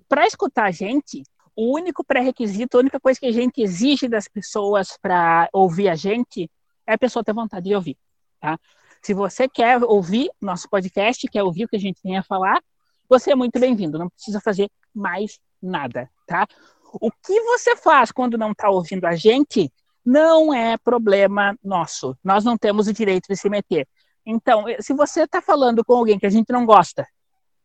para 0.08 0.26
escutar 0.26 0.64
a 0.64 0.70
gente, 0.70 1.22
o 1.56 1.74
único 1.74 2.04
pré-requisito, 2.04 2.76
a 2.76 2.80
única 2.80 3.00
coisa 3.00 3.18
que 3.18 3.26
a 3.26 3.32
gente 3.32 3.60
exige 3.60 4.08
das 4.08 4.28
pessoas 4.28 4.96
para 5.00 5.48
ouvir 5.52 5.88
a 5.88 5.94
gente 5.94 6.50
é 6.86 6.94
a 6.94 6.98
pessoa 6.98 7.24
ter 7.24 7.32
vontade 7.32 7.68
de 7.68 7.74
ouvir, 7.74 7.96
tá? 8.40 8.58
Se 9.02 9.14
você 9.14 9.48
quer 9.48 9.82
ouvir 9.82 10.30
nosso 10.40 10.68
podcast, 10.68 11.26
quer 11.28 11.42
ouvir 11.42 11.64
o 11.64 11.68
que 11.68 11.76
a 11.76 11.80
gente 11.80 12.02
tem 12.02 12.18
a 12.18 12.22
falar, 12.22 12.62
você 13.08 13.32
é 13.32 13.34
muito 13.34 13.58
bem-vindo, 13.58 13.98
não 13.98 14.08
precisa 14.08 14.40
fazer 14.40 14.70
mais 14.94 15.38
nada, 15.60 16.08
tá? 16.26 16.46
O 16.94 17.10
que 17.10 17.40
você 17.42 17.76
faz 17.76 18.10
quando 18.12 18.36
não 18.36 18.52
está 18.52 18.68
ouvindo 18.68 19.04
a 19.04 19.14
gente 19.14 19.72
não 20.04 20.52
é 20.52 20.76
problema 20.78 21.56
nosso. 21.62 22.16
Nós 22.24 22.44
não 22.44 22.56
temos 22.56 22.88
o 22.88 22.92
direito 22.92 23.26
de 23.28 23.36
se 23.36 23.48
meter. 23.48 23.86
Então, 24.24 24.64
se 24.80 24.92
você 24.92 25.22
está 25.22 25.40
falando 25.40 25.84
com 25.84 25.94
alguém 25.94 26.18
que 26.18 26.26
a 26.26 26.30
gente 26.30 26.52
não 26.52 26.64
gosta, 26.66 27.06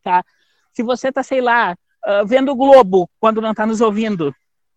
tá? 0.03 0.23
Se 0.73 0.83
você 0.83 1.09
está, 1.09 1.23
sei 1.23 1.41
lá, 1.41 1.75
ah, 2.05 2.23
vendo 2.23 2.51
o 2.51 2.55
Globo 2.55 3.09
quando 3.19 3.41
não 3.41 3.51
está 3.51 3.65
nos 3.65 3.81
ouvindo, 3.81 4.33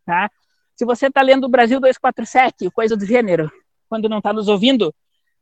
tá? 0.06 0.30
Se 0.74 0.84
você 0.84 1.08
está 1.08 1.20
lendo 1.20 1.44
o 1.44 1.48
Brasil 1.48 1.78
247, 1.78 2.70
coisa 2.70 2.96
do 2.96 3.04
gênero, 3.04 3.50
quando 3.88 4.08
não 4.08 4.18
está 4.18 4.32
nos 4.32 4.48
ouvindo, 4.48 4.94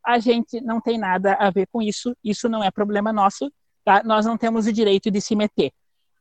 a 0.04 0.18
gente 0.18 0.60
não 0.60 0.80
tem 0.80 0.98
nada 0.98 1.34
a 1.34 1.50
ver 1.50 1.68
com 1.70 1.80
isso, 1.80 2.16
isso 2.24 2.48
não 2.48 2.62
é 2.62 2.70
problema 2.70 3.12
nosso, 3.12 3.52
tá? 3.84 4.02
Nós 4.04 4.26
não 4.26 4.36
temos 4.36 4.66
o 4.66 4.72
direito 4.72 5.10
de 5.10 5.20
se 5.20 5.36
meter, 5.36 5.72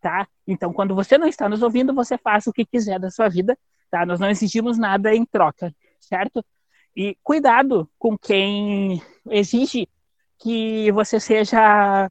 tá? 0.01 0.27
Então, 0.47 0.71
quando 0.71 0.93
você 0.93 1.17
não 1.17 1.27
está 1.27 1.49
nos 1.49 1.63
ouvindo, 1.63 1.93
você 1.93 2.17
faça 2.17 2.49
o 2.49 2.53
que 2.53 2.65
quiser 2.65 2.99
da 2.99 3.09
sua 3.09 3.27
vida, 3.27 3.57
tá? 3.89 4.05
Nós 4.05 4.19
não 4.19 4.29
exigimos 4.29 4.77
nada 4.77 5.15
em 5.15 5.25
troca, 5.25 5.73
certo? 5.99 6.45
E 6.95 7.17
cuidado 7.23 7.89
com 7.97 8.15
quem 8.17 9.01
exige 9.29 9.87
que 10.37 10.91
você 10.91 11.19
seja 11.19 12.09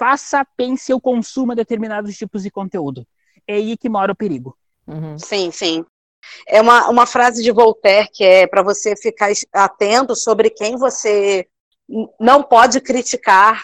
faça, 0.00 0.42
pense 0.56 0.90
ou 0.94 0.98
consuma 0.98 1.54
determinados 1.54 2.16
tipos 2.16 2.42
de 2.42 2.50
conteúdo. 2.50 3.06
É 3.46 3.56
aí 3.56 3.76
que 3.76 3.86
mora 3.86 4.12
o 4.12 4.16
perigo. 4.16 4.56
Uhum. 4.86 5.18
Sim, 5.18 5.50
sim. 5.50 5.84
É 6.48 6.58
uma, 6.62 6.88
uma 6.88 7.06
frase 7.06 7.42
de 7.42 7.52
Voltaire 7.52 8.08
que 8.10 8.24
é 8.24 8.46
para 8.46 8.62
você 8.62 8.96
ficar 8.96 9.30
atento 9.52 10.16
sobre 10.16 10.48
quem 10.48 10.76
você 10.76 11.46
não 12.18 12.42
pode 12.42 12.80
criticar. 12.80 13.62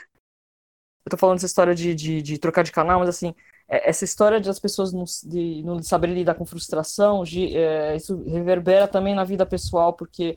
Eu 1.07 1.11
tô 1.11 1.17
falando 1.17 1.37
dessa 1.37 1.47
história 1.47 1.75
de, 1.75 1.95
de, 1.95 2.21
de 2.21 2.39
trocar 2.39 2.63
de 2.63 2.73
canal, 2.73 3.01
mas 3.01 3.09
assim, 3.09 3.35
é, 3.67 3.89
essa 3.89 4.05
história 4.05 4.39
de 4.39 4.51
as 4.51 4.59
pessoas 4.59 4.93
não, 4.93 5.05
de, 5.25 5.63
não 5.65 5.83
saberem 5.83 6.17
lidar 6.17 6.35
com 6.35 6.45
frustração, 6.45 7.25
de, 7.25 7.57
é, 7.57 7.97
isso 7.97 8.23
reverbera 8.25 8.87
também 8.87 9.15
na 9.15 9.25
vida 9.25 9.47
pessoal, 9.47 9.95
porque 9.95 10.37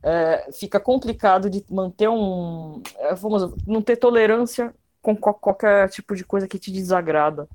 é, 0.00 0.52
fica 0.52 0.78
complicado 0.78 1.50
de 1.50 1.64
manter 1.68 2.08
um. 2.08 2.82
É, 2.98 3.14
vamos, 3.14 3.52
não 3.66 3.82
ter 3.82 3.96
tolerância 3.96 4.72
com 5.04 5.14
qualquer 5.16 5.90
tipo 5.90 6.16
de 6.16 6.24
coisa 6.24 6.48
que 6.48 6.58
te 6.58 6.72
desagrada. 6.72 7.46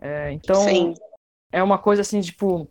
É, 0.00 0.32
então, 0.32 0.64
Sim. 0.64 0.94
é 1.52 1.62
uma 1.62 1.78
coisa 1.78 2.00
assim, 2.00 2.20
tipo. 2.22 2.66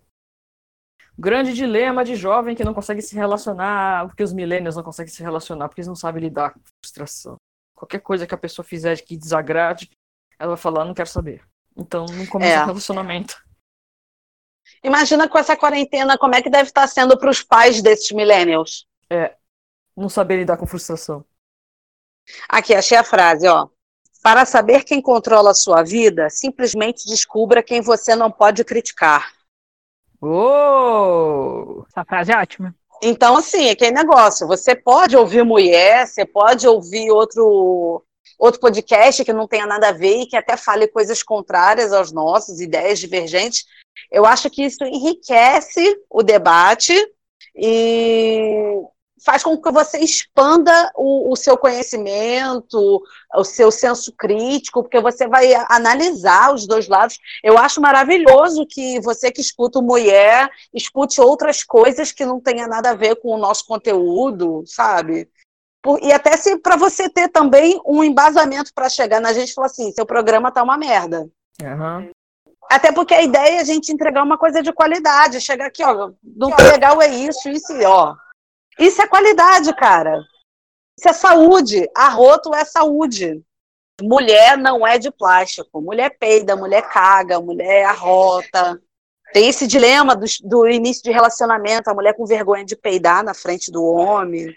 Grande 1.18 1.54
dilema 1.54 2.04
de 2.04 2.16
jovem 2.16 2.56
que 2.56 2.64
não 2.64 2.74
consegue 2.74 3.02
se 3.02 3.14
relacionar, 3.14 4.08
porque 4.08 4.24
os 4.24 4.34
millennials 4.34 4.76
não 4.76 4.84
conseguem 4.84 5.14
se 5.14 5.22
relacionar, 5.22 5.68
porque 5.68 5.82
eles 5.82 5.88
não 5.88 5.96
sabem 5.96 6.24
lidar 6.24 6.54
com 6.54 6.60
frustração. 6.82 7.36
Qualquer 7.76 8.00
coisa 8.00 8.26
que 8.26 8.34
a 8.34 8.38
pessoa 8.38 8.66
fizer 8.66 9.00
que 9.02 9.16
desagrade, 9.16 9.92
ela 10.40 10.56
vai 10.56 10.58
falar, 10.58 10.84
não 10.84 10.94
quero 10.96 11.10
saber. 11.10 11.46
Então, 11.78 12.06
não 12.08 12.26
começa 12.26 12.62
É. 12.62 12.64
um 12.64 12.68
relacionamento. 12.68 13.44
Imagina 14.84 15.30
com 15.30 15.38
essa 15.38 15.56
quarentena 15.56 16.18
como 16.18 16.34
é 16.34 16.42
que 16.42 16.50
deve 16.50 16.70
estar 16.70 16.88
sendo 16.88 17.18
para 17.20 17.30
os 17.30 17.44
pais 17.44 17.82
desses 17.84 18.12
millennials. 18.12 18.88
Não 19.96 20.10
saber 20.10 20.38
lidar 20.38 20.58
com 20.58 20.66
frustração. 20.66 21.24
Aqui, 22.48 22.74
achei 22.74 22.98
a 22.98 23.04
frase, 23.04 23.48
ó. 23.48 23.68
Para 24.22 24.46
saber 24.46 24.84
quem 24.84 25.02
controla 25.02 25.52
a 25.52 25.56
sua 25.56 25.82
vida, 25.82 26.30
simplesmente 26.30 27.08
descubra 27.08 27.64
quem 27.64 27.82
você 27.82 28.16
não 28.16 28.30
pode 28.30 28.64
criticar. 28.64 29.34
Oh! 30.22 31.84
Essa 31.90 32.06
frase 32.06 32.32
é 32.32 32.38
ótima. 32.38 32.76
Então, 33.02 33.36
assim, 33.36 33.68
é 33.68 33.72
aquele 33.72 33.92
negócio. 33.92 34.46
Você 34.48 34.76
pode 34.76 35.18
ouvir 35.18 35.44
mulher, 35.44 36.06
você 36.06 36.24
pode 36.24 36.68
ouvir 36.68 37.10
outro, 37.10 38.04
outro 38.38 38.60
podcast 38.62 39.26
que 39.26 39.34
não 39.34 39.48
tenha 39.48 39.66
nada 39.66 39.90
a 39.90 39.92
ver 39.92 40.22
e 40.22 40.28
que 40.28 40.38
até 40.38 40.56
fale 40.56 40.88
coisas 40.88 41.24
contrárias 41.24 41.92
aos 41.92 42.12
nossos, 42.12 42.62
ideias 42.62 43.00
divergentes. 43.00 43.66
Eu 44.12 44.24
acho 44.24 44.52
que 44.52 44.64
isso 44.64 44.84
enriquece 44.84 46.00
o 46.08 46.22
debate 46.22 46.94
e 47.56 48.76
faz 49.24 49.44
com 49.44 49.56
que 49.56 49.72
você 49.72 50.00
expanda 50.00 50.92
o, 50.96 51.32
o 51.32 51.36
seu 51.36 51.56
conhecimento, 51.58 53.04
o 53.36 53.44
seu 53.44 53.72
senso 53.72 54.12
crítico, 54.14 54.82
porque 54.82 55.00
você 55.00 55.28
vai 55.28 55.54
analisar 55.70 56.54
os 56.54 56.68
dois 56.68 56.88
lados. 56.88 57.18
Eu 57.44 57.58
acho 57.58 57.80
maravilhoso 57.80 58.66
que 58.68 59.00
você 59.02 59.32
que 59.32 59.42
escuta 59.42 59.80
o 59.80 59.84
mulher 59.84 60.50
escute 60.74 61.22
outras 61.22 61.64
coisas 61.64 62.12
que 62.12 62.26
não 62.26 62.40
tenha 62.40 62.68
nada 62.68 62.92
a 62.92 62.96
ver 62.96 63.16
com 63.18 63.30
o 63.30 63.38
nosso 63.38 63.66
conteúdo, 63.66 64.64
sabe? 64.66 65.30
Por- 65.84 66.02
e 66.02 66.12
até 66.12 66.36
se 66.38 66.58
para 66.58 66.76
você 66.76 67.10
ter 67.10 67.30
também 67.30 67.80
um 67.86 68.04
embasamento 68.04 68.72
para 68.74 68.90
chegar 68.90 69.20
na 69.20 69.34
gente 69.34 69.50
e 69.50 69.54
falar 69.54 69.68
assim, 69.68 69.92
seu 69.92 70.06
programa 70.06 70.52
tá 70.52 70.64
uma 70.64 70.78
merda. 70.78 71.28
Aham. 71.62 72.10
Até 72.70 72.92
porque 72.92 73.14
a 73.14 73.22
ideia 73.22 73.58
é 73.58 73.60
a 73.60 73.66
gente 73.66 73.92
entregar 73.92 74.24
uma 74.24 74.38
coisa 74.38 74.64
de 74.64 74.72
qualidade, 74.72 75.42
chegar 75.42 75.66
aqui, 75.66 75.84
ó, 75.84 76.12
não 76.24 76.50
tá 76.52 76.64
legal 76.64 77.02
é 77.02 77.08
isso, 77.08 77.50
isso 77.50 77.74
e 77.74 77.84
ó. 77.84 78.16
Isso 78.80 79.02
é 79.02 79.08
qualidade, 79.08 79.74
cara. 79.76 80.22
Isso 80.98 81.10
é 81.10 81.14
saúde. 81.14 81.90
Arroto 81.96 82.54
é 82.54 82.64
saúde. 82.66 83.42
Mulher 84.02 84.58
não 84.58 84.86
é 84.86 84.98
de 84.98 85.12
plástico. 85.12 85.82
Mulher 85.82 86.18
peida, 86.18 86.56
mulher 86.56 86.90
caga, 86.90 87.40
mulher 87.40 87.86
arrota. 87.86 88.80
Tem 89.34 89.48
esse 89.48 89.66
dilema 89.66 90.16
do, 90.16 90.26
do 90.44 90.68
início 90.68 91.04
de 91.04 91.12
relacionamento, 91.12 91.90
a 91.90 91.94
mulher 91.94 92.16
com 92.16 92.26
vergonha 92.26 92.66
de 92.66 92.76
peidar 92.76 93.24
na 93.24 93.34
frente 93.34 93.72
do 93.72 93.84
homem. 93.84 94.54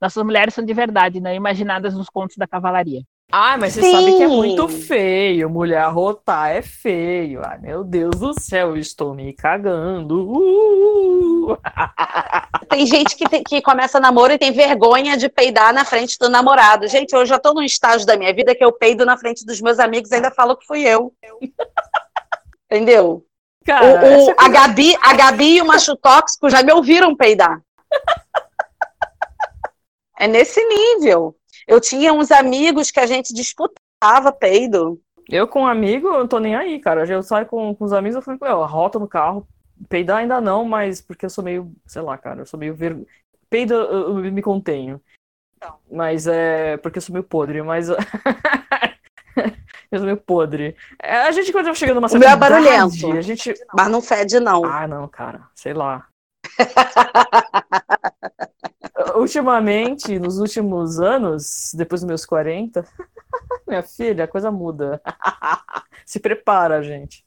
Nossas 0.00 0.22
mulheres 0.24 0.54
são 0.54 0.64
de 0.64 0.72
verdade, 0.72 1.20
não 1.20 1.32
imaginadas 1.32 1.94
nos 1.94 2.08
contos 2.08 2.36
da 2.36 2.46
cavalaria. 2.46 3.02
Ai, 3.32 3.56
mas 3.58 3.72
você 3.74 3.82
Sim. 3.82 3.90
sabe 3.90 4.16
que 4.16 4.22
é 4.22 4.28
muito 4.28 4.68
feio. 4.68 5.50
Mulher 5.50 5.78
arrotar 5.82 6.50
é 6.50 6.62
feio. 6.62 7.42
Ai, 7.44 7.58
meu 7.58 7.82
Deus 7.82 8.14
do 8.20 8.32
céu, 8.40 8.68
eu 8.70 8.76
estou 8.76 9.14
me 9.14 9.32
cagando. 9.32 10.30
Uh! 10.30 11.58
Tem 12.70 12.86
gente 12.86 13.16
que, 13.16 13.28
tem- 13.28 13.42
que 13.42 13.60
começa 13.62 13.98
namoro 14.00 14.32
e 14.32 14.38
tem 14.38 14.50
vergonha 14.52 15.16
de 15.16 15.28
peidar 15.28 15.72
na 15.72 15.84
frente 15.84 16.18
do 16.18 16.28
namorado. 16.28 16.86
Gente, 16.88 17.12
eu 17.14 17.24
já 17.24 17.38
tô 17.38 17.52
num 17.54 17.62
estágio 17.62 18.06
da 18.06 18.16
minha 18.16 18.32
vida 18.34 18.54
que 18.54 18.64
eu 18.64 18.72
peido 18.72 19.04
na 19.04 19.16
frente 19.16 19.44
dos 19.46 19.60
meus 19.60 19.78
amigos 19.78 20.10
e 20.10 20.16
ainda 20.16 20.30
falo 20.30 20.56
que 20.56 20.66
fui 20.66 20.82
eu. 20.82 21.12
Entendeu? 22.70 23.24
Cara, 23.64 24.04
O- 24.04 24.26
o- 24.30 24.34
a, 24.38 24.48
Gabi, 24.48 24.96
a 25.00 25.14
Gabi 25.14 25.56
e 25.56 25.62
o 25.62 25.66
macho 25.66 25.96
tóxico 25.96 26.48
já 26.50 26.62
me 26.62 26.72
ouviram 26.72 27.14
peidar. 27.16 27.60
É 30.18 30.26
nesse 30.26 30.64
nível. 30.64 31.36
Eu 31.66 31.80
tinha 31.80 32.12
uns 32.12 32.30
amigos 32.30 32.90
que 32.90 33.00
a 33.00 33.06
gente 33.06 33.34
disputava 33.34 34.32
peido. 34.32 35.00
Eu 35.28 35.48
com 35.48 35.62
um 35.62 35.66
amigo, 35.66 36.06
eu 36.06 36.20
não 36.20 36.28
tô 36.28 36.38
nem 36.38 36.54
aí, 36.54 36.78
cara. 36.78 37.04
Eu 37.06 37.22
saio 37.22 37.46
com, 37.46 37.74
com 37.74 37.84
os 37.84 37.92
amigos, 37.92 38.16
eu 38.16 38.22
falo, 38.22 38.60
ó, 38.60 38.66
rota 38.66 38.98
no 38.98 39.08
carro. 39.08 39.46
Peidar 39.88 40.18
ainda 40.18 40.40
não, 40.40 40.64
mas 40.64 41.02
porque 41.02 41.26
eu 41.26 41.30
sou 41.30 41.44
meio, 41.44 41.70
sei 41.84 42.00
lá, 42.00 42.16
cara, 42.16 42.42
eu 42.42 42.46
sou 42.46 42.58
meio 42.58 42.74
ver... 42.74 42.96
Peido 43.50 43.74
eu, 43.74 44.24
eu 44.24 44.32
me 44.32 44.42
contenho. 44.42 45.00
Mas 45.90 46.26
é 46.26 46.76
porque 46.78 46.98
eu 46.98 47.02
sou 47.02 47.12
meio 47.12 47.24
podre, 47.24 47.62
mas 47.62 47.88
eu 49.90 49.98
sou 49.98 50.04
meio 50.04 50.16
podre. 50.16 50.76
É, 51.02 51.22
a 51.22 51.32
gente 51.32 51.52
quando 51.52 51.66
vai 51.66 51.74
chegando 51.74 51.96
numa 51.96 52.08
O 52.08 52.12
meu 52.12 52.22
é 52.22 52.30
certa 52.30 52.36
barulhento. 52.36 53.12
a 53.12 53.20
gente 53.20 53.54
Mas 53.74 53.88
não 53.88 54.00
fede, 54.00 54.40
não. 54.40 54.64
Ah, 54.64 54.86
não, 54.86 55.08
cara, 55.08 55.48
sei 55.54 55.74
lá. 55.74 56.06
Ultimamente, 59.16 60.18
nos 60.18 60.38
últimos 60.38 61.00
anos, 61.00 61.70
depois 61.74 62.02
dos 62.02 62.08
meus 62.08 62.26
40, 62.26 62.86
minha 63.66 63.82
filha, 63.82 64.24
a 64.24 64.28
coisa 64.28 64.50
muda. 64.50 65.00
Se 66.04 66.20
prepara, 66.20 66.82
gente. 66.82 67.24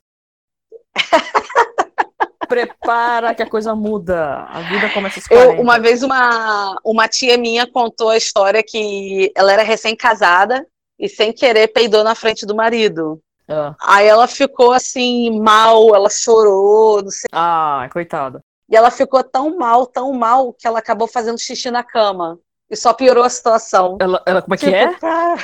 Prepara 2.47 3.35
que 3.35 3.43
a 3.43 3.49
coisa 3.49 3.75
muda. 3.75 4.43
A 4.45 4.61
vida 4.61 4.89
começa 4.91 5.21
40. 5.27 5.53
Eu, 5.53 5.61
uma 5.61 5.77
vez 5.77 6.01
uma, 6.01 6.75
uma 6.83 7.07
tia 7.07 7.37
minha 7.37 7.67
contou 7.67 8.09
a 8.09 8.17
história 8.17 8.63
que 8.63 9.31
ela 9.35 9.53
era 9.53 9.61
recém-casada 9.61 10.65
e 10.97 11.07
sem 11.07 11.31
querer 11.31 11.67
peidou 11.67 12.03
na 12.03 12.15
frente 12.15 12.47
do 12.47 12.55
marido. 12.55 13.21
Ah, 13.47 13.75
Aí 13.81 14.07
ela 14.07 14.27
ficou 14.27 14.71
assim, 14.71 15.39
mal, 15.39 15.95
ela 15.95 16.09
chorou, 16.09 17.03
não 17.03 17.11
sei. 17.11 17.29
Ah, 17.31 17.87
coitada. 17.91 18.43
E 18.69 18.75
ela 18.75 18.91
ficou 18.91 19.23
tão 19.23 19.57
mal, 19.57 19.85
tão 19.87 20.13
mal, 20.13 20.53
que 20.53 20.67
ela 20.67 20.79
acabou 20.79 21.07
fazendo 21.07 21.39
xixi 21.39 21.71
na 21.71 21.83
cama. 21.83 22.39
E 22.69 22.75
só 22.75 22.93
piorou 22.93 23.23
a 23.23 23.29
situação. 23.29 23.97
Ela, 23.99 24.21
ela 24.27 24.41
como 24.41 24.53
é 24.53 24.57
que 24.57 24.65
Tipo, 24.65 24.75
é? 24.77 24.93
cara. 24.99 25.41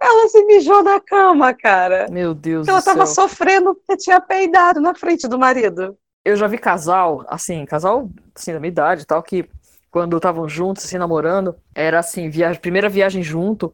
ela 0.00 0.28
se 0.28 0.44
mijou 0.44 0.82
na 0.82 1.00
cama, 1.00 1.52
cara. 1.54 2.06
Meu 2.10 2.34
Deus 2.34 2.68
Ela 2.68 2.80
do 2.80 2.84
tava 2.84 3.06
céu. 3.06 3.28
sofrendo 3.28 3.74
porque 3.74 3.96
tinha 3.96 4.20
peidado 4.20 4.80
na 4.80 4.94
frente 4.94 5.26
do 5.26 5.38
marido. 5.38 5.96
Eu 6.24 6.36
já 6.36 6.46
vi 6.46 6.58
casal, 6.58 7.24
assim, 7.28 7.64
casal 7.64 8.08
assim, 8.34 8.52
da 8.52 8.60
minha 8.60 8.68
idade 8.70 9.02
e 9.02 9.06
tal, 9.06 9.22
que 9.22 9.48
quando 9.90 10.16
estavam 10.16 10.48
juntos, 10.48 10.84
assim, 10.84 10.98
namorando, 10.98 11.56
era 11.74 11.98
assim, 12.00 12.28
viagem, 12.28 12.60
primeira 12.60 12.88
viagem 12.88 13.22
junto, 13.22 13.72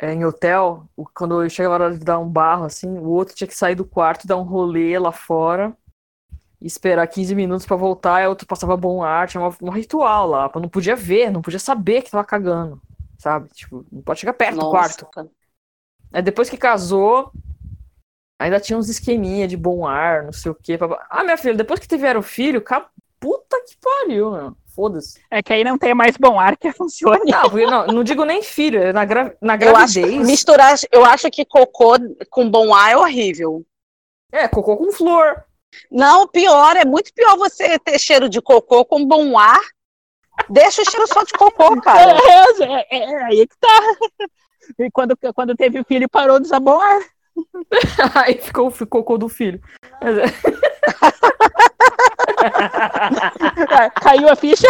é, 0.00 0.12
em 0.14 0.24
hotel, 0.24 0.88
quando 1.14 1.48
chegava 1.50 1.74
a 1.76 1.86
hora 1.88 1.98
de 1.98 2.04
dar 2.04 2.18
um 2.18 2.28
barro, 2.28 2.64
assim, 2.64 2.88
o 2.88 3.08
outro 3.10 3.34
tinha 3.34 3.48
que 3.48 3.54
sair 3.56 3.74
do 3.74 3.84
quarto, 3.84 4.26
dar 4.26 4.36
um 4.38 4.42
rolê 4.42 4.98
lá 4.98 5.12
fora, 5.12 5.76
e 6.60 6.66
esperar 6.66 7.06
15 7.08 7.34
minutos 7.34 7.66
pra 7.66 7.76
voltar, 7.76 8.22
e 8.22 8.26
o 8.26 8.30
outro 8.30 8.46
passava 8.46 8.76
bom 8.76 9.02
ar, 9.02 9.28
tinha 9.28 9.42
um 9.62 9.70
ritual 9.70 10.28
lá, 10.28 10.48
pra 10.48 10.60
não 10.60 10.68
podia 10.68 10.96
ver, 10.96 11.30
não 11.30 11.42
podia 11.42 11.60
saber 11.60 12.02
que 12.02 12.10
tava 12.10 12.24
cagando, 12.24 12.80
sabe? 13.18 13.48
Tipo, 13.54 13.86
não 13.92 14.02
pode 14.02 14.20
chegar 14.20 14.34
perto 14.34 14.60
do 14.60 14.66
quarto. 14.66 15.06
Aí 16.12 16.22
depois 16.22 16.48
que 16.50 16.56
casou, 16.56 17.32
ainda 18.38 18.60
tinha 18.60 18.78
uns 18.78 18.88
esqueminha 18.88 19.46
de 19.46 19.56
bom 19.56 19.86
ar, 19.86 20.24
não 20.24 20.32
sei 20.32 20.50
o 20.50 20.54
quê. 20.54 20.78
papá. 20.78 21.06
Ah, 21.10 21.24
minha 21.24 21.36
filha, 21.36 21.54
depois 21.54 21.80
que 21.80 21.88
tiveram 21.88 22.22
filho, 22.22 22.62
ca- 22.62 22.88
puta 23.18 23.56
que 23.66 23.76
pariu, 23.80 24.30
meu. 24.32 24.56
Foda-se. 24.74 25.20
É 25.30 25.42
que 25.42 25.52
aí 25.52 25.64
não 25.64 25.76
tem 25.76 25.94
mais 25.94 26.16
bom 26.16 26.38
ar 26.38 26.56
que 26.56 26.70
funcione. 26.74 27.30
Não, 27.30 27.48
não, 27.70 27.86
não 27.88 28.04
digo 28.04 28.24
nem 28.24 28.42
filho, 28.42 28.80
é 28.82 28.92
na, 28.92 29.04
gra- 29.04 29.34
na 29.40 29.54
Eu 29.56 29.76
acho, 29.76 29.94
gravidez. 30.00 30.26
misturar, 30.26 30.74
eu 30.92 31.04
acho 31.04 31.30
que 31.30 31.44
cocô 31.44 31.94
com 32.30 32.48
bom 32.48 32.72
ar 32.74 32.92
é 32.92 32.96
horrível. 32.96 33.64
É, 34.32 34.46
cocô 34.48 34.76
com 34.76 34.92
flor. 34.92 35.44
Não, 35.90 36.26
pior, 36.28 36.76
é 36.76 36.84
muito 36.84 37.12
pior 37.14 37.36
você 37.36 37.78
ter 37.78 37.98
cheiro 37.98 38.28
de 38.28 38.40
cocô 38.40 38.84
com 38.84 39.04
bom 39.06 39.38
ar. 39.38 39.60
Deixa 40.48 40.82
o 40.82 40.90
cheiro 40.90 41.06
só 41.06 41.22
de 41.22 41.32
cocô, 41.32 41.78
cara. 41.82 42.12
É, 42.12 42.62
é, 42.64 42.86
é, 42.90 43.04
é 43.12 43.24
aí 43.24 43.46
que 43.46 43.56
tá. 43.58 43.68
E 44.78 44.90
quando, 44.90 45.16
quando 45.34 45.54
teve 45.56 45.80
o 45.80 45.84
filho, 45.84 46.08
parou 46.08 46.38
de 46.38 46.46
usar 46.46 46.60
bom 46.60 46.80
ar. 46.80 47.00
Aí 48.14 48.34
ficou, 48.34 48.70
ficou 48.70 49.02
cocô 49.02 49.16
do 49.18 49.28
filho. 49.28 49.60
É- 52.42 53.90
Caiu 53.90 54.28
a 54.28 54.36
ficha. 54.36 54.66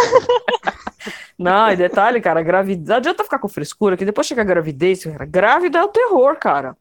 Não, 1.38 1.70
e 1.70 1.76
detalhe, 1.76 2.20
cara, 2.20 2.42
gravidez. 2.42 2.88
Não 2.88 2.96
adianta 2.96 3.24
ficar 3.24 3.38
com 3.38 3.48
frescura, 3.48 3.96
que 3.96 4.04
depois 4.04 4.26
chega 4.26 4.42
a 4.42 4.44
gravidez, 4.44 5.04
cara. 5.04 5.24
Grávida 5.24 5.78
é 5.78 5.82
o 5.82 5.88
terror, 5.88 6.36
cara. 6.36 6.76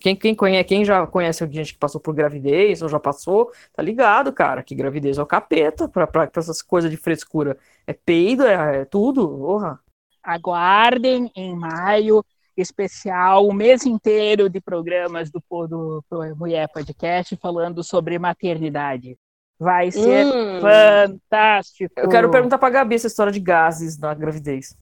Quem, 0.00 0.14
quem, 0.14 0.34
conhece, 0.34 0.64
quem 0.64 0.84
já 0.84 1.06
conhece 1.06 1.46
gente 1.50 1.72
que 1.72 1.78
passou 1.78 2.00
por 2.00 2.14
gravidez 2.14 2.82
ou 2.82 2.88
já 2.88 3.00
passou, 3.00 3.50
tá 3.74 3.82
ligado, 3.82 4.32
cara, 4.32 4.62
que 4.62 4.74
gravidez 4.76 5.18
é 5.18 5.22
o 5.22 5.26
capeta 5.26 5.88
pra, 5.88 6.06
pra, 6.06 6.26
pra 6.26 6.40
essas 6.40 6.62
coisas 6.62 6.90
de 6.90 6.96
frescura. 6.96 7.58
É 7.86 7.92
peido, 7.92 8.46
é, 8.46 8.82
é 8.82 8.84
tudo. 8.84 9.26
Porra. 9.26 9.80
Aguardem 10.22 11.32
em 11.34 11.56
maio 11.56 12.24
especial, 12.56 13.46
o 13.46 13.52
mês 13.52 13.84
inteiro 13.84 14.48
de 14.48 14.60
programas 14.60 15.30
do, 15.30 15.42
do, 15.66 16.04
do 16.08 16.36
Mulher 16.36 16.68
Podcast 16.68 17.34
falando 17.36 17.82
sobre 17.82 18.18
maternidade. 18.18 19.16
Vai 19.58 19.90
ser 19.90 20.26
Hum. 20.26 20.60
fantástico. 20.60 21.92
Eu 21.96 22.08
quero 22.08 22.30
perguntar 22.30 22.58
pra 22.58 22.70
Gabi 22.70 22.96
essa 22.96 23.06
história 23.06 23.32
de 23.32 23.40
gases 23.40 23.98
na 23.98 24.12
gravidez. 24.14 24.76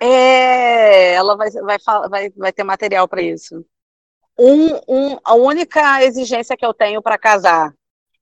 É, 0.00 1.14
ela 1.14 1.36
vai, 1.36 1.50
vai, 1.50 1.78
vai, 2.08 2.30
vai 2.30 2.52
ter 2.52 2.62
material 2.64 3.08
para 3.08 3.22
isso. 3.22 3.64
Um, 4.38 4.74
um, 4.88 5.18
a 5.24 5.34
única 5.34 6.02
exigência 6.04 6.56
que 6.56 6.64
eu 6.64 6.72
tenho 6.72 7.02
para 7.02 7.18
casar 7.18 7.72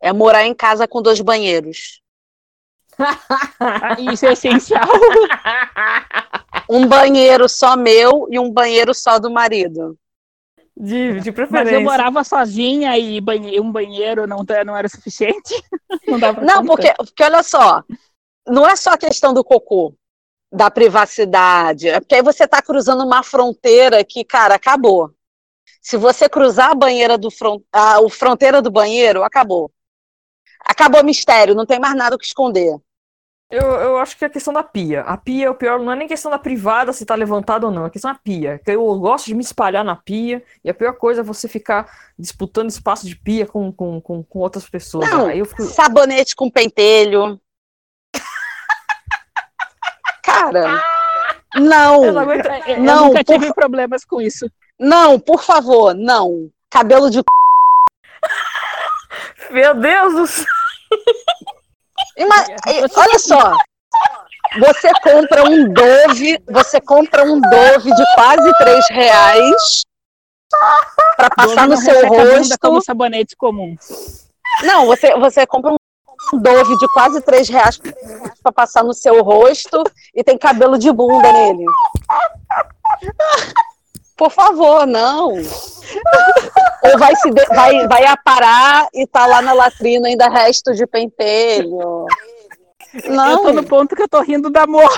é 0.00 0.12
morar 0.12 0.44
em 0.44 0.54
casa 0.54 0.88
com 0.88 1.02
dois 1.02 1.20
banheiros. 1.20 2.00
Isso 4.12 4.26
é 4.26 4.32
essencial. 4.32 4.88
Um 6.70 6.86
banheiro 6.86 7.48
só 7.48 7.76
meu 7.78 8.28
e 8.30 8.38
um 8.38 8.50
banheiro 8.50 8.92
só 8.92 9.18
do 9.18 9.30
marido. 9.30 9.96
De, 10.78 11.20
de 11.20 11.32
Mas 11.34 11.34
preferência. 11.34 11.74
eu 11.74 11.80
morava 11.82 12.22
sozinha 12.22 12.96
e 12.96 13.20
banhe- 13.20 13.60
um 13.60 13.70
banheiro 13.72 14.26
não, 14.26 14.44
não 14.64 14.76
era 14.76 14.88
suficiente. 14.88 15.54
Não 16.06 16.18
dava 16.18 16.40
Não, 16.42 16.64
porque, 16.64 16.92
porque 16.94 17.22
olha 17.24 17.42
só, 17.42 17.82
não 18.46 18.66
é 18.66 18.76
só 18.76 18.92
a 18.92 18.98
questão 18.98 19.34
do 19.34 19.44
cocô, 19.44 19.94
da 20.50 20.70
privacidade, 20.70 21.88
é 21.88 22.00
porque 22.00 22.14
aí 22.14 22.22
você 22.22 22.44
está 22.44 22.62
cruzando 22.62 23.04
uma 23.04 23.22
fronteira 23.22 24.02
que, 24.04 24.24
cara, 24.24 24.54
acabou. 24.54 25.12
Se 25.82 25.96
você 25.96 26.28
cruzar 26.28 26.70
a 26.70 26.74
banheira 26.74 27.18
do 27.18 27.30
fron 27.30 27.60
a, 27.72 28.00
o 28.00 28.08
fronteira 28.08 28.62
do 28.62 28.70
banheiro, 28.70 29.22
acabou. 29.22 29.70
Acabou 30.60 31.02
o 31.02 31.04
mistério, 31.04 31.54
não 31.54 31.66
tem 31.66 31.78
mais 31.78 31.94
nada 31.94 32.16
o 32.16 32.18
que 32.18 32.26
esconder. 32.26 32.74
Eu, 33.50 33.62
eu 33.62 33.98
acho 33.98 34.14
que 34.16 34.24
é 34.24 34.26
a 34.26 34.30
questão 34.30 34.52
da 34.52 34.62
pia. 34.62 35.00
A 35.02 35.16
pia 35.16 35.46
é 35.46 35.50
o 35.50 35.54
pior, 35.54 35.78
não 35.80 35.90
é 35.90 35.96
nem 35.96 36.06
questão 36.06 36.30
da 36.30 36.38
privada 36.38 36.92
se 36.92 37.06
tá 37.06 37.14
levantado 37.14 37.64
ou 37.64 37.70
não, 37.70 37.86
é 37.86 37.90
questão 37.90 38.12
da 38.12 38.18
pia. 38.18 38.60
Que 38.62 38.72
Eu 38.72 38.84
gosto 38.98 39.24
de 39.26 39.34
me 39.34 39.42
espalhar 39.42 39.82
na 39.82 39.96
pia, 39.96 40.42
e 40.62 40.68
a 40.68 40.74
pior 40.74 40.92
coisa 40.92 41.22
é 41.22 41.24
você 41.24 41.48
ficar 41.48 41.90
disputando 42.18 42.68
espaço 42.68 43.06
de 43.06 43.16
pia 43.16 43.46
com, 43.46 43.72
com, 43.72 44.00
com, 44.02 44.22
com 44.22 44.38
outras 44.40 44.68
pessoas. 44.68 45.08
Não, 45.08 45.28
Aí 45.28 45.38
eu 45.38 45.46
fico. 45.46 45.62
sabonete 45.64 46.36
com 46.36 46.50
pentelho. 46.50 47.40
Cara, 50.22 50.82
Eu 51.54 51.60
não, 51.62 52.12
não 52.12 52.20
aguento. 52.20 52.46
É, 52.46 52.72
Eu 52.76 52.80
Não, 52.82 53.06
nunca 53.06 53.24
por 53.24 53.32
tive 53.38 53.54
problemas 53.54 54.04
com 54.04 54.20
isso. 54.20 54.50
não, 54.78 55.18
por 55.18 55.42
favor, 55.42 55.94
não. 55.94 56.50
Cabelo 56.70 57.10
de 57.10 57.22
Meu 59.50 59.74
Deus 59.74 60.14
do 60.14 60.26
céu! 60.26 60.44
Ima- 62.18 62.46
e- 62.66 62.84
Olha 62.96 63.18
só. 63.18 63.52
Você 64.60 64.90
compra 65.02 65.44
um 65.44 65.72
Dove, 65.72 66.42
você 66.48 66.80
compra 66.80 67.22
um 67.24 67.38
Dove 67.40 67.94
de 67.94 68.04
quase 68.14 68.50
três 68.58 68.84
reais 68.90 69.82
para 71.16 71.30
passar 71.30 71.68
no 71.68 71.76
seu 71.76 72.06
rosto. 72.08 72.56
como 72.60 72.80
sabonete 72.82 73.36
comum. 73.36 73.76
Não, 74.62 74.86
você, 74.86 75.14
você 75.18 75.46
compra 75.46 75.72
um 75.72 76.38
Dove 76.40 76.76
de 76.78 76.88
quase 76.94 77.20
três 77.20 77.48
reais 77.48 77.78
para 78.42 78.52
passar 78.52 78.82
no 78.82 78.94
seu 78.94 79.22
rosto 79.22 79.84
e 80.14 80.24
tem 80.24 80.38
cabelo 80.38 80.78
de 80.78 80.90
bunda 80.90 81.30
nele. 81.30 81.64
Por 84.16 84.30
favor, 84.30 84.86
não. 84.86 85.32
Ou 86.84 86.98
vai, 86.98 87.14
se 87.16 87.30
de- 87.30 87.46
vai, 87.46 87.86
vai 87.88 88.06
aparar 88.06 88.88
e 88.94 89.06
tá 89.06 89.26
lá 89.26 89.42
na 89.42 89.52
latrina 89.52 90.08
ainda 90.08 90.28
resto 90.28 90.72
de 90.74 90.86
pentelho. 90.86 92.06
Eu 93.04 93.12
Não. 93.12 93.42
tô 93.42 93.52
no 93.52 93.62
ponto 93.64 93.94
que 93.94 94.02
eu 94.02 94.08
tô 94.08 94.20
rindo 94.22 94.48
da 94.48 94.62
amor. 94.62 94.88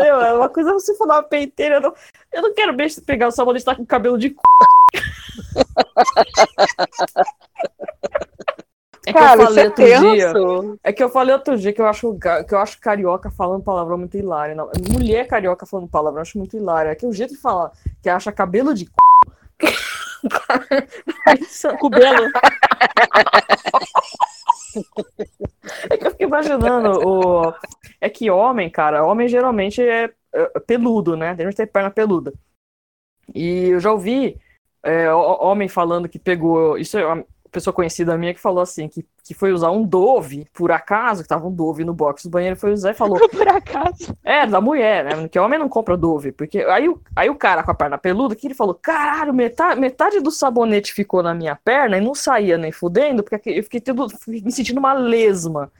Meu, 0.00 0.20
é 0.20 0.32
uma 0.34 0.48
coisa 0.48 0.70
é 0.70 0.72
você 0.72 0.94
falar 0.96 1.22
penteira, 1.24 1.76
eu 1.76 1.80
não, 1.80 1.94
eu 2.32 2.42
não 2.42 2.54
quero 2.54 2.72
mesmo 2.74 3.02
pegar 3.04 3.28
o 3.28 3.32
sabonete 3.32 3.62
e 3.62 3.66
tá 3.66 3.74
com 3.74 3.84
cabelo 3.84 4.16
de 4.18 4.28
c... 4.28 4.34
É 9.10 9.12
que 9.12 9.18
Cara, 9.18 9.42
eu 9.42 9.44
isso 9.44 9.54
falei 9.54 9.64
outro 9.66 9.84
dia. 9.84 10.32
É 10.84 10.92
que 10.92 11.02
eu 11.02 11.08
falei 11.08 11.34
outro 11.34 11.56
dia 11.58 11.72
que 11.72 11.80
eu 11.80 11.86
acho, 11.86 12.16
que 12.48 12.54
eu 12.54 12.58
acho 12.58 12.80
carioca 12.80 13.30
falando 13.30 13.62
palavrão 13.62 13.98
muito 13.98 14.16
hilário. 14.16 14.54
Não, 14.54 14.70
mulher 14.92 15.26
carioca 15.26 15.66
falando 15.66 15.88
palavrão 15.88 16.18
eu 16.18 16.22
acho 16.22 16.38
muito 16.38 16.56
hilário. 16.56 16.90
É 16.90 16.94
que 16.94 17.06
o 17.06 17.12
jeito 17.12 17.34
de 17.34 17.40
falar 17.40 17.72
que 18.02 18.08
acha 18.08 18.30
cabelo 18.32 18.72
de 18.72 18.86
c... 18.86 18.90
Cubelo. 21.78 22.30
É 25.90 25.96
que 25.96 26.06
eu 26.06 26.10
fico 26.12 26.22
imaginando, 26.22 26.90
o... 27.06 27.54
é 28.00 28.08
que 28.08 28.30
homem, 28.30 28.70
cara, 28.70 29.04
homem 29.04 29.28
geralmente 29.28 29.82
é 29.82 30.10
é 30.32 30.60
peludo, 30.60 31.16
né? 31.16 31.34
Tem 31.34 31.44
gente 31.44 31.54
que 31.56 31.56
tem 31.56 31.66
perna 31.66 31.90
peluda. 31.90 32.32
E 33.34 33.70
eu 33.70 33.80
já 33.80 33.90
ouvi 33.90 34.36
é, 34.82 35.12
ho- 35.12 35.38
homem 35.44 35.68
falando 35.68 36.08
que 36.08 36.20
pegou. 36.20 36.78
Isso 36.78 36.96
é 36.96 37.24
pessoa 37.50 37.74
conhecida 37.74 38.16
minha 38.16 38.32
que 38.34 38.40
falou 38.40 38.62
assim: 38.62 38.88
que, 38.88 39.04
que 39.24 39.34
foi 39.34 39.52
usar 39.52 39.70
um 39.70 39.82
Dove, 39.84 40.46
por 40.52 40.70
acaso, 40.72 41.22
que 41.22 41.28
tava 41.28 41.46
um 41.46 41.52
Dove 41.52 41.84
no 41.84 41.92
box 41.94 42.24
do 42.24 42.30
banheiro, 42.30 42.56
foi 42.56 42.72
usar 42.72 42.90
e 42.90 42.94
falou: 42.94 43.18
Por 43.30 43.48
acaso. 43.48 44.16
É, 44.24 44.46
da 44.46 44.60
mulher, 44.60 45.04
né? 45.04 45.16
Porque 45.16 45.38
homem 45.38 45.58
não 45.58 45.68
compra 45.68 45.96
Dove. 45.96 46.32
Porque 46.32 46.58
aí, 46.60 46.88
o- 46.88 47.00
aí 47.14 47.28
o 47.30 47.34
cara 47.34 47.62
com 47.62 47.70
a 47.70 47.74
perna 47.74 47.98
peluda, 47.98 48.34
que 48.36 48.46
ele 48.46 48.54
falou: 48.54 48.74
caralho, 48.74 49.32
metade, 49.34 49.80
metade 49.80 50.20
do 50.20 50.30
sabonete 50.30 50.92
ficou 50.92 51.22
na 51.22 51.34
minha 51.34 51.56
perna 51.56 51.98
e 51.98 52.00
não 52.00 52.14
saía 52.14 52.56
nem 52.58 52.72
fudendo, 52.72 53.22
porque 53.22 53.50
eu 53.50 53.62
fiquei 53.62 53.80
tendo, 53.80 54.08
fiquei 54.08 54.42
me 54.42 54.52
sentindo 54.52 54.78
uma 54.78 54.92
lesma. 54.92 55.70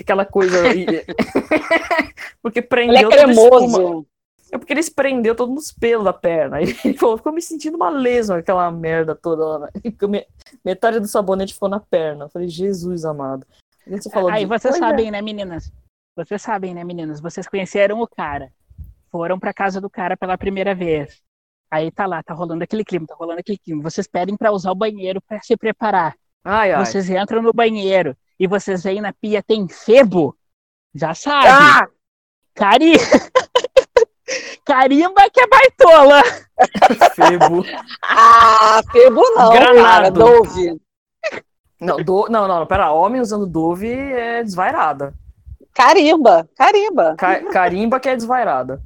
Aquela 0.00 0.24
coisa. 0.24 0.58
porque 2.42 2.58
Ele 2.60 2.66
é 2.66 2.68
prendeu 2.68 3.10
a 3.12 3.30
espuma. 3.30 3.78
cremoso. 3.78 4.06
É 4.50 4.58
porque 4.58 4.72
eles 4.72 4.88
prendeu 4.88 5.34
todos 5.34 5.54
nos 5.54 5.72
pelos 5.72 6.04
da 6.04 6.12
perna. 6.12 6.58
Aí 6.58 6.64
ele 6.84 6.96
falou, 6.96 7.16
ficou 7.16 7.32
me 7.32 7.42
sentindo 7.42 7.76
uma 7.76 7.90
lesma, 7.90 8.38
aquela 8.38 8.70
merda 8.70 9.14
toda 9.14 9.44
lá. 9.44 9.68
né? 10.08 10.24
Metade 10.64 11.00
do 11.00 11.06
sabonete 11.06 11.54
ficou 11.54 11.68
na 11.68 11.80
perna. 11.80 12.24
Eu 12.24 12.28
falei, 12.28 12.48
Jesus 12.48 13.04
amado. 13.04 13.46
Aí 13.86 14.00
você 14.00 14.10
falou 14.10 14.30
Aí 14.30 14.44
vocês 14.44 14.74
é. 14.74 14.78
sabem, 14.78 15.10
né, 15.10 15.20
meninas? 15.22 15.72
Vocês 16.16 16.42
sabem, 16.42 16.74
né, 16.74 16.84
meninas? 16.84 17.20
Vocês 17.20 17.46
conheceram 17.46 18.00
o 18.00 18.08
cara. 18.08 18.50
Foram 19.10 19.38
pra 19.38 19.54
casa 19.54 19.80
do 19.80 19.88
cara 19.88 20.16
pela 20.16 20.36
primeira 20.36 20.74
vez. 20.74 21.22
Aí 21.70 21.90
tá 21.90 22.06
lá, 22.06 22.22
tá 22.22 22.32
rolando 22.32 22.64
aquele 22.64 22.84
clima, 22.84 23.06
tá 23.06 23.14
rolando 23.14 23.40
aquele 23.40 23.58
clima. 23.58 23.82
Vocês 23.82 24.06
pedem 24.06 24.36
pra 24.36 24.52
usar 24.52 24.72
o 24.72 24.74
banheiro 24.74 25.20
pra 25.20 25.40
se 25.40 25.56
preparar. 25.56 26.14
Ai, 26.42 26.72
ai. 26.72 26.84
Vocês 26.84 27.10
entram 27.10 27.42
no 27.42 27.52
banheiro 27.52 28.16
e 28.38 28.46
vocês 28.46 28.82
veem 28.82 29.00
na 29.00 29.12
pia 29.12 29.42
tem 29.42 29.68
febo. 29.68 30.36
Já 30.94 31.14
sabe. 31.14 31.46
Ah, 31.48 31.88
Cari... 32.54 32.94
Carimba 34.64 35.22
que 35.32 35.40
é 35.40 35.46
baitola. 35.46 36.22
Febo. 37.14 37.64
ah, 38.02 38.80
Febo 38.92 39.22
não, 39.30 39.52
cara, 39.52 39.72
Granado. 40.10 40.18
Dove. 40.20 40.80
Não, 41.80 41.96
do... 41.96 42.28
não, 42.28 42.48
não, 42.48 42.66
pera. 42.66 42.90
Homem 42.92 43.20
usando 43.20 43.46
Dove 43.46 43.90
é 43.92 44.42
desvairada. 44.42 45.14
Carimba, 45.74 46.48
carimba, 46.56 47.14
Ca- 47.16 47.44
Carimba 47.52 48.00
que 48.00 48.08
é 48.08 48.16
desvairada. 48.16 48.82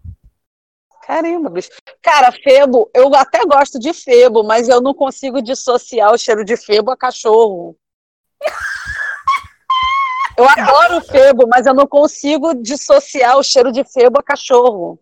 carimba, 1.07 1.49
bicho. 1.49 1.71
Cara, 2.03 2.31
Febo, 2.31 2.91
eu 2.95 3.15
até 3.15 3.45
gosto 3.47 3.79
de 3.79 3.95
Febo, 3.95 4.45
mas 4.45 4.69
eu 4.69 4.81
não 4.83 4.93
consigo 4.93 5.41
dissociar 5.41 6.13
o 6.13 6.19
cheiro 6.19 6.45
de 6.45 6.55
Febo 6.57 6.91
a 6.91 6.97
cachorro. 6.97 7.75
Eu 10.37 10.47
adoro 10.49 11.01
Febo, 11.03 11.47
mas 11.49 11.67
eu 11.67 11.75
não 11.75 11.87
consigo 11.87 12.55
dissociar 12.55 13.37
o 13.39 13.43
cheiro 13.43 13.73
de 13.73 13.85
Febo 13.85 14.19
a 14.21 14.23
cachorro. 14.23 14.99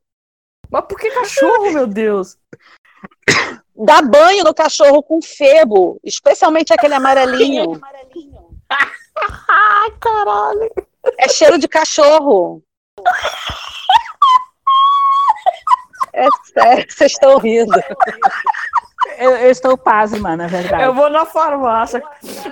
Mas 0.70 0.84
por 0.86 0.98
que 0.98 1.10
cachorro, 1.10 1.72
meu 1.72 1.86
Deus? 1.86 2.38
Dá 3.74 4.02
banho 4.02 4.44
no 4.44 4.54
cachorro 4.54 5.02
com 5.02 5.20
Febo, 5.22 5.98
especialmente 6.04 6.72
aquele 6.72 6.94
amarelinho. 6.94 7.80
Ai, 9.48 9.90
caralho. 10.00 10.70
É 11.18 11.28
cheiro 11.28 11.58
de 11.58 11.66
cachorro. 11.66 12.62
É 16.12 16.26
sério, 16.52 16.86
vocês 16.88 17.12
estão 17.12 17.38
rindo. 17.38 17.72
eu, 19.18 19.30
eu 19.36 19.50
estou 19.50 19.76
pasma, 19.78 20.36
na 20.36 20.46
verdade. 20.46 20.82
Eu 20.82 20.92
vou 20.94 21.08
na 21.08 21.24
farmácia. 21.24 22.02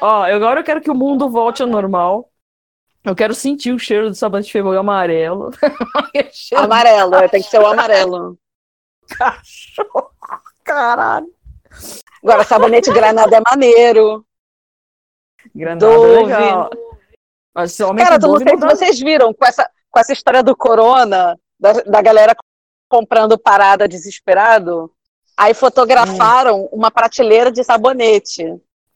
Ó, 0.01 0.27
eu- 0.27 0.37
agora 0.37 0.61
eu 0.61 0.65
quero 0.65 0.81
que 0.81 0.91
o 0.91 0.95
mundo 0.95 1.29
volte 1.29 1.63
ao 1.63 1.69
normal. 1.69 2.31
Eu 3.09 3.17
quero 3.17 3.35
sentir 3.35 3.73
o 3.73 3.79
cheiro 3.79 4.11
do 4.11 4.15
sabonete 4.15 4.53
feijão 4.53 4.71
amarelo. 4.73 5.51
Amarelo, 6.55 7.15
é, 7.15 7.27
tem 7.27 7.43
que 7.43 7.49
ser 7.49 7.59
o 7.59 7.67
amarelo. 7.67 8.39
cachorro. 9.17 10.11
Caralho. 10.63 11.33
Agora, 12.23 12.45
sabonete 12.45 12.93
granada 12.93 13.35
é 13.35 13.41
maneiro. 13.41 14.27
Granada 15.55 15.87
Dove. 15.87 16.23
legal. 16.23 16.71
Mas 17.55 17.79
Cara, 17.79 18.19
tu 18.19 18.29
não 18.29 18.39
sei 18.39 18.59
se 18.59 18.67
vocês 18.67 19.01
viram 19.01 19.33
com 19.33 19.47
essa, 19.47 19.71
com 19.91 19.99
essa 19.99 20.13
história 20.13 20.43
do 20.43 20.55
corona, 20.55 21.35
da, 21.59 21.73
da 21.73 22.03
galera 22.03 22.37
comprando 22.91 23.39
parada 23.39 23.89
desesperado. 23.89 24.93
Aí 25.35 25.55
fotografaram 25.55 26.69
uma 26.71 26.91
prateleira 26.91 27.51
de 27.51 27.65
sabonete. 27.65 28.45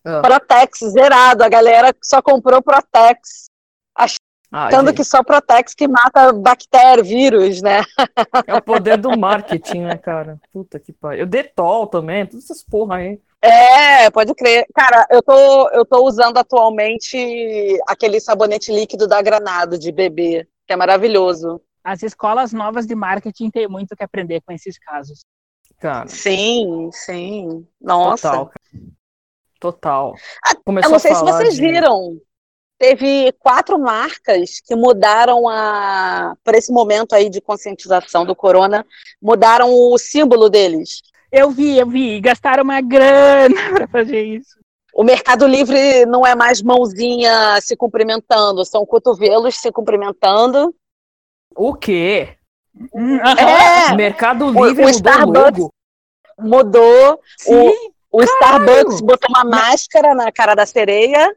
Ah. 0.05 0.21
Protex 0.21 0.81
zerado. 0.91 1.43
A 1.43 1.49
galera 1.49 1.95
só 2.03 2.21
comprou 2.21 2.61
Protex, 2.61 3.51
achando 3.97 4.89
gente, 4.89 4.97
que 4.97 5.05
só 5.05 5.23
Protex 5.23 5.75
que 5.75 5.89
mata 5.89 6.33
bactéria, 6.33 7.03
vírus, 7.03 7.63
né? 7.63 7.83
É 8.47 8.55
o 8.55 8.63
poder 8.63 8.97
do 8.99 9.17
marketing, 9.19 9.83
né, 9.83 9.97
cara? 9.97 10.39
Puta 10.53 10.79
que 10.79 10.93
pariu. 10.93 11.25
O 11.25 11.29
Detol 11.29 11.87
também, 11.87 12.27
todas 12.27 12.45
essas 12.45 12.63
porra 12.63 12.97
aí. 12.97 13.21
É, 13.41 14.11
pode 14.11 14.35
crer. 14.35 14.67
Cara, 14.75 15.07
eu 15.11 15.23
tô, 15.23 15.69
eu 15.71 15.85
tô 15.85 16.05
usando 16.07 16.39
atualmente 16.39 17.79
aquele 17.89 18.21
sabonete 18.21 18.73
líquido 18.73 19.09
da 19.09 19.21
Granado 19.21 19.79
de 19.79 19.91
bebê, 19.91 20.47
que 20.67 20.73
é 20.73 20.77
maravilhoso. 20.77 21.61
As 21.83 22.03
escolas 22.05 22.53
novas 22.53 22.87
de 22.87 22.95
marketing 22.95 23.51
têm 23.51 23.67
muito 23.67 23.97
que 23.97 24.05
aprender 24.05 24.41
com 24.47 24.53
esses 24.53 24.79
casos. 24.79 25.25
Cara, 25.81 26.07
Sim, 26.07 26.91
sim. 26.93 27.67
Nossa. 27.81 28.29
total. 28.31 28.47
cara. 28.47 28.85
Total. 29.59 30.15
Ah, 30.45 30.55
Começou 30.65 30.89
Eu 30.89 30.93
não 30.93 30.99
sei 31.01 31.11
a 31.13 31.15
se 31.17 31.25
vocês 31.25 31.55
de- 31.57 31.61
viram. 31.61 32.17
Teve 32.83 33.31
quatro 33.39 33.79
marcas 33.79 34.59
que 34.59 34.75
mudaram 34.75 35.49
a. 35.49 36.35
Por 36.43 36.53
esse 36.57 36.73
momento 36.73 37.13
aí 37.13 37.31
de 37.31 37.41
conscientização 37.41 38.27
do 38.27 38.35
corona, 38.35 38.85
mudaram 39.23 39.71
o 39.73 39.97
símbolo 39.97 40.51
deles. 40.51 41.01
Eu 41.31 41.49
vi, 41.53 41.79
eu 41.79 41.87
vi. 41.87 42.21
Gastaram 42.21 42.65
uma 42.65 42.81
grana 42.81 43.55
para 43.73 43.87
fazer 43.87 44.25
isso. 44.25 44.59
O 44.93 45.05
Mercado 45.05 45.47
Livre 45.47 46.05
não 46.07 46.27
é 46.27 46.35
mais 46.35 46.61
mãozinha 46.61 47.57
se 47.61 47.77
cumprimentando, 47.77 48.65
são 48.65 48.85
cotovelos 48.85 49.55
se 49.55 49.71
cumprimentando. 49.71 50.75
O 51.55 51.75
quê? 51.75 52.37
Hum. 52.93 53.17
É, 53.17 53.95
Mercado 53.95 54.47
o 54.47 54.67
Livre 54.67 54.83
mudou 54.83 54.87
o 54.87 54.91
Starbucks- 54.91 55.59
logo? 55.61 55.73
mudou. 56.37 57.21
Sim. 57.39 57.73
O 58.11 58.25
Starbucks 58.25 59.01
botou 59.01 59.29
uma 59.31 59.45
máscara 59.45 60.17
na 60.17 60.33
cara 60.33 60.57
da 60.57 60.67
sereia. 60.67 61.33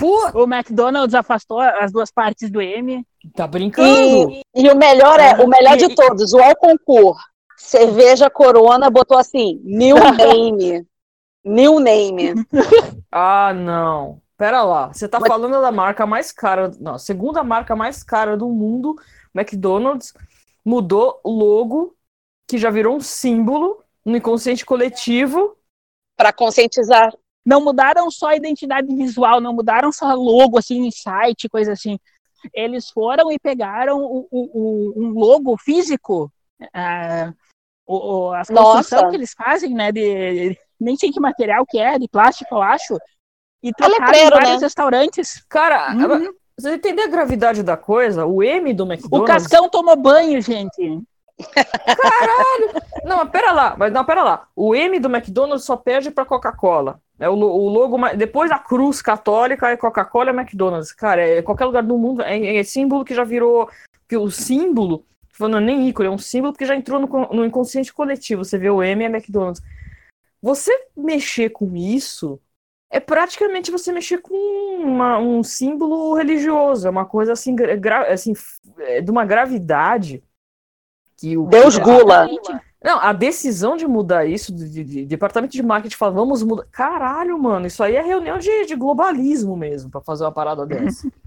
Pô, 0.00 0.42
O 0.42 0.44
McDonald's 0.52 1.14
afastou 1.14 1.60
as 1.60 1.92
duas 1.92 2.10
partes 2.10 2.50
do 2.50 2.60
M. 2.60 3.06
tá 3.36 3.46
brincando? 3.46 3.88
E, 4.32 4.42
e 4.54 4.68
o 4.70 4.76
melhor 4.76 5.20
é, 5.20 5.34
o 5.44 5.46
melhor 5.46 5.76
de 5.76 5.94
todos, 5.94 6.32
o 6.32 6.40
Alconcur, 6.40 7.16
cerveja 7.56 8.28
Corona, 8.30 8.90
botou 8.90 9.18
assim, 9.18 9.60
new 9.62 9.94
name. 10.16 10.86
New 11.44 11.78
name. 11.80 12.34
Ah, 13.10 13.52
não. 13.54 14.20
Pera 14.36 14.62
lá. 14.62 14.88
Você 14.92 15.08
tá 15.08 15.20
Mas- 15.20 15.28
falando 15.28 15.60
da 15.60 15.70
marca 15.72 16.06
mais 16.06 16.32
cara. 16.32 16.70
Não, 16.80 16.98
segunda 16.98 17.42
marca 17.44 17.76
mais 17.76 18.02
cara 18.02 18.36
do 18.36 18.48
mundo, 18.48 18.96
McDonald's, 19.34 20.12
mudou 20.64 21.20
o 21.24 21.30
logo, 21.30 21.94
que 22.48 22.58
já 22.58 22.70
virou 22.70 22.96
um 22.96 23.00
símbolo 23.00 23.82
no 24.04 24.16
inconsciente 24.16 24.64
coletivo. 24.66 25.56
Para 26.16 26.32
conscientizar. 26.32 27.12
Não 27.44 27.60
mudaram 27.62 28.10
só 28.10 28.28
a 28.28 28.36
identidade 28.36 28.94
visual, 28.94 29.40
não 29.40 29.52
mudaram 29.54 29.90
só 29.90 30.12
logo, 30.14 30.58
assim, 30.58 30.86
em 30.86 30.90
site, 30.90 31.48
coisa 31.48 31.72
assim. 31.72 31.98
Eles 32.54 32.88
foram 32.90 33.30
e 33.32 33.38
pegaram 33.38 33.98
o, 33.98 34.26
o- 34.30 34.50
o- 34.52 34.92
um 34.96 35.10
logo 35.10 35.56
físico, 35.58 36.30
ah, 36.72 37.32
o, 37.86 37.96
o, 38.28 38.32
a 38.32 38.38
construção 38.46 38.98
Nossa. 39.02 39.08
que 39.10 39.16
eles 39.16 39.32
fazem, 39.32 39.74
né, 39.74 39.90
de, 39.92 40.56
nem 40.78 40.96
sei 40.96 41.10
que 41.10 41.20
material 41.20 41.64
que 41.66 41.78
é, 41.78 41.98
de 41.98 42.08
plástico, 42.08 42.54
eu 42.54 42.62
acho, 42.62 42.96
e 43.62 43.68
É 43.68 43.72
trocaram 43.72 44.04
em 44.04 44.06
letreiro, 44.06 44.30
vários 44.36 44.52
né? 44.52 44.58
restaurantes. 44.66 45.44
Cara, 45.48 45.94
Uhum. 45.94 46.32
você 46.58 46.74
entender 46.74 47.02
a 47.02 47.08
gravidade 47.08 47.62
da 47.62 47.76
coisa? 47.76 48.24
O 48.26 48.42
M 48.42 48.72
do 48.72 48.84
O 48.84 48.86
McDonald's. 48.92 49.26
Cascão 49.46 49.68
tomou 49.68 49.96
banho, 49.96 50.40
gente. 50.40 51.02
Não, 53.04 53.18
mas 53.18 53.30
pera 53.30 53.52
lá, 53.52 53.74
mas 53.78 53.92
não, 53.92 54.04
pera 54.04 54.22
lá. 54.22 54.46
O 54.54 54.74
M 54.74 54.98
do 54.98 55.08
McDonald's 55.08 55.64
só 55.64 55.76
perde 55.76 56.10
pra 56.10 56.24
Coca-Cola. 56.24 57.00
É 57.18 57.28
o, 57.28 57.34
o 57.34 57.68
logo. 57.68 57.98
Depois 58.16 58.50
da 58.50 58.58
cruz 58.58 59.02
católica 59.02 59.68
é 59.68 59.76
Coca-Cola 59.76 60.30
e 60.30 60.34
McDonald's. 60.34 60.92
Cara, 60.92 61.22
é 61.22 61.42
qualquer 61.42 61.66
lugar 61.66 61.82
do 61.82 61.98
mundo. 61.98 62.22
É, 62.22 62.56
é 62.56 62.62
símbolo 62.64 63.04
que 63.04 63.14
já 63.14 63.24
virou. 63.24 63.68
Que 64.08 64.16
o 64.16 64.30
símbolo. 64.30 65.04
Não 65.38 65.56
é 65.56 65.60
nem 65.60 65.88
ícone, 65.88 66.08
é 66.08 66.10
um 66.10 66.18
símbolo 66.18 66.52
que 66.52 66.66
já 66.66 66.76
entrou 66.76 67.00
no, 67.00 67.06
no 67.32 67.44
inconsciente 67.46 67.92
coletivo. 67.94 68.44
Você 68.44 68.58
vê 68.58 68.68
o 68.68 68.82
M 68.82 69.02
e 69.02 69.06
a 69.06 69.10
McDonald's. 69.10 69.62
Você 70.42 70.70
mexer 70.96 71.50
com 71.50 71.74
isso 71.76 72.38
é 72.90 72.98
praticamente 72.98 73.70
você 73.70 73.92
mexer 73.92 74.18
com 74.18 74.34
uma- 74.82 75.18
um 75.18 75.42
símbolo 75.42 76.14
religioso. 76.14 76.86
É 76.86 76.90
uma 76.90 77.06
coisa 77.06 77.32
assim, 77.32 77.54
gra- 77.54 78.12
assim 78.12 78.34
é 78.80 79.00
de 79.00 79.10
uma 79.10 79.24
gravidade 79.24 80.22
que 81.20 81.36
o 81.36 81.46
Deus 81.46 81.76
gula. 81.78 82.28
não, 82.82 82.98
a 82.98 83.12
decisão 83.12 83.76
de 83.76 83.86
mudar 83.86 84.24
isso, 84.24 84.54
de, 84.54 84.68
de- 84.68 84.84
de- 84.84 85.06
departamento 85.06 85.52
de 85.52 85.62
marketing 85.62 85.96
fala, 85.96 86.12
vamos 86.12 86.42
mudar. 86.42 86.64
Caralho, 86.72 87.38
mano, 87.38 87.66
isso 87.66 87.82
aí 87.82 87.94
é 87.96 88.02
reunião 88.02 88.38
de, 88.38 88.64
de 88.66 88.74
globalismo 88.74 89.56
mesmo, 89.56 89.90
pra 89.90 90.00
fazer 90.00 90.24
uma 90.24 90.32
parada 90.32 90.64
dessa. 90.66 91.06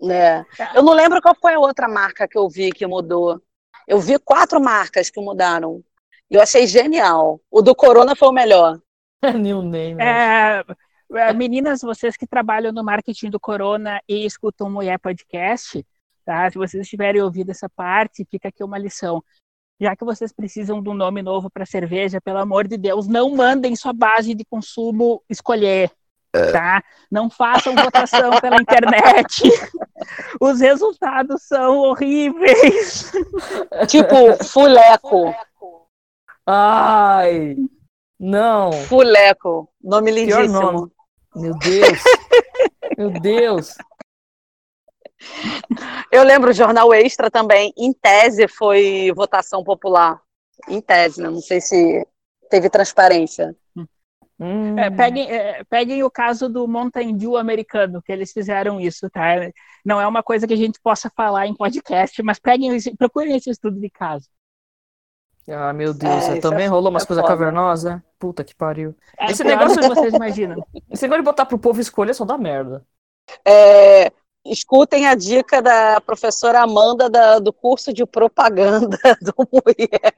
É. 0.00 0.44
Eu 0.76 0.82
não 0.84 0.92
lembro 0.92 1.20
qual 1.20 1.34
foi 1.40 1.54
a 1.54 1.58
outra 1.58 1.88
marca 1.88 2.28
que 2.28 2.38
eu 2.38 2.48
vi 2.48 2.70
que 2.70 2.86
mudou. 2.86 3.42
Eu 3.86 3.98
vi 3.98 4.16
quatro 4.16 4.60
marcas 4.60 5.10
que 5.10 5.20
mudaram. 5.20 5.82
E 6.30 6.36
eu 6.36 6.40
achei 6.40 6.68
genial. 6.68 7.40
O 7.50 7.60
do 7.62 7.74
Corona 7.74 8.14
foi 8.14 8.28
o 8.28 8.32
melhor. 8.32 8.78
New 9.34 9.60
name. 9.60 9.94
né? 9.96 10.60
É, 10.60 10.64
é, 11.16 11.32
meninas, 11.32 11.80
vocês 11.80 12.16
que 12.16 12.28
trabalham 12.28 12.70
no 12.72 12.84
marketing 12.84 13.28
do 13.30 13.40
Corona 13.40 14.00
e 14.08 14.24
escutam 14.24 14.68
o 14.68 14.70
Mulher 14.70 15.00
Podcast, 15.00 15.84
tá? 16.28 16.50
Se 16.50 16.58
vocês 16.58 16.86
tiverem 16.86 17.22
ouvido 17.22 17.48
essa 17.48 17.70
parte, 17.70 18.26
fica 18.30 18.48
aqui 18.48 18.62
uma 18.62 18.76
lição. 18.76 19.24
Já 19.80 19.96
que 19.96 20.04
vocês 20.04 20.30
precisam 20.30 20.82
de 20.82 20.90
um 20.90 20.94
nome 20.94 21.22
novo 21.22 21.48
para 21.48 21.64
cerveja, 21.64 22.20
pelo 22.20 22.38
amor 22.38 22.68
de 22.68 22.76
Deus, 22.76 23.08
não 23.08 23.34
mandem 23.34 23.74
sua 23.74 23.94
base 23.94 24.34
de 24.34 24.44
consumo 24.44 25.22
escolher, 25.30 25.90
tá? 26.52 26.82
Não 27.10 27.30
façam 27.30 27.74
votação 27.74 28.38
pela 28.42 28.60
internet. 28.60 29.42
Os 30.38 30.60
resultados 30.60 31.44
são 31.44 31.78
horríveis. 31.78 33.10
Tipo, 33.88 34.44
Fuleco. 34.44 35.34
Ai! 36.46 37.56
Não! 38.20 38.72
Fuleco. 38.72 39.66
Nome 39.82 40.10
lindíssimo. 40.10 40.60
nome. 40.60 40.92
Meu 41.34 41.56
Deus! 41.58 42.02
Meu 42.98 43.10
Deus! 43.12 43.74
Eu 46.10 46.22
lembro 46.22 46.50
o 46.50 46.54
Jornal 46.54 46.92
Extra 46.94 47.30
também, 47.30 47.72
em 47.76 47.92
tese, 47.92 48.46
foi 48.48 49.12
votação 49.14 49.62
popular. 49.64 50.20
Em 50.68 50.80
tese, 50.80 51.22
né? 51.22 51.30
Não 51.30 51.40
sei 51.40 51.60
se 51.60 52.06
teve 52.50 52.68
transparência. 52.70 53.54
Hum. 54.40 54.78
É, 54.78 54.88
peguem, 54.90 55.28
é, 55.30 55.64
peguem 55.64 56.02
o 56.04 56.10
caso 56.10 56.48
do 56.48 56.66
Mountain 56.68 57.16
Dew 57.16 57.36
americano, 57.36 58.00
que 58.00 58.12
eles 58.12 58.32
fizeram 58.32 58.80
isso, 58.80 59.10
tá? 59.10 59.34
Não 59.84 60.00
é 60.00 60.06
uma 60.06 60.22
coisa 60.22 60.46
que 60.46 60.54
a 60.54 60.56
gente 60.56 60.80
possa 60.80 61.10
falar 61.10 61.46
em 61.48 61.54
podcast, 61.54 62.22
mas 62.22 62.38
peguem, 62.38 62.74
esse- 62.76 62.96
procurem 62.96 63.34
esse 63.36 63.50
estudo 63.50 63.80
de 63.80 63.90
caso. 63.90 64.28
Ah, 65.50 65.72
meu 65.72 65.94
Deus, 65.94 66.24
É, 66.28 66.40
também 66.40 66.66
é- 66.66 66.68
rolou 66.68 66.90
umas 66.90 67.04
é 67.04 67.06
coisas 67.06 67.26
cavernosas? 67.26 68.00
Puta 68.18 68.44
que 68.44 68.54
pariu. 68.54 68.94
É 69.18 69.30
Esse 69.30 69.42
negócio 69.42 69.80
que 69.80 69.88
vocês 69.88 70.12
imaginam. 70.14 70.64
Esse 70.90 71.02
negócio 71.02 71.22
de 71.22 71.24
botar 71.24 71.46
pro 71.46 71.58
povo 71.58 71.80
escolher 71.80 72.14
só 72.14 72.24
dá 72.24 72.36
merda. 72.36 72.84
É, 73.44 74.12
escutem 74.44 75.06
a 75.06 75.14
dica 75.14 75.60
da 75.62 76.00
professora 76.00 76.60
Amanda 76.62 77.08
da- 77.10 77.38
do 77.38 77.52
curso 77.52 77.92
de 77.92 78.04
propaganda 78.06 78.98
do 79.20 79.34
Mulher. 79.52 80.14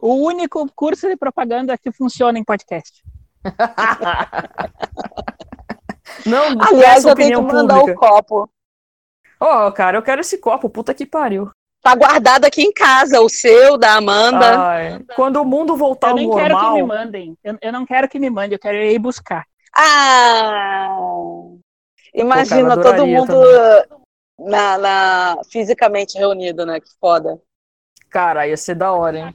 O 0.00 0.14
único 0.14 0.66
curso 0.74 1.08
de 1.08 1.16
propaganda 1.16 1.76
que 1.78 1.92
funciona 1.92 2.38
em 2.38 2.44
podcast. 2.44 3.02
Não, 6.26 6.56
Aliás, 6.60 7.04
eu 7.04 7.14
tenho 7.14 7.46
que 7.46 7.52
mandar 7.52 7.80
pública. 7.80 8.06
o 8.06 8.08
copo. 8.08 8.50
Ó, 9.38 9.70
cara, 9.70 9.96
eu 9.98 10.02
quero 10.02 10.20
esse 10.20 10.38
copo, 10.38 10.68
puta 10.68 10.92
que 10.92 11.06
pariu. 11.06 11.50
Tá 11.82 11.94
guardado 11.94 12.44
aqui 12.44 12.62
em 12.62 12.72
casa, 12.72 13.20
o 13.22 13.28
seu, 13.28 13.78
da 13.78 13.94
Amanda. 13.94 14.58
Ai, 14.60 15.00
quando 15.16 15.40
o 15.40 15.44
mundo 15.46 15.76
voltar 15.76 16.08
eu 16.08 16.10
ao 16.10 16.16
nem 16.16 16.30
quero 16.30 16.58
que 16.58 16.64
me 16.66 16.78
normal, 16.80 16.86
mandem. 16.86 17.38
Eu, 17.42 17.56
eu 17.62 17.72
não 17.72 17.86
quero 17.86 18.06
que 18.08 18.18
me 18.18 18.28
mandem, 18.28 18.52
eu 18.52 18.58
quero 18.58 18.76
ir 18.76 18.98
buscar. 18.98 19.46
Ah! 19.74 20.88
Imagina 22.14 22.80
todo 22.80 23.06
mundo 23.06 23.34
na, 24.38 24.78
na- 24.78 25.40
fisicamente 25.50 26.18
reunido, 26.18 26.64
né? 26.66 26.80
Que 26.80 26.90
foda. 27.00 27.40
cara, 28.08 28.46
ia 28.46 28.56
ser 28.56 28.74
da 28.74 28.92
hora, 28.92 29.18
hein? 29.18 29.34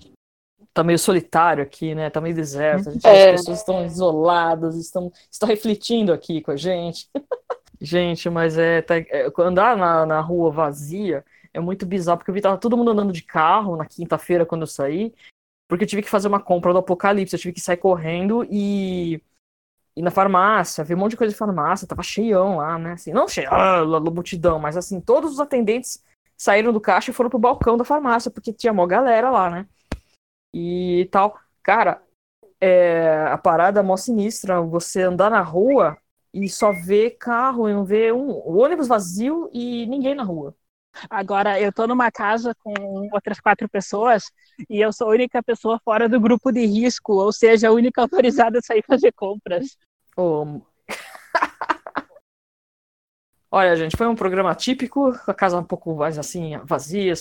tá 0.76 0.84
meio 0.84 1.00
solitário 1.00 1.64
aqui, 1.64 1.96
né? 1.96 2.10
Tá 2.10 2.20
meio 2.20 2.36
deserto. 2.36 2.92
Gente, 2.92 3.08
É. 3.08 3.34
As 3.34 3.42
pessoas 3.42 3.60
estão 3.60 3.86
isoladas, 3.86 4.76
estão, 4.76 5.10
estão 5.32 5.48
refletindo 5.48 6.12
aqui 6.12 6.42
com 6.42 6.52
a 6.52 6.58
gente. 6.58 7.10
gente, 7.80 8.30
mas 8.30 8.58
é, 8.58 8.82
tá, 8.82 8.98
é, 8.98 9.32
andar 9.40 9.78
na, 9.78 10.06
na 10.06 10.20
rua 10.20 10.52
vazia 10.52 11.24
é 11.54 11.62
muito 11.62 11.86
bizarro, 11.86 12.18
porque 12.18 12.30
eu 12.30 12.36
vi 12.36 12.42
tava 12.42 12.58
todo 12.58 12.76
mundo 12.76 12.92
andando 12.92 13.14
de 13.14 13.22
carro 13.22 13.78
na 13.78 13.86
quinta-feira 13.86 14.46
quando 14.46 14.64
eu 14.64 14.68
saí, 14.68 15.14
porque 15.70 15.86
eu 15.86 15.88
tive 15.88 16.02
que 16.02 16.10
fazer 16.10 16.28
uma 16.28 16.42
compra 16.42 16.74
do 16.74 16.80
Apocalipse, 16.80 17.34
eu 17.34 17.40
tive 17.40 17.54
que 17.54 17.62
sair 17.62 17.78
correndo 17.78 18.46
e 18.52 19.22
ir 19.96 20.02
na 20.02 20.12
farmácia, 20.12 20.84
ver 20.84 20.96
um 20.96 20.98
monte 20.98 21.12
de 21.12 21.18
coisa 21.18 21.32
de 21.32 21.38
farmácia, 21.38 21.88
tava 21.88 22.04
cheião 22.04 22.58
lá, 22.58 22.78
né? 22.78 22.94
Assim, 22.94 23.14
não 23.14 23.28
cheio, 23.28 23.48
ah, 23.52 23.86
multidão, 24.12 24.60
mas 24.60 24.76
assim, 24.76 25.00
todos 25.00 25.34
os 25.34 25.40
atendentes 25.40 26.04
saíram 26.38 26.74
do 26.74 26.82
caixa 26.82 27.12
e 27.12 27.14
foram 27.14 27.30
pro 27.30 27.40
balcão 27.40 27.78
da 27.78 27.86
farmácia, 27.86 28.30
porque 28.30 28.52
tinha 28.52 28.74
mó 28.74 28.86
galera 28.86 29.30
lá, 29.30 29.50
né? 29.50 29.68
E 30.54 31.08
tal. 31.12 31.40
Cara, 31.64 32.02
é, 32.60 33.26
a 33.30 33.38
parada 33.38 33.80
é 33.80 33.84
mó 33.84 33.98
sinistra, 33.98 34.62
você 34.62 35.02
andar 35.04 35.30
na 35.32 35.42
rua 35.42 35.98
e 36.34 36.50
só 36.50 36.72
ver 36.72 37.12
carro, 37.12 37.70
e 37.70 37.74
não 37.74 37.86
ver 37.86 38.14
um 38.14 38.32
ônibus 38.46 38.88
vazio 38.88 39.50
e 39.54 39.86
ninguém 39.88 40.14
na 40.14 40.24
rua. 40.24 40.54
Agora, 41.10 41.60
eu 41.60 41.72
tô 41.74 41.88
numa 41.88 42.12
casa 42.12 42.56
com 42.56 42.74
outras 43.12 43.40
quatro 43.40 43.68
pessoas 43.70 44.24
e 44.70 44.80
eu 44.80 44.92
sou 44.94 45.08
a 45.08 45.12
única 45.12 45.44
pessoa 45.44 45.80
fora 45.84 46.08
do 46.08 46.20
grupo 46.20 46.52
de 46.52 46.66
risco, 46.66 47.14
ou 47.14 47.32
seja, 47.32 47.70
a 47.70 47.72
única 47.72 48.02
autorizada 48.02 48.60
a 48.60 48.62
sair 48.62 48.84
fazer 48.88 49.12
compras. 49.14 49.78
Olha, 53.52 53.76
gente, 53.76 53.96
foi 53.96 54.08
um 54.08 54.16
programa 54.16 54.54
típico, 54.54 55.14
a 55.28 55.34
casa 55.34 55.58
um 55.58 55.64
pouco 55.64 55.96
mais 55.96 56.20
assim, 56.20 56.58
vazia, 56.66 57.14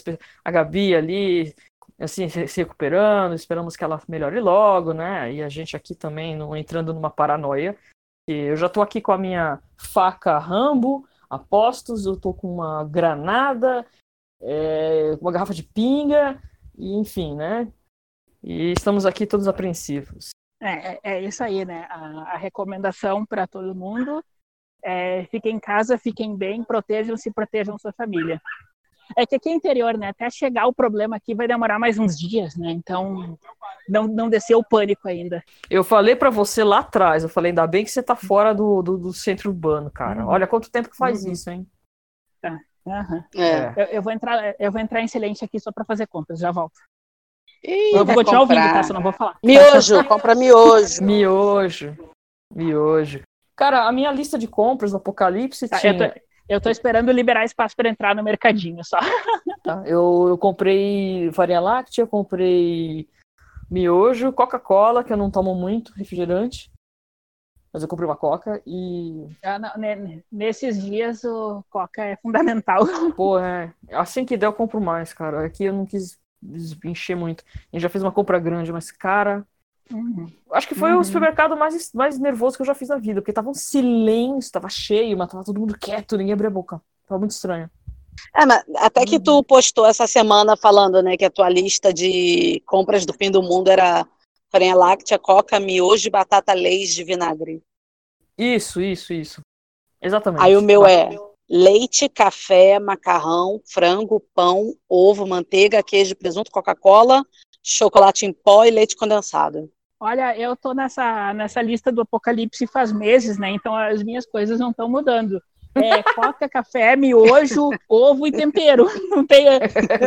a 0.45 0.51
Gabi 0.51 0.95
ali, 0.95 1.55
assim, 1.99 2.29
se 2.29 2.49
se 2.49 2.61
recuperando, 2.61 3.35
esperamos 3.35 3.77
que 3.77 3.85
ela 3.85 4.03
melhore 4.09 4.41
logo, 4.41 4.93
né? 4.93 5.33
E 5.33 5.43
a 5.43 5.49
gente 5.49 5.77
aqui 5.77 5.95
também 5.95 6.35
não 6.37 6.57
entrando 6.57 6.93
numa 6.93 7.11
paranoia. 7.11 7.77
E 8.29 8.33
eu 8.33 8.57
já 8.57 8.69
tô 8.69 8.83
aqui 8.83 9.01
com 9.01 9.13
a 9.13 9.19
minha 9.19 9.61
faca 9.79 10.39
Rambo, 10.39 11.07
apostos, 11.35 12.07
eu 12.07 12.17
tô 12.17 12.33
com 12.33 12.55
uma 12.55 12.85
granada, 12.85 13.87
é, 14.41 15.17
uma 15.21 15.33
garrafa 15.33 15.55
de 15.55 15.63
pinga, 15.63 16.41
e 16.77 16.95
enfim, 16.95 17.35
né? 17.35 17.73
E 18.43 18.73
estamos 18.73 19.07
aqui 19.07 19.27
todos 19.27 19.49
apreensivos. 19.49 20.31
É, 20.61 20.95
é, 20.95 21.01
é 21.03 21.23
isso 21.23 21.43
aí, 21.43 21.65
né? 21.65 21.87
A, 21.91 22.35
a 22.35 22.37
recomendação 22.37 23.25
para 23.25 23.47
todo 23.47 23.75
mundo 23.75 24.25
é 24.83 25.25
fiquem 25.27 25.57
em 25.57 25.61
casa, 25.61 25.97
fiquem 25.97 26.37
bem, 26.37 26.63
protejam-se, 26.63 27.33
protejam 27.33 27.79
sua 27.79 27.93
família. 27.93 28.41
É 29.17 29.27
que 29.27 29.37
aqui 29.37 29.49
é 29.49 29.53
interior, 29.53 29.97
né? 29.99 30.09
Até 30.09 30.29
chegar 30.31 30.67
o 30.67 30.73
problema 30.73 31.17
aqui 31.17 31.35
vai 31.35 31.47
demorar 31.47 31.79
mais 31.79 31.99
uns 31.99 32.19
dias, 32.19 32.57
né? 32.57 32.71
Então 32.71 33.39
não, 33.89 34.07
não 34.07 34.29
desceu 34.29 34.59
o 34.59 34.65
pânico 34.65 35.07
ainda. 35.09 35.43
Eu 35.69 35.85
falei 35.85 36.17
pra 36.17 36.31
você 36.31 36.65
lá 36.65 36.79
atrás, 36.81 37.23
eu 37.23 37.29
falei, 37.29 37.51
ainda 37.51 37.67
bem 37.67 37.85
que 37.85 37.91
você 37.91 38.03
tá 38.03 38.17
fora 38.17 38.55
do, 38.55 38.83
do, 38.83 38.97
do 38.99 39.13
centro 39.13 39.51
urbano, 39.51 39.91
cara. 39.91 40.23
Uhum. 40.25 40.29
Olha 40.31 40.47
quanto 40.47 40.71
tempo 40.71 40.89
que 40.91 40.97
faz 40.97 41.25
Uhum. 41.25 41.33
isso, 41.33 41.51
hein? 41.51 41.67
Aham. 42.87 43.25
É. 43.35 43.73
Eu, 43.77 43.85
eu 43.87 44.03
vou 44.03 44.13
entrar, 44.13 44.55
eu 44.59 44.71
vou 44.71 44.81
entrar 44.81 45.01
em 45.01 45.09
silêncio 45.09 45.45
aqui 45.45 45.59
só 45.59 45.73
para 45.73 45.85
fazer 45.87 46.07
compras, 46.07 46.39
já 46.39 46.51
volto. 46.53 46.79
Ih, 47.63 47.97
Eu 47.97 48.05
vou 48.05 48.15
continuar 48.17 48.41
ouvindo, 48.43 48.59
comprar. 48.59 48.75
tá? 48.75 48.83
Só 48.83 48.93
não 48.93 49.03
vou 49.03 49.13
falar. 49.13 49.39
Miojo, 49.43 50.05
compra 50.05 50.35
miojo. 50.35 51.03
Miojo. 51.03 51.97
Miojo. 52.55 53.23
Cara, 53.57 53.89
a 53.89 53.93
minha 53.93 54.13
lista 54.13 54.37
de 54.39 54.47
compras 54.47 54.91
do 54.91 54.99
Apocalipse 54.99 55.67
Tá, 55.69 55.77
eu, 55.77 55.81
tinha. 55.81 56.13
tô, 56.13 56.21
eu 56.49 56.61
tô 56.61 56.71
esperando 56.71 57.11
liberar 57.11 57.45
espaço 57.45 57.75
para 57.77 57.89
entrar 57.89 58.15
no 58.15 58.23
mercadinho 58.23 58.85
só. 58.85 58.99
tá? 59.63 59.83
Eu, 59.87 60.27
eu 60.29 60.39
comprei 60.39 61.31
farinha 61.33 61.61
láctea, 61.61 62.03
eu 62.03 62.07
comprei 62.07 63.09
miojo, 63.71 64.33
Coca-Cola, 64.33 65.03
que 65.03 65.13
eu 65.13 65.17
não 65.17 65.31
tomo 65.31 65.55
muito, 65.55 65.93
refrigerante. 65.95 66.71
Mas 67.73 67.83
eu 67.83 67.89
comprei 67.89 68.09
uma 68.09 68.17
Coca 68.17 68.63
e. 68.65 69.27
Ah, 69.43 69.59
não, 69.59 69.73
nesses 70.31 70.81
dias 70.81 71.25
o 71.25 71.65
Coca 71.69 72.05
é 72.05 72.17
fundamental. 72.17 72.85
Pô, 73.17 73.37
é. 73.37 73.75
Assim 73.91 74.25
que 74.25 74.37
der, 74.37 74.47
eu 74.47 74.53
compro 74.53 74.81
mais, 74.81 75.13
cara. 75.13 75.45
Aqui 75.45 75.65
eu 75.65 75.73
não 75.73 75.85
quis 75.85 76.17
encher 76.85 77.17
muito. 77.17 77.43
A 77.45 77.77
gente 77.77 77.83
já 77.83 77.89
fez 77.89 78.05
uma 78.05 78.13
compra 78.13 78.39
grande, 78.39 78.73
mas, 78.73 78.93
cara. 78.93 79.45
Uhum. 79.93 80.27
Acho 80.53 80.67
que 80.69 80.75
foi 80.75 80.93
Uhum. 80.93 81.01
o 81.01 81.05
supermercado 81.05 81.57
mais, 81.57 81.93
mais 81.93 82.19
nervoso 82.19 82.57
que 82.57 82.63
eu 82.63 82.67
já 82.67 82.75
fiz 82.75 82.89
na 82.89 82.97
vida, 82.97 83.21
porque 83.21 83.33
tava 83.33 83.51
um 83.51 83.55
silêncio, 83.55 84.51
tava 84.53 84.69
cheio, 84.69 85.17
mas 85.17 85.31
tava 85.31 85.45
todo 85.45 85.61
mundo 85.61 85.79
quieto, 85.79 86.17
ninguém 86.17 86.33
abria 86.33 86.49
a 86.49 86.53
boca. 86.53 86.81
Tava 87.07 87.19
muito 87.19 87.33
estranho. 87.33 87.71
É, 88.35 88.47
mas 88.47 88.65
até 88.77 89.05
que 89.05 89.19
tu 89.21 89.43
postou 89.43 89.85
essa 89.85 90.07
semana 90.07 90.57
falando, 90.57 91.03
né, 91.03 91.17
que 91.17 91.25
a 91.25 91.31
tua 91.31 91.49
lista 91.49 91.93
de 91.93 92.63
compras 92.65 93.05
do 93.05 93.13
fim 93.13 93.31
do 93.31 93.43
mundo 93.43 93.69
era 93.69 94.07
farinha 94.51 94.75
láctea, 94.75 95.19
coca, 95.19 95.59
miojo, 95.59 96.11
batata 96.11 96.53
leite 96.55 96.95
de 96.95 97.05
vinagre. 97.05 97.61
Isso, 98.39 98.81
isso, 98.81 99.13
isso. 99.13 99.41
Exatamente. 100.01 100.43
Aí 100.43 100.57
o 100.57 100.63
meu 100.63 100.87
é 100.87 101.11
leite, 101.49 102.09
café, 102.09 102.79
macarrão, 102.79 103.61
frango, 103.67 104.21
pão, 104.35 104.75
ovo, 104.89 105.27
manteiga, 105.27 105.83
queijo, 105.83 106.17
presunto, 106.17 106.51
Coca-Cola, 106.51 107.25
chocolate 107.65 108.27
em 108.27 108.33
pó 108.33 108.65
e 108.65 108.71
leite 108.71 108.95
condensado. 108.95 109.71
Olha, 109.99 110.37
eu 110.39 110.55
tô 110.55 110.75
nessa, 110.75 111.33
nessa 111.33 111.63
lista 111.63 111.91
do 111.91 112.03
apocalipse 112.03 112.67
faz 112.67 112.93
meses, 112.93 113.39
né? 113.39 113.51
Então 113.51 113.75
as 113.75 114.03
minhas 114.03 114.27
coisas 114.27 114.61
não 114.61 114.71
estão 114.71 114.89
mudando. 114.89 115.41
É 115.75 116.03
coca, 116.15 116.49
café, 116.49 116.95
miojo, 116.95 117.71
ovo 117.89 118.27
e 118.27 118.33
tempero. 118.33 118.87
Não 119.11 119.27
tem, 119.27 119.47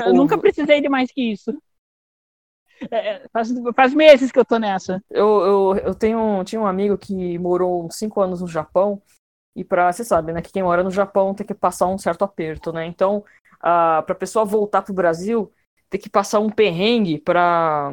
eu 0.05 0.13
nunca 0.13 0.37
precisei 0.37 0.79
de 0.79 0.87
mais 0.87 1.11
que 1.11 1.33
isso. 1.33 1.51
É, 2.91 3.27
faz, 3.33 3.49
faz 3.75 3.93
meses 3.93 4.31
que 4.31 4.39
eu 4.39 4.45
tô 4.45 4.57
nessa. 4.59 5.03
Eu, 5.09 5.27
eu, 5.27 5.77
eu 5.87 5.95
tenho, 5.95 6.43
tinha 6.43 6.61
um 6.61 6.67
amigo 6.67 6.97
que 6.97 7.37
morou 7.39 7.85
uns 7.85 7.95
cinco 7.95 8.21
anos 8.21 8.39
no 8.39 8.47
Japão, 8.47 9.01
e 9.55 9.63
pra, 9.63 9.91
você 9.91 10.03
sabe, 10.03 10.31
né, 10.31 10.41
que 10.41 10.51
quem 10.51 10.61
mora 10.61 10.83
no 10.83 10.91
Japão 10.91 11.33
tem 11.33 11.45
que 11.45 11.53
passar 11.53 11.87
um 11.87 11.97
certo 11.97 12.23
aperto, 12.23 12.71
né? 12.71 12.85
Então, 12.85 13.25
a, 13.59 14.03
pra 14.03 14.13
pessoa 14.13 14.45
voltar 14.45 14.83
pro 14.83 14.93
Brasil, 14.93 15.51
tem 15.89 15.99
que 15.99 16.09
passar 16.09 16.39
um 16.39 16.49
perrengue 16.49 17.19
pra. 17.19 17.91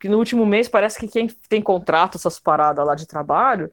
Que 0.00 0.08
no 0.08 0.18
último 0.18 0.46
mês 0.46 0.68
parece 0.68 0.98
que 0.98 1.08
quem 1.08 1.28
tem 1.48 1.62
contrato, 1.62 2.16
essas 2.16 2.38
paradas 2.38 2.86
lá 2.86 2.94
de 2.94 3.06
trabalho, 3.06 3.70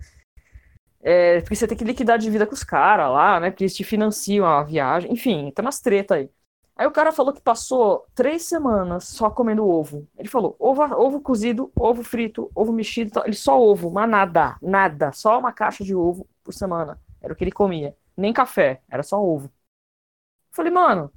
é, 1.02 1.42
porque 1.42 1.56
você 1.56 1.68
tem 1.68 1.78
que 1.78 1.84
liquidar 1.84 2.18
de 2.18 2.30
vida 2.30 2.46
com 2.46 2.54
os 2.54 2.64
caras 2.64 3.10
lá, 3.12 3.40
né? 3.40 3.52
Porque 3.52 3.64
eles 3.64 3.76
te 3.76 3.84
financiam 3.84 4.46
a 4.46 4.64
viagem, 4.64 5.12
enfim, 5.12 5.52
tá 5.52 5.62
nas 5.62 5.80
treta 5.80 6.16
aí. 6.16 6.30
Aí 6.76 6.88
o 6.88 6.92
cara 6.92 7.12
falou 7.12 7.34
que 7.34 7.42
passou 7.42 8.06
três 8.16 8.44
semanas 8.44 9.06
só 9.06 9.30
comendo 9.30 9.68
ovo. 9.68 10.08
Ele 10.18 10.30
falou, 10.30 10.56
ovo, 10.60 10.82
ovo 10.96 11.22
cozido, 11.22 11.72
ovo 11.76 12.04
frito, 12.04 12.50
ovo 12.56 12.72
mexido, 12.72 13.22
ele 13.26 13.36
só 13.36 13.60
ovo, 13.62 13.92
mas 13.92 14.10
nada, 14.10 14.58
nada, 14.62 15.12
só 15.12 15.40
uma 15.40 15.52
caixa 15.52 15.84
de 15.84 15.94
ovo 15.94 16.28
por 16.44 16.54
semana. 16.54 16.98
Era 17.22 17.34
o 17.34 17.36
que 17.36 17.44
ele 17.44 17.52
comia. 17.52 17.96
Nem 18.16 18.32
café, 18.34 18.82
era 18.90 19.04
só 19.04 19.22
ovo. 19.22 19.48
Eu 19.48 20.56
falei, 20.56 20.72
mano, 20.72 21.12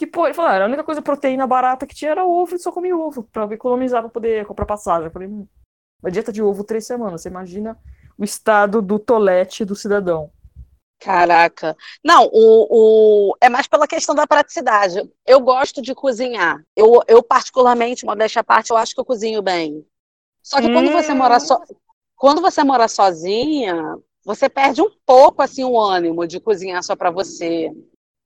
que 0.00 0.06
porra? 0.06 0.28
Ele 0.28 0.34
falou, 0.34 0.50
"Ah, 0.50 0.62
a 0.62 0.66
única 0.66 0.82
coisa 0.82 1.02
proteína 1.02 1.46
barata 1.46 1.86
que 1.86 1.94
tinha 1.94 2.10
era 2.10 2.24
ovo, 2.24 2.52
ele 2.52 2.58
só 2.58 2.72
comia 2.72 2.96
ovo, 2.96 3.22
pra 3.24 3.44
economizar 3.52 4.00
pra 4.00 4.08
poder 4.08 4.46
comprar 4.46 4.64
passagem. 4.64 5.04
Eu 5.04 5.10
falei, 5.10 5.28
hum, 5.28 5.46
uma 6.02 6.10
dieta 6.10 6.32
de 6.32 6.42
ovo 6.42 6.64
três 6.64 6.86
semanas, 6.86 7.20
você 7.20 7.28
imagina 7.28 7.78
o 8.16 8.24
estado 8.24 8.80
do 8.80 8.98
tolete 8.98 9.62
do 9.62 9.76
cidadão. 9.76 10.32
Caraca. 10.98 11.76
Não, 12.02 12.30
o, 12.32 13.28
o, 13.30 13.36
é 13.42 13.50
mais 13.50 13.66
pela 13.66 13.86
questão 13.86 14.14
da 14.14 14.26
praticidade. 14.26 15.02
Eu 15.26 15.38
gosto 15.40 15.82
de 15.82 15.94
cozinhar. 15.94 16.64
Eu, 16.74 17.02
eu 17.06 17.22
particularmente, 17.22 18.06
modéstia 18.06 18.40
à 18.40 18.44
parte, 18.44 18.70
eu 18.70 18.78
acho 18.78 18.94
que 18.94 19.00
eu 19.00 19.04
cozinho 19.04 19.42
bem. 19.42 19.84
Só 20.42 20.62
que 20.62 20.72
quando 20.72 20.90
você 20.90 21.12
mora 21.12 21.38
so, 21.38 21.58
quando 22.16 22.40
você 22.40 22.64
mora 22.64 22.88
sozinha, 22.88 23.98
você 24.24 24.48
perde 24.48 24.80
um 24.80 24.90
pouco 25.04 25.42
assim 25.42 25.64
o 25.64 25.78
ânimo 25.78 26.26
de 26.26 26.40
cozinhar 26.40 26.82
só 26.82 26.96
pra 26.96 27.10
você, 27.10 27.70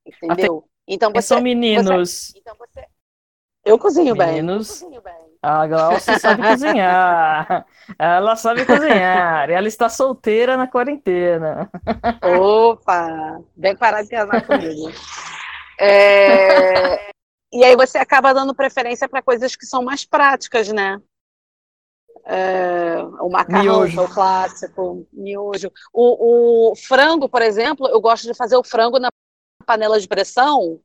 entendeu? 0.06 0.68
Então 0.86 1.10
você, 1.12 1.22
são 1.22 1.40
meninos? 1.40 2.34
então 2.36 2.54
você 2.58 2.86
eu 3.64 3.78
cozinho 3.78 4.14
bem. 4.14 4.26
Meninos. 4.34 4.68
Eu 4.68 4.86
cozinho 4.88 5.02
bem. 5.02 5.14
A 5.40 5.66
Glaucia 5.66 6.18
sabe 6.18 6.42
cozinhar. 6.42 7.66
Ela 7.98 8.36
sabe 8.36 8.66
cozinhar. 8.66 9.48
Ela 9.50 9.66
está 9.68 9.88
solteira 9.88 10.56
na 10.56 10.66
quarentena. 10.66 11.70
Opa, 12.38 13.40
bem 13.56 13.74
parar 13.76 14.02
de 14.02 14.10
casar 14.10 14.46
comigo. 14.46 14.90
É, 15.80 17.10
E 17.52 17.64
aí 17.64 17.74
você 17.76 17.98
acaba 17.98 18.32
dando 18.34 18.54
preferência 18.54 19.08
para 19.08 19.22
coisas 19.22 19.56
que 19.56 19.64
são 19.66 19.82
mais 19.82 20.04
práticas, 20.04 20.68
né? 20.68 21.00
É, 22.26 23.02
O 23.20 23.28
macarrão, 23.30 23.62
Miojo. 23.82 24.00
é 24.00 24.04
o 24.04 24.08
clássico, 24.08 25.06
miojo. 25.12 25.70
O, 25.92 26.70
o 26.72 26.76
frango, 26.76 27.28
por 27.28 27.42
exemplo, 27.42 27.86
eu 27.88 28.00
gosto 28.00 28.24
de 28.26 28.34
fazer 28.34 28.56
o 28.56 28.64
frango 28.64 28.98
na 28.98 29.08
panela 29.64 29.98
de 29.98 30.06
pressão, 30.06 30.80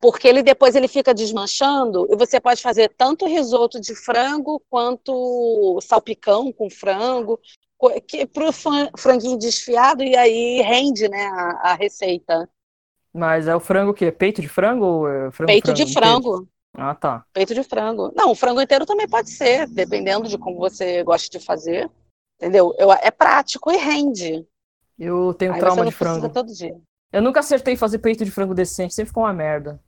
porque 0.00 0.26
ele 0.26 0.42
depois 0.42 0.74
ele 0.74 0.88
fica 0.88 1.14
desmanchando 1.14 2.08
e 2.10 2.16
você 2.16 2.40
pode 2.40 2.60
fazer 2.60 2.88
tanto 2.96 3.26
risoto 3.26 3.80
de 3.80 3.94
frango 3.94 4.60
quanto 4.68 5.78
salpicão 5.80 6.52
com 6.52 6.68
frango, 6.68 7.38
que 8.06 8.26
para 8.26 8.48
o 8.48 8.52
franguinho 8.96 9.38
desfiado 9.38 10.02
e 10.02 10.16
aí 10.16 10.60
rende, 10.62 11.08
né, 11.08 11.26
a, 11.26 11.70
a 11.70 11.74
receita. 11.74 12.48
Mas 13.12 13.46
é 13.46 13.54
o 13.54 13.60
frango 13.60 13.90
o 13.90 13.94
quê? 13.94 14.10
Peito 14.10 14.40
de 14.40 14.48
frango 14.48 14.84
ou 14.84 15.08
é 15.08 15.30
frango 15.30 15.52
Peito 15.52 15.72
de 15.72 15.82
inteiro? 15.82 16.00
frango. 16.00 16.48
Ah, 16.74 16.94
tá. 16.94 17.24
Peito 17.32 17.54
de 17.54 17.62
frango. 17.62 18.10
Não, 18.16 18.30
o 18.30 18.34
frango 18.34 18.60
inteiro 18.62 18.86
também 18.86 19.06
pode 19.06 19.30
ser, 19.30 19.66
dependendo 19.68 20.28
de 20.28 20.38
como 20.38 20.58
você 20.58 21.02
gosta 21.02 21.28
de 21.38 21.44
fazer. 21.44 21.90
Entendeu? 22.38 22.74
Eu, 22.78 22.90
é 22.92 23.10
prático 23.10 23.70
e 23.70 23.76
rende. 23.76 24.46
Eu 24.98 25.34
tenho 25.34 25.52
Aí 25.52 25.60
trauma 25.60 25.84
de 25.84 25.92
frango. 25.92 26.28
todo 26.28 26.52
dia. 26.52 26.74
Eu 27.12 27.20
nunca 27.20 27.40
acertei 27.40 27.76
fazer 27.76 27.98
peito 27.98 28.24
de 28.24 28.30
frango 28.30 28.54
decente, 28.54 28.94
sempre 28.94 29.08
ficou 29.08 29.24
uma 29.24 29.32
merda. 29.32 29.80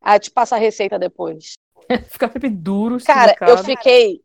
Ah, 0.00 0.18
te 0.18 0.30
passa 0.30 0.56
a 0.56 0.58
receita 0.58 0.98
depois. 0.98 1.54
Fica 2.08 2.30
sempre 2.30 2.48
duro, 2.48 2.98
Cara, 3.04 3.36
eu 3.42 3.58
fiquei. 3.58 4.22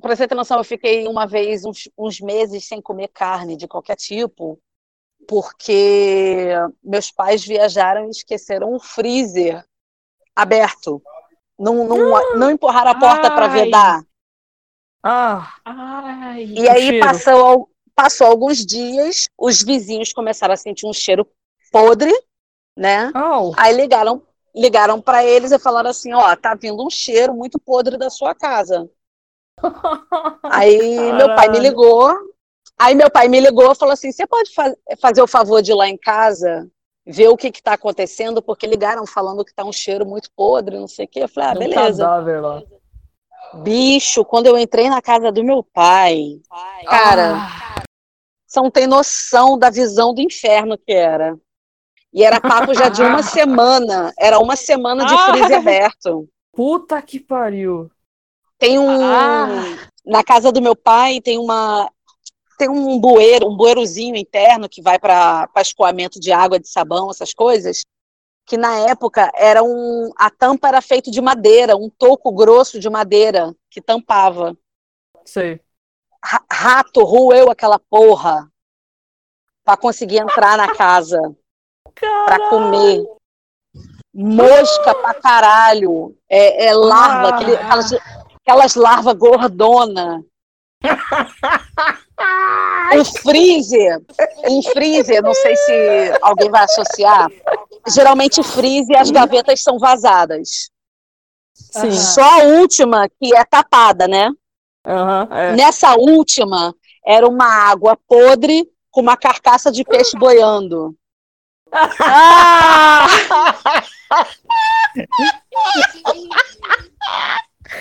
Pra 0.00 0.14
você 0.14 0.28
ter 0.28 0.34
noção, 0.34 0.58
eu 0.58 0.64
fiquei 0.64 1.08
uma 1.08 1.26
vez 1.26 1.64
uns, 1.64 1.88
uns 1.98 2.20
meses 2.20 2.66
sem 2.66 2.80
comer 2.80 3.08
carne 3.08 3.56
de 3.56 3.66
qualquer 3.66 3.96
tipo, 3.96 4.60
porque 5.26 6.46
meus 6.82 7.10
pais 7.10 7.44
viajaram 7.44 8.06
e 8.06 8.10
esqueceram 8.10 8.74
o 8.74 8.80
freezer 8.80 9.64
aberto. 10.36 11.02
Não, 11.58 11.84
não, 11.88 12.36
não 12.36 12.50
empurraram 12.50 12.92
a 12.92 12.94
porta 12.94 13.28
para 13.28 13.48
vedar. 13.48 14.02
Ah, 15.02 15.52
Ai, 15.64 16.44
E 16.44 16.68
aí 16.68 16.86
cheiro. 16.86 17.06
passou, 17.06 17.70
passou 17.94 18.26
alguns 18.28 18.64
dias, 18.64 19.28
os 19.36 19.62
vizinhos 19.62 20.12
começaram 20.12 20.54
a 20.54 20.56
sentir 20.56 20.86
um 20.86 20.92
cheiro 20.92 21.26
podre, 21.70 22.12
né? 22.76 23.10
au. 23.14 23.52
Aí 23.56 23.74
ligaram, 23.74 24.22
ligaram 24.54 25.00
para 25.00 25.24
eles 25.24 25.52
e 25.52 25.58
falaram 25.58 25.90
assim, 25.90 26.12
ó, 26.12 26.34
tá 26.36 26.54
vindo 26.54 26.84
um 26.84 26.90
cheiro 26.90 27.34
muito 27.34 27.58
podre 27.58 27.96
da 27.96 28.10
sua 28.10 28.34
casa. 28.34 28.88
Aí 30.44 31.12
meu 31.12 31.34
pai 31.34 31.48
me 31.48 31.58
ligou. 31.58 32.12
Aí 32.78 32.94
meu 32.94 33.10
pai 33.10 33.28
me 33.28 33.40
ligou 33.40 33.72
e 33.72 33.74
falou 33.74 33.92
assim: 33.92 34.12
você 34.12 34.26
pode 34.26 34.52
fa- 34.54 34.74
fazer 35.00 35.20
o 35.22 35.26
favor 35.26 35.60
de 35.60 35.72
ir 35.72 35.74
lá 35.74 35.88
em 35.88 35.96
casa, 35.96 36.68
ver 37.04 37.28
o 37.28 37.36
que 37.36 37.48
está 37.48 37.72
acontecendo, 37.72 38.40
porque 38.40 38.66
ligaram 38.66 39.04
falando 39.06 39.44
que 39.44 39.54
tá 39.54 39.64
um 39.64 39.72
cheiro 39.72 40.06
muito 40.06 40.30
podre, 40.36 40.78
não 40.78 40.86
sei 40.88 41.04
o 41.06 41.08
quê. 41.08 41.20
Eu 41.24 41.28
falei, 41.28 41.48
ah, 41.50 41.52
um 41.54 41.58
beleza. 41.58 42.06
lá. 42.40 42.62
Bicho, 43.64 44.24
quando 44.24 44.46
eu 44.46 44.58
entrei 44.58 44.88
na 44.88 45.00
casa 45.00 45.32
do 45.32 45.42
meu 45.42 45.62
pai, 45.62 46.40
cara, 46.86 47.36
Ah, 47.36 47.82
você 48.46 48.60
não 48.60 48.70
tem 48.70 48.86
noção 48.86 49.58
da 49.58 49.70
visão 49.70 50.14
do 50.14 50.20
inferno 50.20 50.78
que 50.78 50.92
era. 50.92 51.36
E 52.12 52.24
era 52.24 52.40
papo 52.40 52.74
já 52.74 52.88
de 52.88 53.02
uma 53.02 53.22
semana. 53.22 54.12
Era 54.18 54.38
uma 54.38 54.56
semana 54.56 55.04
de 55.04 55.14
Ah. 55.14 55.32
freezer 55.32 55.58
aberto. 55.58 56.28
puta 56.52 57.00
que 57.02 57.20
pariu. 57.20 57.90
Tem 58.58 58.78
um. 58.78 58.88
Ah. 59.04 59.46
Na 60.04 60.24
casa 60.24 60.50
do 60.50 60.60
meu 60.62 60.74
pai 60.74 61.20
tem 61.20 61.38
uma. 61.38 61.90
Tem 62.58 62.68
um 62.68 62.98
bueiro, 62.98 63.46
um 63.48 63.56
bueirozinho 63.56 64.16
interno 64.16 64.68
que 64.68 64.82
vai 64.82 64.98
para 64.98 65.48
escoamento 65.58 66.18
de 66.18 66.32
água, 66.32 66.58
de 66.58 66.68
sabão, 66.68 67.08
essas 67.10 67.32
coisas. 67.32 67.82
Que 68.44 68.56
na 68.56 68.74
época 68.88 69.30
era 69.36 69.62
um. 69.62 70.10
A 70.16 70.28
tampa 70.30 70.66
era 70.66 70.80
feita 70.80 71.10
de 71.10 71.20
madeira, 71.20 71.76
um 71.76 71.88
toco 71.88 72.32
grosso 72.32 72.80
de 72.80 72.90
madeira 72.90 73.54
que 73.70 73.80
tampava. 73.80 74.56
Sei. 75.24 75.60
Ra- 76.24 76.44
Rato 76.50 77.04
roeu 77.04 77.48
aquela 77.50 77.78
porra 77.78 78.50
para 79.62 79.76
conseguir 79.76 80.18
entrar 80.18 80.56
na 80.56 80.74
casa 80.74 81.20
para 81.94 82.48
comer. 82.48 83.02
Mosca 84.14 84.94
pra 84.94 85.14
caralho. 85.14 86.16
É, 86.28 86.66
é 86.66 86.74
larva, 86.74 87.28
Ah. 87.28 87.34
aquele- 87.36 87.56
aquelas, 87.56 87.92
aquelas 88.42 88.74
larvas 88.74 89.14
gordona. 89.14 90.22
O 92.98 93.04
freezer, 93.22 94.00
um 94.48 94.62
freezer, 94.62 95.22
não 95.22 95.34
sei 95.34 95.54
se 95.56 95.72
alguém 96.22 96.50
vai 96.50 96.64
associar. 96.64 97.28
Geralmente 97.88 98.42
freezer 98.42 98.98
as 99.00 99.10
gavetas 99.10 99.62
são 99.62 99.78
vazadas. 99.78 100.70
Sim. 101.54 101.90
Só 101.92 102.22
a 102.22 102.44
última 102.44 103.08
que 103.08 103.34
é 103.34 103.44
tapada, 103.44 104.06
né? 104.08 104.30
Aham, 104.86 105.28
é. 105.32 105.52
Nessa 105.56 105.94
última 105.96 106.74
era 107.04 107.26
uma 107.28 107.46
água 107.46 107.96
podre 108.08 108.68
com 108.90 109.00
uma 109.00 109.16
carcaça 109.16 109.70
de 109.70 109.84
peixe 109.84 110.16
boiando. 110.16 110.94
Ah! 111.72 113.06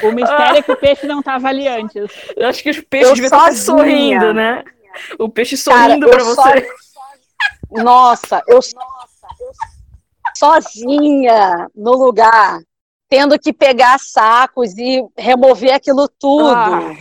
O 0.03 0.11
mistério 0.11 0.57
é 0.57 0.61
que 0.61 0.72
o 0.72 0.76
peixe 0.76 1.07
não 1.07 1.19
estava 1.19 1.47
ali 1.47 1.68
antes. 1.68 2.11
Eu 2.35 2.49
acho 2.49 2.61
que 2.61 2.69
o 2.72 2.85
peixe 2.85 3.05
Eu 3.09 3.14
devia 3.14 3.27
estar 3.27 3.53
sorrindo, 3.53 4.34
né? 4.34 4.64
O 5.18 5.30
peixe 5.30 5.55
Cara, 5.64 5.88
sorrindo 5.95 6.07
só- 6.35 6.43
você. 6.43 6.68
Nossa, 7.72 8.43
eu 8.47 8.59
sozinha 10.35 11.68
no 11.76 11.91
lugar, 11.93 12.59
tendo 13.09 13.39
que 13.39 13.53
pegar 13.53 13.97
sacos 13.99 14.77
e 14.77 15.03
remover 15.18 15.73
aquilo 15.73 16.07
tudo, 16.19 16.49
Ah. 16.55 16.93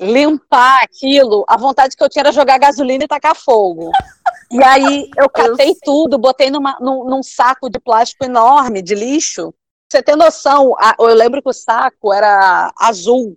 limpar 0.00 0.80
aquilo. 0.82 1.44
A 1.48 1.56
vontade 1.56 1.96
que 1.96 2.02
eu 2.02 2.08
tinha 2.08 2.22
era 2.22 2.32
jogar 2.32 2.58
gasolina 2.58 3.04
e 3.04 3.08
tacar 3.08 3.34
fogo. 3.34 3.90
E 4.50 4.62
aí 4.62 5.10
eu 5.16 5.28
catei 5.28 5.74
tudo, 5.82 6.18
botei 6.18 6.50
numa- 6.50 6.76
num, 6.80 7.04
num 7.04 7.22
saco 7.22 7.68
de 7.68 7.78
plástico 7.78 8.24
enorme, 8.24 8.82
de 8.82 8.94
lixo. 8.94 9.52
Você 9.90 10.02
tem 10.02 10.16
noção, 10.16 10.74
a- 10.78 10.94
eu 10.98 11.06
lembro 11.14 11.42
que 11.42 11.48
o 11.48 11.52
saco 11.52 12.12
era 12.12 12.72
azul. 12.78 13.36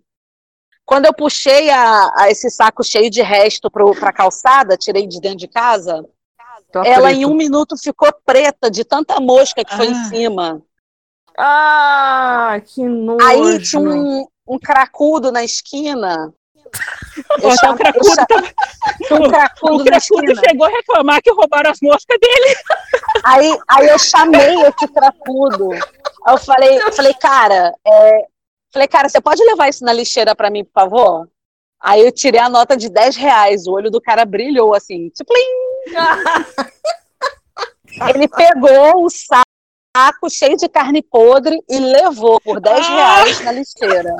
Quando 0.85 1.05
eu 1.05 1.13
puxei 1.13 1.69
a, 1.69 2.11
a 2.17 2.29
esse 2.31 2.49
saco 2.49 2.84
cheio 2.84 3.09
de 3.09 3.21
resto 3.21 3.69
pro, 3.69 3.91
pra 3.91 4.13
calçada, 4.13 4.77
tirei 4.77 5.05
de 5.05 5.19
dentro 5.19 5.39
de 5.39 5.47
casa, 5.47 6.05
Tá 6.71 6.81
ela 6.85 7.07
preto. 7.09 7.17
em 7.19 7.25
um 7.25 7.34
minuto 7.35 7.75
ficou 7.77 8.09
preta 8.25 8.69
de 8.71 8.84
tanta 8.85 9.19
mosca 9.19 9.63
que 9.65 9.75
foi 9.75 9.88
em 9.88 9.93
Ah. 9.93 10.03
cima. 10.05 10.61
Ah, 11.38 12.61
que 12.65 12.84
nojo. 12.84 13.25
Aí 13.25 13.61
tinha 13.61 13.79
um, 13.81 14.25
um 14.47 14.57
cracudo 14.59 15.31
na 15.31 15.43
esquina. 15.43 16.34
Eu 17.41 17.49
Ó, 17.49 17.56
tá 17.56 17.72
o 17.72 17.76
cracudo, 17.76 18.16
tá- 18.16 18.28
um 19.16 19.30
cracudo 19.30 19.76
o 19.76 19.84
cracudo 19.84 20.36
chegou 20.45 20.66
a 20.66 20.70
reclamar 20.70 21.22
que 21.22 21.32
roubaram 21.32 21.72
as 21.72 21.80
moscas 21.82 22.18
dele. 22.20 22.56
Aí, 23.24 23.58
aí 23.68 23.88
eu 23.88 23.98
chamei 23.99 24.56
esse 24.62 24.88
cracudo. 24.94 25.72
Aí 25.74 26.34
eu 26.34 26.38
falei, 26.38 26.78
eu 26.82 26.94
falei, 26.94 27.14
cara, 27.16 27.74
é... 27.86 28.26
falei, 28.72 28.88
cara, 28.88 29.10
você 29.10 29.20
pode 29.20 29.44
levar 29.44 29.68
isso 29.70 29.84
na 29.84 29.91
lixeira 29.91 30.36
pra 30.36 30.49
mim, 30.52 30.64
por 30.64 30.72
favor? 30.74 31.28
Aí 31.82 32.02
eu 32.06 32.12
tirei 32.12 32.40
a 32.40 32.49
nota 32.49 32.76
de 32.78 32.90
10 32.90 33.16
reais, 33.16 33.68
o 33.68 33.72
olho 33.74 33.90
do 33.91 34.02
cara 34.02 34.24
brilhou 34.26 34.74
assim, 34.74 35.10
tipo, 35.10 35.32
ele 38.10 38.28
pegou 38.28 39.06
o 39.06 39.10
saco 39.10 40.30
cheio 40.30 40.58
de 40.58 40.68
carne 40.70 41.02
podre 41.02 41.60
e 41.70 41.80
levou 41.80 42.40
por 42.41 42.60
10 42.60 42.86
Ah! 42.86 42.90
reais 42.90 43.40
na 43.41 43.52
lixeira. 43.52 44.16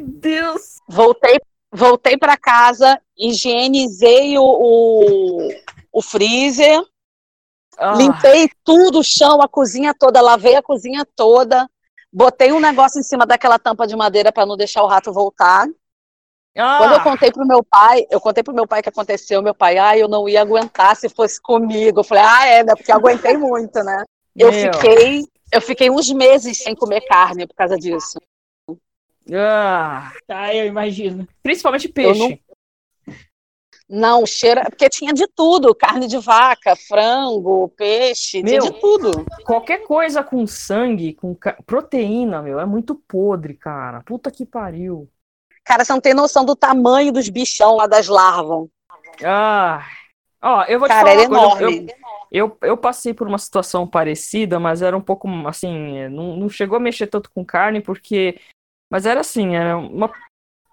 Deus. 0.00 0.76
Voltei, 0.88 1.40
voltei 1.72 2.16
para 2.18 2.36
casa, 2.36 3.00
higienizei 3.16 4.36
o, 4.38 4.42
o, 4.44 5.48
o 5.92 6.02
freezer, 6.02 6.80
Ah, 7.78 7.96
limpei 7.96 8.50
tudo, 8.62 9.00
o 9.00 9.04
chão, 9.04 9.40
a 9.40 9.48
cozinha 9.48 9.94
toda, 9.98 10.20
lavei 10.20 10.54
a 10.56 10.62
cozinha 10.62 11.04
toda, 11.16 11.68
botei 12.12 12.52
um 12.52 12.60
negócio 12.60 13.00
em 13.00 13.02
cima 13.02 13.24
daquela 13.26 13.58
tampa 13.58 13.86
de 13.86 13.96
madeira 13.96 14.30
para 14.30 14.44
não 14.46 14.56
deixar 14.56 14.82
o 14.82 14.86
rato 14.86 15.12
voltar. 15.12 15.66
ah, 16.56 16.78
Quando 16.78 16.92
eu 16.92 17.00
contei 17.00 17.32
pro 17.32 17.46
meu 17.46 17.64
pai, 17.64 18.06
eu 18.10 18.20
contei 18.20 18.42
pro 18.42 18.54
meu 18.54 18.66
pai 18.66 18.80
o 18.80 18.82
que 18.82 18.88
aconteceu, 18.90 19.40
meu 19.42 19.54
pai, 19.54 19.78
ah, 19.78 19.96
eu 19.96 20.08
não 20.08 20.28
ia 20.28 20.42
aguentar 20.42 20.94
se 20.96 21.08
fosse 21.08 21.40
comigo. 21.40 22.00
Eu 22.00 22.04
falei, 22.04 22.22
ah, 22.24 22.46
é, 22.46 22.64
né? 22.64 22.74
Porque 22.76 22.92
eu 22.92 22.96
aguentei 22.96 23.36
muito, 23.36 23.82
né? 23.82 24.04
Eu 24.38 24.50
meu. 24.50 24.52
fiquei, 24.52 25.24
eu 25.50 25.60
fiquei 25.62 25.90
uns 25.90 26.10
meses 26.10 26.58
sem 26.58 26.74
comer 26.74 27.00
carne 27.02 27.46
por 27.46 27.54
causa 27.54 27.78
disso. 27.78 28.18
Ah, 29.32 30.10
Tá, 30.26 30.54
eu 30.54 30.66
imagino. 30.66 31.26
principalmente 31.42 31.88
peixe. 31.88 32.40
Não, 33.88 34.24
cheira, 34.24 34.64
porque 34.70 34.88
tinha 34.88 35.12
de 35.12 35.26
tudo, 35.28 35.74
carne 35.74 36.06
de 36.06 36.16
vaca, 36.16 36.74
frango, 36.74 37.68
peixe, 37.76 38.42
tinha 38.42 38.58
Meu. 38.58 38.62
de 38.62 38.80
tudo. 38.80 39.10
Qualquer 39.44 39.84
coisa 39.84 40.24
com 40.24 40.46
sangue, 40.46 41.12
com 41.12 41.34
ca- 41.34 41.58
proteína, 41.66 42.40
meu, 42.40 42.58
é 42.58 42.64
muito 42.64 42.94
podre, 42.94 43.52
cara. 43.54 44.00
Puta 44.02 44.30
que 44.30 44.46
pariu. 44.46 45.10
Cara, 45.64 45.84
você 45.84 45.92
não 45.92 46.00
tem 46.00 46.14
noção 46.14 46.44
do 46.44 46.56
tamanho 46.56 47.12
dos 47.12 47.28
bichão 47.28 47.76
lá 47.76 47.86
das 47.86 48.08
larvas. 48.08 48.66
Ah, 49.22 49.86
ó, 50.40 50.64
eu 50.64 50.78
vou 50.78 50.88
te 50.88 50.92
Cara, 50.92 51.08
falar 51.08 51.20
era 51.20 51.28
uma 51.28 51.40
coisa. 51.50 51.62
Eu, 51.62 51.70
enorme. 51.70 51.94
eu, 52.32 52.58
eu 52.62 52.76
passei 52.78 53.12
por 53.12 53.28
uma 53.28 53.38
situação 53.38 53.86
parecida, 53.86 54.58
mas 54.58 54.80
era 54.80 54.96
um 54.96 55.02
pouco 55.02 55.28
assim, 55.46 56.08
não, 56.08 56.36
não 56.36 56.48
chegou 56.48 56.76
a 56.76 56.80
mexer 56.80 57.08
tanto 57.08 57.30
com 57.30 57.44
carne, 57.44 57.80
porque. 57.82 58.40
Mas 58.92 59.06
era 59.06 59.20
assim, 59.22 59.56
era 59.56 59.78
uma, 59.78 60.12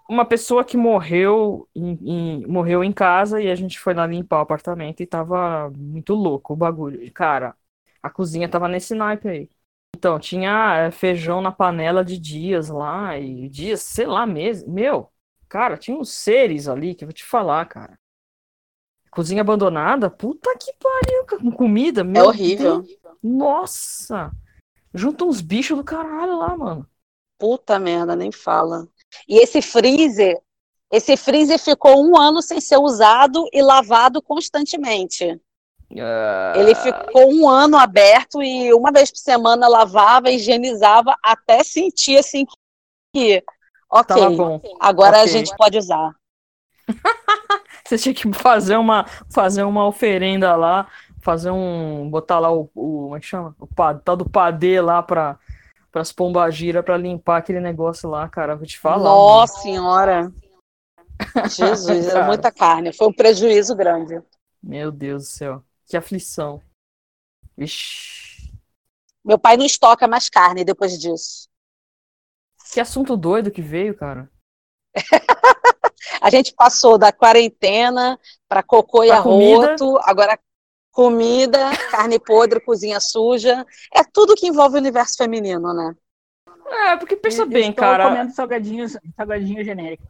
uma 0.09 0.25
pessoa 0.25 0.65
que 0.65 0.77
morreu 0.77 1.69
em, 1.75 1.97
em- 2.43 2.47
morreu 2.47 2.83
em 2.83 2.91
casa 2.93 3.41
e 3.41 3.49
a 3.51 3.55
gente 3.55 3.79
foi 3.79 3.93
lá 3.93 4.07
limpar 4.07 4.39
o 4.39 4.41
apartamento 4.41 5.01
e 5.01 5.07
tava 5.07 5.71
muito 5.77 6.13
louco 6.15 6.53
o 6.53 6.57
bagulho. 6.57 7.11
Cara, 7.13 7.55
a 8.03 8.09
cozinha 8.09 8.49
tava 8.49 8.67
nesse 8.67 8.95
naipe 8.95 9.27
aí. 9.29 9.49
Então, 9.97 10.19
tinha 10.19 10.77
é, 10.87 10.91
feijão 10.91 11.41
na 11.41 11.51
panela 11.51 12.05
de 12.05 12.17
dias 12.19 12.69
lá, 12.69 13.17
e 13.19 13.49
dias, 13.49 13.81
sei 13.81 14.05
lá 14.07 14.25
mesmo. 14.25 14.71
Meu, 14.73 15.11
cara, 15.49 15.77
tinha 15.77 15.97
uns 15.97 16.11
seres 16.11 16.67
ali 16.67 16.95
que 16.95 17.03
eu 17.05 17.07
vou 17.09 17.13
te 17.13 17.25
falar, 17.25 17.65
cara. 17.67 17.97
Cozinha 19.11 19.41
abandonada? 19.41 20.09
Puta 20.09 20.55
que 20.57 20.71
pariu, 20.73 21.25
com 21.39 21.51
comida, 21.51 22.03
É 22.13 22.23
meu 22.23 22.23
horrível. 22.23 22.83
Deus. 22.83 22.99
Nossa! 23.21 24.31
Junta 24.93 25.25
uns 25.25 25.41
bichos 25.41 25.77
do 25.77 25.83
caralho 25.83 26.37
lá, 26.37 26.57
mano. 26.57 26.89
Puta 27.39 27.79
merda, 27.79 28.15
nem 28.15 28.31
fala. 28.31 28.85
E 29.27 29.41
esse 29.41 29.61
freezer, 29.61 30.37
esse 30.91 31.15
freezer 31.15 31.57
ficou 31.57 32.05
um 32.05 32.19
ano 32.19 32.41
sem 32.41 32.59
ser 32.59 32.77
usado 32.77 33.47
e 33.53 33.61
lavado 33.61 34.21
constantemente. 34.21 35.39
Ah, 35.97 36.53
Ele 36.57 36.75
ficou 36.75 37.31
um 37.31 37.49
ano 37.49 37.77
aberto 37.77 38.43
e 38.43 38.73
uma 38.73 38.91
vez 38.91 39.09
por 39.09 39.17
semana 39.17 39.67
lavava, 39.67 40.29
higienizava, 40.29 41.15
até 41.23 41.63
sentir 41.63 42.17
assim 42.17 42.45
que, 43.15 43.43
ok, 43.89 44.07
Tava 44.07 44.29
bom. 44.29 44.61
agora 44.79 45.17
a 45.17 45.21
Ok. 45.21 45.33
gente 45.33 45.55
pode 45.57 45.77
usar. 45.77 46.13
Você 47.85 47.97
tinha 47.97 48.13
que 48.13 48.31
fazer 48.33 48.77
uma, 48.77 49.05
fazer 49.31 49.63
uma 49.63 49.87
oferenda 49.87 50.55
lá, 50.55 50.87
fazer 51.21 51.51
um. 51.51 52.09
botar 52.09 52.39
lá 52.39 52.51
o. 52.51 52.69
o 52.75 53.03
como 53.03 53.15
é 53.15 53.19
que 53.19 53.25
chama? 53.25 53.55
O 53.59 53.67
tal 54.03 54.15
do 54.15 54.29
padê 54.29 54.79
lá 54.81 55.01
pra, 55.01 55.39
pras 55.91 56.11
pombagira 56.11 56.81
pra 56.83 56.97
limpar 56.97 57.37
aquele 57.37 57.59
negócio 57.59 58.09
lá, 58.09 58.27
cara. 58.29 58.55
Vou 58.55 58.65
te 58.65 58.77
falar. 58.79 58.97
mano. 58.97 59.09
Nossa 59.15 59.61
senhora. 59.61 60.31
Jesus, 61.49 62.07
era 62.07 62.13
Cara. 62.13 62.25
muita 62.27 62.51
carne. 62.51 62.93
Foi 62.93 63.07
um 63.07 63.13
prejuízo 63.13 63.75
grande. 63.75 64.21
Meu 64.61 64.91
Deus 64.91 65.23
do 65.23 65.29
céu. 65.29 65.63
Que 65.85 65.97
aflição. 65.97 66.61
Vixe. 67.57 68.53
Meu 69.23 69.37
pai 69.37 69.57
não 69.57 69.65
estoca 69.65 70.07
mais 70.07 70.29
carne 70.29 70.63
depois 70.63 70.97
disso. 70.97 71.47
Que 72.73 72.79
assunto 72.79 73.17
doido 73.17 73.51
que 73.51 73.61
veio, 73.61 73.95
cara. 73.97 74.29
A 76.21 76.29
gente 76.29 76.53
passou 76.53 76.97
da 76.97 77.11
quarentena 77.11 78.19
para 78.47 78.61
cocô 78.63 79.03
e 79.03 79.07
Pra 79.07 79.21
comida. 79.23 79.67
arroto, 79.69 79.97
agora 80.03 80.37
comida, 80.91 81.69
carne 81.91 82.19
podre, 82.19 82.59
cozinha 82.59 82.99
suja. 82.99 83.65
É 83.93 84.03
tudo 84.03 84.35
que 84.35 84.47
envolve 84.47 84.75
o 84.75 84.79
universo 84.79 85.17
feminino, 85.17 85.73
né? 85.73 85.95
É, 86.67 86.97
porque 86.97 87.15
pensa 87.15 87.43
Eu 87.43 87.47
bem, 87.47 87.69
estou 87.69 87.83
cara. 87.83 88.09
comendo 88.09 88.31
salgadinhos, 88.31 88.97
salgadinho 89.15 89.63
genérico. 89.63 90.03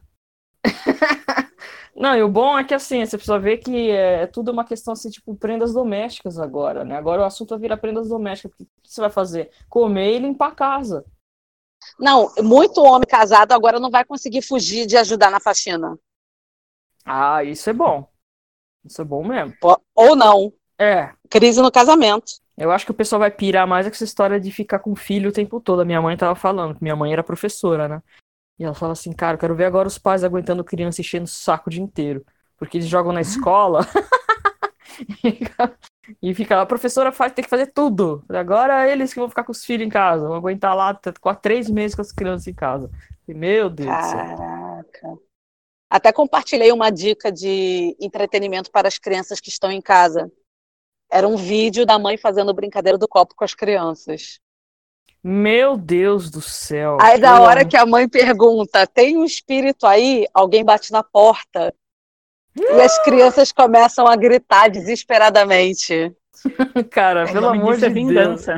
Não, 1.94 2.16
e 2.16 2.22
o 2.22 2.28
bom 2.28 2.58
é 2.58 2.64
que 2.64 2.72
assim, 2.74 3.04
você 3.04 3.16
precisa 3.16 3.38
ver 3.38 3.58
que 3.58 3.90
é, 3.90 4.26
tudo 4.26 4.52
uma 4.52 4.64
questão 4.64 4.92
assim, 4.92 5.10
tipo, 5.10 5.34
prendas 5.34 5.72
domésticas 5.72 6.38
agora, 6.38 6.84
né? 6.84 6.96
Agora 6.96 7.22
o 7.22 7.24
assunto 7.24 7.50
vai 7.50 7.58
virar 7.58 7.76
prendas 7.76 8.08
domésticas. 8.08 8.52
O 8.52 8.64
que 8.64 8.68
você 8.84 9.00
vai 9.00 9.10
fazer? 9.10 9.50
Comer 9.68 10.16
e 10.16 10.18
limpar 10.20 10.48
a 10.48 10.54
casa. 10.54 11.04
Não, 11.98 12.32
muito 12.42 12.82
homem 12.82 13.06
casado 13.08 13.52
agora 13.52 13.80
não 13.80 13.90
vai 13.90 14.04
conseguir 14.04 14.42
fugir 14.42 14.86
de 14.86 14.96
ajudar 14.96 15.30
na 15.30 15.40
faxina. 15.40 15.98
Ah, 17.04 17.42
isso 17.44 17.68
é 17.70 17.72
bom. 17.72 18.08
Isso 18.84 19.02
é 19.02 19.04
bom 19.04 19.24
mesmo. 19.26 19.54
Ou 19.94 20.16
não. 20.16 20.52
É, 20.80 21.12
Crise 21.28 21.60
no 21.60 21.70
casamento. 21.70 22.32
eu 22.56 22.70
acho 22.70 22.86
que 22.86 22.90
o 22.90 22.94
pessoal 22.94 23.20
vai 23.20 23.30
pirar 23.30 23.66
mais 23.66 23.86
com 23.86 23.92
essa 23.92 24.02
história 24.02 24.40
de 24.40 24.50
ficar 24.50 24.78
com 24.78 24.96
filho 24.96 25.28
o 25.28 25.32
tempo 25.32 25.60
todo. 25.60 25.82
A 25.82 25.84
minha 25.84 26.00
mãe 26.00 26.16
tava 26.16 26.34
falando, 26.34 26.74
que 26.74 26.82
minha 26.82 26.96
mãe 26.96 27.12
era 27.12 27.22
professora, 27.22 27.86
né? 27.86 28.02
E 28.58 28.64
ela 28.64 28.74
fala 28.74 28.92
assim, 28.92 29.12
cara, 29.12 29.34
eu 29.34 29.38
quero 29.38 29.54
ver 29.54 29.66
agora 29.66 29.86
os 29.86 29.98
pais 29.98 30.24
aguentando 30.24 30.64
criança 30.64 31.02
enchendo 31.02 31.24
o 31.24 31.28
saco 31.28 31.68
o 31.68 31.70
dia 31.70 31.82
inteiro. 31.82 32.24
Porque 32.56 32.78
eles 32.78 32.88
jogam 32.88 33.12
na 33.12 33.20
escola 33.22 33.86
e 36.22 36.34
fica 36.34 36.56
lá, 36.56 36.62
a 36.62 36.66
professora 36.66 37.12
faz, 37.12 37.32
tem 37.32 37.44
que 37.44 37.50
fazer 37.50 37.66
tudo. 37.66 38.24
Agora 38.30 38.86
é 38.86 38.92
eles 38.92 39.12
que 39.12 39.20
vão 39.20 39.28
ficar 39.28 39.44
com 39.44 39.52
os 39.52 39.62
filhos 39.62 39.86
em 39.86 39.90
casa, 39.90 40.26
vão 40.26 40.36
aguentar 40.36 40.74
lá 40.74 40.98
com 41.20 41.34
três 41.34 41.68
meses 41.68 41.94
com 41.94 42.02
as 42.02 42.10
crianças 42.10 42.46
em 42.46 42.54
casa. 42.54 42.90
E, 43.28 43.34
Meu 43.34 43.68
Deus. 43.68 43.88
Caraca. 43.88 45.18
Até 45.90 46.10
compartilhei 46.10 46.72
uma 46.72 46.90
dica 46.90 47.30
de 47.30 47.94
entretenimento 48.00 48.70
para 48.70 48.88
as 48.88 48.96
crianças 48.96 49.40
que 49.40 49.50
estão 49.50 49.70
em 49.70 49.80
casa. 49.82 50.30
Era 51.10 51.26
um 51.26 51.36
vídeo 51.36 51.84
da 51.84 51.98
mãe 51.98 52.16
fazendo 52.16 52.54
brincadeira 52.54 52.96
do 52.96 53.08
copo 53.08 53.34
com 53.34 53.44
as 53.44 53.54
crianças. 53.54 54.38
Meu 55.22 55.76
Deus 55.76 56.30
do 56.30 56.40
céu. 56.40 56.96
Aí, 57.00 57.20
da 57.20 57.40
hora 57.40 57.64
que 57.64 57.76
a 57.76 57.84
mãe 57.84 58.08
pergunta: 58.08 58.86
tem 58.86 59.18
um 59.18 59.24
espírito 59.24 59.86
aí? 59.86 60.26
Alguém 60.32 60.64
bate 60.64 60.92
na 60.92 61.02
porta. 61.02 61.74
E 62.56 62.80
as 62.80 62.98
crianças 63.04 63.52
começam 63.52 64.06
a 64.06 64.16
gritar 64.16 64.70
desesperadamente. 64.70 66.14
Cara, 66.90 67.30
pelo 67.30 67.48
amor 67.48 67.74
disso 67.76 67.80
de 67.80 67.86
é 67.86 67.90
Deus. 67.90 68.08
vingança. 68.08 68.54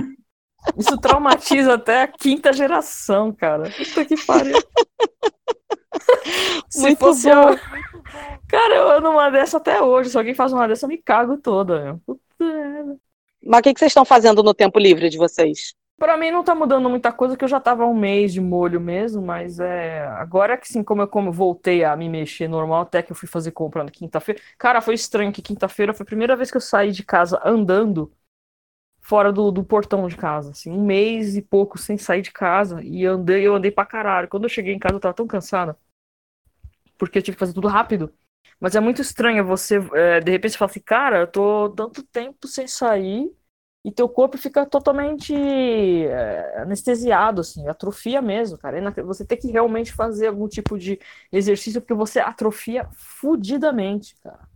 Isso 0.79 0.97
traumatiza 0.99 1.75
até 1.75 2.03
a 2.03 2.07
quinta 2.07 2.53
geração, 2.53 3.33
cara. 3.33 3.69
Puta 3.71 4.05
que 4.05 4.17
pariu. 4.25 4.57
Se 6.71 6.83
Muito 6.83 6.99
fosse 7.01 7.29
bom. 7.29 7.51
eu... 7.51 7.59
Cara, 8.49 8.75
eu 8.77 8.89
ando 8.91 9.11
uma 9.11 9.29
dessa 9.29 9.57
até 9.57 9.83
hoje. 9.83 10.11
Se 10.11 10.17
alguém 10.17 10.35
faz 10.35 10.53
uma 10.53 10.69
dessa, 10.69 10.85
eu 10.85 10.89
me 10.89 10.99
cago 10.99 11.37
toda. 11.37 11.83
meu. 11.83 12.01
Puta 12.07 12.21
Mas 13.45 13.61
o 13.61 13.63
que 13.63 13.79
vocês 13.79 13.91
estão 13.91 14.05
fazendo 14.05 14.43
no 14.43 14.55
tempo 14.55 14.79
livre 14.79 15.09
de 15.09 15.19
vocês? 15.19 15.75
Pra 15.99 16.17
mim 16.17 16.31
não 16.33 16.43
tá 16.43 16.55
mudando 16.55 16.91
muita 16.91 17.13
coisa, 17.13 17.37
que 17.37 17.45
eu 17.45 17.49
já 17.49 17.61
tava 17.61 17.87
um 17.87 17.95
mês 17.95 18.33
de 18.33 18.41
molho 18.41 18.81
mesmo, 18.81 19.23
mas 19.23 19.61
é. 19.61 20.05
Agora 20.07 20.57
que 20.57 20.67
sim, 20.67 20.83
como 20.83 21.03
eu 21.03 21.09
como 21.09 21.29
eu 21.29 21.33
voltei 21.33 21.85
a 21.85 21.97
me 21.97 22.09
mexer 22.09 22.49
normal, 22.49 22.83
até 22.83 23.03
que 23.03 23.13
eu 23.13 23.17
fui 23.17 23.29
fazer 23.29 23.53
compra 23.53 23.85
na 23.85 23.91
quinta-feira. 23.91 24.41
Cara, 24.59 24.81
foi 24.81 24.95
estranho 24.95 25.33
que 25.33 25.41
quinta-feira 25.41 25.95
foi 25.95 26.03
a 26.03 26.07
primeira 26.07 26.35
vez 26.37 26.51
que 26.51 26.57
eu 26.57 26.61
saí 26.61 26.91
de 26.91 27.05
casa 27.05 27.41
andando 27.45 28.13
fora 29.01 29.33
do, 29.33 29.51
do 29.53 29.65
portão 29.65 30.09
de 30.09 30.17
casa. 30.17 30.51
Assim, 30.51 30.71
um 30.71 30.85
mês 30.85 31.37
e 31.37 31.43
pouco 31.43 31.79
sem 31.79 31.99
sair 31.99 32.23
de 32.23 32.33
casa. 32.33 32.83
E 32.83 33.07
andei, 33.07 33.47
eu 33.47 33.55
andei 33.55 33.71
pra 33.71 33.87
caralho. 33.87 34.29
Quando 34.29 34.45
eu 34.45 34.49
cheguei 34.49 34.75
em 34.75 34.79
casa, 34.79 34.97
eu 34.97 35.01
tava 35.01 35.15
tão 35.15 35.27
cansada. 35.27 35.77
Porque 36.99 37.19
eu 37.19 37.23
tive 37.23 37.37
que 37.37 37.41
fazer 37.41 37.53
tudo 37.53 37.69
rápido. 37.69 38.13
Mas 38.63 38.77
é 38.77 38.81
muito 38.81 39.03
estranho 39.03 39.45
você, 39.45 39.79
é, 39.93 40.21
de 40.21 40.31
repente, 40.31 40.53
você 40.53 40.59
fala 40.59 40.71
assim, 40.71 40.81
cara, 40.81 41.19
eu 41.23 41.27
tô 41.27 41.69
tanto 41.71 42.01
tempo 42.05 42.47
sem 42.47 42.69
sair 42.69 43.29
e 43.85 43.91
teu 43.91 44.09
corpo 44.09 44.39
fica 44.39 44.65
totalmente 44.65 45.35
é, 45.35 46.61
anestesiado, 46.61 47.41
assim, 47.41 47.67
atrofia 47.67 48.23
mesmo, 48.23 48.57
cara. 48.57 48.79
Você 49.03 49.27
tem 49.27 49.37
que 49.37 49.51
realmente 49.51 49.93
fazer 49.93 50.29
algum 50.29 50.47
tipo 50.47 50.79
de 50.79 51.01
exercício 51.33 51.81
porque 51.81 51.93
você 51.93 52.21
atrofia 52.21 52.89
fudidamente, 52.93 54.15
cara. 54.23 54.47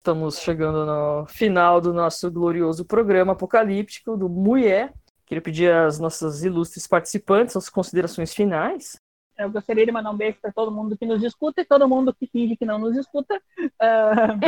Estamos 0.00 0.38
chegando 0.38 0.84
no 0.84 1.24
final 1.24 1.80
do 1.80 1.94
nosso 1.94 2.30
glorioso 2.30 2.84
programa 2.84 3.32
apocalíptico 3.32 4.18
do 4.18 4.28
Mulher. 4.28 4.92
Queria 5.24 5.40
pedir 5.40 5.72
às 5.72 5.98
nossas 5.98 6.44
ilustres 6.44 6.86
participantes 6.86 7.56
as 7.56 7.70
considerações 7.70 8.34
finais. 8.34 9.00
Eu 9.38 9.50
gostaria 9.50 9.84
de 9.84 9.92
mandar 9.92 10.10
um 10.10 10.16
beijo 10.16 10.38
para 10.40 10.52
todo 10.52 10.72
mundo 10.72 10.96
que 10.96 11.04
nos 11.04 11.22
escuta 11.22 11.60
e 11.60 11.64
todo 11.64 11.88
mundo 11.88 12.14
que 12.14 12.26
finge 12.26 12.56
que 12.56 12.64
não 12.64 12.78
nos 12.78 12.96
escuta. 12.96 13.40
Ah, 13.78 14.38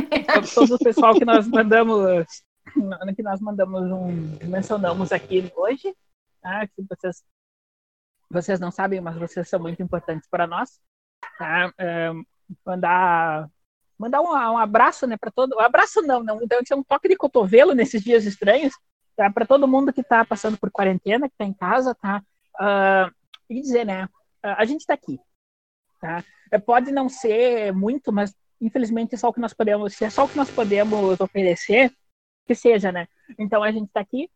todo 0.55 0.75
o 0.75 0.79
pessoal 0.79 1.15
que 1.15 1.25
nós 1.25 1.47
mandamos, 1.47 2.43
que 3.15 3.23
nós 3.23 3.41
mandamos 3.41 3.83
um, 3.83 4.39
mencionamos 4.49 5.13
aqui 5.13 5.53
hoje, 5.55 5.95
tá? 6.41 6.67
que 6.67 6.83
vocês, 6.89 7.23
vocês 8.31 8.61
não 8.61 8.71
sabem, 8.71 9.01
mas 9.01 9.17
vocês 9.17 9.47
são 9.49 9.61
muito 9.61 9.83
importantes 9.83 10.27
para 10.31 10.47
nós. 10.47 10.81
Tá? 11.39 11.73
Ah, 11.79 12.13
mandar 12.65 13.51
mandar 13.99 14.21
um, 14.23 14.31
um 14.31 14.59
abraço, 14.59 15.07
né, 15.07 15.17
para 15.17 15.31
todo, 15.31 15.57
um 15.57 15.61
abraço 15.61 16.01
não, 16.03 16.23
não, 16.23 16.41
então 16.41 16.61
é 16.71 16.75
um 16.75 16.85
toque 16.85 17.09
de 17.09 17.17
cotovelo 17.17 17.75
nesses 17.75 18.01
dias 18.01 18.25
estranhos, 18.25 18.73
tá? 19.17 19.29
Para 19.29 19.45
todo 19.45 19.67
mundo 19.67 19.93
que 19.93 20.03
está 20.03 20.25
passando 20.25 20.57
por 20.57 20.71
quarentena, 20.71 21.29
que 21.29 21.35
está 21.35 21.45
em 21.45 21.53
casa, 21.53 21.97
tá? 21.97 22.23
Ah, 22.61 23.11
e 23.51 23.61
dizer, 23.61 23.85
né, 23.85 24.09
a 24.43 24.65
gente 24.65 24.81
está 24.81 24.95
aqui, 24.95 25.19
tá? 26.01 26.25
É, 26.51 26.59
Pode 26.59 26.91
não 26.91 27.09
ser 27.09 27.73
muito, 27.73 28.13
mas 28.13 28.35
infelizmente 28.61 29.15
é 29.15 29.19
só 29.19 29.29
o 29.29 29.33
que 29.33 29.41
nós 29.41 29.55
podemos, 29.55 30.01
é 30.01 30.11
só 30.11 30.25
o 30.25 30.29
que 30.29 30.37
nós 30.37 30.51
podemos 30.51 31.21
oferecer, 31.21 31.93
que 32.47 32.55
seja, 32.55 32.91
né? 32.91 33.07
Então 33.39 33.63
a 33.63 33.71
gente 33.71 33.87
está 33.87 34.01
aqui. 34.01 34.31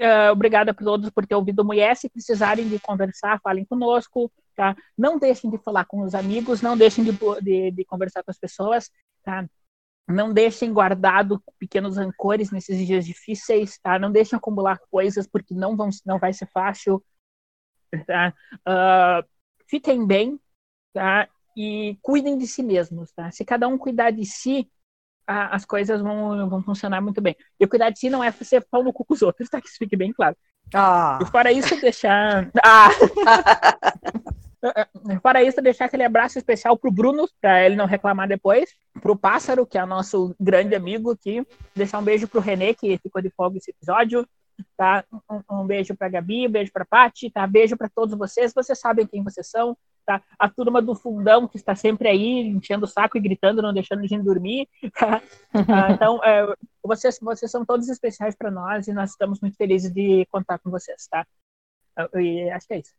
Uh, 0.00 0.30
obrigada 0.30 0.70
a 0.70 0.74
todos 0.74 1.10
por 1.10 1.26
ter 1.26 1.34
ouvido 1.34 1.60
o 1.60 1.64
Mulher. 1.64 1.96
Se 1.96 2.08
precisarem 2.08 2.68
de 2.68 2.78
conversar, 2.78 3.40
falem 3.40 3.64
conosco, 3.64 4.32
tá? 4.54 4.76
Não 4.96 5.18
deixem 5.18 5.50
de 5.50 5.58
falar 5.58 5.84
com 5.84 6.02
os 6.02 6.14
amigos, 6.14 6.62
não 6.62 6.76
deixem 6.76 7.04
de, 7.04 7.12
de, 7.42 7.70
de 7.72 7.84
conversar 7.84 8.22
com 8.22 8.30
as 8.30 8.38
pessoas, 8.38 8.90
tá? 9.22 9.44
Não 10.08 10.32
deixem 10.32 10.72
guardado 10.72 11.42
pequenos 11.58 11.96
rancores 11.96 12.50
nesses 12.50 12.86
dias 12.86 13.04
difíceis, 13.04 13.78
tá? 13.78 13.98
Não 13.98 14.10
deixem 14.10 14.36
acumular 14.36 14.78
coisas 14.90 15.26
porque 15.26 15.52
não 15.52 15.76
vão, 15.76 15.90
não 16.06 16.18
vai 16.18 16.32
ser 16.32 16.46
fácil, 16.46 17.04
tá? 18.06 18.32
Uh, 18.66 19.28
fiquem 19.68 20.06
bem, 20.06 20.40
tá? 20.92 21.28
E 21.56 21.98
cuidem 22.02 22.38
de 22.38 22.46
si 22.46 22.62
mesmos, 22.62 23.12
tá? 23.12 23.30
Se 23.30 23.44
cada 23.44 23.68
um 23.68 23.78
cuidar 23.78 24.10
de 24.10 24.24
si, 24.24 24.68
a, 25.26 25.54
as 25.54 25.64
coisas 25.64 26.00
vão, 26.00 26.48
vão 26.48 26.62
funcionar 26.62 27.00
muito 27.00 27.20
bem. 27.20 27.36
E 27.60 27.66
cuidar 27.66 27.90
de 27.90 27.98
si 27.98 28.10
não 28.10 28.24
é 28.24 28.30
ser 28.32 28.64
pau 28.70 28.82
no 28.82 28.92
cu 28.92 29.04
com 29.04 29.14
os 29.14 29.22
outros, 29.22 29.48
tá? 29.50 29.60
Que 29.60 29.68
isso 29.68 29.78
fique 29.78 29.96
bem 29.96 30.12
claro. 30.12 30.36
Ah, 30.74 31.18
E 31.22 31.26
fora 31.26 31.52
isso, 31.52 31.80
deixar. 31.80 32.50
Ah! 32.64 32.88
Para 35.22 35.42
isso, 35.42 35.62
deixar 35.62 35.84
aquele 35.84 36.02
abraço 36.02 36.36
especial 36.36 36.76
pro 36.76 36.90
Bruno, 36.90 37.28
para 37.40 37.64
ele 37.64 37.76
não 37.76 37.86
reclamar 37.86 38.26
depois. 38.26 38.68
Pro 39.00 39.16
Pássaro, 39.16 39.64
que 39.64 39.78
é 39.78 39.86
nosso 39.86 40.34
grande 40.38 40.74
amigo 40.74 41.12
aqui. 41.12 41.46
Deixar 41.76 42.00
um 42.00 42.02
beijo 42.02 42.26
pro 42.26 42.40
Renê, 42.40 42.74
que 42.74 42.98
ficou 42.98 43.22
de 43.22 43.30
folga 43.30 43.58
esse 43.58 43.70
episódio. 43.70 44.26
Tá? 44.76 45.04
Um, 45.28 45.60
um 45.60 45.66
beijo 45.66 45.96
pra 45.96 46.08
Gabi, 46.08 46.46
um 46.46 46.50
beijo 46.50 46.72
pra 46.72 46.84
Paty, 46.84 47.30
tá? 47.30 47.46
Beijo 47.46 47.76
para 47.76 47.88
todos 47.88 48.16
vocês. 48.16 48.52
Vocês 48.54 48.78
sabem 48.78 49.06
quem 49.06 49.22
vocês 49.22 49.48
são, 49.48 49.76
tá? 50.06 50.22
A 50.38 50.48
turma 50.48 50.80
do 50.80 50.94
fundão, 50.94 51.46
que 51.46 51.56
está 51.56 51.74
sempre 51.74 52.08
aí, 52.08 52.40
enchendo 52.40 52.84
o 52.84 52.88
saco 52.88 53.16
e 53.16 53.20
gritando, 53.20 53.62
não 53.62 53.72
deixando 53.72 54.00
a 54.00 54.06
gente 54.06 54.24
dormir. 54.24 54.68
Tá? 54.98 55.22
Ah, 55.68 55.92
então, 55.92 56.22
é, 56.22 56.46
vocês, 56.82 57.18
vocês 57.20 57.50
são 57.50 57.64
todos 57.64 57.88
especiais 57.88 58.34
para 58.36 58.50
nós 58.50 58.86
e 58.86 58.92
nós 58.92 59.10
estamos 59.10 59.40
muito 59.40 59.56
felizes 59.56 59.92
de 59.92 60.26
contar 60.30 60.58
com 60.58 60.70
vocês, 60.70 61.06
tá? 61.08 61.26
E 62.14 62.48
acho 62.50 62.66
que 62.66 62.74
é 62.74 62.78
isso. 62.78 62.94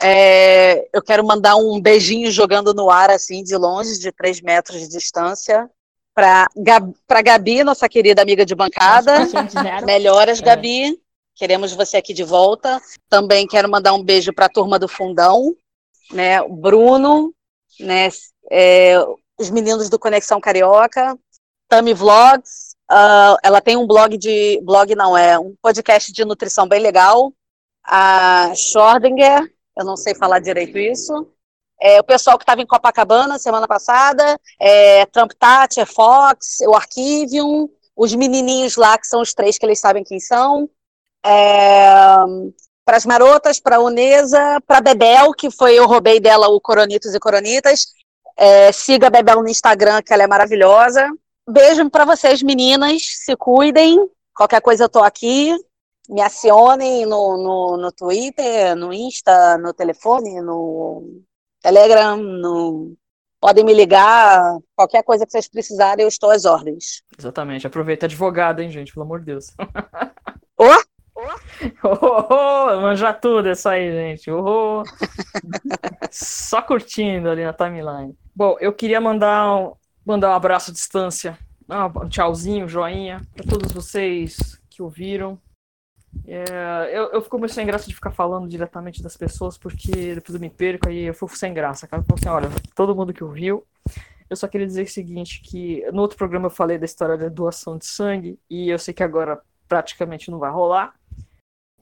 É, 0.00 0.88
eu 0.94 1.02
quero 1.02 1.24
mandar 1.24 1.56
um 1.56 1.80
beijinho 1.80 2.30
jogando 2.30 2.74
no 2.74 2.90
ar, 2.90 3.10
assim, 3.10 3.42
de 3.42 3.56
longe, 3.56 3.98
de 3.98 4.12
três 4.12 4.40
metros 4.40 4.80
de 4.80 4.88
distância, 4.88 5.70
para 6.16 7.22
Gabi, 7.22 7.62
nossa 7.62 7.88
querida 7.88 8.22
amiga 8.22 8.44
de 8.46 8.54
bancada. 8.54 9.26
Zero. 9.26 9.84
Melhoras, 9.84 10.40
É. 10.40 10.42
Gabi. 10.42 10.98
Queremos 11.34 11.74
você 11.74 11.98
aqui 11.98 12.14
de 12.14 12.24
volta. 12.24 12.80
Também 13.10 13.46
quero 13.46 13.70
mandar 13.70 13.92
um 13.92 14.02
beijo 14.02 14.32
para 14.32 14.46
a 14.46 14.48
turma 14.48 14.78
do 14.78 14.88
Fundão, 14.88 15.54
né? 16.10 16.40
O 16.40 16.56
Bruno, 16.56 17.34
né? 17.78 18.08
É, 18.50 18.96
os 19.38 19.50
meninos 19.50 19.90
do 19.90 19.98
Conexão 19.98 20.40
Carioca, 20.40 21.14
Tami 21.68 21.92
Vlogs. 21.92 22.74
ah, 22.90 23.36
ela 23.42 23.60
tem 23.60 23.76
um 23.76 23.86
blog 23.86 24.16
de 24.16 24.58
blog 24.62 24.94
não 24.94 25.16
é 25.18 25.38
um 25.38 25.54
podcast 25.60 26.10
de 26.10 26.24
nutrição 26.24 26.66
bem 26.66 26.80
legal. 26.80 27.30
A 27.84 28.52
Schrödinger, 28.54 29.52
eu 29.78 29.84
não 29.84 29.96
sei 29.96 30.14
falar 30.14 30.38
direito 30.38 30.78
isso. 30.78 31.30
É, 31.80 32.00
o 32.00 32.04
pessoal 32.04 32.38
que 32.38 32.44
estava 32.44 32.62
em 32.62 32.66
Copacabana 32.66 33.38
semana 33.38 33.68
passada, 33.68 34.40
é, 34.60 35.04
Trump 35.06 35.32
Tati, 35.38 35.80
é 35.80 35.86
Fox, 35.86 36.58
o 36.66 36.74
Arquivium, 36.74 37.68
os 37.94 38.14
menininhos 38.14 38.76
lá, 38.76 38.98
que 38.98 39.06
são 39.06 39.20
os 39.20 39.34
três 39.34 39.58
que 39.58 39.66
eles 39.66 39.80
sabem 39.80 40.04
quem 40.04 40.20
são. 40.20 40.68
para 42.84 42.96
as 42.96 43.04
marotas, 43.04 43.58
para 43.58 43.76
a 43.76 43.80
Unesa, 43.80 44.60
para 44.66 44.80
Bebel, 44.80 45.32
que 45.32 45.50
foi 45.50 45.74
eu 45.74 45.86
roubei 45.86 46.20
dela 46.20 46.48
o 46.48 46.60
Coronitos 46.60 47.14
e 47.14 47.20
Coronitas. 47.20 47.86
É, 48.36 48.70
siga 48.70 49.06
a 49.06 49.10
Bebel 49.10 49.42
no 49.42 49.48
Instagram, 49.48 50.02
que 50.02 50.12
ela 50.12 50.22
é 50.22 50.26
maravilhosa. 50.26 51.10
Beijo 51.48 51.88
para 51.90 52.04
vocês, 52.04 52.42
meninas. 52.42 53.02
Se 53.24 53.34
cuidem. 53.36 53.98
Qualquer 54.34 54.60
coisa 54.60 54.84
eu 54.84 54.88
tô 54.88 55.02
aqui. 55.02 55.56
Me 56.08 56.20
acionem 56.20 57.06
no, 57.06 57.36
no, 57.36 57.76
no 57.76 57.92
Twitter, 57.92 58.76
no 58.76 58.92
Insta, 58.92 59.58
no 59.58 59.72
telefone, 59.72 60.40
no 60.40 61.24
Telegram, 61.66 62.16
no... 62.16 62.96
podem 63.40 63.64
me 63.64 63.74
ligar. 63.74 64.56
Qualquer 64.76 65.02
coisa 65.02 65.26
que 65.26 65.32
vocês 65.32 65.48
precisarem, 65.48 66.04
eu 66.04 66.08
estou 66.08 66.30
às 66.30 66.44
ordens. 66.44 67.02
Exatamente. 67.18 67.66
Aproveita 67.66 68.06
advogado, 68.06 68.60
hein, 68.60 68.70
gente? 68.70 68.92
Pelo 68.92 69.04
amor 69.04 69.18
de 69.18 69.26
Deus. 69.26 69.46
Ô, 70.56 70.64
Oh, 71.82 72.26
oh, 72.30 72.80
manja 72.82 73.12
tudo 73.12 73.50
isso 73.50 73.68
aí, 73.68 73.90
gente. 73.90 74.30
Oh, 74.30 74.84
Só 76.10 76.62
curtindo 76.62 77.30
ali 77.30 77.42
na 77.42 77.52
timeline. 77.54 78.14
Bom, 78.34 78.56
eu 78.60 78.72
queria 78.72 79.00
mandar 79.00 79.50
um, 79.56 79.72
mandar 80.04 80.30
um 80.30 80.34
abraço 80.34 80.70
à 80.70 80.74
distância, 80.74 81.38
um 81.68 82.08
tchauzinho, 82.08 82.68
joinha, 82.68 83.22
para 83.34 83.46
todos 83.46 83.72
vocês 83.72 84.60
que 84.68 84.82
ouviram. 84.82 85.40
É, 86.26 86.90
eu, 86.92 87.12
eu 87.12 87.22
fico 87.22 87.38
meio 87.38 87.48
sem 87.48 87.64
graça 87.64 87.86
de 87.86 87.94
ficar 87.94 88.10
falando 88.10 88.48
diretamente 88.48 89.02
das 89.02 89.16
pessoas, 89.16 89.56
porque 89.56 90.14
depois 90.16 90.34
eu 90.34 90.40
me 90.40 90.50
perco 90.50 90.88
aí 90.88 91.04
eu 91.04 91.14
fico 91.14 91.36
sem 91.36 91.54
graça. 91.54 91.86
Cara, 91.86 92.04
eu 92.06 92.14
assim, 92.14 92.28
olha, 92.28 92.48
todo 92.74 92.94
mundo 92.94 93.14
que 93.14 93.22
ouviu, 93.22 93.64
eu 94.28 94.36
só 94.36 94.48
queria 94.48 94.66
dizer 94.66 94.82
o 94.82 94.90
seguinte, 94.90 95.40
que 95.40 95.88
no 95.92 96.02
outro 96.02 96.18
programa 96.18 96.46
eu 96.46 96.50
falei 96.50 96.78
da 96.78 96.84
história 96.84 97.16
da 97.16 97.28
doação 97.28 97.78
de 97.78 97.86
sangue, 97.86 98.38
e 98.50 98.68
eu 98.68 98.78
sei 98.78 98.92
que 98.92 99.02
agora 99.02 99.40
praticamente 99.68 100.30
não 100.30 100.38
vai 100.38 100.50
rolar, 100.50 100.94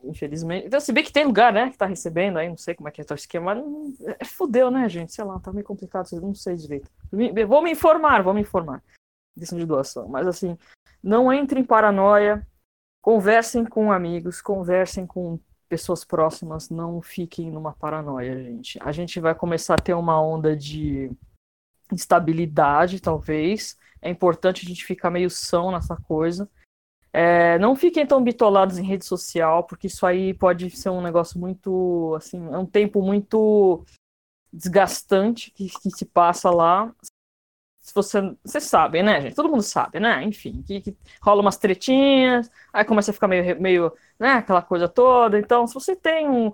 infelizmente. 0.02 0.66
Então, 0.66 0.78
se 0.78 0.92
bem 0.92 1.02
que 1.02 1.12
tem 1.12 1.24
lugar, 1.24 1.52
né, 1.52 1.70
que 1.70 1.78
tá 1.78 1.86
recebendo 1.86 2.38
aí, 2.38 2.48
não 2.48 2.56
sei 2.58 2.74
como 2.74 2.88
é 2.88 2.92
que 2.92 3.00
é 3.00 3.04
o 3.10 3.14
esquema, 3.14 3.54
mas 3.54 4.00
é 4.20 4.24
fudeu, 4.26 4.70
né, 4.70 4.86
gente? 4.90 5.14
Sei 5.14 5.24
lá, 5.24 5.40
tá 5.40 5.50
meio 5.52 5.64
complicado, 5.64 6.06
não 6.20 6.34
sei 6.34 6.56
direito. 6.56 6.90
Vou 7.48 7.62
me 7.62 7.70
informar, 7.70 8.22
vou 8.22 8.34
me 8.34 8.42
informar. 8.42 8.82
Questão 9.38 9.58
de 9.58 9.66
doação. 9.66 10.06
Mas 10.06 10.26
assim, 10.26 10.58
não 11.02 11.32
entre 11.32 11.58
em 11.58 11.64
paranoia, 11.64 12.46
conversem 13.04 13.66
com 13.66 13.92
amigos, 13.92 14.40
conversem 14.40 15.06
com 15.06 15.38
pessoas 15.68 16.06
próximas, 16.06 16.70
não 16.70 17.02
fiquem 17.02 17.50
numa 17.50 17.74
paranoia, 17.74 18.42
gente. 18.42 18.78
A 18.82 18.92
gente 18.92 19.20
vai 19.20 19.34
começar 19.34 19.74
a 19.74 19.82
ter 19.82 19.92
uma 19.92 20.18
onda 20.18 20.56
de 20.56 21.12
instabilidade, 21.92 23.02
talvez. 23.02 23.76
É 24.00 24.08
importante 24.08 24.64
a 24.64 24.66
gente 24.66 24.86
ficar 24.86 25.10
meio 25.10 25.28
são 25.28 25.70
nessa 25.70 25.94
coisa. 25.96 26.48
É, 27.12 27.58
não 27.58 27.76
fiquem 27.76 28.06
tão 28.06 28.24
bitolados 28.24 28.78
em 28.78 28.86
rede 28.86 29.04
social, 29.04 29.64
porque 29.64 29.86
isso 29.86 30.06
aí 30.06 30.32
pode 30.32 30.70
ser 30.70 30.88
um 30.88 31.02
negócio 31.02 31.38
muito, 31.38 32.14
assim, 32.16 32.42
é 32.54 32.56
um 32.56 32.64
tempo 32.64 33.02
muito 33.02 33.84
desgastante 34.50 35.50
que, 35.50 35.68
que 35.68 35.90
se 35.90 36.06
passa 36.06 36.50
lá. 36.50 36.90
Se 37.84 37.94
você, 37.94 38.34
vocês 38.42 38.64
sabem, 38.64 39.02
né, 39.02 39.20
gente? 39.20 39.36
Todo 39.36 39.50
mundo 39.50 39.62
sabe, 39.62 40.00
né? 40.00 40.24
Enfim, 40.24 40.62
que, 40.62 40.80
que 40.80 40.96
rola 41.20 41.42
umas 41.42 41.58
tretinhas, 41.58 42.50
aí 42.72 42.82
começa 42.82 43.10
a 43.10 43.14
ficar 43.14 43.28
meio, 43.28 43.60
meio, 43.60 43.92
né, 44.18 44.32
aquela 44.32 44.62
coisa 44.62 44.88
toda. 44.88 45.38
Então, 45.38 45.66
se 45.66 45.74
você 45.74 45.94
tem 45.94 46.26
um, 46.26 46.50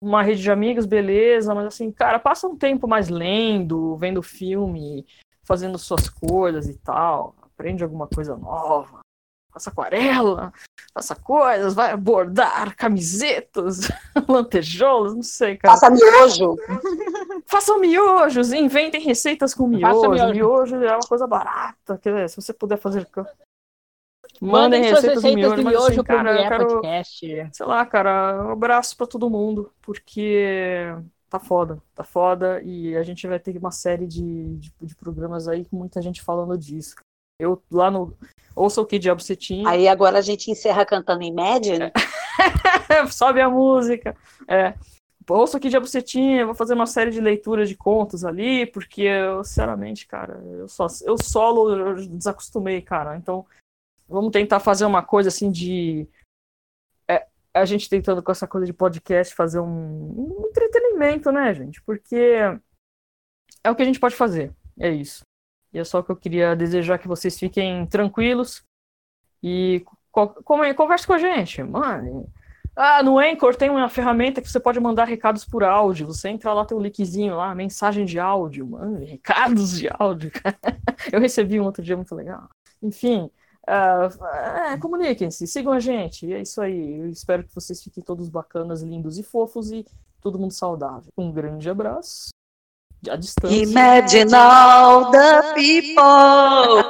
uma 0.00 0.22
rede 0.22 0.40
de 0.40 0.50
amigos, 0.50 0.86
beleza, 0.86 1.54
mas 1.54 1.66
assim, 1.66 1.92
cara, 1.92 2.18
passa 2.18 2.48
um 2.48 2.56
tempo 2.56 2.88
mais 2.88 3.10
lendo, 3.10 3.94
vendo 3.98 4.22
filme, 4.22 5.06
fazendo 5.42 5.76
suas 5.76 6.08
coisas 6.08 6.66
e 6.66 6.78
tal. 6.78 7.36
Aprende 7.42 7.84
alguma 7.84 8.08
coisa 8.08 8.34
nova 8.34 9.00
faça 9.52 9.70
aquarela, 9.70 10.52
faça 10.94 11.14
coisas, 11.14 11.74
vai 11.74 11.96
bordar 11.96 12.76
camisetas, 12.76 13.88
lantejoulas, 14.28 15.14
não 15.14 15.22
sei, 15.22 15.56
cara. 15.56 15.74
Faça 15.74 15.90
miojo. 15.90 16.56
Façam 17.46 17.80
miojos, 17.80 18.52
inventem 18.52 19.00
receitas 19.00 19.54
com 19.54 19.70
Faça 19.80 20.08
miojo. 20.08 20.10
miojo. 20.10 20.34
Miojo 20.34 20.76
é 20.84 20.92
uma 20.92 21.08
coisa 21.08 21.26
barata, 21.26 21.98
quer 21.98 22.12
dizer, 22.12 22.30
se 22.30 22.36
você 22.36 22.52
puder 22.52 22.78
fazer. 22.78 23.08
Mandem 24.40 24.82
receitas 24.82 25.02
de 25.02 25.08
receitas 25.08 25.30
de 25.30 25.36
miojo, 25.36 25.54
assim, 25.54 25.68
miojo 25.68 25.94
pro 25.94 26.04
cara, 26.04 26.32
eu 26.32 26.48
quero, 26.48 26.66
Podcast. 26.66 27.48
sei 27.52 27.66
lá, 27.66 27.84
cara, 27.84 28.46
um 28.46 28.52
abraço 28.52 28.96
pra 28.96 29.06
todo 29.06 29.28
mundo, 29.28 29.72
porque 29.82 30.94
tá 31.28 31.38
foda, 31.38 31.80
tá 31.94 32.02
foda, 32.02 32.62
e 32.62 32.96
a 32.96 33.02
gente 33.02 33.26
vai 33.26 33.38
ter 33.38 33.56
uma 33.58 33.70
série 33.70 34.06
de, 34.06 34.56
de, 34.56 34.72
de 34.80 34.96
programas 34.96 35.46
aí 35.46 35.64
com 35.64 35.76
muita 35.76 36.00
gente 36.00 36.22
falando 36.22 36.56
disso. 36.56 36.96
Eu 37.40 37.62
lá 37.70 37.90
no. 37.90 38.16
Ouça 38.54 38.80
o 38.80 38.86
que 38.86 38.98
diabo 38.98 39.22
você 39.22 39.34
tinha. 39.34 39.68
Aí 39.68 39.88
agora 39.88 40.18
a 40.18 40.22
gente 40.22 40.50
encerra 40.50 40.84
cantando 40.84 41.22
Imagine. 41.22 41.92
Sobe 43.10 43.40
a 43.40 43.48
música. 43.48 44.16
É. 44.46 44.74
Ouça 45.28 45.58
o 45.58 45.60
que 45.60 45.68
diabo 45.68 45.86
você 45.86 46.02
tinha, 46.02 46.44
vou 46.44 46.54
fazer 46.54 46.74
uma 46.74 46.86
série 46.86 47.12
de 47.12 47.20
leituras 47.20 47.68
de 47.68 47.76
contos 47.76 48.24
ali, 48.24 48.66
porque 48.66 49.02
eu, 49.02 49.44
sinceramente, 49.44 50.04
cara, 50.04 50.42
eu, 50.44 50.66
só, 50.66 50.88
eu 51.04 51.16
solo 51.16 51.72
eu 51.72 51.94
desacostumei, 52.08 52.82
cara. 52.82 53.16
Então, 53.16 53.46
vamos 54.08 54.32
tentar 54.32 54.58
fazer 54.58 54.84
uma 54.84 55.04
coisa 55.04 55.28
assim 55.28 55.50
de. 55.50 56.08
é, 57.08 57.28
a 57.54 57.64
gente 57.64 57.88
tentando 57.88 58.22
com 58.22 58.32
essa 58.32 58.48
coisa 58.48 58.66
de 58.66 58.72
podcast 58.72 59.32
fazer 59.32 59.60
um, 59.60 59.66
um 59.66 60.46
entretenimento, 60.48 61.30
né, 61.30 61.54
gente? 61.54 61.80
Porque 61.82 62.40
é 63.62 63.70
o 63.70 63.76
que 63.76 63.82
a 63.82 63.86
gente 63.86 64.00
pode 64.00 64.16
fazer. 64.16 64.52
É 64.78 64.90
isso. 64.90 65.22
E 65.72 65.78
é 65.78 65.84
só 65.84 66.02
que 66.02 66.10
eu 66.10 66.16
queria 66.16 66.54
desejar 66.56 66.98
que 66.98 67.08
vocês 67.08 67.38
fiquem 67.38 67.86
tranquilos 67.86 68.62
e 69.42 69.84
co- 70.10 70.28
como- 70.44 70.74
converse 70.74 71.06
com 71.06 71.12
a 71.12 71.18
gente, 71.18 71.62
mano. 71.62 72.26
Ah, 72.76 73.02
no 73.02 73.18
Anchor 73.18 73.54
tem 73.56 73.68
uma 73.68 73.88
ferramenta 73.88 74.40
que 74.40 74.48
você 74.48 74.58
pode 74.60 74.80
mandar 74.80 75.04
recados 75.04 75.44
por 75.44 75.62
áudio. 75.64 76.06
Você 76.06 76.28
entra 76.28 76.52
lá, 76.52 76.64
tem 76.64 76.76
um 76.76 76.80
linkzinho 76.80 77.36
lá, 77.36 77.54
mensagem 77.54 78.04
de 78.04 78.18
áudio, 78.18 78.66
mano, 78.66 78.98
recados 79.04 79.78
de 79.78 79.88
áudio. 79.98 80.30
Eu 81.12 81.20
recebi 81.20 81.60
um 81.60 81.64
outro 81.64 81.82
dia 81.82 81.96
muito 81.96 82.14
legal. 82.14 82.48
Enfim, 82.82 83.30
ah, 83.66 84.08
é, 84.72 84.76
comuniquem-se, 84.78 85.46
sigam 85.46 85.72
a 85.72 85.80
gente. 85.80 86.26
E 86.26 86.32
é 86.32 86.40
isso 86.40 86.60
aí. 86.62 87.00
Eu 87.00 87.08
espero 87.08 87.44
que 87.44 87.54
vocês 87.54 87.82
fiquem 87.82 88.02
todos 88.02 88.28
bacanas, 88.28 88.82
lindos 88.82 89.18
e 89.18 89.22
fofos 89.22 89.70
e 89.72 89.84
todo 90.20 90.38
mundo 90.38 90.52
saudável. 90.52 91.12
Um 91.16 91.30
grande 91.32 91.68
abraço. 91.68 92.30
À 93.08 93.16
distância. 93.16 93.62
Imagine 93.62 94.34
all 94.34 95.10
the 95.10 95.52
people 95.54 96.84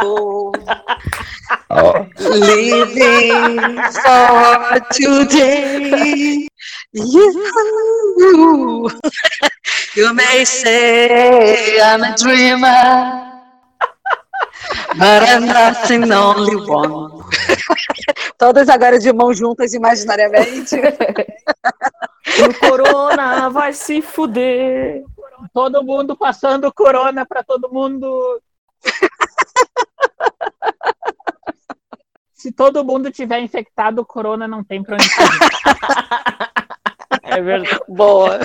oh. 0.00 0.52
living 2.18 3.60
for 3.92 4.80
today. 4.90 6.48
You, 6.92 7.50
you 9.94 10.14
may 10.14 10.44
say 10.46 11.80
I'm 11.82 12.02
a 12.02 12.16
dreamer, 12.16 13.42
but 14.98 15.22
I'm 15.28 15.44
nothing, 15.44 16.10
only 16.10 16.56
one. 16.66 17.19
Todas 18.38 18.68
agora 18.68 18.98
de 18.98 19.12
mãos 19.12 19.38
juntas 19.38 19.72
imaginariamente. 19.74 20.76
O 22.46 22.54
corona 22.58 23.48
vai 23.48 23.72
se 23.72 24.02
fuder. 24.02 25.02
Todo 25.52 25.82
mundo 25.82 26.16
passando 26.16 26.72
corona 26.72 27.26
para 27.26 27.42
todo 27.42 27.72
mundo. 27.72 28.40
Se 32.34 32.52
todo 32.52 32.84
mundo 32.84 33.10
tiver 33.10 33.40
infectado, 33.40 34.00
o 34.00 34.06
corona 34.06 34.46
não 34.46 34.62
tem 34.64 34.82
pra 34.82 34.94
onde 34.94 35.08
fugir. 35.08 35.30
É 37.22 37.40
verdade. 37.42 37.80
Boa. 37.88 38.40